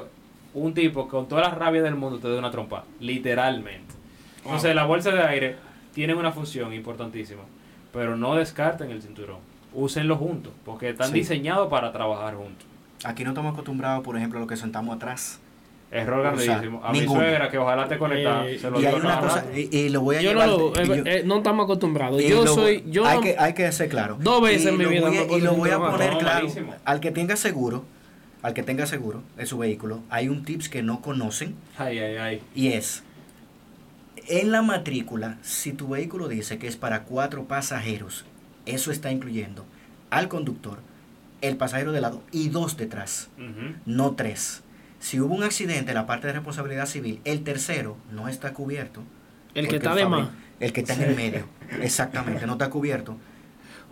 un 0.54 0.74
tipo 0.74 1.06
con 1.08 1.28
toda 1.28 1.42
la 1.42 1.50
rabia 1.50 1.82
del 1.82 1.94
mundo 1.94 2.18
te 2.18 2.28
da 2.28 2.38
una 2.38 2.50
trompa, 2.50 2.84
literalmente. 3.00 3.94
Entonces 4.44 4.74
la 4.74 4.84
bolsa 4.84 5.10
de 5.10 5.22
aire 5.22 5.56
tiene 5.94 6.14
una 6.14 6.32
función 6.32 6.72
importantísima, 6.72 7.42
pero 7.92 8.16
no 8.16 8.34
descarten 8.34 8.90
el 8.90 9.02
cinturón. 9.02 9.38
Úsenlo 9.72 10.16
juntos, 10.16 10.52
porque 10.64 10.88
están 10.90 11.08
Sí. 11.08 11.14
diseñados 11.14 11.68
para 11.68 11.92
trabajar 11.92 12.34
juntos. 12.34 12.66
Aquí 13.04 13.22
no 13.24 13.30
estamos 13.30 13.52
acostumbrados, 13.52 14.02
por 14.04 14.16
ejemplo, 14.16 14.38
a 14.38 14.42
lo 14.42 14.46
que 14.48 14.56
sentamos 14.56 14.96
atrás. 14.96 15.40
Error 15.92 16.20
O 16.24 16.38
sea, 16.38 16.44
grandísimo. 16.54 16.84
a 16.84 16.92
mi 16.92 17.04
suegra, 17.04 17.50
que 17.50 17.58
ojalá 17.58 17.88
te 17.88 17.98
conectada, 17.98 18.46
Eh, 18.48 18.58
se 18.58 18.70
lo 18.70 18.80
Y 18.80 18.86
hay 18.86 18.94
una 18.94 19.18
cosa, 19.20 19.44
y, 19.54 19.76
y 19.76 19.88
lo 19.88 20.02
voy 20.02 20.16
a 20.16 20.22
Yo 20.22 20.32
no, 20.34 20.40
llevar. 20.40 20.48
lo- 20.58 20.68
y 20.68 20.78
eh, 20.78 20.86
yo- 21.04 21.10
eh, 21.10 21.22
no 21.26 21.38
estamos 21.38 21.64
acostumbrados. 21.64 22.22
Yo 22.22 22.44
lo- 22.44 22.54
soy. 22.54 22.84
Yo 22.86 23.04
hay, 23.06 23.16
no- 23.16 23.22
que, 23.24 23.34
hay 23.38 23.54
que 23.54 23.70
ser 23.72 23.88
claro. 23.88 24.16
Dos 24.20 24.40
veces 24.40 24.66
Y 24.66 24.68
en 24.68 24.78
mi 24.78 24.84
vida 24.84 25.08
voy 25.10 25.38
y 25.38 25.40
lo 25.40 25.54
voy 25.54 25.70
a 25.70 25.78
poner 25.78 26.12
No, 26.12 26.18
claro. 26.20 26.38
malísimo. 26.46 26.74
Al 26.84 27.00
que 27.00 27.10
tenga 27.10 27.34
seguro, 27.34 27.84
al 28.42 28.54
que 28.54 28.62
tenga 28.62 28.86
seguro 28.86 29.22
en 29.36 29.46
su 29.48 29.58
vehículo, 29.58 30.00
hay 30.10 30.28
un 30.28 30.44
tips 30.44 30.68
que 30.68 30.82
no 30.82 31.00
conocen 31.02 31.56
Ay, 31.76 31.98
ay, 31.98 32.16
ay. 32.18 32.42
y 32.54 32.68
es 32.68 33.02
en 34.28 34.52
la 34.52 34.62
matrícula, 34.62 35.38
si 35.42 35.72
tu 35.72 35.88
vehículo 35.88 36.28
dice 36.28 36.58
que 36.58 36.68
es 36.68 36.76
para 36.76 37.02
cuatro 37.02 37.44
pasajeros, 37.46 38.24
eso 38.64 38.92
está 38.92 39.10
incluyendo 39.10 39.64
al 40.10 40.28
conductor, 40.28 40.78
el 41.40 41.56
pasajero 41.56 41.90
de 41.90 42.00
lado 42.00 42.22
y 42.30 42.48
dos 42.50 42.76
detrás, 42.76 43.28
no 43.86 44.12
tres. 44.12 44.62
Si 45.00 45.18
hubo 45.20 45.34
un 45.34 45.42
accidente 45.42 45.90
en 45.90 45.94
la 45.96 46.06
parte 46.06 46.26
de 46.28 46.34
responsabilidad 46.34 46.86
civil, 46.86 47.20
el 47.24 47.42
tercero 47.42 47.96
no 48.12 48.28
está 48.28 48.52
cubierto. 48.52 49.02
el 49.54 49.66
que 49.66 49.76
está 49.76 49.94
de 49.96 50.06
más. 50.06 50.28
El 50.60 50.72
que 50.72 50.80
está 50.82 50.94
en 50.94 51.02
el 51.02 51.16
medio. 51.16 51.44
Exactamente, 51.82 52.46
no 52.46 52.52
está 52.52 52.70
cubierto. 52.70 53.16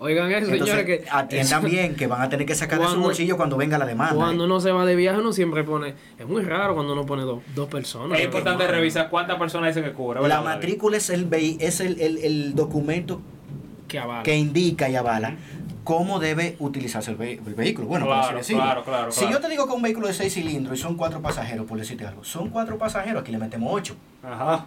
Oigan 0.01 0.31
eso, 0.31 0.53
Entonces, 0.53 0.69
señores, 0.77 0.85
que. 0.87 1.09
atiendan 1.11 1.61
eso- 1.65 1.69
bien 1.69 1.97
que 1.97 2.07
van 2.07 2.23
a 2.23 2.29
tener 2.29 2.47
que 2.47 2.55
sacar 2.55 2.79
de 2.79 2.87
su 2.87 3.01
bolsillo 3.01 3.37
cuando 3.37 3.57
venga 3.57 3.79
la 3.79 3.87
demanda. 3.87 4.15
Cuando 4.15 4.45
uno 4.45 4.61
se 4.61 4.71
va 4.71 4.87
de 4.87 4.95
viaje, 4.95 5.19
uno 5.19 5.33
siempre 5.33 5.65
pone. 5.65 5.95
Es 6.19 6.27
muy 6.29 6.43
raro 6.45 6.75
cuando 6.75 6.93
uno 6.93 7.05
pone 7.05 7.23
dos, 7.23 7.41
dos 7.57 7.69
personas. 7.69 8.17
Es 8.21 8.27
importante 8.27 8.65
revisar 8.69 9.11
cuántas 9.11 9.39
personas 9.39 9.75
dicen 9.75 9.89
que 9.91 9.97
cubre. 9.97 10.21
La 10.29 10.41
matrícula 10.43 10.99
es 10.99 11.11
el, 11.11 11.27
es 11.59 11.81
el, 11.81 12.01
el- 12.01 12.19
el 12.19 12.55
documento 12.55 13.21
Que 13.89 13.99
avala. 13.99 14.23
que 14.23 14.37
indica 14.37 14.89
y 14.89 14.95
avala 14.95 15.35
cómo 15.89 16.19
debe 16.19 16.55
utilizarse 16.59 17.11
el, 17.13 17.17
ve- 17.17 17.41
el 17.47 17.55
vehículo. 17.55 17.89
Bueno, 17.89 18.05
Claro, 18.05 18.37
decirlo. 18.37 18.63
claro, 18.63 18.85
claro, 18.85 19.11
Si 19.11 19.27
yo 19.31 19.41
te 19.41 19.49
digo 19.49 19.67
que 19.67 19.73
un 19.73 19.81
vehículo 19.81 20.07
de 20.07 20.13
seis 20.13 20.35
cilindros 20.35 20.79
y 20.79 20.83
son 20.83 20.97
cuatro 20.97 21.23
pasajeros, 21.23 21.65
por 21.67 21.79
decirte 21.79 22.05
algo, 22.07 22.25
son 22.25 22.51
cuatro 22.51 22.77
pasajeros, 22.77 23.23
aquí 23.23 23.33
le 23.33 23.39
metemos 23.39 23.71
ocho. 23.73 23.97
Ajá. 24.23 24.67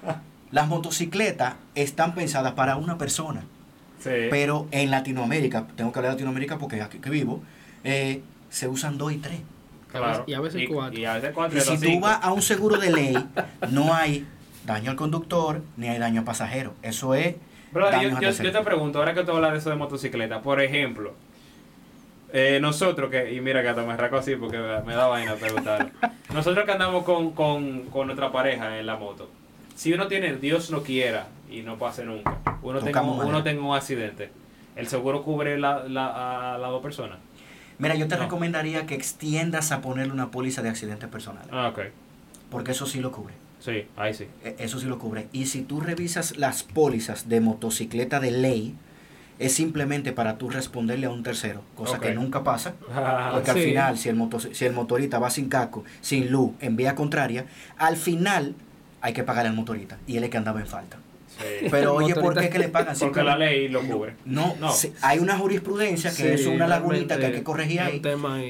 Las 0.49 0.67
motocicletas 0.67 1.53
están 1.75 2.15
pensadas 2.15 2.53
para 2.53 2.75
una 2.75 2.97
persona, 2.97 3.43
Sí. 3.99 4.09
pero 4.31 4.65
en 4.71 4.89
Latinoamérica, 4.89 5.67
tengo 5.75 5.91
que 5.91 5.99
hablar 5.99 6.13
de 6.13 6.15
Latinoamérica 6.15 6.57
porque 6.57 6.81
aquí 6.81 6.97
que 6.97 7.11
vivo, 7.11 7.43
eh, 7.83 8.23
se 8.49 8.67
usan 8.67 8.97
dos 8.97 9.11
y 9.13 9.17
tres. 9.17 9.41
Claro. 9.91 10.23
Y 10.25 10.33
a 10.33 10.39
veces 10.39 10.63
y, 10.63 10.67
cuatro. 10.67 10.99
Y 10.99 11.05
a 11.05 11.13
veces 11.13 11.33
cuatro. 11.35 11.55
Y 11.55 11.61
y 11.61 11.63
si 11.63 11.77
tú 11.77 11.99
vas 11.99 12.17
a 12.23 12.33
un 12.33 12.41
seguro 12.41 12.77
de 12.79 12.91
ley, 12.91 13.15
no 13.69 13.93
hay 13.93 14.25
daño 14.65 14.89
al 14.89 14.97
conductor 14.97 15.61
ni 15.77 15.87
hay 15.87 15.99
daño 15.99 16.21
al 16.21 16.25
pasajero. 16.25 16.73
Eso 16.81 17.13
es 17.13 17.35
Daños 17.73 18.19
yo, 18.19 18.51
te 18.51 18.61
pregunto, 18.61 18.99
ahora 18.99 19.13
que 19.13 19.23
tú 19.23 19.31
hablas 19.31 19.53
de 19.53 19.57
eso 19.59 19.69
de 19.69 19.75
motocicleta, 19.77 20.41
por 20.41 20.61
ejemplo, 20.61 21.13
eh, 22.33 22.59
nosotros 22.61 23.09
que, 23.09 23.33
y 23.33 23.41
mira 23.41 23.61
que 23.61 23.69
hasta 23.69 23.83
me 23.83 23.95
raco 23.95 24.17
así 24.17 24.35
porque 24.35 24.57
me, 24.57 24.93
da 24.93 25.07
vaina 25.07 25.35
preguntar, 25.35 25.89
nosotros 26.33 26.65
que 26.65 26.71
andamos 26.71 27.03
con, 27.03 27.31
con, 27.31 27.83
con 27.83 28.07
nuestra 28.07 28.31
pareja 28.31 28.77
en 28.77 28.85
la 28.85 28.97
moto, 28.97 29.29
si 29.75 29.93
uno 29.93 30.07
tiene, 30.07 30.35
Dios 30.35 30.69
no 30.69 30.83
quiera, 30.83 31.27
y 31.49 31.61
no 31.61 31.77
pase 31.77 32.03
nunca, 32.03 32.37
uno 32.61 32.79
tenga, 32.79 33.01
uno 33.01 33.43
tenga 33.43 33.61
un 33.61 33.75
accidente, 33.75 34.31
¿el 34.75 34.87
seguro 34.87 35.23
cubre 35.23 35.57
la, 35.57 35.83
la, 35.87 36.55
a 36.55 36.57
las 36.57 36.69
dos 36.71 36.81
personas? 36.81 37.19
Mira, 37.77 37.95
yo 37.95 38.07
te 38.07 38.15
No. 38.15 38.23
recomendaría 38.23 38.85
que 38.85 38.95
extiendas 38.95 39.71
a 39.71 39.81
ponerle 39.81 40.13
una 40.13 40.29
póliza 40.29 40.61
de 40.61 40.69
accidentes 40.69 41.09
personales, 41.09 41.47
Ah, 41.51 41.69
ok. 41.69 41.79
porque 42.49 42.71
eso 42.71 42.85
sí 42.85 42.99
lo 42.99 43.11
cubre. 43.11 43.33
Sí, 43.61 43.85
ahí 43.95 44.13
sí. 44.13 44.25
E- 44.43 44.55
Eso 44.59 44.79
sí 44.79 44.87
lo 44.87 44.97
cubre. 44.99 45.27
Y 45.31 45.45
si 45.45 45.61
tú 45.61 45.79
revisas 45.79 46.35
las 46.37 46.63
pólizas 46.63 47.29
de 47.29 47.39
motocicleta 47.41 48.19
de 48.19 48.31
ley, 48.31 48.75
es 49.39 49.53
simplemente 49.53 50.11
para 50.11 50.37
tú 50.37 50.49
responderle 50.49 51.05
a 51.07 51.09
un 51.11 51.23
tercero, 51.23 51.61
cosa 51.75 51.99
que 51.99 52.13
nunca 52.13 52.43
pasa. 52.43 52.73
Porque 53.33 53.51
al 53.51 53.57
final, 53.57 53.97
si 53.97 54.09
el, 54.09 54.15
moto, 54.15 54.39
si 54.39 54.65
el 54.65 54.73
motorista 54.73 55.19
va 55.19 55.29
sin 55.29 55.47
casco, 55.49 55.83
sin 56.01 56.31
luz, 56.31 56.51
en 56.59 56.75
vía 56.75 56.93
contraria, 56.95 57.45
al 57.77 57.97
final 57.97 58.55
hay 59.01 59.13
que 59.13 59.23
pagar 59.23 59.45
al 59.47 59.53
motorista. 59.53 59.97
Y 60.07 60.17
él 60.17 60.23
es 60.25 60.29
que 60.29 60.37
andaba 60.37 60.59
en 60.59 60.67
falta. 60.67 60.97
Sí. 61.39 61.67
Pero 61.71 61.95
oye, 61.95 62.13
¿por 62.13 62.37
qué 62.39 62.49
que 62.49 62.59
le 62.59 62.67
pagan? 62.69 62.95
Porque 62.99 63.23
la 63.23 63.35
ley 63.37 63.67
lo 63.67 63.81
cubre. 63.81 64.13
No, 64.25 64.55
No. 64.59 64.71
hay 65.01 65.17
una 65.19 65.37
jurisprudencia 65.37 66.11
que 66.11 66.15
Sí, 66.37 66.43
es 66.43 66.45
una 66.47 66.67
lagunita 66.67 67.17
que 67.17 67.27
hay 67.27 67.31
que 67.31 67.43
corregir 67.43 67.79
ahí. 67.81 68.01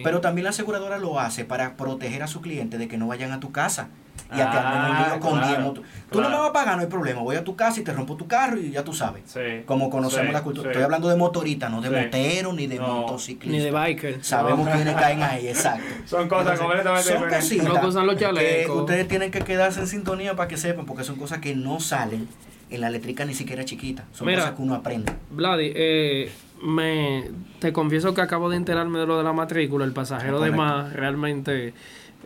Pero 0.04 0.20
también 0.20 0.44
la 0.46 0.50
aseguradora 0.50 0.98
lo 0.98 1.20
hace 1.20 1.46
para 1.46 1.78
proteger 1.78 2.24
a 2.24 2.28
su 2.28 2.42
cliente 2.42 2.78
de 2.78 2.88
que 2.90 2.98
no 2.98 3.08
vayan 3.08 3.32
a 3.32 3.40
tu 3.40 3.52
casa 3.54 3.88
y 4.36 4.40
a 4.40 4.50
que 4.50 4.58
Ah, 4.58 4.88
un 4.90 4.98
lío 5.14 5.20
con 5.20 5.32
claro, 5.40 5.48
10 5.48 5.60
motos. 5.60 5.84
Tú 6.10 6.22
no 6.22 6.30
me 6.30 6.36
vas 6.38 6.50
a 6.50 6.54
pagar, 6.54 6.76
no 6.76 6.82
hay 6.82 6.88
problema. 6.88 7.22
Voy 7.22 7.36
a 7.36 7.44
tu 7.44 7.56
casa 7.56 7.80
y 7.80 7.84
te 7.84 7.94
rompo 7.94 8.16
tu 8.18 8.28
carro 8.28 8.58
y 8.60 8.72
ya 8.72 8.84
tú 8.84 8.94
sabes. 8.94 9.24
Sí. 9.26 9.40
Como 9.66 9.90
conocemos 9.90 10.28
Sí, 10.28 10.34
la 10.34 10.44
cultura. 10.44 10.64
sí. 10.66 10.70
Estoy 10.72 10.84
hablando 10.84 11.08
de 11.10 11.16
motorista, 11.16 11.70
no 11.70 11.82
de 11.82 11.90
Sí. 11.90 11.96
motero 11.96 12.54
ni 12.54 12.68
de 12.68 12.76
No. 12.80 12.88
motociclista. 13.02 13.58
Ni 13.58 13.64
de 13.64 13.72
biker. 13.72 14.24
Sabemos 14.24 14.66
No. 14.68 14.72
quiénes 14.74 14.94
caen 14.96 15.24
ahí, 15.24 15.48
exacto. 15.48 15.84
Son 16.06 16.28
cosas 16.28 16.60
completamente 16.60 17.04
son 17.04 17.14
diferentes. 17.14 17.40
cositas 17.50 17.68
que 17.68 18.02
los 18.06 18.16
que 18.16 18.26
chalecos. 18.26 18.78
ustedes 18.82 19.08
tienen 19.08 19.32
que 19.32 19.40
quedarse 19.42 19.80
en 19.82 19.88
sintonía 19.88 20.36
para 20.36 20.48
que 20.48 20.58
sepan, 20.58 20.86
porque 20.86 21.04
son 21.04 21.16
cosas 21.18 21.40
que 21.40 21.56
no 21.56 21.80
salen 21.80 22.28
en 22.70 22.82
la 22.82 22.90
letrica 22.90 23.26
ni 23.26 23.34
siquiera 23.34 23.64
chiquita. 23.66 24.06
Son 24.14 24.28
Mira. 24.28 24.40
cosas 24.42 24.56
que 24.56 24.62
uno 24.62 24.76
aprende. 24.76 25.12
Vladi, 25.30 25.72
eh, 25.76 26.32
me, 26.62 27.26
te 27.60 27.74
confieso 27.74 28.14
que 28.14 28.22
acabo 28.22 28.50
de 28.50 28.56
enterarme 28.58 29.00
de 29.00 29.06
lo 29.08 29.18
de 29.18 29.24
la 29.24 29.34
matrícula. 29.34 29.84
El 29.86 29.94
pasajero 29.94 30.40
de 30.40 30.52
Correcto. 30.52 30.58
más, 30.62 30.94
realmente, 30.94 31.74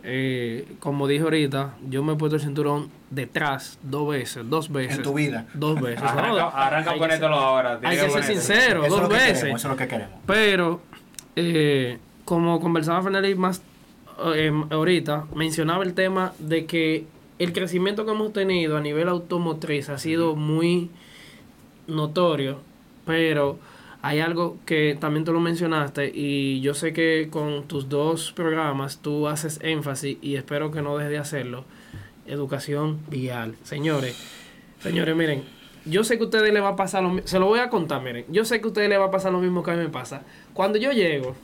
eh, 0.08 0.76
como 0.78 1.08
dije 1.08 1.24
ahorita, 1.24 1.74
yo 1.90 2.04
me 2.04 2.12
he 2.12 2.16
puesto 2.16 2.36
el 2.36 2.42
cinturón 2.42 2.90
detrás 3.10 3.76
dos 3.82 4.08
veces, 4.08 4.48
dos 4.48 4.70
veces. 4.70 4.98
En 4.98 5.02
tu 5.02 5.14
vida. 5.14 5.46
Dos 5.52 5.80
veces. 5.80 6.00
¿no? 6.00 6.08
Arranca, 6.08 6.46
arranca 6.48 6.90
Hay 6.92 7.18
que 7.18 7.24
ahora. 7.24 7.80
hay 7.82 7.96
que 7.96 8.02
ser 8.02 8.10
ponerlo. 8.10 8.32
sincero. 8.34 8.84
Eso 8.84 8.96
dos 9.00 9.08
veces. 9.08 9.38
queremos, 9.40 9.58
eso 9.58 9.68
es 9.68 9.72
lo 9.72 9.76
que 9.76 9.88
queremos. 9.88 10.14
Pero, 10.24 10.80
eh, 11.34 11.98
como 12.24 12.60
conversaba 12.60 13.02
Fernelli 13.02 13.34
más 13.34 13.62
eh, 14.32 14.52
ahorita, 14.70 15.24
mencionaba 15.34 15.82
el 15.82 15.94
tema 15.94 16.32
de 16.38 16.66
que 16.66 17.06
el 17.40 17.52
crecimiento 17.52 18.04
que 18.06 18.12
hemos 18.12 18.32
tenido 18.32 18.76
a 18.76 18.80
nivel 18.80 19.08
automotriz 19.08 19.88
ha 19.88 19.98
sido 19.98 20.36
muy 20.36 20.88
notorio, 21.88 22.60
pero 23.04 23.58
hay 24.06 24.20
algo 24.20 24.58
que 24.66 24.96
también 25.00 25.24
tú 25.24 25.32
lo 25.32 25.40
mencionaste 25.40 26.10
y 26.14 26.60
yo 26.60 26.74
sé 26.74 26.92
que 26.92 27.28
con 27.30 27.64
tus 27.66 27.88
dos 27.88 28.32
programas 28.32 28.98
tú 29.02 29.26
haces 29.28 29.58
énfasis 29.62 30.18
y 30.22 30.36
espero 30.36 30.70
que 30.70 30.80
no 30.82 30.96
dejes 30.96 31.10
de 31.10 31.18
hacerlo, 31.18 31.64
educación 32.26 33.00
vial. 33.08 33.56
Señores, 33.62 34.16
señores, 34.80 35.16
miren, 35.16 35.44
yo 35.84 36.04
sé 36.04 36.16
que 36.18 36.22
a 36.24 36.26
ustedes 36.26 36.52
les 36.52 36.62
va 36.62 36.68
a 36.70 36.76
pasar 36.76 37.02
lo 37.02 37.10
mismo, 37.10 37.26
se 37.28 37.38
lo 37.38 37.46
voy 37.46 37.60
a 37.60 37.68
contar, 37.70 38.02
miren, 38.02 38.24
yo 38.28 38.44
sé 38.44 38.60
que 38.60 38.64
a 38.66 38.68
ustedes 38.68 38.88
les 38.88 38.98
va 38.98 39.06
a 39.06 39.10
pasar 39.10 39.32
lo 39.32 39.40
mismo 39.40 39.62
que 39.62 39.70
a 39.70 39.74
mí 39.76 39.82
me 39.82 39.88
pasa. 39.88 40.22
Cuando 40.52 40.78
yo 40.78 40.92
llego, 40.92 41.34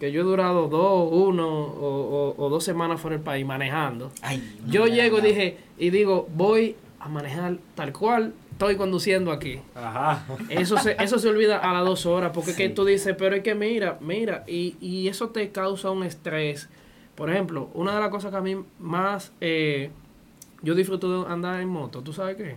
que 0.00 0.12
yo 0.12 0.20
he 0.20 0.24
durado 0.24 0.68
dos, 0.68 1.08
uno 1.12 1.48
o, 1.48 2.34
o- 2.36 2.44
o 2.44 2.48
dos 2.48 2.62
semanas 2.64 3.00
fuera 3.00 3.16
del 3.16 3.24
país 3.24 3.44
manejando, 3.44 4.12
Ay, 4.22 4.42
yo 4.68 4.86
llego 4.86 5.18
y 5.18 5.22
dije, 5.22 5.56
y 5.78 5.90
digo, 5.90 6.28
voy 6.34 6.76
a 7.00 7.08
manejar 7.08 7.58
tal 7.74 7.92
cual 7.92 8.32
estoy 8.58 8.76
conduciendo 8.76 9.30
aquí. 9.30 9.60
Ajá. 9.76 10.24
Eso 10.48 10.76
se, 10.78 10.96
eso 10.98 11.18
se 11.20 11.28
olvida 11.28 11.58
a 11.58 11.72
las 11.72 11.84
dos 11.84 12.06
horas, 12.06 12.32
porque 12.34 12.50
es 12.50 12.56
que 12.56 12.68
tú 12.68 12.84
dices, 12.84 13.14
pero 13.16 13.36
es 13.36 13.42
que 13.44 13.54
mira, 13.54 13.98
mira, 14.00 14.42
y, 14.48 14.74
y 14.80 15.06
eso 15.06 15.28
te 15.28 15.50
causa 15.52 15.90
un 15.90 16.02
estrés. 16.02 16.68
Por 17.14 17.30
ejemplo, 17.30 17.70
una 17.74 17.94
de 17.94 18.00
las 18.00 18.08
cosas 18.10 18.32
que 18.32 18.36
a 18.36 18.40
mí 18.40 18.56
más 18.80 19.32
eh, 19.40 19.90
yo 20.62 20.74
disfruto 20.74 21.24
de 21.24 21.32
andar 21.32 21.60
en 21.60 21.68
moto, 21.68 22.02
¿tú 22.02 22.12
sabes 22.12 22.36
qué? 22.36 22.56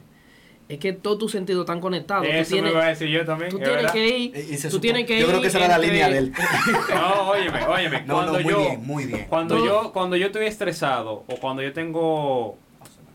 Es 0.69 0.79
que 0.79 0.93
todos 0.93 1.17
tus 1.19 1.31
sentidos 1.33 1.61
están 1.65 1.79
conectados. 1.81 2.25
Tú 2.25 2.31
Eso 2.31 2.39
me 2.39 2.45
tienes, 2.61 2.71
iba 2.71 2.83
a 2.83 2.87
decir 2.87 3.07
yo 3.09 3.25
también. 3.25 3.51
tú 3.51 3.57
es 3.57 3.63
tienes 3.63 3.81
verdad. 3.83 3.93
que 3.93 4.07
ir, 4.17 4.35
Y- 4.35 4.53
y 4.53 4.57
se 4.57 4.69
tú 4.69 4.77
supo- 4.77 4.81
tienes 4.81 5.05
que 5.05 5.13
yo 5.19 5.25
ir 5.25 5.29
creo 5.29 5.41
que 5.41 5.47
esa 5.47 5.59
era 5.59 5.67
la 5.67 5.77
línea 5.77 6.09
de 6.09 6.17
él. 6.17 6.33
No, 6.95 7.29
óyeme, 7.29 7.65
óyeme. 7.67 8.01
No, 8.07 8.13
cuando 8.15 8.33
no, 8.33 8.39
muy 8.39 8.51
yo, 8.53 8.59
bien, 8.59 8.85
muy 8.85 9.05
bien. 9.05 9.25
Cuando 9.29 9.55
No. 9.59 9.65
yo, 9.65 9.91
cuando 9.93 10.15
yo 10.15 10.27
estoy 10.27 10.45
estresado 10.47 11.25
o 11.27 11.35
cuando 11.39 11.61
yo 11.61 11.73
tengo 11.73 12.57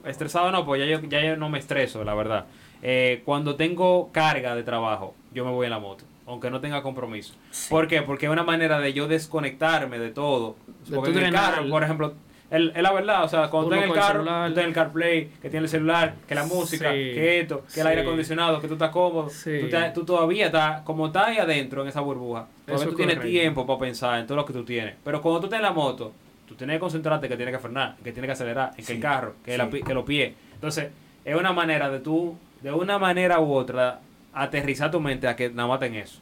estresado 0.05 0.53
no, 0.53 0.65
pues 0.65 0.81
ya 0.81 0.87
yo, 0.87 1.01
ya 1.09 1.21
yo 1.25 1.37
no 1.37 1.49
me 1.49 1.59
estreso, 1.59 2.05
la 2.05 2.15
verdad. 2.15 2.47
Eh, 2.89 3.23
cuando 3.25 3.57
tengo 3.57 4.11
carga 4.13 4.55
de 4.55 4.63
trabajo, 4.63 5.17
yo 5.35 5.45
me 5.45 5.51
voy 5.51 5.65
en 5.67 5.71
la 5.71 5.81
moto, 5.81 6.05
aunque 6.25 6.51
no 6.51 6.61
tenga 6.61 6.83
compromiso. 6.83 7.35
¿Por 7.69 7.89
qué? 7.89 8.01
Porque 8.03 8.27
es 8.27 8.33
una 8.33 8.45
manera 8.45 8.79
de 8.79 8.93
yo 8.93 9.09
desconectarme 9.09 9.99
de 9.99 10.11
todo. 10.11 10.55
De 10.87 10.95
Porque 10.95 11.11
en 11.11 11.19
el 11.19 11.33
carro, 11.33 11.69
por 11.69 11.83
ejemplo, 11.83 12.15
es 12.49 12.81
la 12.81 12.93
verdad, 12.93 13.25
o 13.25 13.29
sea, 13.29 13.49
cuando 13.51 13.75
estás 13.75 13.85
en 13.85 13.91
el 13.91 13.97
carro, 14.01 14.23
tú 14.23 14.31
estás 14.31 14.63
en 14.63 14.69
el 14.69 14.73
CarPlay, 14.73 15.29
que 15.43 15.51
tiene 15.51 15.65
el 15.65 15.69
celular, 15.69 16.15
que 16.29 16.37
la 16.37 16.45
música, 16.45 16.91
Sí, 16.93 16.97
que 16.97 17.41
esto, 17.41 17.65
que 17.75 17.81
el 17.81 17.87
sí. 17.87 17.89
aire 17.89 18.03
acondicionado, 18.03 18.61
que 18.61 18.69
tú 18.69 18.75
estás 18.75 18.91
cómodo, 18.91 19.31
Sí. 19.31 19.59
tú, 19.59 19.67
estás- 19.67 19.93
tú 19.93 20.05
todavía 20.05 20.47
estás, 20.47 20.83
como 20.83 21.07
estás 21.09 21.27
ahí 21.27 21.39
adentro 21.39 21.83
en 21.83 21.89
esa 21.89 22.01
burbuja, 22.03 22.47
todavía 22.67 22.87
tú 22.89 22.95
tienes 22.95 23.21
tiempo 23.21 23.67
para 23.67 23.81
pensar 23.81 24.21
en 24.21 24.29
todo 24.29 24.37
lo 24.37 24.47
que 24.47 24.53
tú 24.53 24.63
tienes. 24.65 24.95
Pero 25.03 25.21
cuando 25.21 25.41
tú 25.41 25.47
estás 25.47 25.59
en 25.59 25.65
la 25.65 25.73
moto, 25.73 26.13
tú 26.47 26.55
tienes 26.55 26.77
que 26.77 26.81
concentrarte 26.81 27.29
que 27.29 27.37
tienes 27.37 27.53
que 27.53 27.61
frenar, 27.61 27.97
que 27.97 28.13
tienes 28.13 28.29
que 28.29 28.33
acelerar, 28.35 28.71
en 28.71 28.77
que 28.77 28.83
Sí, 28.85 28.93
el 28.93 29.01
carro, 29.01 29.35
que, 29.45 29.51
sí. 29.51 29.59
la 29.59 29.69
que 29.69 29.93
los 29.93 30.05
pies. 30.05 30.35
Entonces, 30.55 30.91
es 31.25 31.35
una 31.35 31.53
manera 31.53 31.91
de 31.91 31.99
tú, 31.99 32.39
de 32.63 32.73
una 32.73 32.99
manera 32.99 33.41
u 33.41 33.53
otra, 33.53 34.01
aterrizar 34.33 34.91
tu 34.91 35.01
mente 35.01 35.29
a 35.29 35.37
que 35.37 35.51
nada 35.51 35.69
más 35.69 35.83
en 35.83 35.95
eso. 35.97 36.21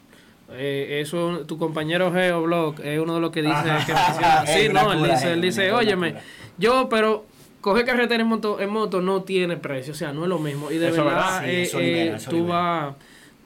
Eh, 0.51 0.99
eso, 1.01 1.39
tu 1.47 1.57
compañero 1.57 2.11
Geo 2.11 2.43
Blog 2.43 2.79
es 2.81 2.99
uno 2.99 3.15
de 3.15 3.21
los 3.21 3.31
que 3.31 3.41
dice 3.41 3.63
que 3.85 3.93
menciona. 3.93 4.43
Sí, 4.45 4.69
no, 4.71 4.93
él 4.93 5.11
dice, 5.11 5.33
él 5.33 5.41
dice, 5.41 5.71
óyeme, 5.71 6.15
yo, 6.57 6.87
pero 6.87 7.25
coger 7.61 7.83
carretera 7.85 8.21
en 8.21 8.29
moto, 8.29 8.59
en 8.59 8.69
moto 8.69 9.01
no 9.01 9.23
tiene 9.23 9.57
precio, 9.57 9.93
o 9.93 9.95
sea, 9.95 10.13
no 10.13 10.23
es 10.23 10.29
lo 10.29 10.37
mismo. 10.37 10.69
Y 10.71 10.77
de 10.77 10.89
Eso 10.89 11.03
verdad, 11.03 11.41
verdad, 11.41 11.43
sí, 11.43 11.49
eh, 11.49 11.61
eso 11.63 11.79
eh, 11.79 11.83
libera, 11.83 12.17
eso 12.17 12.29
tú 12.29 12.45
vas, 12.47 12.95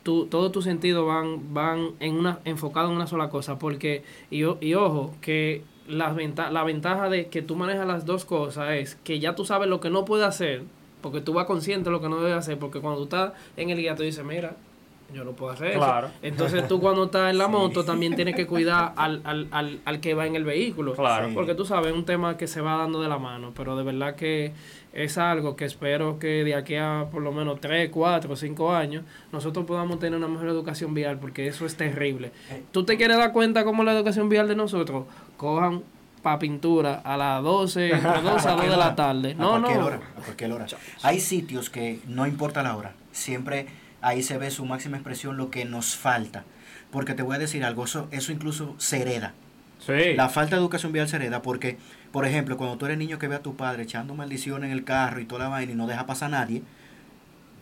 tú, 0.04 0.26
todos 0.26 0.52
tus 0.52 0.66
sentidos 0.66 1.08
van, 1.08 1.54
van 1.54 1.92
en 2.02 2.16
una, 2.16 2.40
enfocados 2.44 2.90
en 2.90 2.98
una 2.98 3.08
sola 3.08 3.30
cosa, 3.30 3.58
porque, 3.58 4.04
y, 4.30 4.44
o- 4.44 4.58
y 4.60 4.74
ojo, 4.74 5.16
que 5.22 5.64
la, 5.88 6.12
venta, 6.12 6.52
la 6.52 6.64
ventaja 6.66 7.08
de 7.10 7.28
que 7.28 7.42
tú 7.42 7.56
manejas 7.56 7.88
las 7.88 8.06
dos 8.06 8.26
cosas 8.26 8.72
es 8.74 8.96
que 9.06 9.20
ya 9.20 9.36
tú 9.36 9.46
sabes 9.46 9.70
lo 9.70 9.80
que 9.80 9.90
no 9.90 10.04
puedes 10.04 10.28
hacer, 10.28 10.64
porque 11.02 11.22
tú 11.22 11.34
vas 11.34 11.45
consciente 11.45 11.86
de 11.86 11.91
lo 11.91 12.02
que 12.02 12.10
no 12.10 12.18
debes 12.22 12.38
hacer, 12.38 12.58
porque 12.60 12.80
cuando 12.80 13.00
tú 13.00 13.04
estás 13.06 13.34
en 13.58 13.70
el 13.70 13.78
guía 13.78 13.95
tú 13.95 14.04
dices, 14.04 14.24
mira, 14.26 14.56
yo 15.14 15.24
no 15.24 15.32
puedo 15.32 15.52
hacer 15.52 15.74
Claro. 15.74 16.08
eso. 16.08 16.16
Entonces 16.22 16.68
tú 16.68 16.80
cuando 16.80 17.06
estás 17.06 17.32
en 17.32 17.39
la 17.39 17.47
moto 17.47 17.84
también 17.84 18.16
tienes 18.16 18.36
que 18.36 18.45
cuidar 18.45 18.93
al, 18.95 19.22
al, 19.24 19.47
al, 19.52 19.80
al 19.84 20.00
que 20.02 20.14
va 20.14 20.28
en 20.28 20.36
el 20.36 20.43
vehículo. 20.43 20.93
Claro. 20.93 21.30
Sí. 21.30 21.34
Porque 21.34 21.56
tú 21.56 21.66
sabes, 21.66 21.91
es 21.91 21.97
un 21.97 22.06
tema 22.06 22.38
que 22.38 22.45
se 22.45 22.62
va 22.62 22.78
dando 22.78 23.02
de 23.02 23.08
la 23.08 23.18
mano, 23.18 23.52
pero 23.56 23.76
de 23.76 23.84
verdad 23.84 24.16
que 24.16 24.52
es 24.93 25.18
algo 25.18 25.56
que 25.56 25.66
espero 25.66 26.20
que 26.20 26.43
de 26.43 26.54
aquí 26.54 26.76
a 26.76 27.08
por 27.12 27.24
lo 27.24 27.32
menos 27.32 27.60
3, 27.60 27.89
4, 27.91 28.36
5 28.36 28.72
años 28.76 29.04
nosotros 29.32 29.66
podamos 29.66 29.97
tener 30.00 30.18
una 30.18 30.28
mejor 30.28 30.47
educación 30.47 30.93
vial, 30.93 31.18
porque 31.20 31.47
eso 31.47 31.66
es 31.66 31.76
terrible. 31.76 32.32
Eh, 32.52 32.62
¿Tú 32.72 32.84
te 32.86 32.95
quieres 32.97 33.18
dar 33.18 33.32
cuenta 33.34 33.64
cómo 33.64 33.84
la 33.84 33.93
educación 33.93 34.30
vial 34.30 34.47
de 34.47 34.56
nosotros? 34.56 35.06
Cojan 35.38 35.82
para 36.22 36.39
pintura 36.39 37.01
a 37.03 37.17
las 37.17 37.41
12, 37.43 37.89
entre 37.93 38.22
12 38.22 38.47
a 38.47 38.51
2 38.53 38.70
de 38.70 38.78
la 38.78 38.95
tarde. 38.95 39.32
A 39.32 39.34
No, 39.41 39.49
cualquier 39.51 39.78
no. 39.80 39.86
hora, 39.86 39.99
a 40.17 40.22
cualquier 40.22 40.51
hora. 40.51 40.65
Hay 41.03 41.20
sitios 41.20 41.70
que 41.70 41.99
no 42.07 42.26
importa 42.28 42.63
la 42.63 42.76
hora, 42.76 42.93
siempre 43.11 43.67
ahí 44.01 44.24
se 44.24 44.38
ve 44.38 44.49
su 44.51 44.65
máxima 44.65 44.97
expresión 44.97 45.38
lo 45.38 45.49
que 45.51 45.65
nos 45.65 45.95
falta. 45.95 46.43
Porque 46.91 47.13
te 47.13 47.22
voy 47.24 47.36
a 47.36 47.39
decir 47.39 47.63
algo, 47.63 47.84
eso, 47.86 48.07
eso 48.11 48.32
incluso 48.32 48.74
se 48.80 49.01
hereda. 49.01 49.34
Sí. 49.86 50.13
La 50.15 50.28
falta 50.30 50.55
de 50.55 50.61
educación 50.61 50.91
vial 50.91 51.07
se 51.07 51.15
hereda 51.17 51.41
porque, 51.41 51.78
por 52.11 52.26
ejemplo, 52.26 52.57
cuando 52.57 52.78
tú 52.78 52.86
eres 52.86 52.97
niño 52.97 53.20
que 53.20 53.28
ve 53.28 53.36
a 53.36 53.41
tu 53.41 53.55
padre 53.55 53.84
echando 53.84 54.15
maldición 54.15 54.63
en 54.63 54.72
el 54.72 54.84
carro 54.84 55.20
y 55.22 55.26
toda 55.26 55.43
la 55.43 55.49
vaina 55.49 55.72
y 55.72 55.76
no 55.76 55.88
deja 55.88 56.05
pasar 56.05 56.34
a 56.34 56.39
nadie, 56.39 56.63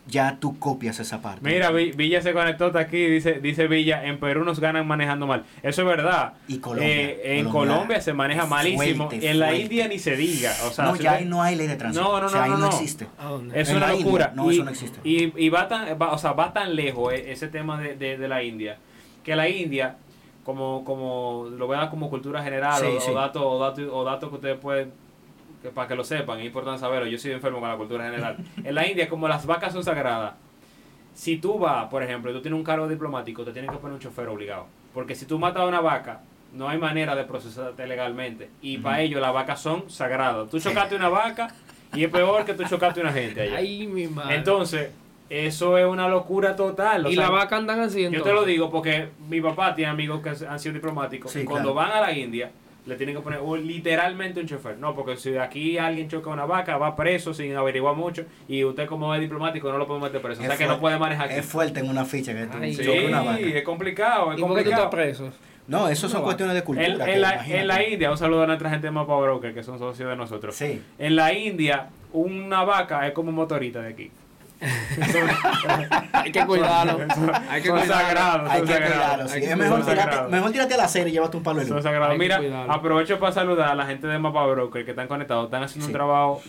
ya 0.08 0.38
tú 0.40 0.58
copias 0.58 0.98
esa 1.00 1.20
parte. 1.20 1.40
Mira, 1.42 1.70
Vi- 1.70 1.92
Villa 1.92 2.20
se 2.22 2.32
conectó 2.32 2.66
hasta 2.66 2.78
aquí, 2.80 2.96
dice, 3.06 3.34
dice 3.40 3.68
Villa, 3.68 4.04
en 4.06 4.18
Perú 4.18 4.42
nos 4.44 4.58
ganan 4.58 4.86
manejando 4.86 5.26
mal. 5.26 5.44
Eso 5.62 5.82
es 5.82 5.88
verdad. 5.88 6.32
Y 6.48 6.58
Colombia, 6.58 6.88
Eh, 6.92 7.38
en 7.38 7.44
Colombia 7.44 7.74
Colombia 7.74 8.00
se 8.00 8.12
maneja 8.14 8.46
malísimo. 8.46 9.08
fuerte, 9.08 9.30
en 9.30 9.38
la. 9.38 9.54
India 9.54 9.86
ni 9.86 9.98
se 9.98 10.16
diga. 10.16 10.52
O 10.66 10.70
sea, 10.70 10.86
no, 10.86 10.96
si 10.96 11.02
ya 11.02 11.12
ahí 11.12 11.24
no 11.26 11.42
hay 11.42 11.56
ley 11.56 11.66
de 11.66 11.76
tránsito. 11.76 12.02
No, 12.04 12.20
no, 12.20 12.26
o 12.26 12.28
sea, 12.28 12.38
no, 12.40 12.44
ahí 12.44 12.50
no, 12.52 12.56
no, 12.58 12.66
no. 12.66 12.72
existe. 12.72 13.06
Es 13.54 13.68
En 13.68 13.76
una 13.76 13.90
India, 13.92 14.04
locura. 14.04 14.32
no, 14.34 14.50
y, 14.50 14.54
eso 14.54 14.64
no 14.64 14.70
existe. 14.70 15.00
Y, 15.04 15.32
y 15.44 15.48
va 15.50 15.68
tan, 15.68 15.98
va- 16.00 16.12
o 16.12 16.18
sea, 16.18 16.32
va 16.32 16.52
tan 16.52 16.74
lejos 16.74 17.12
eh, 17.12 17.30
ese 17.32 17.48
tema 17.48 17.80
de, 17.80 17.94
de, 17.96 18.16
de 18.16 18.28
la 18.28 18.42
India, 18.42 18.78
que 19.22 19.36
la 19.36 19.48
India, 19.48 19.96
como, 20.44 20.84
como 20.84 21.48
lo 21.50 21.68
vean 21.68 21.90
como 21.90 22.08
cultura 22.08 22.42
general 22.42 22.80
Sí, 22.80 22.86
o, 22.96 23.00
sí. 23.00 23.10
o 23.10 23.14
datos 23.14 23.42
o 23.44 23.58
datos 23.58 23.84
o 23.92 24.04
datos 24.04 24.28
que 24.30 24.34
ustedes 24.36 24.58
pueden, 24.58 24.92
que 25.62 25.68
para 25.70 25.88
que 25.88 25.94
lo 25.94 26.04
sepan, 26.04 26.38
es 26.40 26.46
importante 26.46 26.80
saberlo, 26.80 27.06
yo 27.06 27.18
soy 27.18 27.32
enfermo 27.32 27.60
con 27.60 27.68
la 27.68 27.76
cultura 27.76 28.04
general. 28.04 28.36
en 28.62 28.74
la 28.74 28.86
India, 28.86 29.08
como 29.08 29.28
las 29.28 29.46
vacas 29.46 29.72
son 29.72 29.82
sagradas, 29.84 30.34
si 31.14 31.38
tú 31.38 31.58
vas, 31.58 31.86
por 31.88 32.02
ejemplo, 32.02 32.30
y 32.30 32.34
tú 32.34 32.40
tienes 32.42 32.56
un 32.58 32.64
cargo 32.64 32.86
diplomático, 32.86 33.44
te 33.44 33.52
tienen 33.52 33.70
que 33.70 33.76
poner 33.78 33.94
un 33.94 34.00
chofer 34.00 34.28
obligado. 34.28 34.66
Porque 34.94 35.14
si 35.14 35.26
tú 35.26 35.38
matas 35.38 35.62
a 35.62 35.66
una 35.66 35.80
vaca, 35.80 36.20
no 36.52 36.68
hay 36.68 36.78
manera 36.78 37.14
de 37.14 37.24
procesarte 37.24 37.86
legalmente. 37.86 38.50
Y 38.62 38.78
para 38.78 39.00
ello 39.00 39.20
las 39.20 39.32
vacas 39.32 39.60
son 39.60 39.90
sagradas. 39.90 40.48
Tú 40.48 40.58
chocaste 40.60 40.94
una 40.96 41.08
vaca 41.08 41.48
Y 41.94 42.04
es 42.04 42.10
peor 42.10 42.44
que 42.44 42.54
tú 42.54 42.64
chocaste 42.64 43.00
a 43.00 43.02
una 43.04 43.12
gente 43.12 43.42
allá. 43.42 43.56
Ay, 43.56 43.86
mi 43.86 44.06
madre. 44.06 44.36
Entonces, 44.36 44.90
eso 45.30 45.76
es 45.76 45.86
una 45.86 46.08
locura 46.08 46.54
total. 46.56 47.06
o 47.06 47.10
y 47.10 47.14
sea, 47.14 47.24
la 47.24 47.30
vaca 47.30 47.56
andan 47.56 47.80
así 47.80 48.02
Yo 48.02 48.10
te 48.10 48.16
entonces? 48.16 48.34
lo 48.34 48.44
digo 48.44 48.70
porque 48.70 49.08
mi 49.28 49.40
papá 49.40 49.74
tiene 49.74 49.90
amigos 49.90 50.22
que 50.22 50.30
han 50.46 50.58
sido 50.60 50.74
diplomáticos. 50.74 51.32
Sí, 51.32 51.40
y 51.40 51.44
cuando 51.44 51.72
claro. 51.74 51.90
van 51.90 51.98
a 51.98 52.06
la 52.06 52.12
India, 52.12 52.50
le 52.88 52.96
tienen 52.96 53.14
que 53.14 53.20
poner 53.20 53.40
literalmente 53.60 54.40
un 54.40 54.46
chofer. 54.46 54.78
No, 54.78 54.94
porque 54.94 55.16
si 55.16 55.36
aquí 55.36 55.78
alguien 55.78 56.08
choca 56.08 56.30
una 56.30 56.46
vaca, 56.46 56.76
va 56.78 56.96
preso 56.96 57.34
sin 57.34 57.54
averiguar 57.54 57.94
mucho. 57.94 58.24
Y 58.48 58.64
usted, 58.64 58.86
como 58.86 59.14
es 59.14 59.20
diplomático, 59.20 59.70
no 59.70 59.78
lo 59.78 59.86
puede 59.86 60.00
meter 60.00 60.20
preso. 60.22 60.40
O 60.40 60.44
sea 60.44 60.54
Es 60.54 60.58
que 60.58 60.66
no 60.66 60.80
puede 60.80 60.98
manejar 60.98 61.26
aquí. 61.26 61.38
Es 61.38 61.46
fuerte 61.46 61.80
en 61.80 61.90
una 61.90 62.04
ficha 62.04 62.32
que 62.34 62.46
tú 62.46 62.58
Sí, 62.62 62.76
choques 62.84 63.04
una 63.08 63.22
vaca. 63.22 63.38
es 63.40 63.62
complicado. 63.62 64.32
Es 64.32 64.38
¿Y 64.38 64.42
por 64.42 64.56
qué 64.56 64.64
tú 64.64 64.70
estás 64.70 64.84
complicado. 64.86 64.90
preso? 64.90 65.32
No, 65.66 65.86
eso 65.88 66.08
son 66.08 66.22
cuestiones 66.22 66.54
de 66.54 66.64
cultura. 66.64 66.86
En, 67.12 67.20
la, 67.20 67.46
en 67.46 67.66
la 67.66 67.86
India, 67.86 68.10
un 68.10 68.16
saludo 68.16 68.44
a 68.44 68.46
nuestra 68.46 68.70
gente 68.70 68.86
de 68.86 68.90
Mapa 68.90 69.14
Broker, 69.18 69.52
que 69.52 69.62
son 69.62 69.78
socios 69.78 70.08
de 70.08 70.16
nosotros. 70.16 70.56
Sí. 70.56 70.82
En 70.98 71.14
la 71.14 71.34
India, 71.34 71.88
una 72.14 72.64
vaca 72.64 73.06
es 73.06 73.12
como 73.12 73.28
un 73.28 73.34
motorista 73.34 73.82
de 73.82 73.88
aquí. 73.90 74.10
Hay 76.12 76.32
que 76.32 76.44
cuidarlo. 76.46 76.98
Hay 77.48 77.62
que 77.62 77.70
cuidarlo. 77.70 77.94
sagrados. 77.94 78.50
Hay 78.50 78.60
que 78.62 78.66
cuidarlo. 78.74 79.28
sí. 79.28 79.38
Es 79.44 79.56
mejor 79.56 79.84
tirarte, 79.84 80.28
mejor 80.30 80.72
a 80.72 80.76
la 80.76 80.88
serie 80.88 81.08
y 81.08 81.12
llévate 81.12 81.36
un 81.36 81.42
palo 81.42 81.60
de 81.60 81.66
luz. 81.68 81.82
que 81.84 82.18
Mira, 82.18 82.38
cuidarlo. 82.38 82.72
aprovecho 82.72 83.18
para 83.18 83.32
saludar 83.32 83.68
a 83.70 83.74
la 83.74 83.86
gente 83.86 84.06
de 84.06 84.18
Mapa 84.18 84.46
Broker 84.46 84.84
que 84.84 84.90
están 84.90 85.08
conectados. 85.08 85.44
Están 85.46 85.62
haciendo 85.62 85.86
Sí. 85.86 85.92
un 85.92 85.96
trabajo 85.96 86.42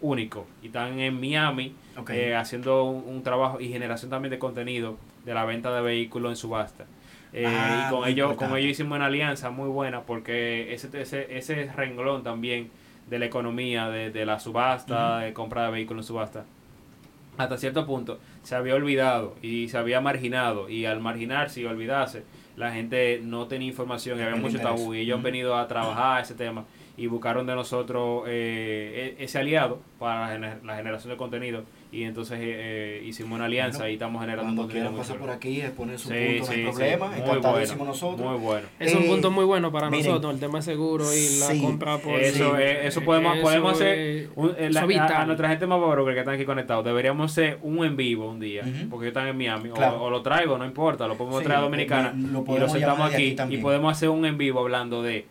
único. 0.00 0.46
Y 0.62 0.66
están 0.66 0.98
en 0.98 1.18
Miami 1.20 1.74
eh, 2.10 2.34
haciendo 2.34 2.84
un, 2.84 3.04
un 3.06 3.22
trabajo 3.22 3.60
y 3.60 3.68
generación 3.68 4.10
también 4.10 4.30
de 4.30 4.38
contenido 4.38 4.96
de 5.24 5.34
la 5.34 5.44
venta 5.44 5.74
de 5.74 5.80
vehículos 5.82 6.30
en 6.32 6.36
subasta. 6.36 6.84
Eh, 7.32 7.44
Ah, 7.46 7.86
y 7.88 7.90
con 7.94 8.08
ellos, 8.08 8.34
con 8.36 8.56
ellos 8.56 8.70
hicimos 8.70 8.96
una 8.96 9.06
alianza 9.06 9.50
muy 9.50 9.68
buena 9.68 10.00
porque 10.02 10.72
ese, 10.72 10.88
ese, 11.00 11.36
ese 11.36 11.70
renglón 11.74 12.22
también 12.22 12.70
de 13.08 13.18
la 13.18 13.26
economía, 13.26 13.88
de, 13.88 14.10
de 14.10 14.24
la 14.26 14.38
subasta, 14.40 15.18
de 15.18 15.32
compra 15.32 15.66
de 15.66 15.70
vehículos 15.72 16.04
en 16.04 16.08
subasta, 16.08 16.44
hasta 17.38 17.56
cierto 17.58 17.86
punto 17.86 18.18
se 18.42 18.54
había 18.54 18.74
olvidado 18.74 19.34
y 19.42 19.68
se 19.68 19.76
había 19.78 20.00
marginado 20.00 20.68
y 20.68 20.86
al 20.86 21.00
marginarse 21.00 21.60
y 21.60 21.64
olvidarse 21.66 22.24
la 22.56 22.72
gente 22.72 23.20
no 23.22 23.46
tenía 23.46 23.68
información 23.68 24.18
y 24.18 24.22
había 24.22 24.36
mucho 24.36 24.58
tabú 24.76 24.94
y 24.94 25.00
ellos 25.00 25.16
han 25.18 25.22
venido 25.22 25.56
a 25.56 25.68
trabajar 25.68 26.22
ese 26.22 26.34
tema 26.34 26.64
y 26.96 27.06
buscaron 27.08 27.46
de 27.46 27.54
nosotros 27.54 28.24
eh, 28.26 29.14
e- 29.18 29.24
ese 29.24 29.38
aliado 29.38 29.80
para 29.98 30.20
la 30.28 30.34
gener- 30.34 30.62
la 30.64 30.76
generación 30.76 31.10
de 31.12 31.16
contenido 31.18 31.64
y 31.92 32.02
entonces 32.02 32.38
eh, 32.40 32.44
eh, 32.98 33.02
hicimos 33.06 33.36
una 33.36 33.44
alianza 33.46 33.78
Bueno, 33.78 33.90
y 33.90 33.94
estamos 33.94 34.20
generando 34.20 34.54
Cuando 34.54 34.72
quieran 34.72 34.92
muy 34.92 35.00
pasar 35.00 35.18
por 35.18 35.30
aquí, 35.30 35.60
exponer 35.60 35.98
su 35.98 36.08
Sí, 36.08 36.14
punto, 36.38 36.46
no 36.46 36.52
sí, 36.52 36.62
problema. 36.62 37.06
Muy 37.08 37.20
Encantadísimo 37.20 37.78
bueno, 37.78 37.92
nosotros. 37.92 38.30
Muy 38.30 38.38
bueno. 38.40 38.68
Es 38.80 38.94
un 38.94 39.02
Eh, 39.02 39.06
punto 39.08 39.30
muy 39.30 39.44
bueno 39.44 39.70
para 39.72 39.88
miren, 39.90 40.06
nosotros, 40.06 40.34
el 40.34 40.40
tema 40.40 40.58
de 40.58 40.62
seguro 40.62 41.04
y 41.14 41.38
la 41.38 41.46
sí, 41.46 41.60
compra 41.62 41.98
por... 41.98 42.20
Eso, 42.20 42.56
eso 42.58 43.00
podemos, 43.02 43.34
Eso 43.34 43.42
podemos 43.42 43.72
hacer 43.74 44.28
un- 44.34 44.54
eh, 44.58 44.68
la- 44.70 44.80
a, 45.20 45.24
nuestra 45.26 45.48
gente 45.48 45.66
más 45.66 45.80
broker 45.80 46.12
que 46.14 46.20
están 46.20 46.34
aquí 46.34 46.44
conectados. 46.44 46.84
Deberíamos 46.84 47.30
hacer 47.32 47.58
un 47.62 47.84
en 47.84 47.96
vivo 47.96 48.28
un 48.30 48.40
día, 48.40 48.62
porque 48.90 49.06
ellos 49.06 49.16
están 49.16 49.28
en 49.28 49.36
Miami. 49.38 49.70
o- 49.70 49.74
Claro. 49.74 50.02
O, 50.02 50.10
lo 50.10 50.22
traigo, 50.22 50.58
no 50.58 50.64
importa, 50.64 51.06
lo 51.06 51.16
podemos 51.16 51.38
Sí, 51.40 51.44
traer 51.44 51.60
a 51.60 51.62
Dominicana 51.62 52.12
lo- 52.16 52.22
lo 52.22 52.28
y 52.28 52.32
lo 52.32 52.44
podemos 52.44 52.72
sentamos 52.72 53.14
aquí 53.14 53.36
aquí, 53.38 53.54
y 53.54 53.58
podemos 53.58 53.92
hacer 53.92 54.08
un 54.08 54.26
en 54.26 54.36
vivo 54.38 54.60
hablando 54.60 55.02
de 55.02 55.26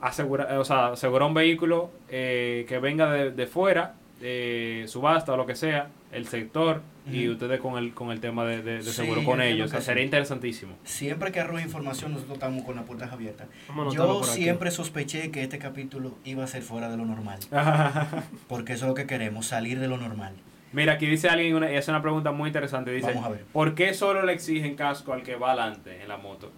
asegurar, 0.00 0.56
o 0.58 0.64
sea, 0.64 0.88
asegurar 0.88 1.26
un 1.28 1.34
vehículo 1.34 1.90
eh, 2.08 2.66
que 2.68 2.78
venga 2.78 3.10
de, 3.10 3.30
de 3.30 3.46
fuera, 3.46 3.94
eh, 4.22 4.84
subasta 4.88 5.32
o 5.32 5.36
lo 5.36 5.46
que 5.46 5.54
sea, 5.54 5.88
el 6.12 6.26
sector 6.26 6.80
y 7.10 7.28
ustedes 7.28 7.60
con 7.60 7.76
el 7.78 7.92
con 7.94 8.10
el 8.10 8.18
tema 8.20 8.44
de, 8.46 8.62
de- 8.62 8.82
seguro 8.82 9.22
con 9.24 9.40
ellos. 9.40 9.68
O 9.68 9.70
sea, 9.70 9.80
sería 9.80 10.02
interesantísimo. 10.04 10.72
Siempre 10.84 11.30
que 11.32 11.40
arroja 11.40 11.62
información, 11.62 12.12
nosotros 12.12 12.34
estamos 12.36 12.64
con 12.64 12.76
las 12.76 12.84
puertas 12.84 13.12
abiertas. 13.12 13.46
Yo 13.92 14.20
aquí. 14.22 14.28
siempre 14.30 14.70
sospeché 14.70 15.30
que 15.30 15.42
este 15.42 15.58
capítulo 15.58 16.14
iba 16.24 16.42
a 16.44 16.46
ser 16.46 16.62
fuera 16.62 16.88
de 16.90 16.96
lo 16.96 17.04
normal. 17.04 17.38
Porque 18.48 18.72
eso 18.72 18.86
es 18.86 18.88
lo 18.88 18.94
que 18.94 19.06
queremos, 19.06 19.46
salir 19.46 19.78
de 19.80 19.88
lo 19.88 19.98
normal. 19.98 20.34
Mira, 20.72 20.94
aquí 20.94 21.06
dice 21.06 21.28
alguien, 21.28 21.54
una, 21.54 21.70
y 21.72 21.76
hace 21.76 21.90
una 21.90 22.02
pregunta 22.02 22.32
muy 22.32 22.48
interesante. 22.48 22.90
Dice, 22.90 23.06
Vamos 23.08 23.24
a 23.24 23.28
ver. 23.30 23.44
¿por 23.52 23.74
qué 23.74 23.94
solo 23.94 24.22
le 24.24 24.32
exigen 24.32 24.74
casco 24.74 25.12
al 25.12 25.22
que 25.22 25.36
va 25.36 25.52
adelante 25.52 26.02
en 26.02 26.08
la 26.08 26.16
moto? 26.16 26.50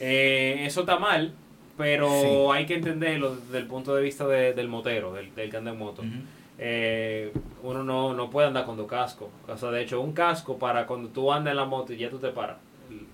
Eh, 0.00 0.64
eso 0.66 0.80
está 0.80 0.98
mal, 0.98 1.34
pero 1.76 2.08
Sí. 2.08 2.28
hay 2.58 2.66
que 2.66 2.74
entenderlo 2.74 3.36
desde 3.36 3.58
el 3.58 3.66
punto 3.66 3.94
de 3.94 4.02
vista 4.02 4.26
de- 4.26 4.52
del 4.54 4.68
motero, 4.68 5.12
del, 5.12 5.34
del 5.34 5.50
que 5.50 5.56
anda 5.58 5.70
en 5.72 5.78
moto. 5.78 6.02
Eh, 6.64 7.32
uno 7.64 7.82
no, 7.82 8.14
no 8.14 8.30
puede 8.30 8.46
andar 8.46 8.64
con 8.64 8.76
dos 8.76 8.86
cascos. 8.86 9.28
O 9.48 9.56
sea, 9.56 9.70
de 9.72 9.82
hecho, 9.82 10.00
un 10.00 10.12
casco 10.12 10.58
para 10.58 10.86
cuando 10.86 11.08
tú 11.08 11.32
andas 11.32 11.50
en 11.50 11.56
la 11.56 11.64
moto 11.64 11.92
y 11.92 11.96
ya 11.96 12.08
tú 12.08 12.18
te 12.18 12.28
paras. 12.28 12.58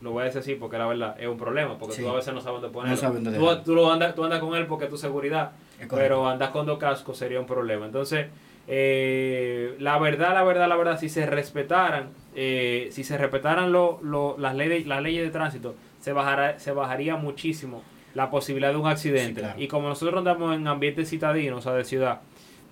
Lo 0.03 0.11
voy 0.11 0.22
a 0.22 0.24
decir 0.26 0.40
así 0.40 0.55
porque 0.57 0.76
la 0.76 0.86
verdad 0.86 1.16
es 1.18 1.26
un 1.28 1.38
problema, 1.38 1.78
porque 1.78 1.94
Sí. 1.96 2.03
tú 2.03 2.09
a 2.11 2.14
veces 2.16 2.34
no 2.34 2.40
sabes 2.40 2.61
dónde 2.61 2.74
ponerlo. 2.74 2.94
No 2.96 3.01
sabes 3.01 3.22
dónde 3.24 3.38
tú, 3.38 3.62
tú 3.64 3.74
lo 3.74 3.90
andas, 3.90 4.14
tú 4.14 4.24
andas 4.24 4.40
con 4.40 4.55
él 4.55 4.66
porque 4.66 4.84
es 4.84 4.90
tu 4.90 4.99
seguridad, 4.99 5.53
pero 5.88 6.28
andar 6.28 6.51
con 6.53 6.66
dos 6.66 6.78
cascos 6.78 7.16
sería 7.16 7.40
un 7.40 7.46
problema. 7.46 7.86
Entonces, 7.86 8.26
eh, 8.66 9.76
la 9.78 9.99
verdad, 9.99 10.34
la 10.34 10.42
verdad, 10.42 10.68
la 10.68 10.76
verdad, 10.76 10.99
si 10.99 11.09
se 11.09 11.24
respetaran, 11.26 12.09
eh, 12.34 12.88
si 12.90 13.03
se 13.05 13.16
respetaran 13.16 13.72
lo, 13.72 13.99
lo- 14.03 14.36
las, 14.38 14.55
leyes, 14.55 14.86
las 14.86 15.01
leyes 15.03 15.22
de 15.24 15.30
tránsito, 15.30 15.74
se, 16.01 16.12
bajara, 16.12 16.59
se 16.59 16.72
bajaría 16.72 17.16
muchísimo 17.16 17.82
la 18.14 18.30
posibilidad 18.30 18.70
de 18.72 18.76
un 18.78 18.86
accidente. 18.88 19.40
Sí, 19.40 19.46
claro. 19.46 19.61
Y 19.61 19.68
como 19.68 19.88
nosotros 19.88 20.18
andamos 20.18 20.55
en 20.57 20.66
ambientes 20.66 21.09
citadinos, 21.09 21.59
o 21.61 21.62
sea, 21.62 21.72
de 21.74 21.84
ciudad, 21.84 22.20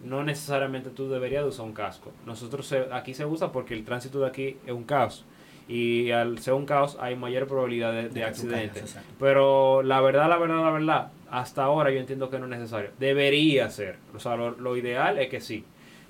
no 0.04 0.22
necesariamente 0.24 0.90
tú 0.90 1.08
deberías 1.08 1.42
de 1.42 1.48
usar 1.48 1.64
un 1.66 1.72
casco. 1.72 2.12
Nosotros 2.26 2.66
se- 2.66 2.86
aquí 2.92 3.14
se 3.14 3.24
usa 3.26 3.52
porque 3.52 3.74
el 3.74 3.84
tránsito 3.84 4.20
de 4.20 4.26
aquí 4.26 4.56
es 4.66 4.72
un 4.72 4.84
caos. 4.84 5.24
Y 5.68 6.12
al 6.12 6.38
ser 6.38 6.54
un 6.54 6.64
caos 6.64 6.96
hay 7.00 7.16
mayor 7.16 7.48
probabilidad 7.48 7.92
de, 7.92 8.22
accidentes. 8.24 8.92
caigas. 8.92 9.04
Pero 9.18 9.82
la 9.82 10.00
verdad, 10.00 10.28
la 10.28 10.38
verdad, 10.38 10.62
la 10.62 10.70
verdad, 10.70 11.08
hasta 11.28 11.64
ahora 11.64 11.90
yo 11.90 11.98
entiendo 11.98 12.30
que 12.30 12.38
no 12.38 12.44
es 12.44 12.50
necesario. 12.50 12.90
Debería 13.00 13.68
ser. 13.70 13.96
O 14.14 14.20
sea, 14.20 14.36
lo, 14.36 14.52
lo 14.52 14.76
ideal 14.76 15.18
es 15.18 15.28
que 15.28 15.40
sí. 15.40 15.64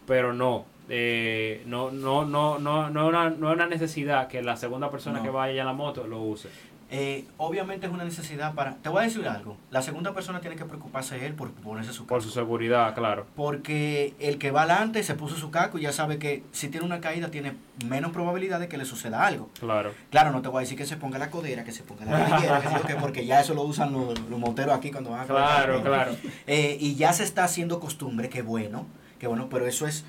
Pero 0.06 0.34
no. 0.34 0.66
Eh, 0.88 1.62
no, 1.66 1.90
no, 1.90 2.24
no, 2.26 2.58
no, 2.58 2.90
no, 2.90 3.02
es 3.04 3.08
una, 3.08 3.30
no 3.30 3.48
es 3.50 3.54
una 3.56 3.66
necesidad 3.66 4.28
que 4.28 4.42
la 4.42 4.56
segunda 4.56 4.90
persona 4.90 5.18
No. 5.18 5.24
que 5.24 5.30
vaya 5.30 5.60
en 5.62 5.66
la 5.66 5.72
moto 5.72 6.06
lo 6.06 6.20
use. 6.20 6.48
Eh, 6.88 7.24
obviamente 7.36 7.86
es 7.86 7.92
una 7.92 8.04
necesidad 8.04 8.54
para... 8.54 8.76
Te 8.76 8.88
voy 8.88 9.00
a 9.00 9.06
decir 9.06 9.26
algo. 9.26 9.56
La 9.72 9.82
segunda 9.82 10.14
persona 10.14 10.40
tiene 10.40 10.54
que 10.54 10.64
preocuparse 10.64 11.26
él 11.26 11.34
por 11.34 11.50
ponerse 11.50 11.92
su 11.92 12.06
Por 12.06 12.18
casco. 12.18 12.30
su 12.30 12.34
seguridad, 12.38 12.94
claro. 12.94 13.26
Porque 13.34 14.14
el 14.20 14.38
que 14.38 14.52
va 14.52 14.62
adelante 14.62 15.02
se 15.02 15.14
puso 15.14 15.34
su 15.34 15.50
casco 15.50 15.78
y 15.78 15.82
ya 15.82 15.92
sabe 15.92 16.18
que 16.20 16.44
si 16.52 16.68
tiene 16.68 16.86
una 16.86 17.00
caída 17.00 17.28
tiene 17.32 17.54
menos 17.88 18.12
probabilidad 18.12 18.60
de 18.60 18.68
que 18.68 18.76
le 18.78 18.84
suceda 18.84 19.26
algo. 19.26 19.50
Claro. 19.58 19.92
Claro, 20.10 20.30
no 20.30 20.42
te 20.42 20.48
voy 20.48 20.58
a 20.58 20.60
decir 20.60 20.78
que 20.78 20.86
se 20.86 20.96
ponga 20.96 21.18
la 21.18 21.28
codera, 21.28 21.64
que 21.64 21.72
se 21.72 21.82
ponga 21.82 22.04
la 22.04 22.24
rodillera, 22.28 22.60
que 22.60 22.68
sí 22.68 22.74
qué, 22.86 22.94
porque 22.94 23.26
ya 23.26 23.40
eso 23.40 23.54
lo 23.54 23.62
usan 23.62 23.92
los, 23.92 24.16
los 24.30 24.38
monteros 24.38 24.72
aquí 24.76 24.92
cuando 24.92 25.10
van 25.10 25.22
a 25.22 25.24
Claro, 25.26 25.82
claro. 25.82 26.12
Eh, 26.46 26.76
y 26.80 26.94
ya 26.94 27.12
se 27.12 27.24
está 27.24 27.42
haciendo 27.42 27.80
costumbre, 27.80 28.28
que 28.28 28.42
bueno, 28.42 28.86
que 29.18 29.26
bueno, 29.26 29.48
pero 29.50 29.66
eso 29.66 29.88
es 29.88 30.04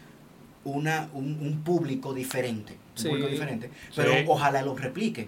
una, 0.63 1.09
un, 1.13 1.39
un 1.41 1.61
público 1.63 2.13
diferente, 2.13 2.73
un 2.73 3.01
Sí. 3.01 3.07
público 3.09 3.29
diferente, 3.29 3.71
pero 3.95 4.11
Sí. 4.11 4.25
ojalá 4.27 4.61
lo 4.61 4.75
repliquen. 4.75 5.27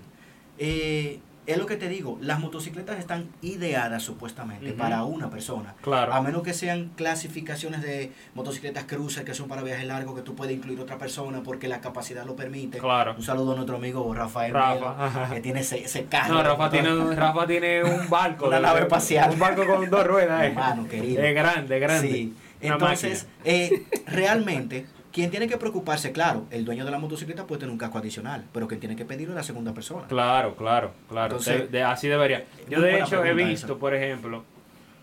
Eh, 0.59 1.19
es 1.51 1.57
lo 1.57 1.65
que 1.65 1.75
te 1.75 1.87
digo, 1.89 2.17
las 2.21 2.39
motocicletas 2.39 2.99
están 2.99 3.27
ideadas 3.41 4.03
supuestamente 4.03 4.73
para 4.73 5.03
una 5.03 5.29
persona. 5.29 5.75
Claro. 5.81 6.13
A 6.13 6.21
menos 6.21 6.43
que 6.43 6.53
sean 6.53 6.91
clasificaciones 6.95 7.81
de 7.81 8.11
motocicletas 8.35 8.83
cruiser 8.85 9.23
que 9.25 9.33
son 9.33 9.47
para 9.47 9.61
viajes 9.63 9.85
largos, 9.85 10.15
que 10.15 10.21
tú 10.21 10.35
puedes 10.35 10.55
incluir 10.55 10.79
otra 10.79 10.97
persona 10.97 11.41
porque 11.43 11.67
la 11.67 11.81
capacidad 11.81 12.25
lo 12.25 12.35
permite. 12.35 12.77
Claro. 12.79 13.15
Un 13.17 13.23
saludo 13.23 13.51
a 13.53 13.55
nuestro 13.55 13.77
amigo 13.77 14.13
Rafael 14.13 14.53
Rafa. 14.53 14.75
Melo, 15.19 15.29
que 15.33 15.41
tiene 15.41 15.59
ese, 15.61 15.83
ese 15.83 16.05
carro. 16.05 16.35
No, 16.35 16.43
Rafa 16.43 16.69
tiene, 16.69 16.93
un- 16.93 17.15
Rafa 17.15 17.47
tiene 17.47 17.83
un 17.83 18.09
barco. 18.09 18.47
Una 18.47 18.59
nave 18.59 18.81
espacial. 18.81 19.31
Un 19.31 19.39
barco 19.39 19.65
con 19.65 19.89
dos 19.89 20.05
ruedas. 20.05 20.43
eh. 20.43 20.47
Hermano, 20.47 20.87
querido. 20.87 21.23
Es 21.23 21.35
grande, 21.35 21.79
grande. 21.79 22.07
Sí. 22.11 22.33
Entonces, 22.61 23.25
eh, 23.45 23.83
realmente, 24.05 24.85
quien 25.11 25.31
tiene 25.31 25.47
que 25.47 25.57
preocuparse, 25.57 26.11
claro, 26.11 26.45
el 26.51 26.65
dueño 26.65 26.85
de 26.85 26.91
la 26.91 26.99
motocicleta 26.99 27.45
puede 27.47 27.59
tener 27.61 27.71
un 27.71 27.77
casco 27.79 27.97
adicional, 27.97 28.45
pero 28.53 28.67
quien 28.67 28.79
tiene 28.79 28.95
que 28.95 29.05
pedirlo 29.05 29.33
es 29.33 29.37
la 29.37 29.43
segunda 29.43 29.73
persona. 29.73 30.07
Claro, 30.07 30.55
claro, 30.55 30.91
claro. 31.09 31.27
Entonces, 31.37 31.71
De- 31.71 31.79
de- 31.79 31.83
así 31.83 32.07
debería. 32.07 32.45
Yo 32.69 32.79
de 32.81 32.99
hecho 32.99 33.23
he 33.25 33.33
visto, 33.33 33.65
esa. 33.73 33.75
por 33.79 33.93
ejemplo, 33.95 34.43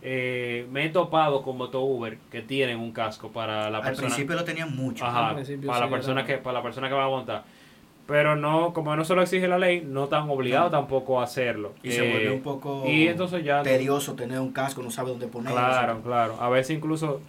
eh, 0.02 0.66
me 0.70 0.84
he 0.84 0.88
topado 0.90 1.42
con 1.42 1.56
moto 1.56 1.80
Uber 1.80 2.18
que 2.30 2.42
tienen 2.42 2.78
un 2.78 2.92
casco 2.92 3.30
para 3.32 3.70
la 3.70 3.78
Al 3.78 3.84
persona. 3.84 4.06
principio 4.08 4.36
lo 4.36 4.44
tenían 4.44 4.74
mucho. 4.76 5.04
Ajá, 5.04 5.30
Al 5.30 5.44
para 5.66 5.80
la 5.80 5.90
persona 5.90 6.20
era- 6.20 6.26
que 6.26 6.38
para 6.38 6.58
la 6.58 6.62
persona 6.62 6.88
que 6.88 6.94
va 6.94 7.04
a 7.04 7.08
montar. 7.08 7.44
Pero 8.06 8.36
no, 8.36 8.72
como 8.72 8.94
no 8.94 9.04
se 9.04 9.16
lo 9.16 9.22
exige 9.22 9.48
la 9.48 9.58
ley, 9.58 9.80
no 9.84 10.04
están 10.04 10.30
obligados 10.30 10.70
No. 10.70 10.78
tampoco 10.78 11.20
a 11.20 11.24
hacerlo. 11.24 11.72
Y 11.82 11.90
se 11.90 12.06
Eh, 12.06 12.12
vuelve 12.12 12.30
un 12.30 12.40
poco 12.42 12.84
y 12.86 13.08
entonces 13.08 13.42
ya 13.42 13.64
tedioso 13.64 14.14
tener 14.14 14.38
un 14.38 14.52
casco, 14.52 14.80
no 14.80 14.92
sabe 14.92 15.10
dónde 15.10 15.26
ponerlo. 15.26 15.56
Claro, 15.58 16.00
claro. 16.04 16.36
A 16.40 16.48
veces 16.48 16.76
incluso 16.76 17.20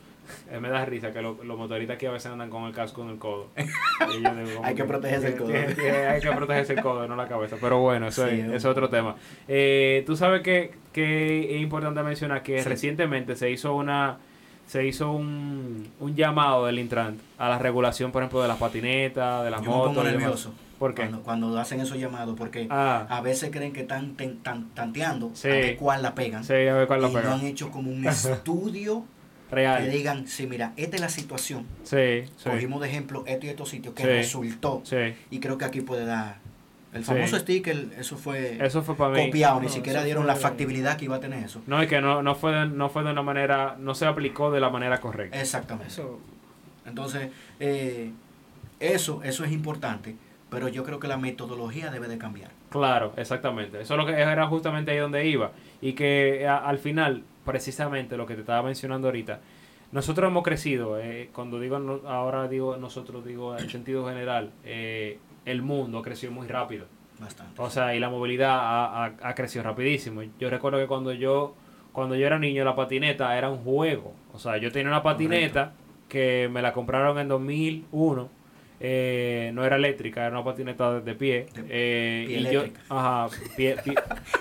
eh, 0.51 0.59
me 0.59 0.69
da 0.69 0.85
risa 0.85 1.11
que 1.11 1.21
lo- 1.21 1.43
los 1.43 1.57
motoristas 1.57 1.95
aquí 1.95 2.05
a 2.05 2.11
veces 2.11 2.31
andan 2.31 2.49
con 2.49 2.63
el 2.63 2.73
casco 2.73 3.01
en 3.03 3.09
el 3.09 3.17
codo. 3.17 3.47
Digo, 3.55 4.61
Hay 4.63 4.75
que 4.75 4.83
protegerse 4.83 5.27
el 5.29 5.35
codo. 5.37 5.47
tiene- 5.47 5.73
tiene- 5.75 5.97
Hay 6.07 6.21
que 6.21 6.31
protegerse 6.31 6.73
el 6.73 6.81
codo, 6.81 7.07
no 7.07 7.15
la 7.15 7.27
cabeza. 7.27 7.57
Pero 7.59 7.79
bueno, 7.79 8.07
eso 8.07 8.27
Sí, 8.27 8.39
es, 8.39 8.51
es 8.51 8.65
otro 8.65 8.89
tema. 8.89 9.15
Eh, 9.47 10.03
Tú 10.05 10.15
sabes 10.15 10.41
que, 10.41 10.71
que 10.93 11.55
es 11.55 11.61
importante 11.61 12.01
mencionar 12.03 12.43
que 12.43 12.61
Sí. 12.61 12.69
recientemente 12.69 13.35
se 13.35 13.49
hizo 13.51 13.75
una 13.75 14.17
se 14.65 14.85
hizo 14.85 15.13
un, 15.13 15.87
un 16.01 16.15
llamado 16.17 16.65
del 16.65 16.77
Intran 16.79 17.17
a 17.37 17.47
la 17.47 17.57
regulación, 17.57 18.11
por 18.11 18.21
ejemplo, 18.21 18.41
de 18.41 18.49
las 18.49 18.57
patinetas, 18.57 19.45
de 19.45 19.49
las 19.49 19.61
Yo 19.61 19.71
me 19.71 19.77
motos. 19.77 19.87
pongo 19.95 20.01
y 20.01 20.05
demás. 20.11 20.21
nervioso 20.23 20.53
¿Por 20.77 20.93
qué? 20.93 21.03
Cuando, 21.03 21.21
cuando 21.21 21.57
hacen 21.57 21.79
esos 21.79 21.97
llamados, 21.97 22.35
porque 22.37 22.67
Ah, 22.69 23.05
a 23.09 23.21
veces 23.21 23.49
creen 23.49 23.71
que 23.71 23.81
están 23.81 24.15
tan- 24.43 24.69
tanteando 24.73 25.31
Sí. 25.35 25.47
a 25.47 25.51
ver 25.53 25.77
cuál 25.77 26.01
la 26.03 26.13
pegan. 26.13 26.43
sí, 26.43 26.51
a 26.53 26.73
ver 26.73 26.85
cuál 26.85 27.01
lo 27.01 27.07
y 27.09 27.13
no 27.13 27.19
pega. 27.21 27.33
han 27.33 27.45
hecho 27.45 27.71
como 27.71 27.89
un 27.89 28.05
estudio 28.07 29.05
Real. 29.51 29.83
Que 29.83 29.89
digan, 29.89 30.27
sí, 30.27 30.45
mira, 30.47 30.73
esta 30.75 30.95
es 30.97 31.01
la 31.01 31.09
situación. 31.09 31.65
Sí, 31.83 32.23
sí. 32.37 32.49
Cogimos 32.49 32.81
de 32.81 32.87
ejemplo 32.89 33.23
esto 33.27 33.45
y 33.45 33.49
estos 33.49 33.69
sitios 33.69 33.93
que 33.93 34.03
Sí. 34.03 34.09
resultó. 34.09 34.81
Sí. 34.83 34.97
Y 35.31 35.39
creo 35.39 35.57
que 35.57 35.65
aquí 35.65 35.81
puede 35.81 36.05
dar. 36.05 36.37
El 36.93 37.03
Sí. 37.03 37.11
famoso 37.11 37.37
sticker, 37.37 37.87
eso 37.99 38.17
fue 38.17 38.57
Eso 38.65 38.81
fue 38.81 38.95
para 38.95 39.13
mí. 39.13 39.25
copiado, 39.27 39.59
ni 39.59 39.67
No, 39.67 39.71
siquiera 39.71 40.03
dieron 40.03 40.25
la 40.25 40.35
factibilidad 40.35 40.97
que 40.97 41.05
iba 41.05 41.17
a 41.17 41.19
tener 41.19 41.43
eso. 41.43 41.61
No, 41.67 41.81
es 41.81 41.87
que 41.87 42.01
no, 42.01 42.23
no, 42.23 42.33
fue 42.35 42.53
de, 42.53 42.65
no 42.67 42.89
fue 42.89 43.03
de 43.03 43.11
una 43.11 43.21
manera, 43.21 43.75
no 43.79 43.93
se 43.93 44.05
aplicó 44.05 44.51
de 44.51 44.59
la 44.61 44.69
manera 44.69 44.99
correcta. 44.99 45.39
Exactamente. 45.39 45.91
Eso, 45.91 46.19
Entonces, 46.85 47.29
eh, 47.59 48.11
eso, 48.79 49.21
eso 49.23 49.43
es 49.43 49.51
importante, 49.51 50.15
pero 50.49 50.69
yo 50.69 50.83
creo 50.85 50.99
que 50.99 51.07
la 51.09 51.17
metodología 51.17 51.91
debe 51.91 52.07
de 52.07 52.17
cambiar. 52.17 52.51
Claro, 52.69 53.13
exactamente. 53.17 53.81
Eso 53.81 53.93
es 53.95 53.97
lo 53.99 54.05
que 54.05 54.13
era 54.13 54.47
justamente 54.47 54.91
ahí 54.91 54.97
donde 54.97 55.25
iba. 55.27 55.51
Y 55.81 55.93
que 55.93 56.47
a- 56.47 56.57
al 56.57 56.77
final, 56.79 57.23
precisamente 57.47 58.15
lo 58.17 58.27
que 58.27 58.35
te 58.35 58.41
estaba 58.41 58.61
mencionando 58.61 59.07
ahorita, 59.07 59.39
nosotros 59.91 60.29
hemos 60.29 60.43
crecido, 60.43 60.99
eh, 60.99 61.29
cuando 61.33 61.59
digo 61.59 61.79
no- 61.79 62.01
ahora 62.07 62.47
digo 62.47 62.77
nosotros, 62.77 63.25
digo 63.25 63.57
en 63.57 63.67
sentido 63.71 64.07
general, 64.07 64.51
eh, 64.63 65.17
el 65.45 65.63
mundo 65.63 66.03
creció 66.03 66.29
muy 66.31 66.45
rápido. 66.47 66.85
Bastante. 67.19 67.59
O 67.59 67.69
sea, 67.71 67.95
y 67.95 67.99
la 67.99 68.09
movilidad 68.09 68.51
ha, 68.51 69.05
ha- 69.05 69.13
ha 69.23 69.33
crecido 69.33 69.63
rapidísimo. 69.63 70.21
Yo 70.39 70.51
recuerdo 70.51 70.77
que 70.77 70.85
cuando 70.85 71.13
yo, 71.13 71.55
cuando 71.93 72.15
yo 72.15 72.27
era 72.27 72.37
niño, 72.37 72.63
la 72.63 72.75
patineta 72.75 73.35
era 73.35 73.49
un 73.49 73.57
juego. 73.63 74.13
O 74.33 74.37
sea, 74.37 74.57
yo 74.57 74.71
tenía 74.71 74.89
una 74.91 75.01
patineta 75.01 75.73
que 76.09 76.47
me 76.51 76.61
la 76.61 76.73
compraron 76.73 77.17
en 77.17 77.27
2001. 77.27 78.29
Eh, 78.79 79.51
no 79.53 79.65
era 79.65 79.75
eléctrica, 79.77 80.21
era 80.25 80.35
una 80.35 80.43
patineta 80.45 80.99
de, 80.99 81.13
pie. 81.15 81.47
De- 81.53 81.65
eh, 81.69 82.25
pie 82.27 82.37
y 82.39 82.53
yo, 82.53 82.63
ajá, 82.89 83.27
pie, 83.55 83.75
pie- 83.83 83.95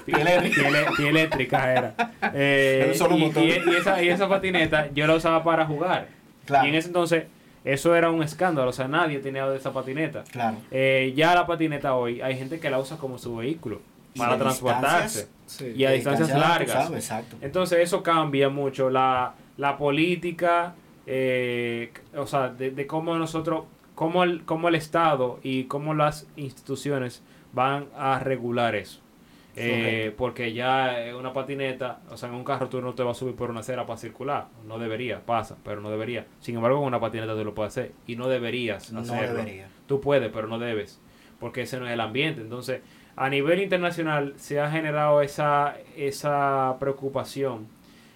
Pie 0.05 0.21
eléctrica. 0.21 0.57
pie 0.61 0.69
ele- 0.69 0.87
pie 0.97 1.09
eléctrica 1.09 1.73
era. 1.73 1.95
Eh, 2.35 2.93
solo 2.95 3.17
y, 3.17 3.21
motor. 3.21 3.43
y- 3.45 3.49
y 3.49 3.77
esa, 3.79 4.03
y 4.03 4.09
esa 4.09 4.29
patineta 4.29 4.89
yo 4.93 5.07
la 5.07 5.15
usaba 5.15 5.43
para 5.45 5.65
jugar. 5.67 6.09
Claro. 6.45 6.67
Y 6.67 6.71
en 6.71 6.75
ese 6.75 6.89
entonces, 6.89 7.25
eso 7.65 7.95
era 7.97 8.11
un 8.11 8.23
escándalo. 8.23 8.71
O 8.71 8.73
sea, 8.73 8.89
nadie 8.89 9.19
tenía 9.21 9.53
esa 9.55 9.73
patineta. 9.73 10.23
Claro. 10.31 10.59
Eh, 10.71 11.13
ya 11.17 11.35
la 11.35 11.47
patineta 11.47 11.95
hoy, 11.95 12.21
hay 12.21 12.37
gente 12.37 12.61
que 12.61 12.69
la 12.71 12.79
usa 12.79 12.97
como 12.99 13.19
su 13.19 13.37
vehículo 13.37 13.81
para 14.17 14.37
transportarse. 14.39 15.29
sí. 15.47 15.73
Y 15.77 15.85
a 15.85 15.91
distancias 15.93 16.29
largas. 16.31 16.85
sabes, 16.85 17.05
exacto. 17.05 17.37
Entonces 17.41 17.79
eso 17.81 18.03
cambia 18.03 18.49
mucho 18.49 18.91
la, 18.91 19.35
la 19.57 19.77
política, 19.77 20.75
eh, 21.07 21.93
o 22.17 22.27
sea, 22.27 22.49
de, 22.49 22.71
de 22.71 22.87
cómo 22.87 23.17
nosotros, 23.17 23.65
cómo 23.97 24.23
el, 24.23 24.45
cómo 24.45 24.69
el 24.69 24.77
Estado 24.77 25.41
y 25.43 25.65
cómo 25.65 25.93
las 25.95 26.29
instituciones 26.37 27.25
van 27.53 27.87
a 27.97 28.21
regular 28.21 28.77
eso. 28.77 29.01
Eh, 29.59 30.13
porque 30.19 30.53
ya 30.53 30.95
una 31.19 31.33
patineta, 31.33 32.01
o 32.11 32.17
sea, 32.19 32.29
en 32.29 32.35
un 32.35 32.45
carro 32.45 32.69
tú 32.69 32.83
no 32.83 32.93
te 32.95 33.03
vas 33.03 33.17
a 33.17 33.21
subir 33.21 33.35
por 33.35 33.49
una 33.51 33.61
acera 33.61 33.87
para 33.87 33.97
circular. 33.97 34.49
No 34.69 34.79
debería, 34.79 35.25
pasa, 35.25 35.57
pero 35.65 35.81
no 35.81 35.89
debería. 35.91 36.27
Sin 36.41 36.57
embargo, 36.57 36.77
con 36.79 36.87
una 36.89 37.01
patineta 37.01 37.35
tú 37.35 37.43
lo 37.43 37.55
puedes 37.55 37.73
hacer 37.73 37.93
y 38.07 38.17
no 38.17 38.29
deberías 38.29 38.93
No 38.93 39.01
hacerlo. 39.01 39.39
debería. 39.39 39.69
Tú 39.87 40.03
puedes, 40.03 40.31
pero 40.31 40.47
no 40.47 40.59
debes, 40.59 41.01
porque 41.41 41.63
ese 41.63 41.81
no 41.81 41.87
es 41.87 41.93
el 41.95 42.01
ambiente. 42.01 42.43
Entonces, 42.43 42.83
a 43.17 43.31
nivel 43.31 43.63
internacional 43.63 44.35
se 44.37 44.61
ha 44.61 44.71
generado 44.71 45.23
esa, 45.23 45.77
esa 45.97 46.77
preocupación, 46.79 47.67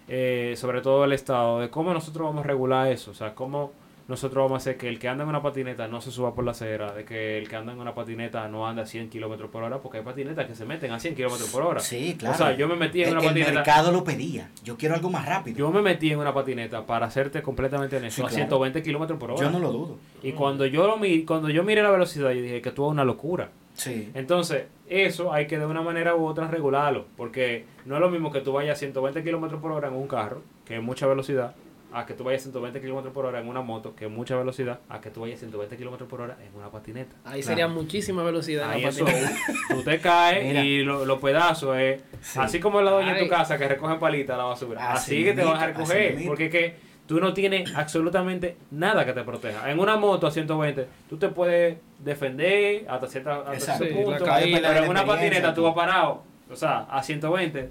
eh, 0.07 0.53
sobre 0.57 0.81
todo 0.81 1.05
el 1.05 1.11
Estado, 1.13 1.59
de 1.59 1.71
cómo 1.71 1.91
nosotros 1.91 2.27
vamos 2.27 2.45
a 2.45 2.47
regular 2.47 2.87
eso. 2.91 3.09
O 3.09 3.15
sea, 3.15 3.33
cómo 3.33 3.71
nosotros 4.07 4.43
vamos 4.43 4.53
a 4.53 4.57
hacer 4.57 4.77
que 4.77 4.87
el 4.89 4.99
que 4.99 5.07
anda 5.07 5.23
en 5.23 5.29
una 5.29 5.41
patineta 5.41 5.87
no 5.87 6.01
se 6.01 6.11
suba 6.11 6.33
por 6.35 6.43
la 6.43 6.51
acera, 6.51 6.91
de 6.93 7.05
que 7.05 7.37
el 7.37 7.47
que 7.47 7.55
anda 7.55 7.71
en 7.73 7.79
una 7.79 7.93
patineta 7.95 8.47
no 8.47 8.67
anda 8.67 8.83
a 8.83 8.85
100 8.85 9.09
kilómetros 9.09 9.49
por 9.49 9.63
hora, 9.63 9.79
porque 9.79 9.99
hay 9.99 10.03
patinetas 10.03 10.45
que 10.47 10.55
se 10.55 10.65
meten 10.65 10.91
a 10.91 10.99
100 10.99 11.15
kilómetros 11.15 11.49
por 11.49 11.63
hora. 11.63 11.79
Sí, 11.79 12.15
claro. 12.17 12.35
O 12.35 12.37
sea, 12.37 12.55
yo 12.57 12.67
me 12.67 12.75
metí 12.75 13.01
en 13.03 13.09
el, 13.09 13.13
una 13.13 13.21
el 13.21 13.27
patineta. 13.29 13.51
mercado 13.53 13.91
lo 13.91 14.03
pedía. 14.03 14.49
Yo 14.63 14.77
quiero 14.77 14.95
algo 14.95 15.09
más 15.09 15.25
rápido. 15.25 15.57
Yo 15.57 15.71
me 15.71 15.81
metí 15.81 16.11
en 16.11 16.19
una 16.19 16.33
patineta 16.33 16.85
para 16.85 17.05
hacerte 17.05 17.41
completamente 17.41 17.97
honesto, 17.97 18.15
Sí, 18.15 18.21
a 18.21 18.25
claro. 18.27 18.35
120 18.35 18.83
kilómetros 18.83 19.19
por 19.19 19.31
hora. 19.31 19.41
Yo 19.41 19.49
no 19.49 19.59
lo 19.59 19.71
dudo. 19.71 19.97
Y 20.23 20.33
cuando 20.33 20.65
yo 20.65 20.87
lo 20.87 20.97
mi- 20.97 21.23
cuando 21.23 21.49
yo 21.49 21.63
miré 21.63 21.81
la 21.83 21.91
velocidad, 21.91 22.31
yo 22.31 22.41
dije 22.41 22.61
que 22.61 22.71
tú 22.71 22.85
es 22.85 22.91
una 22.91 23.05
locura. 23.05 23.49
Sí. 23.73 24.11
Entonces, 24.13 24.65
eso 24.89 25.31
hay 25.31 25.47
que 25.47 25.57
de 25.57 25.65
una 25.65 25.81
manera 25.81 26.13
u 26.15 26.25
otra 26.25 26.47
regularlo, 26.47 27.05
porque 27.15 27.65
no 27.85 27.95
es 27.95 28.01
lo 28.01 28.09
mismo 28.09 28.29
que 28.31 28.41
tú 28.41 28.51
vayas 28.51 28.77
a 28.77 28.79
120 28.79 29.23
kilómetros 29.23 29.61
por 29.61 29.71
hora 29.71 29.87
en 29.87 29.93
un 29.93 30.07
carro, 30.09 30.41
que 30.65 30.75
es 30.75 30.83
mucha 30.83 31.07
velocidad, 31.07 31.55
a 31.93 32.05
que 32.05 32.13
tú 32.13 32.23
vayas 32.23 32.41
a 32.41 32.43
120 32.45 32.79
kilómetros 32.81 33.13
por 33.13 33.25
hora 33.25 33.39
en 33.39 33.47
una 33.47 33.61
moto, 33.61 33.95
que 33.95 34.05
es 34.05 34.11
mucha 34.11 34.35
velocidad, 34.37 34.79
a 34.89 35.01
que 35.01 35.09
tú 35.09 35.21
vayas 35.21 35.37
a 35.37 35.39
120 35.41 35.77
kilómetros 35.77 36.09
por 36.09 36.21
hora 36.21 36.37
en 36.45 36.55
una 36.55 36.69
patineta. 36.69 37.15
Ahí 37.25 37.41
Claro. 37.41 37.43
sería 37.43 37.67
muchísima 37.67 38.23
velocidad 38.23 38.65
en 38.65 38.71
Ahí 38.71 38.81
la 38.83 38.89
eso, 38.89 39.05
patineta. 39.05 39.31
tú 39.69 39.83
te 39.83 39.99
caes 39.99 40.43
Mira. 40.47 40.63
y 40.63 40.83
lo- 40.83 41.05
los 41.05 41.19
pedazos 41.19 41.77
es 41.77 42.01
Sí. 42.21 42.39
así 42.41 42.59
como 42.59 42.81
la 42.81 42.91
doña 42.91 43.17
en 43.17 43.23
tu 43.25 43.29
casa 43.29 43.57
que 43.57 43.67
recogen 43.67 43.99
palitas 43.99 44.37
la 44.37 44.43
basura. 44.45 44.91
Así 44.93 45.15
Así, 45.15 45.23
que 45.23 45.33
te 45.33 45.43
vas 45.43 45.61
a 45.61 45.67
recoger, 45.67 46.17
porque 46.27 46.45
es 46.45 46.51
que 46.51 46.75
tú 47.07 47.19
no 47.19 47.33
tienes 47.33 47.75
absolutamente 47.75 48.55
nada 48.71 49.05
que 49.05 49.11
te 49.13 49.23
proteja. 49.23 49.69
En 49.69 49.79
una 49.79 49.97
moto 49.97 50.27
a 50.27 50.31
120, 50.31 50.87
tú 51.09 51.17
te 51.17 51.27
puedes 51.27 51.77
defender 51.99 52.85
hasta, 52.89 53.07
cierta, 53.07 53.41
hasta 53.51 53.77
cierto 53.77 53.83
Sí, 53.83 53.89
la 53.89 54.05
punto, 54.05 54.25
pero 54.25 54.45
en 54.45 54.61
la 54.85 54.89
una 54.89 55.05
patineta 55.05 55.49
tú 55.53 55.61
tú. 55.61 55.63
vas 55.67 55.75
parado, 55.75 56.23
o 56.49 56.55
sea, 56.55 56.81
a 56.89 57.01
120, 57.03 57.69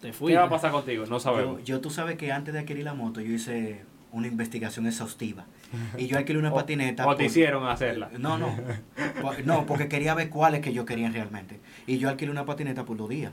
Te 0.00 0.10
¿qué 0.12 0.36
va 0.36 0.44
a 0.44 0.48
pasar 0.50 0.70
contigo? 0.70 1.04
No 1.06 1.18
sabemos. 1.20 1.58
Yo, 1.58 1.64
yo 1.76 1.80
tú 1.80 1.90
sabes 1.90 2.16
que 2.16 2.30
antes 2.32 2.54
de 2.54 2.60
adquirir 2.60 2.84
la 2.84 2.94
moto 2.94 3.20
yo 3.20 3.32
hice 3.32 3.82
una 4.12 4.26
investigación 4.26 4.86
exhaustiva. 4.86 5.44
Y 5.98 6.06
yo 6.06 6.16
alquilé 6.18 6.38
una 6.38 6.50
O- 6.52 6.54
patineta. 6.54 7.06
o 7.06 7.10
te 7.10 7.16
por- 7.16 7.24
hicieron 7.26 7.66
hacerla. 7.66 8.10
No, 8.18 8.38
no. 8.38 8.54
Por- 9.20 9.44
No, 9.44 9.66
porque 9.66 9.88
quería 9.88 10.14
ver 10.14 10.30
cuáles 10.30 10.60
que 10.60 10.72
yo 10.72 10.84
quería 10.84 11.10
realmente. 11.10 11.58
Y 11.86 11.98
yo 11.98 12.08
alquilé 12.08 12.30
una 12.30 12.46
patineta 12.46 12.84
por 12.84 12.96
dos 12.96 13.08
días. 13.08 13.32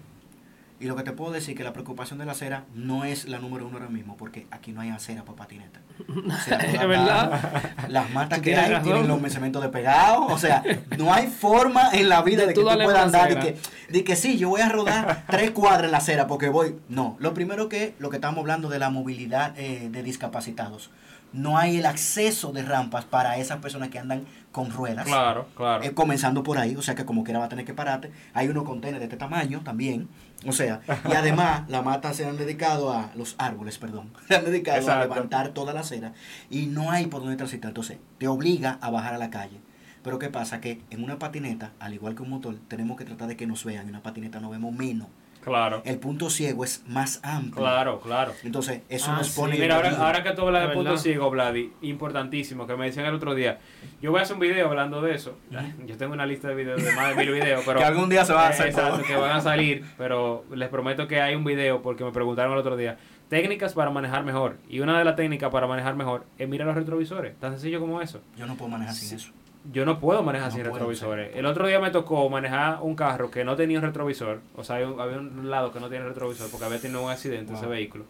Y 0.77 0.87
lo 0.87 0.95
que 0.97 1.03
te 1.03 1.13
puedo 1.13 1.31
decir 1.31 1.55
que 1.55 1.63
la 1.63 1.71
preocupación 1.71 2.19
de 2.19 2.25
la 2.25 2.33
acera 2.33 2.65
no 2.73 3.05
es 3.05 3.29
la 3.29 3.39
número 3.39 3.65
uno 3.65 3.77
ahora 3.77 3.89
mismo, 3.89 4.17
porque 4.17 4.45
aquí 4.51 4.73
no 4.73 4.81
hay 4.81 4.89
acera 4.89 5.23
para 5.23 5.37
patineta. 5.37 5.79
O 6.09 6.31
sea, 6.43 6.57
Es 6.59 6.85
verdad. 6.87 7.63
las- 7.87 8.09
matas 8.11 8.39
que 8.41 8.57
hay 8.57 8.69
razón. 8.71 8.83
tienen 8.83 9.07
los 9.07 9.21
mencimientos 9.21 9.61
despegados. 9.61 10.29
O 10.31 10.37
sea, 10.37 10.63
no 10.97 11.13
hay 11.13 11.27
forma 11.27 11.91
en 11.93 12.09
la 12.09 12.21
vida 12.23 12.41
De 12.41 12.49
que 12.49 12.53
tú 12.55 12.63
puedas 12.63 13.05
andar 13.05 13.31
y 13.31 13.35
que, 13.37 13.57
de 13.89 14.03
que 14.03 14.15
sí, 14.17 14.37
yo 14.37 14.49
voy 14.49 14.61
a 14.61 14.67
rodar 14.69 15.23
tres 15.29 15.51
cuadras 15.51 15.85
en 15.85 15.91
la 15.91 15.99
acera 15.99 16.27
porque 16.27 16.49
voy. 16.49 16.75
No, 16.89 17.15
lo 17.19 17.33
primero 17.33 17.69
que 17.69 17.95
lo 17.99 18.09
que 18.09 18.17
estamos 18.17 18.39
hablando 18.39 18.67
de 18.67 18.79
la 18.79 18.89
movilidad 18.89 19.57
eh, 19.57 19.87
de 19.89 20.03
discapacitados. 20.03 20.91
No 21.33 21.57
hay 21.57 21.77
el 21.77 21.85
acceso 21.85 22.53
de 22.53 22.63
rampas 22.63 23.03
para 23.03 23.37
esas 23.37 23.57
personas 23.59 23.89
que 23.89 23.99
andan 23.99 24.23
con 24.53 24.71
ruedas. 24.71 25.05
Claro, 25.05 25.47
claro. 25.55 25.83
Eh, 25.83 25.91
comenzando 25.93 26.43
por 26.43 26.57
ahí, 26.57 26.77
o 26.77 26.81
sea 26.81 26.95
que 26.95 27.03
como 27.03 27.25
quiera 27.25 27.39
va 27.39 27.45
a 27.45 27.49
tener 27.49 27.65
que 27.65 27.73
pararte. 27.73 28.09
Hay 28.33 28.47
unos 28.47 28.63
contenedores 28.63 29.01
de 29.01 29.05
este 29.15 29.17
tamaño 29.17 29.59
también, 29.61 30.07
o 30.45 30.51
sea, 30.51 30.81
y 31.09 31.13
además 31.13 31.63
la 31.69 31.81
mata 31.81 32.13
se 32.13 32.25
han 32.25 32.37
dedicado 32.37 32.91
a 32.91 33.11
los 33.15 33.35
árboles, 33.37 33.77
perdón, 33.77 34.11
se 34.27 34.35
han 34.35 34.45
dedicado 34.45 34.91
a 34.91 34.99
levantar 35.01 35.49
toda 35.49 35.73
la 35.73 35.81
acera 35.81 36.13
y 36.49 36.67
no 36.67 36.91
hay 36.91 37.07
por 37.07 37.21
dónde 37.21 37.37
transitar, 37.37 37.69
entonces 37.69 37.97
te 38.17 38.27
obliga 38.27 38.77
a 38.81 38.89
bajar 38.89 39.13
a 39.13 39.17
la 39.17 39.29
calle. 39.29 39.59
Pero 40.03 40.19
¿qué 40.19 40.29
pasa? 40.29 40.61
Que 40.61 40.81
en 40.91 41.03
una 41.03 41.17
patineta, 41.17 41.71
al 41.79 41.95
igual 41.95 42.13
que 42.13 42.21
un 42.21 42.29
motor, 42.29 42.55
tenemos 42.67 42.95
que 42.95 43.05
tratar 43.05 43.27
de 43.27 43.35
que 43.35 43.47
nos 43.47 43.65
vean. 43.65 43.85
En 43.85 43.89
una 43.89 44.03
patineta 44.03 44.39
no 44.39 44.51
vemos 44.51 44.71
menos. 44.71 45.07
Claro, 45.45 45.81
El 45.85 45.99
punto 45.99 46.29
ciego 46.29 46.63
es 46.65 46.83
más 46.87 47.19
amplio. 47.23 47.55
claro, 47.63 47.99
claro. 48.01 48.33
Entonces, 48.43 48.81
eso 48.89 49.11
Ah, 49.11 49.17
nos 49.17 49.27
sí. 49.27 49.39
pone... 49.39 49.57
Mira, 49.57 49.75
ahora, 49.75 49.89
peligro. 49.89 50.05
ahora 50.05 50.23
que 50.23 50.31
tú 50.31 50.41
hablas 50.41 50.67
de 50.67 50.73
punto 50.73 50.97
ciego, 50.97 51.29
Vladi, 51.29 51.71
importantísimo, 51.83 52.65
que 52.67 52.75
me 52.75 52.85
decían 52.87 53.05
el 53.05 53.13
otro 53.13 53.35
día. 53.35 53.59
Yo 54.01 54.11
voy 54.11 54.19
a 54.19 54.23
hacer 54.23 54.33
un 54.33 54.39
video 54.41 54.67
hablando 54.67 55.01
de 55.01 55.13
eso. 55.15 55.37
Yo 55.85 55.97
tengo 55.97 56.13
una 56.13 56.25
lista 56.25 56.47
de 56.49 56.55
videos 56.55 56.83
de 56.83 56.91
más 56.93 57.09
de 57.09 57.15
mil 57.23 57.31
videos, 57.33 57.63
pero... 57.65 57.79
Que 57.85 57.85
algún 57.85 58.09
día 58.09 58.25
se 58.25 58.33
va 58.33 58.47
a 58.47 58.49
hacer 58.49 58.67
Exacto, 58.67 59.03
que 59.03 59.15
van 59.15 59.31
a 59.37 59.41
salir, 59.41 59.85
pero 59.97 60.43
les 60.53 60.67
prometo 60.69 61.07
que 61.07 61.21
hay 61.21 61.35
un 61.35 61.43
video 61.43 61.81
porque 61.81 62.03
me 62.03 62.11
preguntaron 62.11 62.51
el 62.53 62.57
otro 62.59 62.75
día. 62.75 62.97
Técnicas 63.29 63.73
para 63.73 63.89
manejar 63.91 64.23
mejor. 64.23 64.57
Y 64.69 64.79
una 64.81 64.97
de 64.97 65.05
las 65.05 65.15
técnicas 65.15 65.49
para 65.51 65.67
manejar 65.67 65.95
mejor 65.95 66.25
es 66.37 66.47
mirar 66.49 66.67
los 66.67 66.75
retrovisores. 66.75 67.35
Tan 67.39 67.51
sencillo 67.51 67.79
como 67.79 68.01
eso. 68.01 68.21
Yo 68.37 68.45
no 68.45 68.55
puedo 68.55 68.69
manejar 68.71 68.93
sin 68.95 69.15
eso. 69.15 69.31
Yo 69.71 69.85
no 69.85 69.99
puedo 69.99 70.21
manejar 70.23 70.49
No 70.49 70.55
sin 70.55 70.65
retrovisores. 70.65 71.35
El 71.35 71.45
otro 71.45 71.67
día 71.67 71.79
me 71.79 71.89
tocó 71.91 72.29
manejar 72.29 72.79
un 72.81 72.95
carro 72.95 73.31
que 73.31 73.43
no 73.43 73.55
tenía 73.55 73.79
un 73.79 73.85
retrovisor. 73.85 74.41
O 74.55 74.63
sea, 74.63 74.75
había 74.75 74.89
un, 74.89 74.99
había 74.99 75.17
un 75.17 75.49
lado 75.49 75.71
que 75.71 75.79
no 75.79 75.89
tiene 75.89 76.05
retrovisor 76.05 76.49
porque 76.49 76.65
había 76.65 76.79
tenido 76.79 77.03
un 77.03 77.09
accidente 77.09 77.53
ese 77.53 77.65
vehículo. 77.65 78.05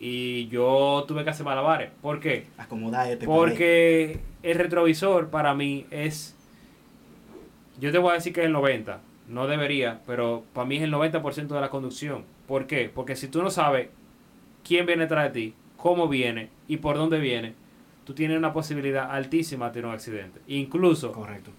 Y 0.00 0.48
yo 0.48 1.04
tuve 1.08 1.24
que 1.24 1.30
hacer 1.30 1.44
malabares. 1.44 1.90
¿Por 2.02 2.20
qué? 2.20 2.46
Acomodar 2.56 3.10
este. 3.10 3.26
Porque 3.26 4.20
el 4.42 4.58
retrovisor 4.58 5.28
para 5.28 5.54
mí 5.54 5.86
es. 5.90 6.36
Yo 7.80 7.90
te 7.90 7.98
voy 7.98 8.10
a 8.10 8.14
decir 8.14 8.32
que 8.32 8.40
es 8.40 8.46
el 8.46 8.52
90. 8.52 9.00
No 9.28 9.46
debería, 9.46 10.00
pero 10.06 10.44
para 10.52 10.66
mí 10.66 10.76
es 10.76 10.82
el 10.82 10.92
90% 10.92 11.48
de 11.48 11.60
la 11.60 11.68
conducción. 11.68 12.24
¿Por 12.46 12.66
qué? 12.66 12.90
Porque 12.92 13.14
si 13.16 13.28
tú 13.28 13.42
no 13.42 13.50
sabes 13.50 13.88
quién 14.64 14.86
viene 14.86 15.02
detrás 15.02 15.24
de 15.24 15.30
ti, 15.30 15.54
cómo 15.76 16.08
viene 16.08 16.50
y 16.66 16.78
por 16.78 16.96
dónde 16.96 17.18
viene, 17.18 17.54
tú 18.08 18.14
tienes 18.14 18.38
una 18.38 18.54
posibilidad 18.54 19.10
altísima 19.10 19.66
de 19.66 19.72
tener 19.72 19.86
un 19.86 19.92
accidente. 19.92 20.40
Incluso 20.46 21.12
Correcto. 21.12 21.50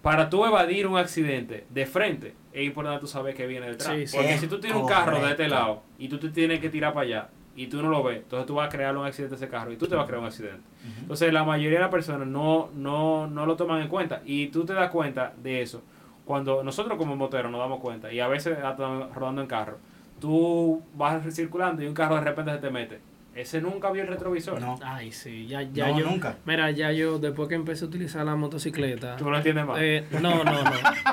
para 0.00 0.30
tú 0.30 0.46
evadir 0.46 0.86
un 0.86 0.96
accidente 0.96 1.66
de 1.68 1.86
frente, 1.86 2.36
es 2.52 2.64
importante 2.64 3.00
tú 3.00 3.08
saber 3.08 3.34
que 3.34 3.48
viene 3.48 3.66
detrás. 3.66 3.96
Sí, 3.96 4.06
sí. 4.06 4.16
Porque 4.16 4.38
si 4.38 4.46
tú 4.46 4.60
tienes 4.60 4.80
un 4.80 4.86
carro 4.86 5.20
de 5.20 5.32
este 5.32 5.48
lado 5.48 5.82
y 5.98 6.06
tú 6.06 6.18
te 6.18 6.28
tienes 6.28 6.60
que 6.60 6.70
tirar 6.70 6.94
para 6.94 7.06
allá 7.06 7.28
y 7.56 7.66
tú 7.66 7.82
no 7.82 7.88
lo 7.88 8.04
ves, 8.04 8.18
entonces 8.18 8.46
tú 8.46 8.54
vas 8.54 8.68
a 8.68 8.70
crear 8.70 8.96
un 8.96 9.06
accidente 9.06 9.34
a 9.34 9.38
ese 9.38 9.48
carro 9.48 9.72
y 9.72 9.76
tú 9.76 9.88
te 9.88 9.96
vas 9.96 10.04
a 10.04 10.06
crear 10.06 10.20
un 10.20 10.28
accidente. 10.28 10.62
Entonces 11.00 11.32
la 11.32 11.42
mayoría 11.42 11.78
de 11.78 11.82
las 11.82 11.90
personas 11.90 12.28
no, 12.28 12.70
no, 12.72 13.26
no 13.26 13.44
lo 13.44 13.56
toman 13.56 13.82
en 13.82 13.88
cuenta 13.88 14.22
y 14.24 14.46
tú 14.46 14.64
te 14.64 14.72
das 14.72 14.88
cuenta 14.88 15.34
de 15.42 15.62
eso 15.62 15.82
cuando 16.24 16.62
nosotros 16.62 16.96
como 16.96 17.16
moteros 17.16 17.50
nos 17.50 17.60
damos 17.60 17.80
cuenta 17.80 18.12
y 18.12 18.20
a 18.20 18.28
veces 18.28 18.56
hasta 18.62 19.08
rodando 19.12 19.42
en 19.42 19.48
carro, 19.48 19.78
tú 20.20 20.80
vas 20.94 21.24
circulando 21.34 21.82
y 21.82 21.88
un 21.88 21.94
carro 21.94 22.14
de 22.14 22.20
repente 22.20 22.52
se 22.52 22.58
te 22.58 22.70
mete 22.70 23.00
ese 23.36 23.60
nunca 23.60 23.90
vio 23.90 24.02
el 24.02 24.08
retrovisor. 24.08 24.60
No. 24.60 24.78
Ay, 24.82 25.12
sí, 25.12 25.46
ya, 25.46 25.62
ya 25.62 25.88
No, 25.88 25.98
yo. 26.00 26.06
nunca. 26.10 26.36
Mira, 26.44 26.70
ya 26.70 26.90
yo, 26.92 27.18
después 27.18 27.48
que 27.48 27.54
empecé 27.54 27.84
a 27.84 27.88
utilizar 27.88 28.24
la 28.24 28.34
motocicleta. 28.36 29.16
¿Tú 29.16 29.28
no 29.30 29.36
entiendes 29.36 29.66
más? 29.66 29.78
eh, 29.80 30.04
no, 30.22 30.42
no, 30.42 30.62
no. 30.64 30.70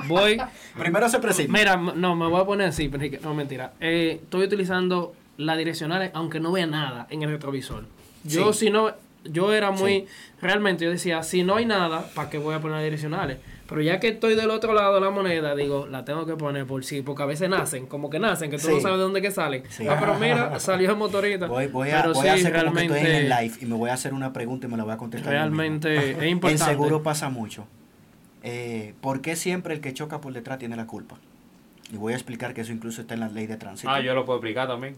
Voy. 0.08 0.38
Primero 0.80 1.08
se 1.10 1.20
presenta. 1.20 1.52
Mira, 1.52 1.76
no, 1.76 2.16
me 2.16 2.28
voy 2.28 2.42
a 2.42 2.46
poner 2.46 2.68
así, 2.70 2.90
no, 3.22 3.34
mentira. 3.34 3.74
Eh, 3.80 4.20
estoy 4.24 4.44
utilizando 4.46 5.14
las 5.38 5.58
direccionales, 5.58 6.12
aunque 6.14 6.40
no 6.40 6.52
vea 6.52 6.66
nada 6.66 7.08
en 7.10 7.24
el 7.24 7.30
retrovisor. 7.30 7.86
Yo, 8.24 8.54
Sí. 8.54 8.66
si 8.68 8.72
no, 8.72 8.92
yo 9.26 9.54
era 9.54 9.72
muy. 9.72 10.02
Sí. 10.02 10.06
Realmente, 10.42 10.86
yo 10.86 10.92
decía, 10.92 11.24
si 11.24 11.44
no 11.44 11.56
hay 11.56 11.66
nada, 11.66 12.08
¿para 12.14 12.30
qué 12.30 12.38
voy 12.38 12.54
a 12.56 12.60
poner 12.60 12.76
las 12.78 12.84
direccionales? 12.84 13.38
Pero 13.74 13.82
ya 13.82 14.00
que 14.00 14.10
estoy 14.10 14.36
del 14.36 14.52
otro 14.52 14.76
lado 14.76 14.94
de 14.94 15.02
la 15.02 15.10
moneda, 15.10 15.56
digo, 15.56 15.88
la 15.88 16.06
tengo 16.06 16.28
que 16.28 16.36
poner 16.36 16.68
por 16.68 16.86
sí, 16.86 17.02
porque 17.02 17.24
a 17.24 17.26
veces 17.26 17.50
nacen, 17.50 17.88
como 17.88 18.08
que 18.12 18.20
nacen, 18.20 18.52
que 18.52 18.60
tú 18.60 18.70
no 18.70 18.80
sabes 18.80 18.98
de 18.98 19.04
dónde 19.04 19.20
que 19.20 19.32
salen. 19.32 19.64
Sí. 19.68 19.88
Ah, 19.88 19.98
pero 20.00 20.14
mira, 20.20 20.60
salió 20.60 20.92
el 20.92 20.96
motorista. 20.96 21.48
Voy, 21.48 21.66
voy 21.66 21.90
a, 21.90 22.02
Pero 22.04 22.14
voy 22.14 22.28
a 22.28 22.34
hacer 22.36 22.54
como 22.66 22.76
que 22.76 22.82
estoy 22.84 23.00
en 23.00 23.06
el 23.08 23.12
realmente- 23.28 23.42
live 23.44 23.56
y 23.62 23.66
me 23.66 23.76
voy 23.76 23.90
a 23.90 23.94
hacer 23.96 24.14
una 24.14 24.32
pregunta 24.32 24.68
y 24.68 24.70
me 24.70 24.78
la 24.78 24.84
voy 24.84 24.94
a 24.94 24.98
contestar. 24.98 25.32
Realmente 25.34 25.96
es 26.12 26.18
En 26.20 26.30
importante. 26.30 26.66
seguro 26.72 27.02
pasa 27.02 27.30
mucho. 27.30 27.66
Eh, 28.44 28.94
¿Por 29.02 29.22
qué 29.22 29.36
siempre 29.36 29.74
el 29.74 29.82
que 29.82 29.92
choca 29.92 30.22
por 30.22 30.34
detrás 30.34 30.60
tiene 30.60 30.76
la 30.76 30.86
culpa? 30.86 31.16
Y 31.92 31.98
voy 31.98 32.14
a 32.14 32.16
explicar 32.16 32.54
que 32.54 32.62
eso 32.62 32.74
incluso 32.74 33.02
está 33.02 33.16
en 33.16 33.22
la 33.22 33.30
ley 33.30 33.48
de 33.48 33.58
tránsito. 33.58 33.90
Ah, 33.90 34.02
yo 34.02 34.14
lo 34.14 34.24
puedo 34.24 34.38
explicar 34.38 34.68
también. 34.68 34.96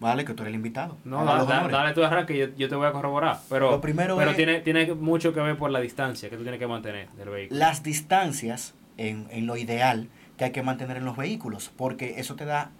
Vale, 0.00 0.24
que 0.24 0.32
tú 0.34 0.42
eres 0.42 0.50
el 0.52 0.56
invitado. 0.56 0.96
No, 1.04 1.24
da- 1.24 1.44
da- 1.44 1.68
dale 1.68 1.92
tu 1.92 2.02
arranque, 2.02 2.36
yo, 2.36 2.46
yo 2.56 2.68
te 2.68 2.74
voy 2.74 2.86
a 2.86 2.92
corroborar. 2.92 3.38
Pero, 3.50 3.70
Lo 3.70 3.80
primero 3.80 4.16
pero 4.16 4.30
es- 4.30 4.36
tiene, 4.36 4.60
tiene 4.60 4.94
mucho 4.94 5.32
que 5.34 5.40
ver 5.40 5.56
por 5.58 5.70
la 5.70 5.80
distancia 5.80 6.30
que 6.30 6.36
tú 6.36 6.42
tienes 6.42 6.58
que 6.58 6.66
mantener 6.66 7.08
del 7.10 7.28
vehículo. 7.28 7.58
Las 7.60 7.82
distancias, 7.82 8.74
en, 8.96 9.26
en 9.30 9.46
lo 9.46 9.56
ideal, 9.58 10.08
que 10.38 10.44
hay 10.46 10.52
que 10.52 10.62
mantener 10.62 10.96
en 10.96 11.04
los 11.04 11.16
vehículos, 11.18 11.70
porque 11.76 12.14
eso 12.18 12.34
te 12.34 12.46
da 12.46 12.70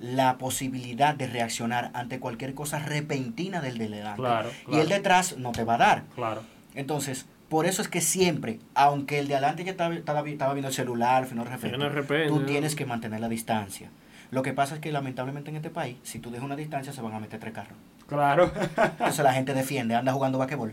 la 0.00 0.36
posibilidad 0.38 1.14
de 1.14 1.28
reaccionar 1.28 1.92
ante 1.94 2.18
cualquier 2.18 2.54
cosa 2.54 2.80
repentina 2.80 3.60
del 3.60 3.78
de 3.78 3.88
delante. 3.88 4.20
Claro, 4.20 4.50
Y 4.62 4.64
claro. 4.66 4.82
el 4.82 4.88
detrás 4.88 5.38
no 5.38 5.52
te 5.52 5.62
va 5.62 5.74
a 5.74 5.78
dar. 5.78 6.02
Claro. 6.16 6.42
Entonces, 6.74 7.26
por 7.48 7.66
eso 7.66 7.82
es 7.82 7.88
que 7.88 8.00
siempre, 8.00 8.58
aunque 8.74 9.20
el 9.20 9.28
de 9.28 9.34
adelante 9.36 9.62
ya 9.62 9.70
estaba, 9.70 9.94
estaba, 9.94 10.28
estaba 10.28 10.52
viendo 10.54 10.68
el 10.68 10.74
celular, 10.74 11.26
fino 11.26 11.44
de 11.44 11.50
repente, 11.88 12.26
tú 12.26 12.40
tienes 12.44 12.74
que 12.74 12.84
mantener 12.84 13.20
la 13.20 13.28
distancia. 13.28 13.90
Lo 14.34 14.42
que 14.42 14.52
pasa 14.52 14.74
es 14.74 14.80
que 14.80 14.90
lamentablemente 14.92 15.50
en 15.50 15.56
este 15.56 15.70
país, 15.70 15.96
si 16.02 16.18
tú 16.18 16.30
dejas 16.30 16.44
una 16.44 16.56
distancia, 16.56 16.92
se 16.92 17.00
van 17.00 17.14
a 17.14 17.20
meter 17.20 17.38
tres 17.40 17.52
carros. 17.54 17.76
Claro. 18.08 18.50
Entonces 18.76 19.24
la 19.24 19.32
gente 19.32 19.54
defiende, 19.54 19.94
anda 19.94 20.12
jugando 20.12 20.36
basquetbol. 20.38 20.72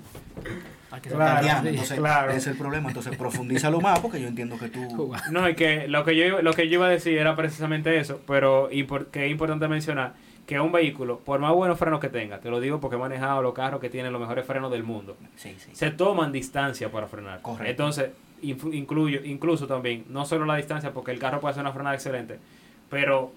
Claro, 1.03 1.47
sí. 1.61 1.67
Entonces, 1.69 1.97
claro. 1.99 2.29
ese 2.31 2.37
es 2.39 2.47
el 2.47 2.57
problema. 2.57 2.89
Entonces, 2.89 3.15
profundízalo 3.15 3.79
más 3.79 3.99
porque 3.99 4.19
yo 4.19 4.27
entiendo 4.27 4.57
que 4.57 4.67
tú... 4.67 5.13
No, 5.31 5.47
y 5.47 5.55
que 5.55 5.87
lo 5.87 6.03
que 6.03 6.15
yo 6.17 6.41
lo 6.41 6.53
que 6.53 6.67
yo 6.67 6.73
iba 6.75 6.87
a 6.87 6.89
decir 6.89 7.17
era 7.17 7.35
precisamente 7.35 7.97
eso, 7.97 8.19
pero 8.27 8.69
impor- 8.71 9.05
que 9.07 9.25
es 9.25 9.31
importante 9.31 9.67
mencionar 9.69 10.13
que 10.45 10.59
un 10.59 10.71
vehículo, 10.73 11.19
por 11.19 11.39
más 11.39 11.53
buenos 11.53 11.79
frenos 11.79 11.99
que 12.01 12.09
tenga, 12.09 12.39
te 12.39 12.49
lo 12.49 12.59
digo 12.59 12.81
porque 12.81 12.97
he 12.97 12.99
manejado 12.99 13.41
los 13.41 13.53
carros 13.53 13.79
que 13.79 13.89
tienen 13.89 14.11
los 14.11 14.19
mejores 14.19 14.45
frenos 14.45 14.69
del 14.71 14.83
mundo, 14.83 15.15
Sí, 15.37 15.55
sí. 15.59 15.69
se 15.73 15.91
toman 15.91 16.31
distancia 16.33 16.91
para 16.91 17.07
frenar. 17.07 17.41
Correcto. 17.41 17.69
Entonces, 17.69 18.09
incluyo, 18.41 19.21
incluso 19.23 19.67
también, 19.67 20.03
no 20.09 20.25
solo 20.25 20.45
la 20.45 20.55
distancia, 20.57 20.91
porque 20.91 21.11
el 21.11 21.19
carro 21.19 21.39
puede 21.39 21.51
hacer 21.51 21.61
una 21.61 21.71
frenada 21.71 21.95
excelente, 21.95 22.37
pero 22.89 23.31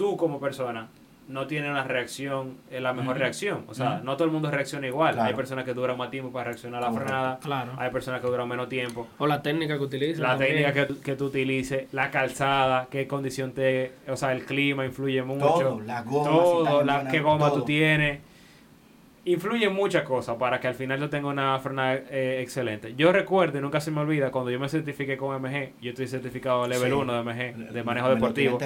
tú 0.00 0.16
como 0.16 0.40
persona 0.40 0.88
no 1.28 1.46
tienes 1.46 1.70
una 1.70 1.84
reacción, 1.84 2.56
eh, 2.70 2.80
la 2.80 2.92
mejor 2.94 3.18
reacción. 3.18 3.64
O 3.68 3.74
sea, 3.74 4.00
no 4.02 4.16
todo 4.16 4.24
el 4.24 4.30
mundo 4.32 4.50
reacciona 4.50 4.86
igual. 4.86 5.12
Claro. 5.12 5.28
Hay 5.28 5.34
personas 5.34 5.64
que 5.66 5.74
duran 5.74 5.96
más 5.98 6.10
tiempo 6.10 6.32
para 6.32 6.46
reaccionar 6.46 6.82
a 6.82 6.86
la 6.86 6.90
Correcto. 6.90 7.12
frenada, 7.12 7.38
Claro. 7.40 7.72
hay 7.78 7.90
personas 7.90 8.20
que 8.22 8.26
duran 8.26 8.48
menos 8.48 8.68
tiempo. 8.70 9.06
O 9.18 9.26
la 9.28 9.40
técnica 9.42 9.76
que 9.76 9.84
utiliza. 9.84 10.22
La 10.22 10.28
también. 10.30 10.50
técnica 10.56 10.72
que, 10.72 10.86
tú- 10.86 11.00
que 11.02 11.14
tú 11.16 11.26
utilices, 11.26 11.92
la 11.92 12.10
calzada, 12.10 12.88
qué 12.90 13.06
condición 13.06 13.52
te... 13.52 13.92
O 14.08 14.16
sea, 14.16 14.32
el 14.32 14.44
clima 14.44 14.84
influye 14.86 15.22
mucho. 15.22 15.46
Todo, 15.46 15.80
la 15.82 16.02
goma, 16.02 16.30
Todo, 16.30 16.82
la, 16.82 16.94
buena, 16.96 17.10
qué 17.12 17.20
goma 17.20 17.48
todo. 17.50 17.58
tú 17.60 17.64
tienes. 17.66 18.20
Influyen 19.26 19.74
muchas 19.74 20.04
cosas 20.04 20.36
para 20.38 20.58
que 20.60 20.66
al 20.68 20.74
final 20.74 20.98
yo 20.98 21.10
tenga 21.10 21.28
una 21.28 21.58
frenada 21.58 21.94
eh, 22.10 22.40
excelente. 22.40 22.94
Yo 22.96 23.12
recuerdo, 23.12 23.58
y 23.58 23.60
nunca 23.60 23.78
se 23.78 23.90
me 23.90 24.00
olvida, 24.00 24.30
cuando 24.30 24.50
yo 24.50 24.58
me 24.58 24.66
certifiqué 24.68 25.18
con 25.18 25.34
MG, 25.42 25.72
yo 25.82 25.90
estoy 25.90 26.06
certificado 26.08 26.66
level 26.66 26.88
Sí. 26.90 26.96
1 26.96 27.12
de 27.12 27.20
MG, 27.20 27.56
de 27.72 27.82
manejo 27.84 28.08
deportivo. 28.14 28.58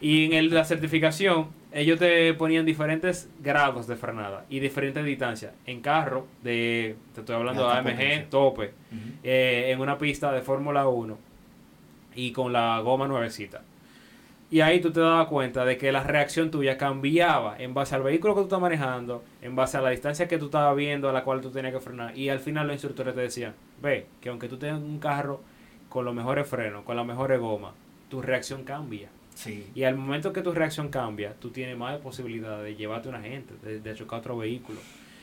Y 0.00 0.24
en 0.24 0.32
el- 0.32 0.54
la 0.54 0.64
certificación, 0.64 1.48
ellos 1.72 1.98
te 1.98 2.32
ponían 2.32 2.64
diferentes 2.64 3.28
grados 3.42 3.86
de 3.86 3.96
frenada 3.96 4.46
y 4.48 4.58
diferentes 4.60 5.04
distancias. 5.04 5.52
En 5.66 5.82
carro, 5.82 6.26
de, 6.42 6.96
te 7.14 7.20
estoy 7.20 7.36
hablando 7.36 7.68
De 7.68 7.74
AMG, 7.74 8.30
tope 8.30 8.70
eh, 9.22 9.66
en 9.70 9.80
una 9.80 9.98
pista 9.98 10.32
de 10.32 10.40
Fórmula 10.40 10.88
1 10.88 11.18
y 12.14 12.32
con 12.32 12.54
la 12.54 12.80
goma 12.80 13.06
nuevecita. 13.06 13.62
Y 14.50 14.62
ahí 14.62 14.80
tú 14.80 14.90
te 14.90 14.98
dabas 14.98 15.28
cuenta 15.28 15.64
de 15.64 15.78
que 15.78 15.92
la 15.92 16.02
reacción 16.02 16.50
tuya 16.50 16.76
cambiaba 16.76 17.56
en 17.58 17.72
base 17.72 17.94
al 17.94 18.02
vehículo 18.02 18.34
que 18.34 18.40
tú 18.40 18.44
estás 18.46 18.60
manejando, 18.60 19.22
en 19.42 19.54
base 19.54 19.76
a 19.76 19.80
la 19.80 19.90
distancia 19.90 20.26
que 20.26 20.38
tú 20.38 20.46
estabas 20.46 20.76
viendo, 20.76 21.08
a 21.08 21.12
la 21.12 21.22
cual 21.22 21.40
tú 21.40 21.50
tenías 21.50 21.72
que 21.72 21.80
frenar. 21.80 22.18
Y 22.18 22.30
al 22.30 22.40
final 22.40 22.66
los 22.66 22.74
instructores 22.74 23.14
te 23.14 23.20
decían, 23.20 23.54
ve, 23.80 24.06
que 24.20 24.28
aunque 24.28 24.48
tú 24.48 24.58
tengas 24.58 24.80
un 24.80 24.98
carro 24.98 25.40
con 25.88 26.04
los 26.04 26.14
mejores 26.14 26.48
frenos, 26.48 26.82
con 26.84 26.96
las 26.96 27.06
mejores 27.06 27.38
gomas, 27.38 27.72
tu 28.08 28.20
reacción 28.20 28.64
cambia. 28.64 29.08
Sí. 29.36 29.70
Y 29.74 29.84
al 29.84 29.94
momento 29.94 30.32
que 30.32 30.42
tu 30.42 30.52
reacción 30.52 30.88
cambia, 30.88 31.34
tú 31.38 31.50
tienes 31.50 31.76
más 31.78 31.96
posibilidad 31.98 32.60
de 32.60 32.74
llevarte 32.74 33.08
a 33.08 33.10
una 33.10 33.20
gente, 33.22 33.54
de, 33.62 33.80
de 33.80 33.94
chocar 33.94 34.18
otro 34.18 34.36
vehículo. 34.36 34.80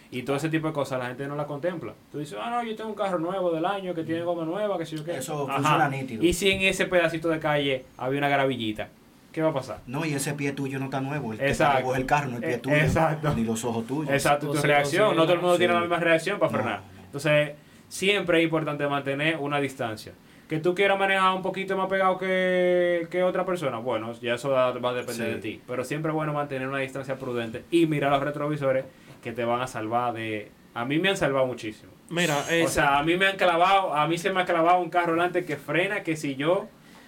Y 0.10 0.24
todo 0.24 0.38
ese 0.38 0.48
tipo 0.48 0.68
de 0.68 0.74
cosas 0.74 1.00
la 1.00 1.08
gente 1.08 1.28
no 1.28 1.36
la 1.36 1.46
contempla. 1.46 1.94
Tú 2.12 2.20
dices, 2.20 2.38
ah, 2.42 2.50
no, 2.50 2.64
yo 2.64 2.76
tengo 2.78 2.90
un 2.90 2.96
carro 2.96 3.20
nuevo 3.20 3.52
del 3.52 3.66
año 3.66 3.94
que 3.94 4.04
tiene 4.04 4.24
goma 4.24 4.46
nueva, 4.46 4.78
que 4.78 4.86
sé 4.86 4.96
yo 4.96 5.04
qué. 5.04 5.18
Eso 5.18 5.44
Ajá. 5.50 5.58
funciona 5.58 5.90
nítido. 5.90 6.24
Y 6.24 6.32
si 6.32 6.50
en 6.50 6.62
ese 6.62 6.86
pedacito 6.86 7.28
de 7.28 7.40
calle 7.40 7.84
había 7.98 8.20
una 8.20 8.30
gravillita, 8.30 8.90
¿qué 9.38 9.44
va 9.44 9.50
a 9.50 9.54
pasar? 9.54 9.82
No, 9.86 10.04
y 10.04 10.16
ese 10.16 10.34
pie 10.34 10.52
tuyo 10.52 10.80
no 10.80 10.86
está 10.86 11.00
nuevo. 11.00 11.32
El 11.32 11.38
que 11.38 11.48
Exacto. 11.50 11.78
te 11.78 11.84
coge 11.84 12.00
el 12.00 12.06
carro, 12.08 12.30
no 12.30 12.38
el 12.38 12.42
pie 12.42 12.54
Eh, 12.56 12.58
tuyo. 12.58 12.76
exacto. 12.76 13.32
Ni 13.36 13.44
los 13.44 13.64
ojos 13.64 13.86
tuyos. 13.86 14.12
Exacto, 14.12 14.50
O 14.50 14.54
tu 14.54 14.62
reacción. 14.64 15.10
o 15.10 15.14
no 15.14 15.24
todo 15.26 15.34
el 15.34 15.40
mundo 15.40 15.54
sí. 15.54 15.60
tiene 15.60 15.76
la 15.76 15.82
misma 15.82 15.98
reacción 16.00 16.40
para 16.40 16.52
No, 16.52 16.58
frenar. 16.58 16.82
Entonces, 17.06 17.52
siempre 17.88 18.40
es 18.40 18.46
importante 18.46 18.88
mantener 18.88 19.38
una 19.38 19.60
distancia. 19.60 20.14
Que 20.50 20.58
tú 20.60 20.74
quieras 20.74 20.98
manejar 20.98 21.36
un 21.36 21.44
poquito 21.44 21.78
más 21.78 21.88
pegado 21.88 22.18
que, 22.18 23.08
que 23.12 23.22
otra 23.22 23.46
persona, 23.46 23.78
bueno, 23.78 24.12
ya 24.22 24.34
eso 24.34 24.50
va 24.50 24.70
a 24.70 24.72
depender 24.74 25.14
Sí. 25.14 25.22
de 25.22 25.36
ti. 25.36 25.62
Pero 25.68 25.84
siempre 25.84 26.10
es 26.10 26.16
bueno 26.16 26.34
mantener 26.34 26.68
una 26.68 26.80
distancia 26.80 27.16
prudente 27.20 27.64
y 27.70 27.86
mirar 27.86 28.12
los 28.12 28.24
retrovisores 28.24 28.86
que 29.22 29.34
te 29.34 29.46
van 29.46 29.62
a 29.62 29.68
salvar 29.68 30.14
de... 30.14 30.50
A 30.74 30.84
mí 30.86 30.98
me 31.00 31.10
han 31.10 31.18
salvado 31.18 31.46
muchísimo. 31.46 31.92
Mira, 32.10 32.36
O 32.38 32.52
es, 32.52 32.72
sea, 32.72 32.98
a 32.98 33.04
mí 33.04 33.18
me 33.18 33.28
han 33.28 33.36
clavado, 33.38 33.94
a 33.94 34.08
mí 34.08 34.18
se 34.18 34.32
me 34.32 34.42
ha 34.42 34.46
clavado 34.46 34.80
un 34.80 34.90
carro 34.90 35.14
delante 35.14 35.44
que 35.46 35.58
frena, 35.58 36.02
que 36.04 36.16
si 36.16 36.36
yo 36.36 36.68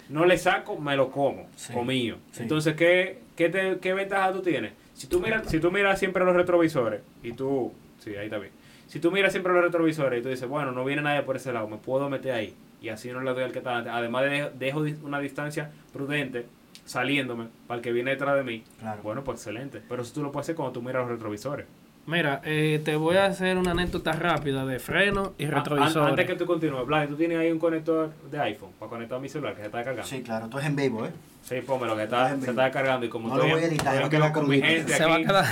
no 0.09 0.25
le 0.25 0.37
saco, 0.37 0.77
me 0.77 0.95
lo 0.95 1.09
como, 1.11 1.47
Sí, 1.55 1.73
comío. 1.73 2.17
sí. 2.31 2.43
Entonces, 2.43 2.75
¿qué, 2.75 3.19
qué, 3.35 3.49
te- 3.49 3.77
¿qué 3.79 3.93
ventaja 3.93 4.31
tú 4.33 4.41
tienes? 4.41 4.73
Si 4.93 5.07
tú 5.07 5.19
miras, 5.21 5.47
si 5.49 5.59
tú 5.59 5.71
miras 5.71 5.97
siempre 5.99 6.25
los 6.25 6.35
retrovisores 6.35 7.01
y 7.23 7.31
tú, 7.31 7.71
sí, 7.99 8.15
ahí 8.15 8.25
está 8.25 8.37
bien. 8.37 8.51
Si 8.87 8.99
tú 8.99 9.11
miras 9.11 9.31
siempre 9.31 9.53
los 9.53 9.61
retrovisores 9.63 10.19
y 10.19 10.23
tú 10.23 10.29
dices, 10.29 10.47
bueno, 10.49 10.71
no 10.71 10.83
viene 10.83 11.01
nadie 11.03 11.21
por 11.21 11.35
ese 11.35 11.53
lado, 11.53 11.67
me 11.67 11.77
puedo 11.77 12.09
meter 12.09 12.31
ahí. 12.33 12.55
Y 12.81 12.89
así 12.89 13.09
no 13.11 13.21
le 13.21 13.31
doy 13.33 13.43
al 13.43 13.51
que 13.51 13.59
está 13.59 13.69
delante. 13.71 13.89
Además, 13.91 14.23
de, 14.23 14.51
dejo 14.57 14.83
una 15.03 15.19
distancia 15.19 15.71
prudente 15.93 16.45
saliéndome 16.85 17.47
para 17.67 17.77
el 17.77 17.83
que 17.83 17.91
viene 17.91 18.11
detrás 18.11 18.35
de 18.35 18.43
mí. 18.43 18.63
Claro. 18.79 19.01
Bueno, 19.03 19.23
pues 19.23 19.37
excelente. 19.39 19.81
Pero 19.87 20.01
eso 20.01 20.13
tú 20.13 20.23
lo 20.23 20.31
puedes 20.31 20.45
hacer 20.45 20.55
cuando 20.55 20.71
tú 20.73 20.81
miras 20.81 21.01
los 21.03 21.11
retrovisores. 21.11 21.65
Mira, 22.09 22.41
eh, 22.43 22.81
te 22.83 22.95
voy 22.95 23.17
a 23.17 23.25
hacer 23.25 23.57
una 23.57 23.71
anécdota 23.71 24.11
rápida 24.13 24.65
de 24.65 24.79
freno 24.79 25.33
y 25.37 25.45
Ah, 25.45 25.47
an- 25.49 25.53
retrovisores. 25.55 26.09
Antes 26.09 26.25
que 26.25 26.35
tú 26.35 26.45
continúes, 26.45 26.85
Vlad, 26.85 27.07
tú 27.07 27.15
tienes 27.15 27.37
ahí 27.37 27.51
un 27.51 27.59
conector 27.59 28.11
de 28.29 28.39
iPhone 28.39 28.71
para 28.79 28.89
conectar 28.89 29.17
a 29.17 29.21
mi 29.21 29.29
celular 29.29 29.53
que 29.53 29.61
se 29.61 29.65
está 29.67 29.83
cargando. 29.83 30.07
Sí, 30.09 30.21
claro. 30.21 30.47
Tú 30.49 30.59
es 30.59 30.65
en 30.65 30.75
vivo, 30.75 31.05
¿eh? 31.05 31.11
Sí, 31.43 31.61
pónmelo, 31.65 31.95
que 31.95 32.03
está, 32.03 32.37
se 32.39 32.49
está 32.49 32.69
cargando 32.71 33.05
y 33.05 33.09
como 33.09 33.29
No 33.29 33.37
lo 33.37 33.43
voy 33.47 33.61
a 33.61 33.65
editar, 33.65 33.95
estoy 33.95 33.99
no 33.99 34.05
en 34.05 34.09
queda 34.09 34.21
vivo 34.27 34.33
con 34.33 34.49
mi 34.49 34.59
crudito. 34.59 34.77
gente 34.77 34.93
Se 34.93 35.05
va 35.05 35.11
a 35.11 35.15
aquí. 35.15 35.25
quedar. 35.25 35.45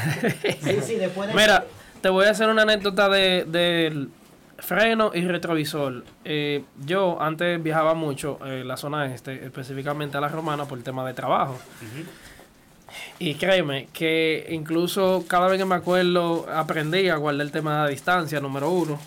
Sí, 0.61 0.81
sí, 0.81 0.95
después 0.95 1.27
de... 1.29 1.34
Mira, 1.35 1.63
te 2.01 2.09
voy 2.09 2.25
a 2.25 2.31
hacer 2.31 2.49
una 2.49 2.63
anécdota 2.63 3.07
de, 3.09 3.45
del 3.47 4.09
freno 4.59 5.11
y 5.13 5.21
retrovisor. 5.27 6.03
Eh, 6.25 6.63
yo 6.85 7.21
antes 7.21 7.61
viajaba 7.63 7.93
mucho 7.93 8.39
en 8.45 8.67
la 8.67 8.75
zona 8.77 9.05
este, 9.13 9.45
específicamente 9.45 10.17
a 10.17 10.21
la 10.21 10.27
romana 10.27 10.65
por 10.65 10.77
el 10.77 10.84
tema 10.84 11.05
de 11.07 11.13
trabajo. 11.13 11.53
Ujú. 11.53 12.03
Y 13.19 13.33
créeme 13.35 13.87
que 13.93 14.47
incluso 14.51 15.25
cada 15.27 15.47
vez 15.47 15.57
que 15.57 15.65
me 15.65 15.73
acuerdo 15.75 16.45
aprendí 16.53 17.09
a 17.09 17.15
guardar 17.15 17.41
el 17.47 17.51
tema 17.51 17.73
de 17.77 17.83
la 17.83 17.89
distancia, 17.89 18.39
número 18.39 18.69
uno. 18.69 18.99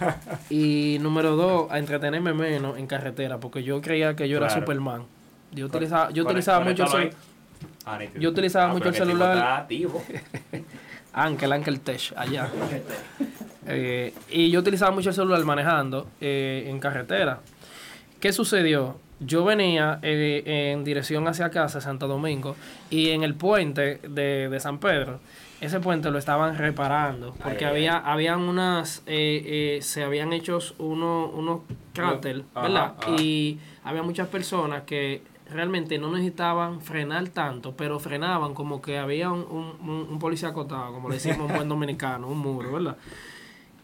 y 0.50 0.98
número 1.00 1.34
dos, 1.36 1.70
a 1.70 1.78
entretenerme 1.78 2.32
menos 2.32 2.78
en 2.78 2.86
carretera, 2.86 3.38
porque 3.38 3.62
yo 3.64 3.80
creía 3.80 4.14
que 4.14 4.28
yo 4.28 4.36
era. 4.38 4.50
Superman. 4.50 5.02
Yo 5.52 5.66
utilizaba, 5.66 6.10
yo 6.10 6.24
utilizaba 6.24 6.60
mucho 6.64 6.84
el 6.84 6.88
conéctalo 6.88 7.04
cel- 7.04 7.12
ahí. 7.12 7.16
Ah, 7.86 7.98
nítido. 7.98 8.20
yo 8.20 8.30
utilizaba 8.30 8.70
Ah, 8.70 8.72
mucho 8.74 8.88
el 8.88 8.94
celular. 8.94 9.66
Ankel, 11.12 11.52
Ankel 11.52 11.80
Tech, 11.80 12.12
allá. 12.16 12.48
Eh, 13.68 14.14
y 14.30 14.48
yo 14.52 14.60
utilizaba 14.60 14.92
mucho 14.92 15.08
el 15.08 15.14
celular 15.16 15.44
manejando 15.44 16.06
eh, 16.20 16.66
en 16.68 16.78
carretera. 16.78 17.40
¿Qué 18.20 18.32
sucedió? 18.32 19.00
Yo 19.20 19.44
venía 19.44 19.98
eh, 20.02 20.72
en 20.72 20.84
dirección 20.84 21.26
hacia 21.26 21.50
casa, 21.50 21.80
Santo 21.80 22.06
Domingo, 22.06 22.54
y 22.90 23.10
en 23.10 23.22
el 23.22 23.34
puente 23.34 23.96
de, 24.08 24.48
de 24.48 24.60
San 24.60 24.78
Pedro, 24.78 25.20
ese 25.60 25.80
puente 25.80 26.10
lo 26.10 26.18
estaban 26.18 26.58
reparando, 26.58 27.32
porque 27.42 27.64
Ay, 27.64 27.70
ay, 27.76 27.86
había 27.86 27.96
habían 27.98 28.40
unas, 28.42 29.02
eh, 29.06 29.76
eh, 29.78 29.82
se 29.82 30.02
habían 30.02 30.32
hecho 30.34 30.58
uno, 30.78 31.30
unos 31.32 31.60
cráteres, 31.94 32.44
¿verdad? 32.54 32.94
ajá. 32.98 33.16
Y 33.18 33.58
había 33.82 34.02
muchas 34.02 34.28
personas 34.28 34.82
que 34.82 35.22
realmente 35.50 35.96
no 35.98 36.10
necesitaban 36.12 36.82
frenar 36.82 37.28
tanto, 37.28 37.74
pero 37.74 37.98
frenaban 37.98 38.52
como 38.52 38.82
que 38.82 38.98
había 38.98 39.30
un, 39.30 39.46
un, 39.80 40.06
un 40.10 40.18
policía 40.18 40.48
acotado, 40.50 40.92
como 40.92 41.08
le 41.08 41.14
decimos 41.14 41.48
un 41.48 41.56
buen 41.56 41.68
dominicano, 41.70 42.28
un 42.28 42.38
muro, 42.38 42.72
¿verdad? 42.72 42.96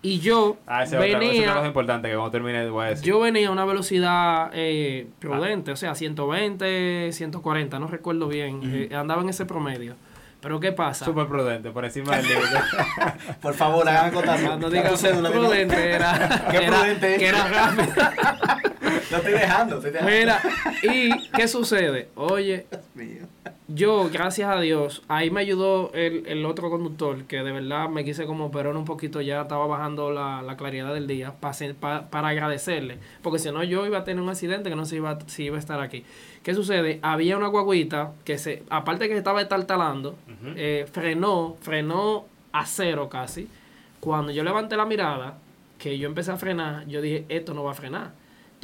Y 0.05 0.19
yo 0.19 0.57
Ah, 0.66 0.83
es 0.83 0.89
otra- 0.93 1.07
es 1.07 1.19
venía, 1.19 1.65
importante 1.66 2.09
que 2.09 2.15
cuando 2.15 2.33
termine 2.33 2.69
voy 2.69 2.87
a 2.87 2.89
decir. 2.89 3.05
yo 3.07 3.20
venía 3.20 3.49
a 3.49 3.53
una 3.53 3.65
velocidad 3.65 4.51
eh, 4.53 5.07
prudente, 5.20 5.70
o 5.70 5.77
sea, 5.77 5.95
120, 5.95 7.11
140, 7.12 7.79
no 7.79 7.87
recuerdo 7.87 8.27
bien, 8.27 8.61
eh, 8.65 8.95
andaba 8.97 9.23
en 9.23 9.29
ese 9.29 9.47
promedio. 9.47 9.95
Pero 10.41 10.59
¿qué 10.59 10.73
pasa? 10.73 11.05
Súper 11.05 11.29
prudente, 11.29 11.70
por 11.70 11.85
encima 11.85 12.16
del 12.16 12.27
límite. 12.27 12.49
Por 13.41 13.55
favor, 13.55 13.89
hagan 13.89 14.07
acotación. 14.07 14.49
Cuando 14.49 14.70
Da 14.70 14.77
diga 14.77 14.91
tu 14.91 14.97
cédula, 14.97 15.29
dime. 15.31 15.41
prudente 15.41 15.91
era, 15.93 16.47
¿Qué 16.51 16.57
era- 16.57 16.66
prudente 16.66 17.12
es? 17.12 17.19
que 17.20 17.27
era 17.29 17.47
rápido. 17.47 17.93
Lo 19.12 19.18
estoy 19.18 19.32
dejando, 19.34 19.76
estoy 19.76 19.90
dejando. 19.93 20.10
Mira, 20.12 20.40
¿y 20.82 21.28
qué 21.30 21.47
sucede? 21.47 22.09
Oye, 22.16 22.66
Dios 22.70 22.82
mío. 22.94 23.26
yo, 23.68 24.09
gracias 24.12 24.48
a 24.51 24.60
Dios, 24.60 25.02
ahí 25.09 25.30
me 25.30 25.40
ayudó 25.43 25.93
el, 25.94 26.26
el 26.26 26.44
otro 26.47 26.70
conductor, 26.70 27.24
que 27.24 27.43
de 27.43 27.52
verdad 27.52 27.89
me 27.89 28.05
quise 28.05 28.24
como 28.26 28.47
operar 28.47 28.74
un 28.76 28.84
poquito, 28.84 29.20
ya 29.20 29.43
estaba 29.43 29.66
bajando 29.66 30.10
la, 30.10 30.43
la 30.43 30.56
claridad 30.56 30.93
del 30.94 31.06
día, 31.06 31.32
pa 31.39 31.52
se- 31.52 31.74
pa- 31.74 32.09
para 32.10 32.28
agradecerle, 32.28 32.98
porque 33.22 33.39
si 33.39 33.51
no 33.52 33.62
yo 33.62 33.86
iba 33.86 33.98
a 33.98 34.05
tener 34.05 34.22
un 34.22 34.28
accidente 34.30 34.70
que 34.70 34.76
no 34.76 34.84
se 34.86 34.97
iba, 34.97 35.18
si 35.26 35.44
iba 35.44 35.56
a 35.56 35.60
estar 35.60 35.80
aquí. 35.80 36.05
¿Qué 36.43 36.55
sucede? 36.55 36.98
Había 37.02 37.36
una 37.36 37.47
guaguita 37.48 38.12
que 38.24 38.36
se, 38.39 38.62
aparte 38.70 39.09
que 39.09 39.16
estaba 39.16 39.40
estartalando, 39.43 40.16
eh, 40.56 40.86
frenó, 40.90 41.56
frenó 41.60 42.24
a 42.52 42.66
cero 42.66 43.09
casi. 43.09 43.48
Cuando 44.01 44.32
yo 44.32 44.43
levanté 44.43 44.76
la 44.76 44.84
mirada, 44.84 45.39
que 45.78 45.98
yo 45.98 46.09
empecé 46.09 46.32
a 46.32 46.36
frenar, 46.36 46.86
yo 46.89 47.01
dije, 47.01 47.24
esto 47.28 47.55
no 47.55 47.62
va 47.62 47.70
a 47.72 47.74
frenar. 47.74 48.10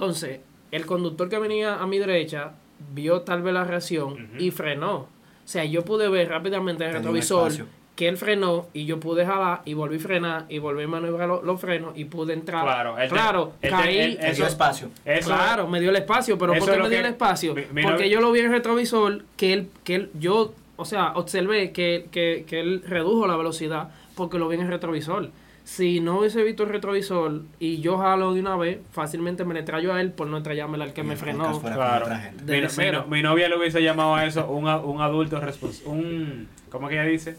Entonces, 0.03 0.39
el 0.71 0.87
conductor 0.87 1.29
que 1.29 1.41
venía 1.41 1.75
a 1.83 1.87
mi 1.89 1.99
derecha 1.99 2.53
vio 2.95 3.23
tal 3.23 3.43
vez 3.43 3.53
la 3.53 3.65
reacción 3.65 4.29
y 4.39 4.53
frenó. 4.53 4.95
O 4.99 5.09
sea, 5.45 5.65
yo 5.65 5.85
pude 5.85 6.09
ver 6.09 6.29
rápidamente 6.29 6.85
el 6.85 6.93
Tenía 6.93 6.99
un 7.11 7.17
retrovisor 7.17 7.51
que 7.97 8.07
él 8.07 8.17
frenó 8.17 8.69
y 8.73 8.85
yo 8.85 9.01
pude 9.01 9.27
jalar 9.27 9.63
y 9.65 9.75
volví 9.75 9.97
a 9.97 9.99
frenar 9.99 10.47
y 10.49 10.61
volví 10.61 10.85
a 10.85 10.87
maniobrar 10.87 11.27
lo- 11.27 11.43
los 11.43 11.61
frenos 11.61 11.99
y 11.99 12.05
pude 12.05 12.33
entrar. 12.35 12.63
Claro, 12.63 12.97
claro, 13.09 13.53
caí. 13.83 13.99
dio 14.37 14.47
espacio. 14.47 14.91
Eso- 15.05 15.31
claro, 15.31 15.67
me 15.67 15.81
dio 15.81 15.91
el 15.91 15.97
espacio, 15.97 16.39
pero 16.39 16.53
eso 16.53 16.65
¿por 16.65 16.75
qué 16.75 16.79
lo 16.79 16.85
me 16.85 16.91
dio 16.91 16.99
que- 17.01 17.05
el 17.07 17.13
espacio? 17.13 17.55
mi- 17.57 17.63
mi 17.73 17.83
Porque 17.83 18.09
yo 18.09 18.21
lo 18.21 18.31
vi 18.31 18.39
en 18.39 18.47
el 18.47 18.53
retrovisor 18.53 19.25
que 19.37 19.53
él, 19.53 19.69
que 19.83 19.97
él, 19.97 20.11
yo, 20.17 20.55
o 20.77 20.85
sea, 20.85 21.11
observé 21.17 21.73
que, 21.73 22.07
que, 22.13 22.45
que 22.47 22.61
él 22.61 22.85
redujo 22.87 23.27
la 23.27 23.35
velocidad 23.37 23.89
porque 24.15 24.39
lo 24.39 24.47
vi 24.47 24.55
en 24.55 24.63
el 24.63 24.69
retrovisor. 24.69 25.31
Si 25.69 26.01
no 26.01 26.19
hubiese 26.21 26.43
visto 26.45 26.63
el 26.63 26.71
retrovisor 26.71 27.43
y 27.61 27.83
yo 27.83 27.99
jalo 27.99 28.33
de 28.33 28.41
una 28.41 28.57
vez, 28.57 28.79
fácilmente 28.91 29.45
me 29.45 29.53
le 29.53 29.63
traigo 29.63 29.93
a 29.93 30.01
él 30.01 30.13
por 30.13 30.27
no 30.27 30.39
estrellarme 30.39 30.83
al 30.83 30.95
que 30.95 31.03
Y 31.03 31.05
me 31.05 31.15
frenó. 31.15 31.61
Claro. 31.61 32.07
Mi, 32.47 33.17
mi- 33.19 33.23
novia 33.23 33.51
le 33.51 33.59
hubiese 33.59 33.83
llamado 33.83 34.15
a 34.15 34.25
eso 34.25 34.47
un, 34.49 34.67
un 34.67 35.01
adulto 35.03 35.39
responsable. 35.41 35.91
Un, 35.91 36.49
¿Cómo 36.71 36.89
que 36.89 36.95
ella 36.95 37.05
dice? 37.05 37.37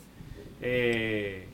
Eh, 0.61 1.47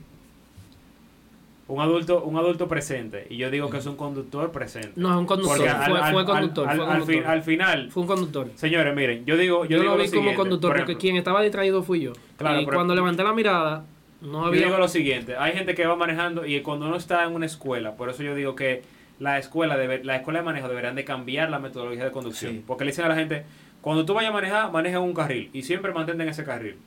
un 1.70 1.80
adulto 1.82 2.24
un 2.26 2.36
adulto 2.36 2.68
presente. 2.68 3.26
Y 3.30 3.38
yo 3.38 3.50
digo 3.50 3.70
que 3.70 3.78
es 3.78 3.86
un 3.86 3.96
conductor 3.96 4.52
presente. 4.52 4.92
No, 4.98 5.12
es 5.12 5.16
un 5.18 5.26
conductor. 5.26 5.58
Porque 5.58 5.72
Fue, 5.72 6.00
al- 6.02 6.12
fue 6.14 6.26
conductor. 6.26 6.68
al- 6.70 6.76
fue 6.76 6.86
al 6.86 6.92
conductor. 6.92 7.16
fin- 7.16 7.26
al 7.26 7.42
final, 7.44 7.90
Fue 7.92 8.02
un 8.02 8.08
conductor. 8.08 8.50
señores, 8.56 8.94
miren, 8.94 9.26
yo 9.26 9.38
digo, 9.38 9.64
yo, 9.64 9.78
Yo, 9.78 9.82
digo 9.82 9.96
lo 9.98 10.04
vi 10.04 10.10
como 10.12 10.36
conductor 10.36 10.72
por 10.72 10.78
porque 10.80 10.92
ejemplo, 10.92 11.00
quien 11.02 11.16
estaba 11.16 11.42
distraído 11.42 11.84
fui 11.84 12.02
yo. 12.02 12.12
Claro, 12.38 12.60
y 12.60 12.66
cuando 12.66 12.94
levanté 12.94 13.24
la 13.24 13.32
mirada, 13.32 13.86
no 14.26 14.54
Yo 14.54 14.66
digo 14.66 14.78
lo 14.78 14.88
siguiente, 14.88 15.36
hay 15.38 15.54
gente 15.54 15.76
que 15.76 15.86
va 15.86 15.96
manejando 15.96 16.46
y 16.46 16.60
cuando 16.62 16.88
uno 16.88 16.96
está 16.98 17.24
en 17.24 17.34
una 17.34 17.46
escuela, 17.46 17.96
por 17.96 18.10
eso 18.10 18.24
yo 18.24 18.36
digo 18.36 18.56
que 18.56 18.84
la 19.20 19.38
escuela 19.38 19.78
debe, 19.78 20.04
la 20.04 20.18
escuela 20.18 20.40
de 20.40 20.46
manejo 20.46 20.68
deberían 20.68 20.96
de 20.96 21.06
cambiar 21.06 21.50
la 21.50 21.60
metodología 21.60 22.04
de 22.06 22.12
conducción, 22.12 22.54
Sí. 22.54 22.64
porque 22.66 22.84
le 22.86 22.92
dicen 22.92 23.06
a 23.06 23.10
la 23.10 23.16
gente, 23.16 23.44
cuando 23.82 24.06
tú 24.06 24.14
vayas 24.14 24.32
a 24.32 24.34
manejar, 24.34 24.72
maneja 24.72 24.98
en 24.98 25.04
un 25.04 25.14
carril 25.14 25.50
y 25.54 25.62
siempre 25.64 25.94
mantente 25.94 26.24
en 26.24 26.30
ese 26.30 26.44
carril. 26.44 26.78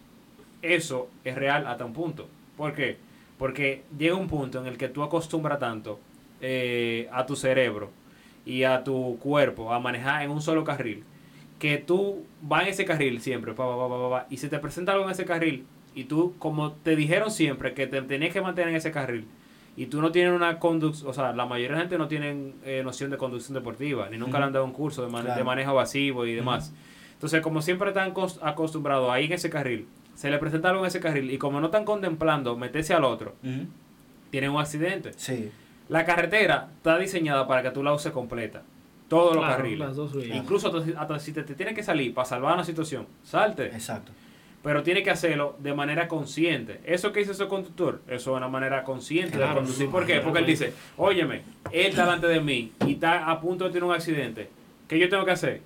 Eso 0.62 1.08
es 1.24 1.36
real 1.36 1.66
hasta 1.66 1.84
un 1.84 1.92
punto. 1.92 2.28
¿Por 2.56 2.74
qué? 2.74 2.96
Porque 3.38 3.82
llega 3.96 4.16
un 4.16 4.26
punto 4.28 4.60
en 4.60 4.66
el 4.66 4.76
que 4.76 4.88
tú 4.88 5.04
acostumbras 5.04 5.60
tanto 5.60 6.00
eh, 6.40 7.08
a 7.12 7.24
tu 7.24 7.36
cerebro 7.36 7.90
y 8.44 8.64
a 8.64 8.82
tu 8.82 9.18
cuerpo 9.20 9.72
a 9.72 9.78
manejar 9.78 10.22
en 10.22 10.30
un 10.30 10.42
solo 10.42 10.64
carril 10.64 11.04
que 11.58 11.78
tú 11.78 12.24
vas 12.40 12.62
en 12.62 12.68
ese 12.68 12.84
carril 12.84 13.20
siempre 13.20 13.52
pa, 13.52 13.64
pa, 13.66 13.76
pa, 13.76 13.88
pa, 13.88 13.98
pa, 14.00 14.10
pa, 14.10 14.26
y 14.30 14.36
se 14.36 14.48
te 14.48 14.58
presenta 14.58 14.92
algo 14.92 15.04
en 15.04 15.10
ese 15.10 15.24
carril 15.24 15.64
y 16.00 16.04
tú 16.04 16.34
como 16.38 16.72
te 16.72 16.94
dijeron 16.96 17.30
siempre 17.30 17.74
que 17.74 17.86
te 17.86 18.00
tenías 18.02 18.32
que 18.32 18.40
mantener 18.40 18.70
en 18.70 18.76
ese 18.76 18.90
carril 18.90 19.26
y 19.76 19.86
tú 19.86 20.00
no 20.02 20.10
tienes 20.12 20.32
una 20.32 20.58
conducción, 20.58 21.08
o 21.10 21.12
sea, 21.12 21.32
la 21.32 21.46
mayoría 21.46 21.68
de 21.70 21.74
la 21.76 21.80
gente 21.82 21.98
no 21.98 22.08
tienen 22.08 22.54
eh, 22.64 22.82
noción 22.84 23.10
de 23.10 23.16
conducción 23.16 23.54
deportiva, 23.54 24.08
ni 24.10 24.18
nunca 24.18 24.38
le 24.38 24.44
han 24.46 24.52
dado 24.52 24.64
un 24.64 24.72
curso 24.72 25.02
de, 25.04 25.08
Claro. 25.10 25.34
de 25.34 25.44
manejo 25.44 25.74
pasivo 25.74 26.26
y 26.26 26.34
demás. 26.34 26.72
Entonces, 27.14 27.40
como 27.40 27.62
siempre 27.62 27.88
están 27.88 28.12
cos- 28.14 28.38
acostumbrados 28.42 29.10
ahí 29.10 29.26
en 29.26 29.32
ese 29.32 29.50
carril, 29.50 29.86
se 30.14 30.30
le 30.30 30.38
presenta 30.38 30.70
algo 30.70 30.82
en 30.82 30.88
ese 30.88 30.98
carril 31.00 31.30
y 31.30 31.38
como 31.38 31.60
no 31.60 31.66
están 31.66 31.84
contemplando 31.84 32.56
meterse 32.56 32.92
al 32.94 33.04
otro, 33.04 33.34
tienen 34.30 34.50
un 34.50 34.60
accidente. 34.60 35.12
Sí. 35.16 35.50
La 35.88 36.04
carretera 36.04 36.68
está 36.76 36.98
diseñada 36.98 37.46
para 37.46 37.62
que 37.62 37.70
tú 37.70 37.82
la 37.82 37.92
uses 37.92 38.12
completa. 38.12 38.62
Todos 39.08 39.34
los 39.36 39.44
carriles. 39.44 39.78
las 39.78 39.96
dos 39.96 40.12
vías. 40.14 40.36
Incluso 40.36 40.68
hasta, 40.76 41.00
hasta 41.00 41.18
si 41.18 41.32
te, 41.32 41.42
te 41.42 41.54
tienes 41.54 41.74
que 41.74 41.82
salir 41.82 42.12
para 42.12 42.26
salvar 42.26 42.54
una 42.54 42.64
situación, 42.64 43.06
salte. 43.22 43.66
Exacto. 43.66 44.12
Pero 44.62 44.82
tiene 44.82 45.02
que 45.02 45.10
hacerlo 45.10 45.54
de 45.60 45.72
manera 45.72 46.08
consciente. 46.08 46.80
Eso 46.84 47.12
que 47.12 47.20
dice 47.20 47.32
ese 47.32 47.46
conductor, 47.46 48.00
eso 48.08 48.30
es 48.32 48.36
una 48.36 48.48
manera 48.48 48.82
consciente 48.82 49.38
de 49.38 49.46
conducir. 49.46 49.88
¿Por 49.88 50.04
qué? 50.04 50.20
Porque 50.20 50.40
él 50.40 50.46
dice, 50.46 50.72
óyeme, 50.96 51.42
él 51.70 51.86
está 51.86 52.04
delante 52.04 52.26
de 52.26 52.40
mí 52.40 52.72
y 52.86 52.92
está 52.94 53.30
a 53.30 53.40
punto 53.40 53.64
de 53.64 53.70
tener 53.70 53.84
un 53.84 53.94
accidente. 53.94 54.50
¿Qué 54.88 54.98
yo 54.98 55.08
tengo 55.08 55.24
que 55.24 55.30
hacer? 55.30 55.60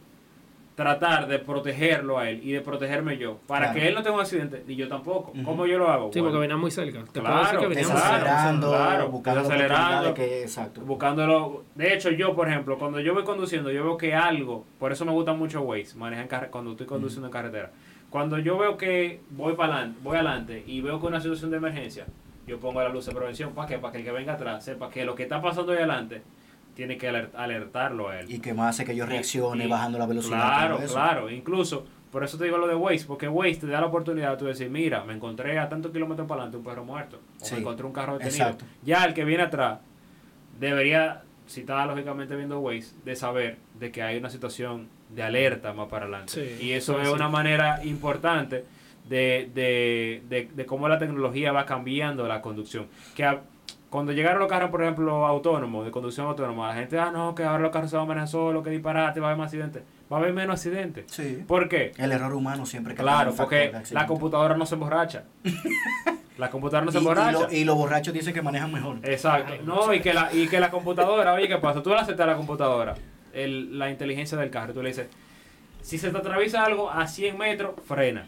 Tratar 0.75 1.27
de 1.29 1.39
protegerlo 1.39 2.19
a 2.19 2.31
él 2.31 2.41
y 2.43 2.53
de 2.53 2.61
protegerme 2.63 3.19
yo. 3.19 3.37
Para 3.47 3.67
Claro. 3.67 3.79
que 3.81 3.89
él 3.89 3.95
no 3.95 4.03
tenga 4.03 4.17
un 4.17 4.23
accidente 4.23 4.65
y 4.67 4.75
yo 4.75 4.89
tampoco. 4.89 5.31
Ujú. 5.33 5.43
¿Cómo 5.45 5.67
yo 5.67 5.79
lo 5.79 5.89
hago? 5.91 6.11
Sí, 6.13 6.21
Bueno, 6.21 6.33
porque 6.33 6.41
venía 6.41 6.57
muy 6.57 6.71
cerca. 6.71 6.99
Te 7.13 7.21
puedo 7.21 7.23
Claro, 7.25 7.43
decir 7.45 7.59
que 7.61 7.67
venía 7.69 7.89
muy 7.89 8.61
claro. 8.61 9.09
buscando 9.09 10.15
que... 10.15 10.43
Exacto. 10.43 10.81
buscándolo. 10.81 11.65
De 11.75 11.93
hecho, 11.95 12.11
yo, 12.11 12.35
por 12.35 12.49
ejemplo, 12.49 12.79
cuando 12.79 13.01
yo 13.01 13.13
voy 13.15 13.25
conduciendo, 13.25 13.71
yo 13.71 13.85
veo 13.85 13.97
que 13.97 14.15
algo, 14.15 14.65
por 14.79 14.93
eso 14.93 15.05
me 15.05 15.13
gusta 15.13 15.33
mucho 15.35 15.61
Waze, 15.63 15.97
manejar 15.97 16.51
cuando 16.51 16.73
estoy 16.73 16.87
conduciendo 16.87 17.27
en 17.29 17.33
carretera. 17.33 17.71
Cuando 18.13 18.39
yo 18.39 18.59
veo 18.59 18.77
que 18.77 19.21
voy 19.31 19.55
para 19.55 19.75
adelante, 19.77 19.99
voy 20.05 20.15
adelante 20.17 20.63
y 20.67 20.81
veo 20.83 21.01
que 21.01 21.07
una 21.07 21.21
situación 21.21 21.51
de 21.51 21.57
emergencia, 21.57 22.05
yo 22.47 22.61
pongo 22.61 22.81
la 22.83 22.91
luz 22.91 23.07
de 23.07 23.13
prevención 23.15 23.53
para 23.55 23.67
que 23.67 23.79
para 23.79 23.91
que 23.93 23.99
el 24.01 24.05
que 24.05 24.13
venga 24.13 24.35
atrás 24.35 24.63
sepa 24.65 24.91
que 24.91 25.05
lo 25.05 25.15
que 25.15 25.23
está 25.25 25.41
pasando 25.41 25.73
ahí 25.73 25.79
adelante 25.79 26.23
tiene 26.75 26.99
que 26.99 27.09
aler- 27.09 27.31
alertarlo 27.35 28.11
a 28.11 28.21
él. 28.21 28.31
Y 28.31 28.39
que 28.41 28.53
más 28.55 28.75
hace 28.77 28.85
que 28.85 28.95
yo 28.95 29.07
reaccione 29.07 29.65
Y- 29.65 29.69
bajando 29.69 29.99
la 29.99 30.07
velocidad. 30.07 30.37
Claro, 30.37 30.79
claro. 30.87 31.31
Incluso, 31.31 31.87
por 32.11 32.23
eso 32.23 32.37
te 32.37 32.45
digo 32.45 32.59
lo 32.59 32.67
de 32.67 32.75
Waze, 32.75 33.07
porque 33.07 33.29
Waze 33.29 33.55
te 33.61 33.67
da 33.69 33.81
la 33.81 33.87
oportunidad 33.87 34.33
de 34.33 34.37
tú 34.37 34.45
decir, 34.45 34.69
mira, 34.69 35.03
me 35.05 35.15
encontré 35.15 35.59
a 35.59 35.69
tantos 35.71 35.91
kilómetros 35.91 36.29
para 36.29 36.43
adelante 36.43 36.59
un 36.59 36.65
perro 36.65 36.85
muerto. 36.85 37.19
O 37.41 37.45
Sí, 37.47 37.55
me 37.55 37.61
encontré 37.61 37.87
un 37.87 37.93
carro 37.95 38.19
detenido. 38.19 38.45
exacto. 38.45 38.65
Ya 38.85 39.05
el 39.07 39.15
que 39.15 39.25
viene 39.25 39.45
atrás 39.45 39.79
debería, 40.61 41.23
si 41.47 41.61
está 41.61 41.85
lógicamente 41.87 42.35
viendo 42.37 42.61
Waze, 42.61 42.95
de 43.05 43.17
saber 43.17 43.59
de 43.79 43.91
que 43.91 44.03
hay 44.03 44.17
una 44.19 44.31
situación 44.31 44.89
de 45.11 45.23
alerta 45.23 45.73
más 45.73 45.89
para 45.89 46.05
adelante. 46.07 46.33
Sí, 46.33 46.65
y 46.67 46.73
eso 46.73 47.01
es 47.01 47.09
sí. 47.09 47.15
una 47.15 47.29
manera 47.29 47.85
importante 47.85 48.65
de, 49.09 49.51
de, 49.55 50.23
de, 50.29 50.49
de 50.55 50.67
cómo 50.67 50.89
la 50.89 50.99
tecnología 50.99 51.53
va 51.53 51.67
cambiando 51.67 52.27
la 52.29 52.41
conducción. 52.41 52.87
Que 53.15 53.25
a- 53.25 53.43
cuando 53.91 54.13
llegaron 54.13 54.39
los 54.39 54.49
carros, 54.49 54.71
por 54.71 54.83
ejemplo, 54.83 55.27
autónomos, 55.27 55.85
de 55.85 55.91
conducción 55.91 56.27
autónoma, 56.27 56.69
la 56.69 56.75
gente, 56.75 56.99
ah, 56.99 57.11
no, 57.13 57.35
que 57.35 57.45
ahora 57.45 57.59
los 57.63 57.71
carros 57.71 57.91
se 57.91 57.97
van 57.97 58.07
a 58.07 58.09
manejar 58.09 58.29
solo, 58.29 58.63
que 58.63 58.71
disparate, 58.71 59.21
va 59.21 59.27
a 59.27 59.31
haber 59.33 59.39
más 59.39 59.47
accidentes. 59.53 59.83
Va 60.11 60.17
a 60.17 60.21
haber 60.21 60.33
menos 60.33 60.55
accidentes. 60.55 61.05
Sí. 61.13 61.45
¿Por 61.47 61.69
qué? 61.69 61.93
El 61.99 62.11
error 62.13 62.33
humano 62.33 62.65
siempre 62.65 62.95
que 62.95 63.03
Claro, 63.03 63.35
porque 63.37 63.71
la 63.91 64.07
computadora 64.07 64.57
no 64.57 64.65
se 64.65 64.75
emborracha. 64.77 65.25
la 66.39 66.51
computadora 66.51 66.85
no 66.87 66.93
se 66.93 66.99
y, 66.99 67.03
lo- 67.03 67.53
y 67.53 67.65
los 67.65 67.77
borrachos 67.77 68.15
dicen 68.15 68.33
que 68.35 68.43
manejan 68.43 68.73
mejor. 68.73 68.99
Exacto. 69.03 69.53
Ay, 69.53 69.61
No, 69.65 69.93
y 69.93 70.01
que, 70.01 70.15
la, 70.15 70.33
y 70.33 70.49
que 70.49 70.59
la 70.61 70.71
computadora, 70.71 71.35
oye, 71.35 71.49
¿qué 71.49 71.59
pasa? 71.59 71.83
Tú 71.83 71.91
le 71.91 71.97
aceptas 71.97 72.25
a 72.25 72.31
la 72.31 72.37
computadora 72.37 72.95
el, 73.33 73.79
la 73.79 73.91
inteligencia 73.91 74.37
del 74.39 74.51
carro. 74.51 74.73
Tú 74.73 74.83
le 74.83 74.89
dices, 74.91 75.09
si 75.83 75.99
se 75.99 76.11
te 76.11 76.19
atraviesa 76.19 76.65
algo 76.65 76.91
a 76.91 77.07
100 77.07 77.37
metros, 77.39 77.73
frena. 77.87 78.27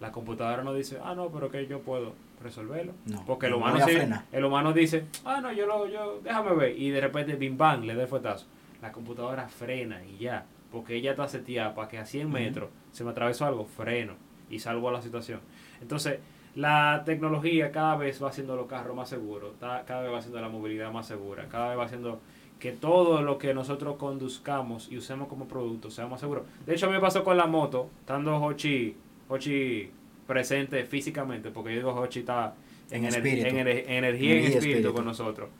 La 0.00 0.12
computadora 0.12 0.62
no 0.62 0.74
dice, 0.74 0.98
ah, 1.02 1.14
no, 1.14 1.28
pero 1.28 1.50
que 1.50 1.66
yo 1.66 1.80
puedo 1.80 2.14
resolverlo. 2.42 2.92
No, 3.06 3.24
Porque 3.24 3.46
el 3.46 3.52
no 3.52 3.58
humano, 3.58 3.76
a 3.82 3.86
sí- 3.88 3.96
el 4.32 4.44
humano 4.44 4.72
dice, 4.74 5.04
ah, 5.24 5.40
no, 5.40 5.50
yo 5.52 5.64
lo, 5.66 5.86
yo, 5.88 6.20
déjame 6.22 6.54
ver. 6.54 6.78
Y 6.78 6.90
de 6.90 7.00
repente, 7.00 7.34
bim 7.36 7.56
bang, 7.56 7.84
le 7.84 7.94
da 7.94 8.02
el 8.02 8.08
fuetazo. 8.08 8.46
La 8.82 8.92
computadora 8.92 9.48
frena 9.48 10.02
y 10.04 10.18
ya. 10.18 10.44
Porque 10.70 10.94
ella 10.96 11.12
está 11.12 11.26
seteada 11.28 11.74
para 11.74 11.88
que 11.88 11.96
a 11.98 12.04
100 12.04 12.26
Ujú. 12.26 12.34
metros 12.34 12.68
se 12.92 13.04
me 13.04 13.10
atravesó 13.12 13.46
algo, 13.46 13.64
freno 13.64 14.12
y 14.50 14.58
salvo 14.58 14.90
la 14.90 15.00
situación. 15.00 15.40
Entonces, 15.80 16.18
la 16.56 17.02
tecnología 17.06 17.70
cada 17.70 17.96
vez 17.96 18.20
va 18.22 18.28
haciendo 18.30 18.56
los 18.56 18.66
carros 18.66 18.96
más 18.96 19.08
seguros, 19.08 19.52
cada 19.60 20.00
vez 20.02 20.10
va 20.12 20.18
haciendo 20.18 20.40
la 20.40 20.48
movilidad 20.48 20.90
más 20.90 21.06
segura, 21.06 21.46
cada 21.48 21.68
vez 21.68 21.78
va 21.78 21.84
haciendo 21.84 22.20
que 22.58 22.72
todo 22.72 23.20
lo 23.22 23.36
que 23.38 23.52
nosotros 23.54 23.96
conduzcamos 23.96 24.90
y 24.90 24.96
usemos 24.96 25.28
como 25.28 25.46
producto 25.46 25.90
sea 25.90 26.06
más 26.06 26.18
seguro. 26.20 26.44
De 26.66 26.74
hecho, 26.74 26.86
a 26.86 26.88
mí 26.88 26.94
me 26.94 27.00
pasó 27.00 27.22
con 27.22 27.36
la 27.36 27.46
moto, 27.46 27.90
estando 28.00 28.36
Hochi, 28.42 28.96
Hochi 29.28 29.90
presente 30.26 30.84
físicamente, 30.86 31.50
porque 31.50 31.70
yo 31.74 31.76
digo 31.80 31.92
Hochi 31.94 32.20
está 32.20 32.54
en, 32.90 33.04
En 33.04 33.10
ener- 33.12 33.46
en 33.48 33.56
ener- 33.66 33.84
en 33.86 33.90
energía 34.04 34.28
y 34.34 34.38
en 34.38 34.44
espíritu 34.44 34.58
espíritu. 34.58 34.94
con 34.94 35.04
nosotros. 35.04 35.50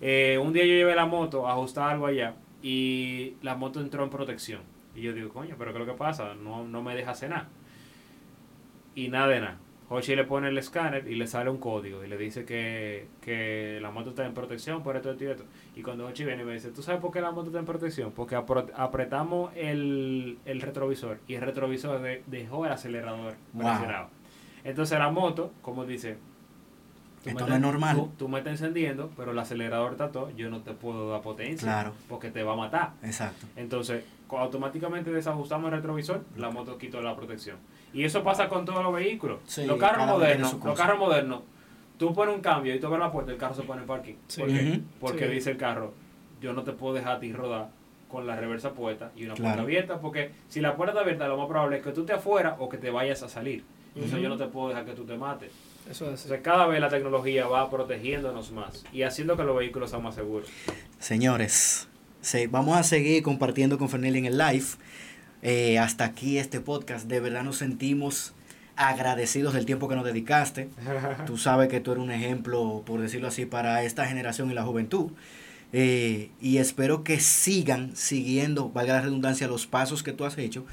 Eh, 0.00 0.38
un 0.42 0.52
día 0.54 0.64
yo 0.64 0.72
llevé 0.72 0.94
la 0.94 1.04
moto 1.04 1.46
a 1.46 1.52
ajustar 1.52 1.90
algo 1.90 2.06
allá 2.06 2.34
y 2.62 3.34
la 3.42 3.54
moto 3.54 3.80
entró 3.82 4.02
en 4.02 4.08
protección. 4.10 4.62
Y 4.94 5.02
yo 5.02 5.12
digo, 5.12 5.28
coño, 5.28 5.56
pero 5.58 5.72
¿qué 5.74 5.78
es 5.82 5.86
lo 5.86 5.92
que 5.92 5.98
pasa? 5.98 6.34
No, 6.34 6.64
no 6.66 6.82
me 6.82 6.94
deja 6.94 7.14
cenar. 7.14 7.48
Y 8.94 9.08
nada 9.08 9.28
de 9.28 9.40
nada. 9.40 9.58
Hochi 9.88 10.16
le 10.16 10.24
pone 10.24 10.48
el 10.48 10.58
escáner 10.58 11.06
y 11.06 11.14
le 11.14 11.26
sale 11.28 11.48
un 11.48 11.58
código 11.58 12.02
y 12.04 12.08
le 12.08 12.16
dice 12.18 12.44
que, 12.44 13.06
que 13.20 13.78
la 13.80 13.90
moto 13.92 14.10
está 14.10 14.26
en 14.26 14.34
protección 14.34 14.82
por 14.82 14.96
esto, 14.96 15.12
esto 15.12 15.22
y 15.24 15.26
esto. 15.28 15.44
Y 15.76 15.82
cuando 15.82 16.06
Hochi 16.06 16.24
viene 16.24 16.42
y 16.42 16.44
me 16.44 16.54
dice, 16.54 16.70
¿tú 16.72 16.82
sabes 16.82 17.00
por 17.00 17.12
qué 17.12 17.20
la 17.20 17.30
moto 17.30 17.46
está 17.48 17.60
en 17.60 17.66
protección? 17.66 18.10
Porque 18.10 18.34
apretamos 18.34 19.52
el, 19.54 20.38
el 20.44 20.60
retrovisor 20.60 21.20
y 21.28 21.34
el 21.34 21.42
retrovisor 21.42 22.00
de- 22.02 22.22
dejó 22.26 22.66
el 22.66 22.72
acelerador 22.72 23.34
Wow. 23.52 23.62
presionado. 23.68 24.08
Entonces 24.64 24.98
la 24.98 25.10
moto, 25.10 25.52
como 25.62 25.84
dice, 25.86 26.16
tú 27.22 27.30
Esto 27.30 27.44
me 27.44 27.50
no 27.50 27.54
es 27.54 27.58
estás- 27.58 27.60
normal. 27.60 27.96
Tú, 27.96 28.10
tú 28.18 28.28
me 28.28 28.38
estás 28.38 28.52
encendiendo, 28.60 29.10
pero 29.16 29.30
el 29.30 29.38
acelerador 29.38 29.92
está 29.92 30.10
todo, 30.10 30.30
yo 30.30 30.50
no 30.50 30.62
te 30.62 30.72
puedo 30.72 31.10
dar 31.12 31.22
potencia 31.22 31.68
Claro. 31.68 31.92
porque 32.08 32.30
te 32.32 32.42
va 32.42 32.54
a 32.54 32.56
matar. 32.56 32.92
Exacto. 33.04 33.46
Entonces, 33.54 34.04
automáticamente 34.30 35.10
desajustamos 35.10 35.66
el 35.72 35.76
retrovisor, 35.78 36.22
la 36.36 36.50
moto 36.50 36.76
quitó 36.78 37.00
la 37.00 37.14
protección. 37.16 37.56
Y 37.92 38.04
eso 38.04 38.22
pasa 38.22 38.48
con 38.48 38.64
todos 38.64 38.82
los 38.82 38.92
vehículos. 38.92 39.38
Sí, 39.46 39.64
los 39.66 39.78
carros 39.78 40.06
modernos, 40.06 40.56
los 40.62 40.76
carros 40.78 40.98
modernos, 40.98 41.42
tú 41.98 42.12
pones 42.12 42.34
un 42.34 42.40
cambio 42.40 42.74
y 42.74 42.80
tú 42.80 42.86
abres 42.88 43.00
la 43.00 43.12
puerta, 43.12 43.32
el 43.32 43.38
carro 43.38 43.54
se 43.54 43.62
pone 43.62 43.82
en 43.82 43.86
parking. 43.86 44.14
Sí. 44.28 44.40
¿Por 44.40 44.48
qué? 44.50 44.80
Porque 45.00 45.26
Sí. 45.28 45.32
dice 45.34 45.50
el 45.52 45.56
carro, 45.56 45.92
yo 46.40 46.52
no 46.52 46.62
te 46.64 46.72
puedo 46.72 46.94
dejar 46.94 47.16
a 47.16 47.20
ti 47.20 47.32
rodar 47.32 47.68
con 48.08 48.26
la 48.26 48.36
reversa 48.36 48.72
puesta 48.72 49.10
y 49.16 49.24
una 49.24 49.34
Claro. 49.34 49.48
puerta 49.50 49.62
abierta, 49.62 50.00
porque 50.00 50.30
si 50.48 50.60
la 50.60 50.76
puerta 50.76 50.92
está 50.92 51.02
abierta, 51.02 51.26
lo 51.28 51.36
más 51.38 51.48
probable 51.48 51.78
es 51.78 51.82
que 51.82 51.92
tú 51.92 52.04
te 52.04 52.12
afuera 52.12 52.56
o 52.58 52.68
que 52.68 52.78
te 52.78 52.90
vayas 52.90 53.22
a 53.22 53.28
salir. 53.28 53.64
Entonces 53.94 54.20
yo 54.20 54.28
no 54.28 54.36
te 54.36 54.46
puedo 54.46 54.68
dejar 54.68 54.84
que 54.84 54.92
tú 54.92 55.04
te 55.04 55.16
mates. 55.16 55.50
Eso 55.90 56.04
es. 56.04 56.22
Entonces 56.24 56.40
cada 56.42 56.66
vez 56.66 56.80
la 56.80 56.88
tecnología 56.90 57.46
va 57.46 57.70
protegiéndonos 57.70 58.50
más 58.52 58.84
y 58.92 59.02
haciendo 59.04 59.36
que 59.36 59.44
los 59.44 59.56
vehículos 59.56 59.88
sean 59.90 60.02
más 60.02 60.14
seguros. 60.14 60.48
Señores, 60.98 61.88
se- 62.26 62.46
vamos 62.48 62.76
a 62.76 62.82
seguir 62.82 63.22
compartiendo 63.22 63.78
con 63.78 63.88
Fernelli 63.88 64.18
en 64.18 64.24
el 64.26 64.38
live. 64.38 64.64
Eh, 65.42 65.78
hasta 65.78 66.04
aquí 66.04 66.38
este 66.38 66.60
podcast. 66.60 67.06
De 67.06 67.20
verdad 67.20 67.44
nos 67.44 67.56
sentimos 67.58 68.32
agradecidos 68.74 69.54
del 69.54 69.64
tiempo 69.64 69.88
que 69.88 69.94
nos 69.96 70.04
dedicaste. 70.04 70.68
Tú 71.26 71.38
sabes 71.38 71.68
que 71.68 71.80
tú 71.80 71.92
eres 71.92 72.02
un 72.04 72.10
ejemplo, 72.10 72.82
por 72.84 73.00
decirlo 73.00 73.28
así, 73.28 73.46
para 73.46 73.82
esta 73.84 74.06
generación 74.06 74.50
y 74.50 74.54
la 74.54 74.64
juventud. 74.64 75.12
Eh, 75.72 76.30
y 76.40 76.58
espero 76.58 77.04
que 77.04 77.20
sigan 77.20 77.94
siguiendo, 77.96 78.70
valga 78.70 78.94
la 78.94 79.00
redundancia, 79.02 79.46
los 79.48 79.66
pasos 79.66 80.02
que 80.02 80.12
tú 80.12 80.24
has 80.24 80.36
hecho 80.38 80.64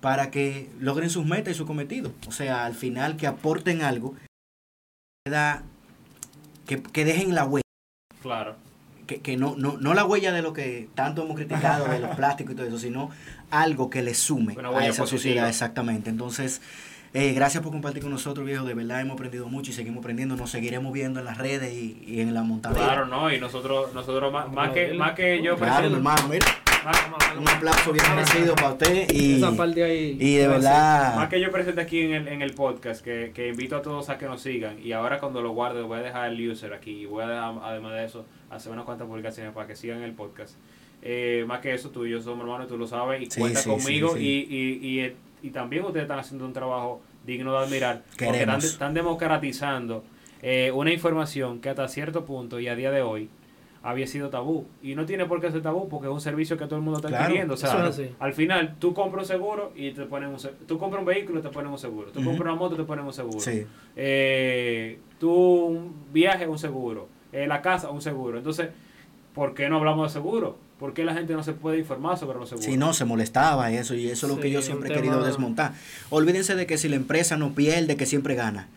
para 0.00 0.30
que 0.30 0.68
logren 0.80 1.10
sus 1.10 1.24
metas 1.24 1.54
y 1.54 1.56
su 1.56 1.66
cometido. 1.66 2.12
O 2.28 2.32
sea, 2.32 2.64
al 2.66 2.74
final 2.74 3.16
que 3.16 3.26
aporten 3.26 3.82
algo, 3.82 4.14
que, 5.24 5.30
da- 5.30 5.62
que, 6.66 6.82
que 6.82 7.04
dejen 7.04 7.34
la 7.34 7.44
huella. 7.44 7.62
Claro. 8.22 8.56
Que, 9.06 9.20
que 9.20 9.36
no, 9.36 9.54
no, 9.56 9.76
no 9.78 9.94
la 9.94 10.04
huella 10.04 10.32
de 10.32 10.42
lo 10.42 10.52
que 10.52 10.88
tanto 10.94 11.22
hemos 11.22 11.36
criticado, 11.36 11.86
de 11.88 12.00
los 12.00 12.16
plásticos 12.16 12.52
y 12.54 12.56
todo 12.56 12.66
eso, 12.66 12.78
sino 12.78 13.10
algo 13.50 13.88
que 13.88 14.02
le 14.02 14.14
sume 14.14 14.54
Una 14.58 14.70
a 14.70 14.86
esa 14.86 15.02
positiva. 15.02 15.06
sociedad, 15.06 15.48
exactamente. 15.48 16.10
Entonces, 16.10 16.60
eh, 17.14 17.32
gracias 17.32 17.62
por 17.62 17.70
compartir 17.72 18.02
con 18.02 18.10
nosotros, 18.10 18.44
viejo. 18.44 18.64
De 18.64 18.74
verdad 18.74 19.00
hemos 19.00 19.14
aprendido 19.14 19.48
mucho 19.48 19.70
y 19.70 19.74
seguimos 19.74 20.00
aprendiendo. 20.00 20.34
Nos 20.36 20.50
seguiremos 20.50 20.92
viendo 20.92 21.20
en 21.20 21.24
las 21.26 21.38
redes 21.38 21.72
y, 21.72 22.02
y 22.06 22.20
en 22.20 22.34
la 22.34 22.42
montaña. 22.42 22.74
Claro, 22.74 23.06
no, 23.06 23.32
y 23.32 23.38
nosotros, 23.38 23.94
nosotros 23.94 24.32
más, 24.32 24.50
más 24.52 24.70
que, 24.70 24.92
más 24.94 25.12
que 25.12 25.40
yo 25.42 25.56
Claro, 25.56 25.74
presento- 25.88 25.96
hermano, 25.96 26.28
mira. 26.28 26.46
Un 27.38 27.48
aplauso 27.48 27.92
bien 27.92 28.04
merecido 28.14 28.54
para 28.54 28.70
usted 28.72 29.10
y, 29.12 29.36
Esa 29.36 29.56
parte 29.56 29.82
ahí. 29.82 30.16
y 30.20 30.36
de 30.36 30.48
verdad. 30.48 31.16
más 31.16 31.28
que 31.28 31.40
yo 31.40 31.50
presente 31.50 31.80
aquí 31.80 32.00
en 32.00 32.12
el, 32.14 32.28
en 32.28 32.42
el 32.42 32.52
podcast, 32.54 33.04
que, 33.04 33.32
que 33.34 33.48
invito 33.48 33.76
a 33.76 33.82
todos 33.82 34.08
a 34.08 34.18
que 34.18 34.26
nos 34.26 34.40
sigan, 34.42 34.78
y 34.82 34.92
ahora 34.92 35.18
cuando 35.18 35.42
lo 35.42 35.50
guarde 35.50 35.82
voy 35.82 35.98
a 35.98 36.02
dejar 36.02 36.30
el 36.32 36.50
user 36.50 36.72
aquí, 36.74 37.02
y 37.02 37.06
voy 37.06 37.24
a 37.24 37.28
dejar, 37.28 37.54
además 37.62 37.92
de 37.94 38.04
eso, 38.04 38.24
hacer 38.50 38.72
unas 38.72 38.84
cuantas 38.84 39.06
publicaciones 39.08 39.52
para 39.52 39.66
que 39.66 39.74
sigan 39.76 40.02
el 40.02 40.12
podcast. 40.12 40.54
Eh, 41.02 41.44
más 41.46 41.60
que 41.60 41.74
eso, 41.74 41.90
tú 41.90 42.06
y 42.06 42.10
yo 42.10 42.20
somos 42.22 42.40
hermanos, 42.44 42.68
tú 42.68 42.78
lo 42.78 42.86
sabes, 42.86 43.20
y 43.22 43.26
Sí, 43.30 43.40
cuenta 43.40 43.60
sí, 43.60 43.68
conmigo, 43.68 44.14
sí, 44.16 44.46
Y, 44.48 44.56
y, 44.56 45.00
y, 45.04 45.16
y 45.42 45.50
también 45.50 45.84
ustedes 45.84 46.02
están 46.04 46.18
haciendo 46.18 46.46
un 46.46 46.52
trabajo 46.52 47.02
digno 47.26 47.52
de 47.52 47.58
admirar, 47.66 48.02
porque 48.10 48.24
están, 48.24 48.32
Queremos. 48.38 48.64
están 48.64 48.94
democratizando 48.94 50.04
eh, 50.42 50.70
una 50.72 50.92
información 50.92 51.60
que 51.60 51.68
hasta 51.70 51.88
cierto 51.88 52.24
punto 52.24 52.60
y 52.60 52.68
a 52.68 52.74
día 52.76 52.90
de 52.90 53.02
hoy 53.02 53.28
había 53.86 54.06
sido 54.08 54.30
tabú. 54.30 54.66
Y 54.82 54.96
no 54.96 55.06
tiene 55.06 55.26
por 55.26 55.40
qué 55.40 55.48
ser 55.52 55.62
tabú 55.62 55.88
porque 55.88 56.08
es 56.08 56.12
un 56.12 56.20
servicio 56.20 56.56
que 56.58 56.64
todo 56.64 56.74
el 56.76 56.82
mundo 56.82 56.98
está 56.98 57.08
Claro, 57.08 57.24
adquiriendo. 57.24 57.54
O 57.54 57.56
sea, 57.56 57.70
eso 57.70 57.86
es 57.86 57.98
así. 58.00 58.14
al 58.18 58.32
final 58.34 58.74
tú 58.80 58.92
compras 58.92 59.22
un 59.22 59.28
seguro 59.28 59.72
y 59.76 59.92
te 59.92 60.06
ponen 60.06 60.30
un 60.30 60.40
seguro. 60.40 60.60
Tú 60.66 60.76
compras 60.76 61.00
un 61.00 61.06
vehículo 61.06 61.38
y 61.38 61.42
te 61.42 61.50
ponen 61.50 61.70
un 61.70 61.78
seguro. 61.78 62.10
Tú 62.10 62.24
compras 62.24 62.40
una 62.52 62.54
moto 62.56 62.74
y 62.74 62.78
te 62.78 62.84
ponen 62.84 63.04
un 63.04 63.12
seguro. 63.12 63.38
Sí. 63.38 63.64
Eh, 63.94 64.98
tú 65.20 65.32
un 65.32 65.94
viaje, 66.12 66.48
un 66.48 66.58
seguro. 66.58 67.06
Eh, 67.32 67.46
la 67.46 67.62
casa, 67.62 67.90
un 67.90 68.02
seguro. 68.02 68.38
Entonces, 68.38 68.70
¿por 69.34 69.54
qué 69.54 69.68
no 69.68 69.76
hablamos 69.76 70.12
de 70.12 70.18
seguro? 70.18 70.58
¿Por 70.80 70.92
qué 70.92 71.04
la 71.04 71.14
gente 71.14 71.32
no 71.34 71.44
se 71.44 71.52
puede 71.52 71.78
informar 71.78 72.18
sobre 72.18 72.40
los 72.40 72.48
seguros? 72.48 72.66
Si 72.66 72.76
no, 72.76 72.92
se 72.92 73.04
molestaba 73.04 73.70
y 73.70 73.76
eso, 73.76 73.94
y 73.94 74.08
eso 74.08 74.26
es 74.26 74.34
lo 74.34 74.40
que 74.40 74.50
yo 74.50 74.62
siempre 74.62 74.90
he 74.90 74.92
querido 74.96 75.22
desmontar. 75.24 75.74
Olvídense 76.10 76.56
de 76.56 76.66
que 76.66 76.76
si 76.76 76.88
la 76.88 76.96
empresa 76.96 77.36
no 77.36 77.52
pierde, 77.54 77.96
que 77.96 78.04
siempre 78.04 78.34
gana. 78.34 78.68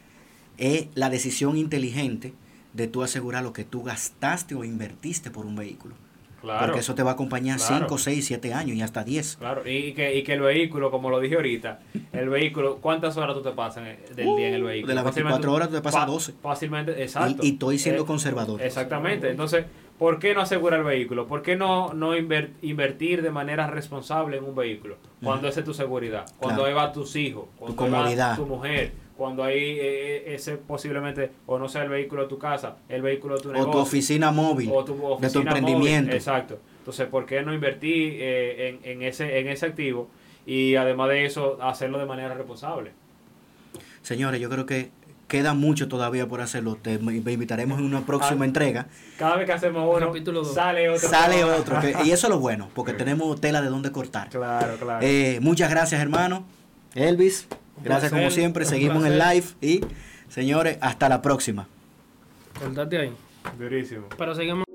Es 0.59 0.87
la 0.93 1.09
decisión 1.09 1.57
inteligente 1.57 2.33
de 2.73 2.87
tú 2.87 3.03
asegurar 3.03 3.43
lo 3.43 3.53
que 3.53 3.63
tú 3.63 3.83
gastaste 3.83 4.55
o 4.55 4.63
invertiste 4.63 5.31
por 5.31 5.45
un 5.45 5.55
vehículo. 5.55 5.95
claro. 6.41 6.67
Porque 6.67 6.79
eso 6.79 6.95
te 6.95 7.03
va 7.03 7.11
a 7.11 7.13
acompañar 7.15 7.57
Claro. 7.57 7.87
5, 7.87 7.97
6, 7.97 8.25
7 8.25 8.53
años 8.53 8.77
y 8.77 8.81
hasta 8.81 9.03
10. 9.03 9.35
Claro, 9.37 9.61
y, 9.69 9.91
que, 9.93 10.15
y 10.15 10.23
que 10.23 10.33
el 10.33 10.39
vehículo, 10.41 10.89
como 10.91 11.09
lo 11.09 11.19
dije 11.19 11.35
ahorita, 11.35 11.79
el 12.13 12.29
vehículo, 12.29 12.77
¿cuántas 12.77 13.17
horas 13.17 13.35
tú 13.35 13.41
te 13.41 13.51
pasas 13.51 13.83
del 14.15 14.25
día 14.37 14.47
en 14.47 14.53
el 14.53 14.63
vehículo? 14.63 14.85
Uh, 14.85 14.89
de 14.89 14.95
las 14.95 15.03
Fácilmente- 15.03 15.33
24 15.47 15.53
horas 15.53 15.67
tú 15.69 15.75
te 15.75 15.81
pasas 15.81 15.99
fa- 16.01 16.05
12. 16.05 16.33
Fácilmente, 16.41 17.01
exacto. 17.03 17.43
Y, 17.43 17.47
y 17.49 17.51
estoy 17.53 17.77
siendo 17.79 18.03
Eh, 18.03 18.05
conservador. 18.05 18.61
Exactamente. 18.61 19.29
Entonces, 19.29 19.65
¿por 19.97 20.19
qué 20.19 20.33
no 20.33 20.39
asegurar 20.39 20.79
el 20.79 20.85
vehículo? 20.85 21.27
¿Por 21.27 21.41
qué 21.41 21.57
no, 21.57 21.93
no 21.93 22.15
inver- 22.15 22.51
invertir 22.61 23.21
de 23.21 23.31
manera 23.31 23.67
responsable 23.67 24.37
en 24.37 24.45
un 24.45 24.55
vehículo? 24.55 24.95
Cuando 25.21 25.49
esa 25.49 25.59
es 25.59 25.65
tu 25.65 25.73
seguridad, 25.73 26.25
cuando 26.37 26.63
Claro. 26.63 26.79
ahí 26.79 26.85
va 26.87 26.93
tus 26.93 27.17
hijos, 27.17 27.47
cuando 27.57 27.83
ahí 27.83 27.91
comodidad. 27.91 28.35
tu 28.37 28.45
mujer, 28.45 28.93
cuando 29.19 29.43
ahí 29.43 29.77
eh, 29.79 30.33
ese 30.33 30.55
posiblemente, 30.57 31.29
o 31.45 31.59
no 31.59 31.67
sea 31.69 31.83
el 31.83 31.89
vehículo 31.89 32.23
de 32.23 32.29
tu 32.29 32.39
casa, 32.39 32.77
el 32.87 33.01
vehículo 33.03 33.35
de 33.35 33.41
tu 33.43 33.49
o 33.49 33.53
negocio. 33.53 33.71
tu 33.73 33.77
oficina 33.77 34.31
móvil. 34.31 34.71
o 34.73 34.83
tu 34.83 34.93
de 34.93 34.99
tu 34.99 35.05
oficina 35.05 35.41
emprendimiento. 35.51 36.05
móvil. 36.07 36.15
Exacto. 36.15 36.57
Entonces, 36.79 37.07
¿por 37.07 37.25
qué 37.27 37.43
no 37.43 37.53
invertir 37.53 38.15
eh, 38.19 38.79
en, 38.83 38.91
en 38.91 39.03
ese, 39.03 39.37
en 39.39 39.47
ese 39.49 39.67
activo 39.67 40.09
y 40.47 40.75
además 40.75 41.09
de 41.09 41.25
eso, 41.25 41.59
hacerlo 41.61 41.99
de 41.99 42.05
manera 42.05 42.33
responsable? 42.33 42.91
Señores, 44.01 44.39
yo 44.41 44.49
creo 44.49 44.65
que 44.65 44.89
queda 45.27 45.53
mucho 45.53 45.87
todavía 45.87 46.27
por 46.27 46.41
hacerlo. 46.41 46.77
Te 46.81 46.93
invitaremos 46.93 47.77
en 47.79 47.85
una 47.85 48.01
próxima 48.05 48.45
Ah. 48.45 48.47
entrega. 48.47 48.87
Cada 49.17 49.35
vez 49.35 49.45
que 49.45 49.51
hacemos 49.51 49.83
uno, 49.95 50.07
Capítulo 50.07 50.39
dos. 50.43 50.53
sale 50.55 50.89
otro. 50.89 51.07
Sale 51.09 51.43
otro. 51.59 51.79
que- 51.81 51.93
y 52.05 52.11
eso 52.11 52.27
es 52.27 52.29
lo 52.33 52.39
bueno, 52.39 52.69
porque 52.73 52.93
tenemos 52.93 53.39
tela 53.39 53.61
de 53.61 53.67
dónde 53.67 53.91
cortar. 53.91 54.29
Claro, 54.29 54.77
claro. 54.77 55.05
Eh, 55.05 55.39
muchas 55.41 55.69
gracias, 55.69 56.01
hermano. 56.01 56.45
Elvis, 56.95 57.47
gracias 57.83 58.11
placer, 58.11 58.19
como 58.19 58.31
siempre. 58.31 58.65
Seguimos 58.65 59.05
en 59.05 59.17
live 59.17 59.45
y, 59.61 59.81
señores, 60.29 60.77
hasta 60.81 61.09
la 61.09 61.21
próxima. 61.21 61.67
Acordate 62.55 62.97
ahí. 62.97 63.13
Durísimo. 63.57 64.07
Pero 64.17 64.35
seguimos. 64.35 64.68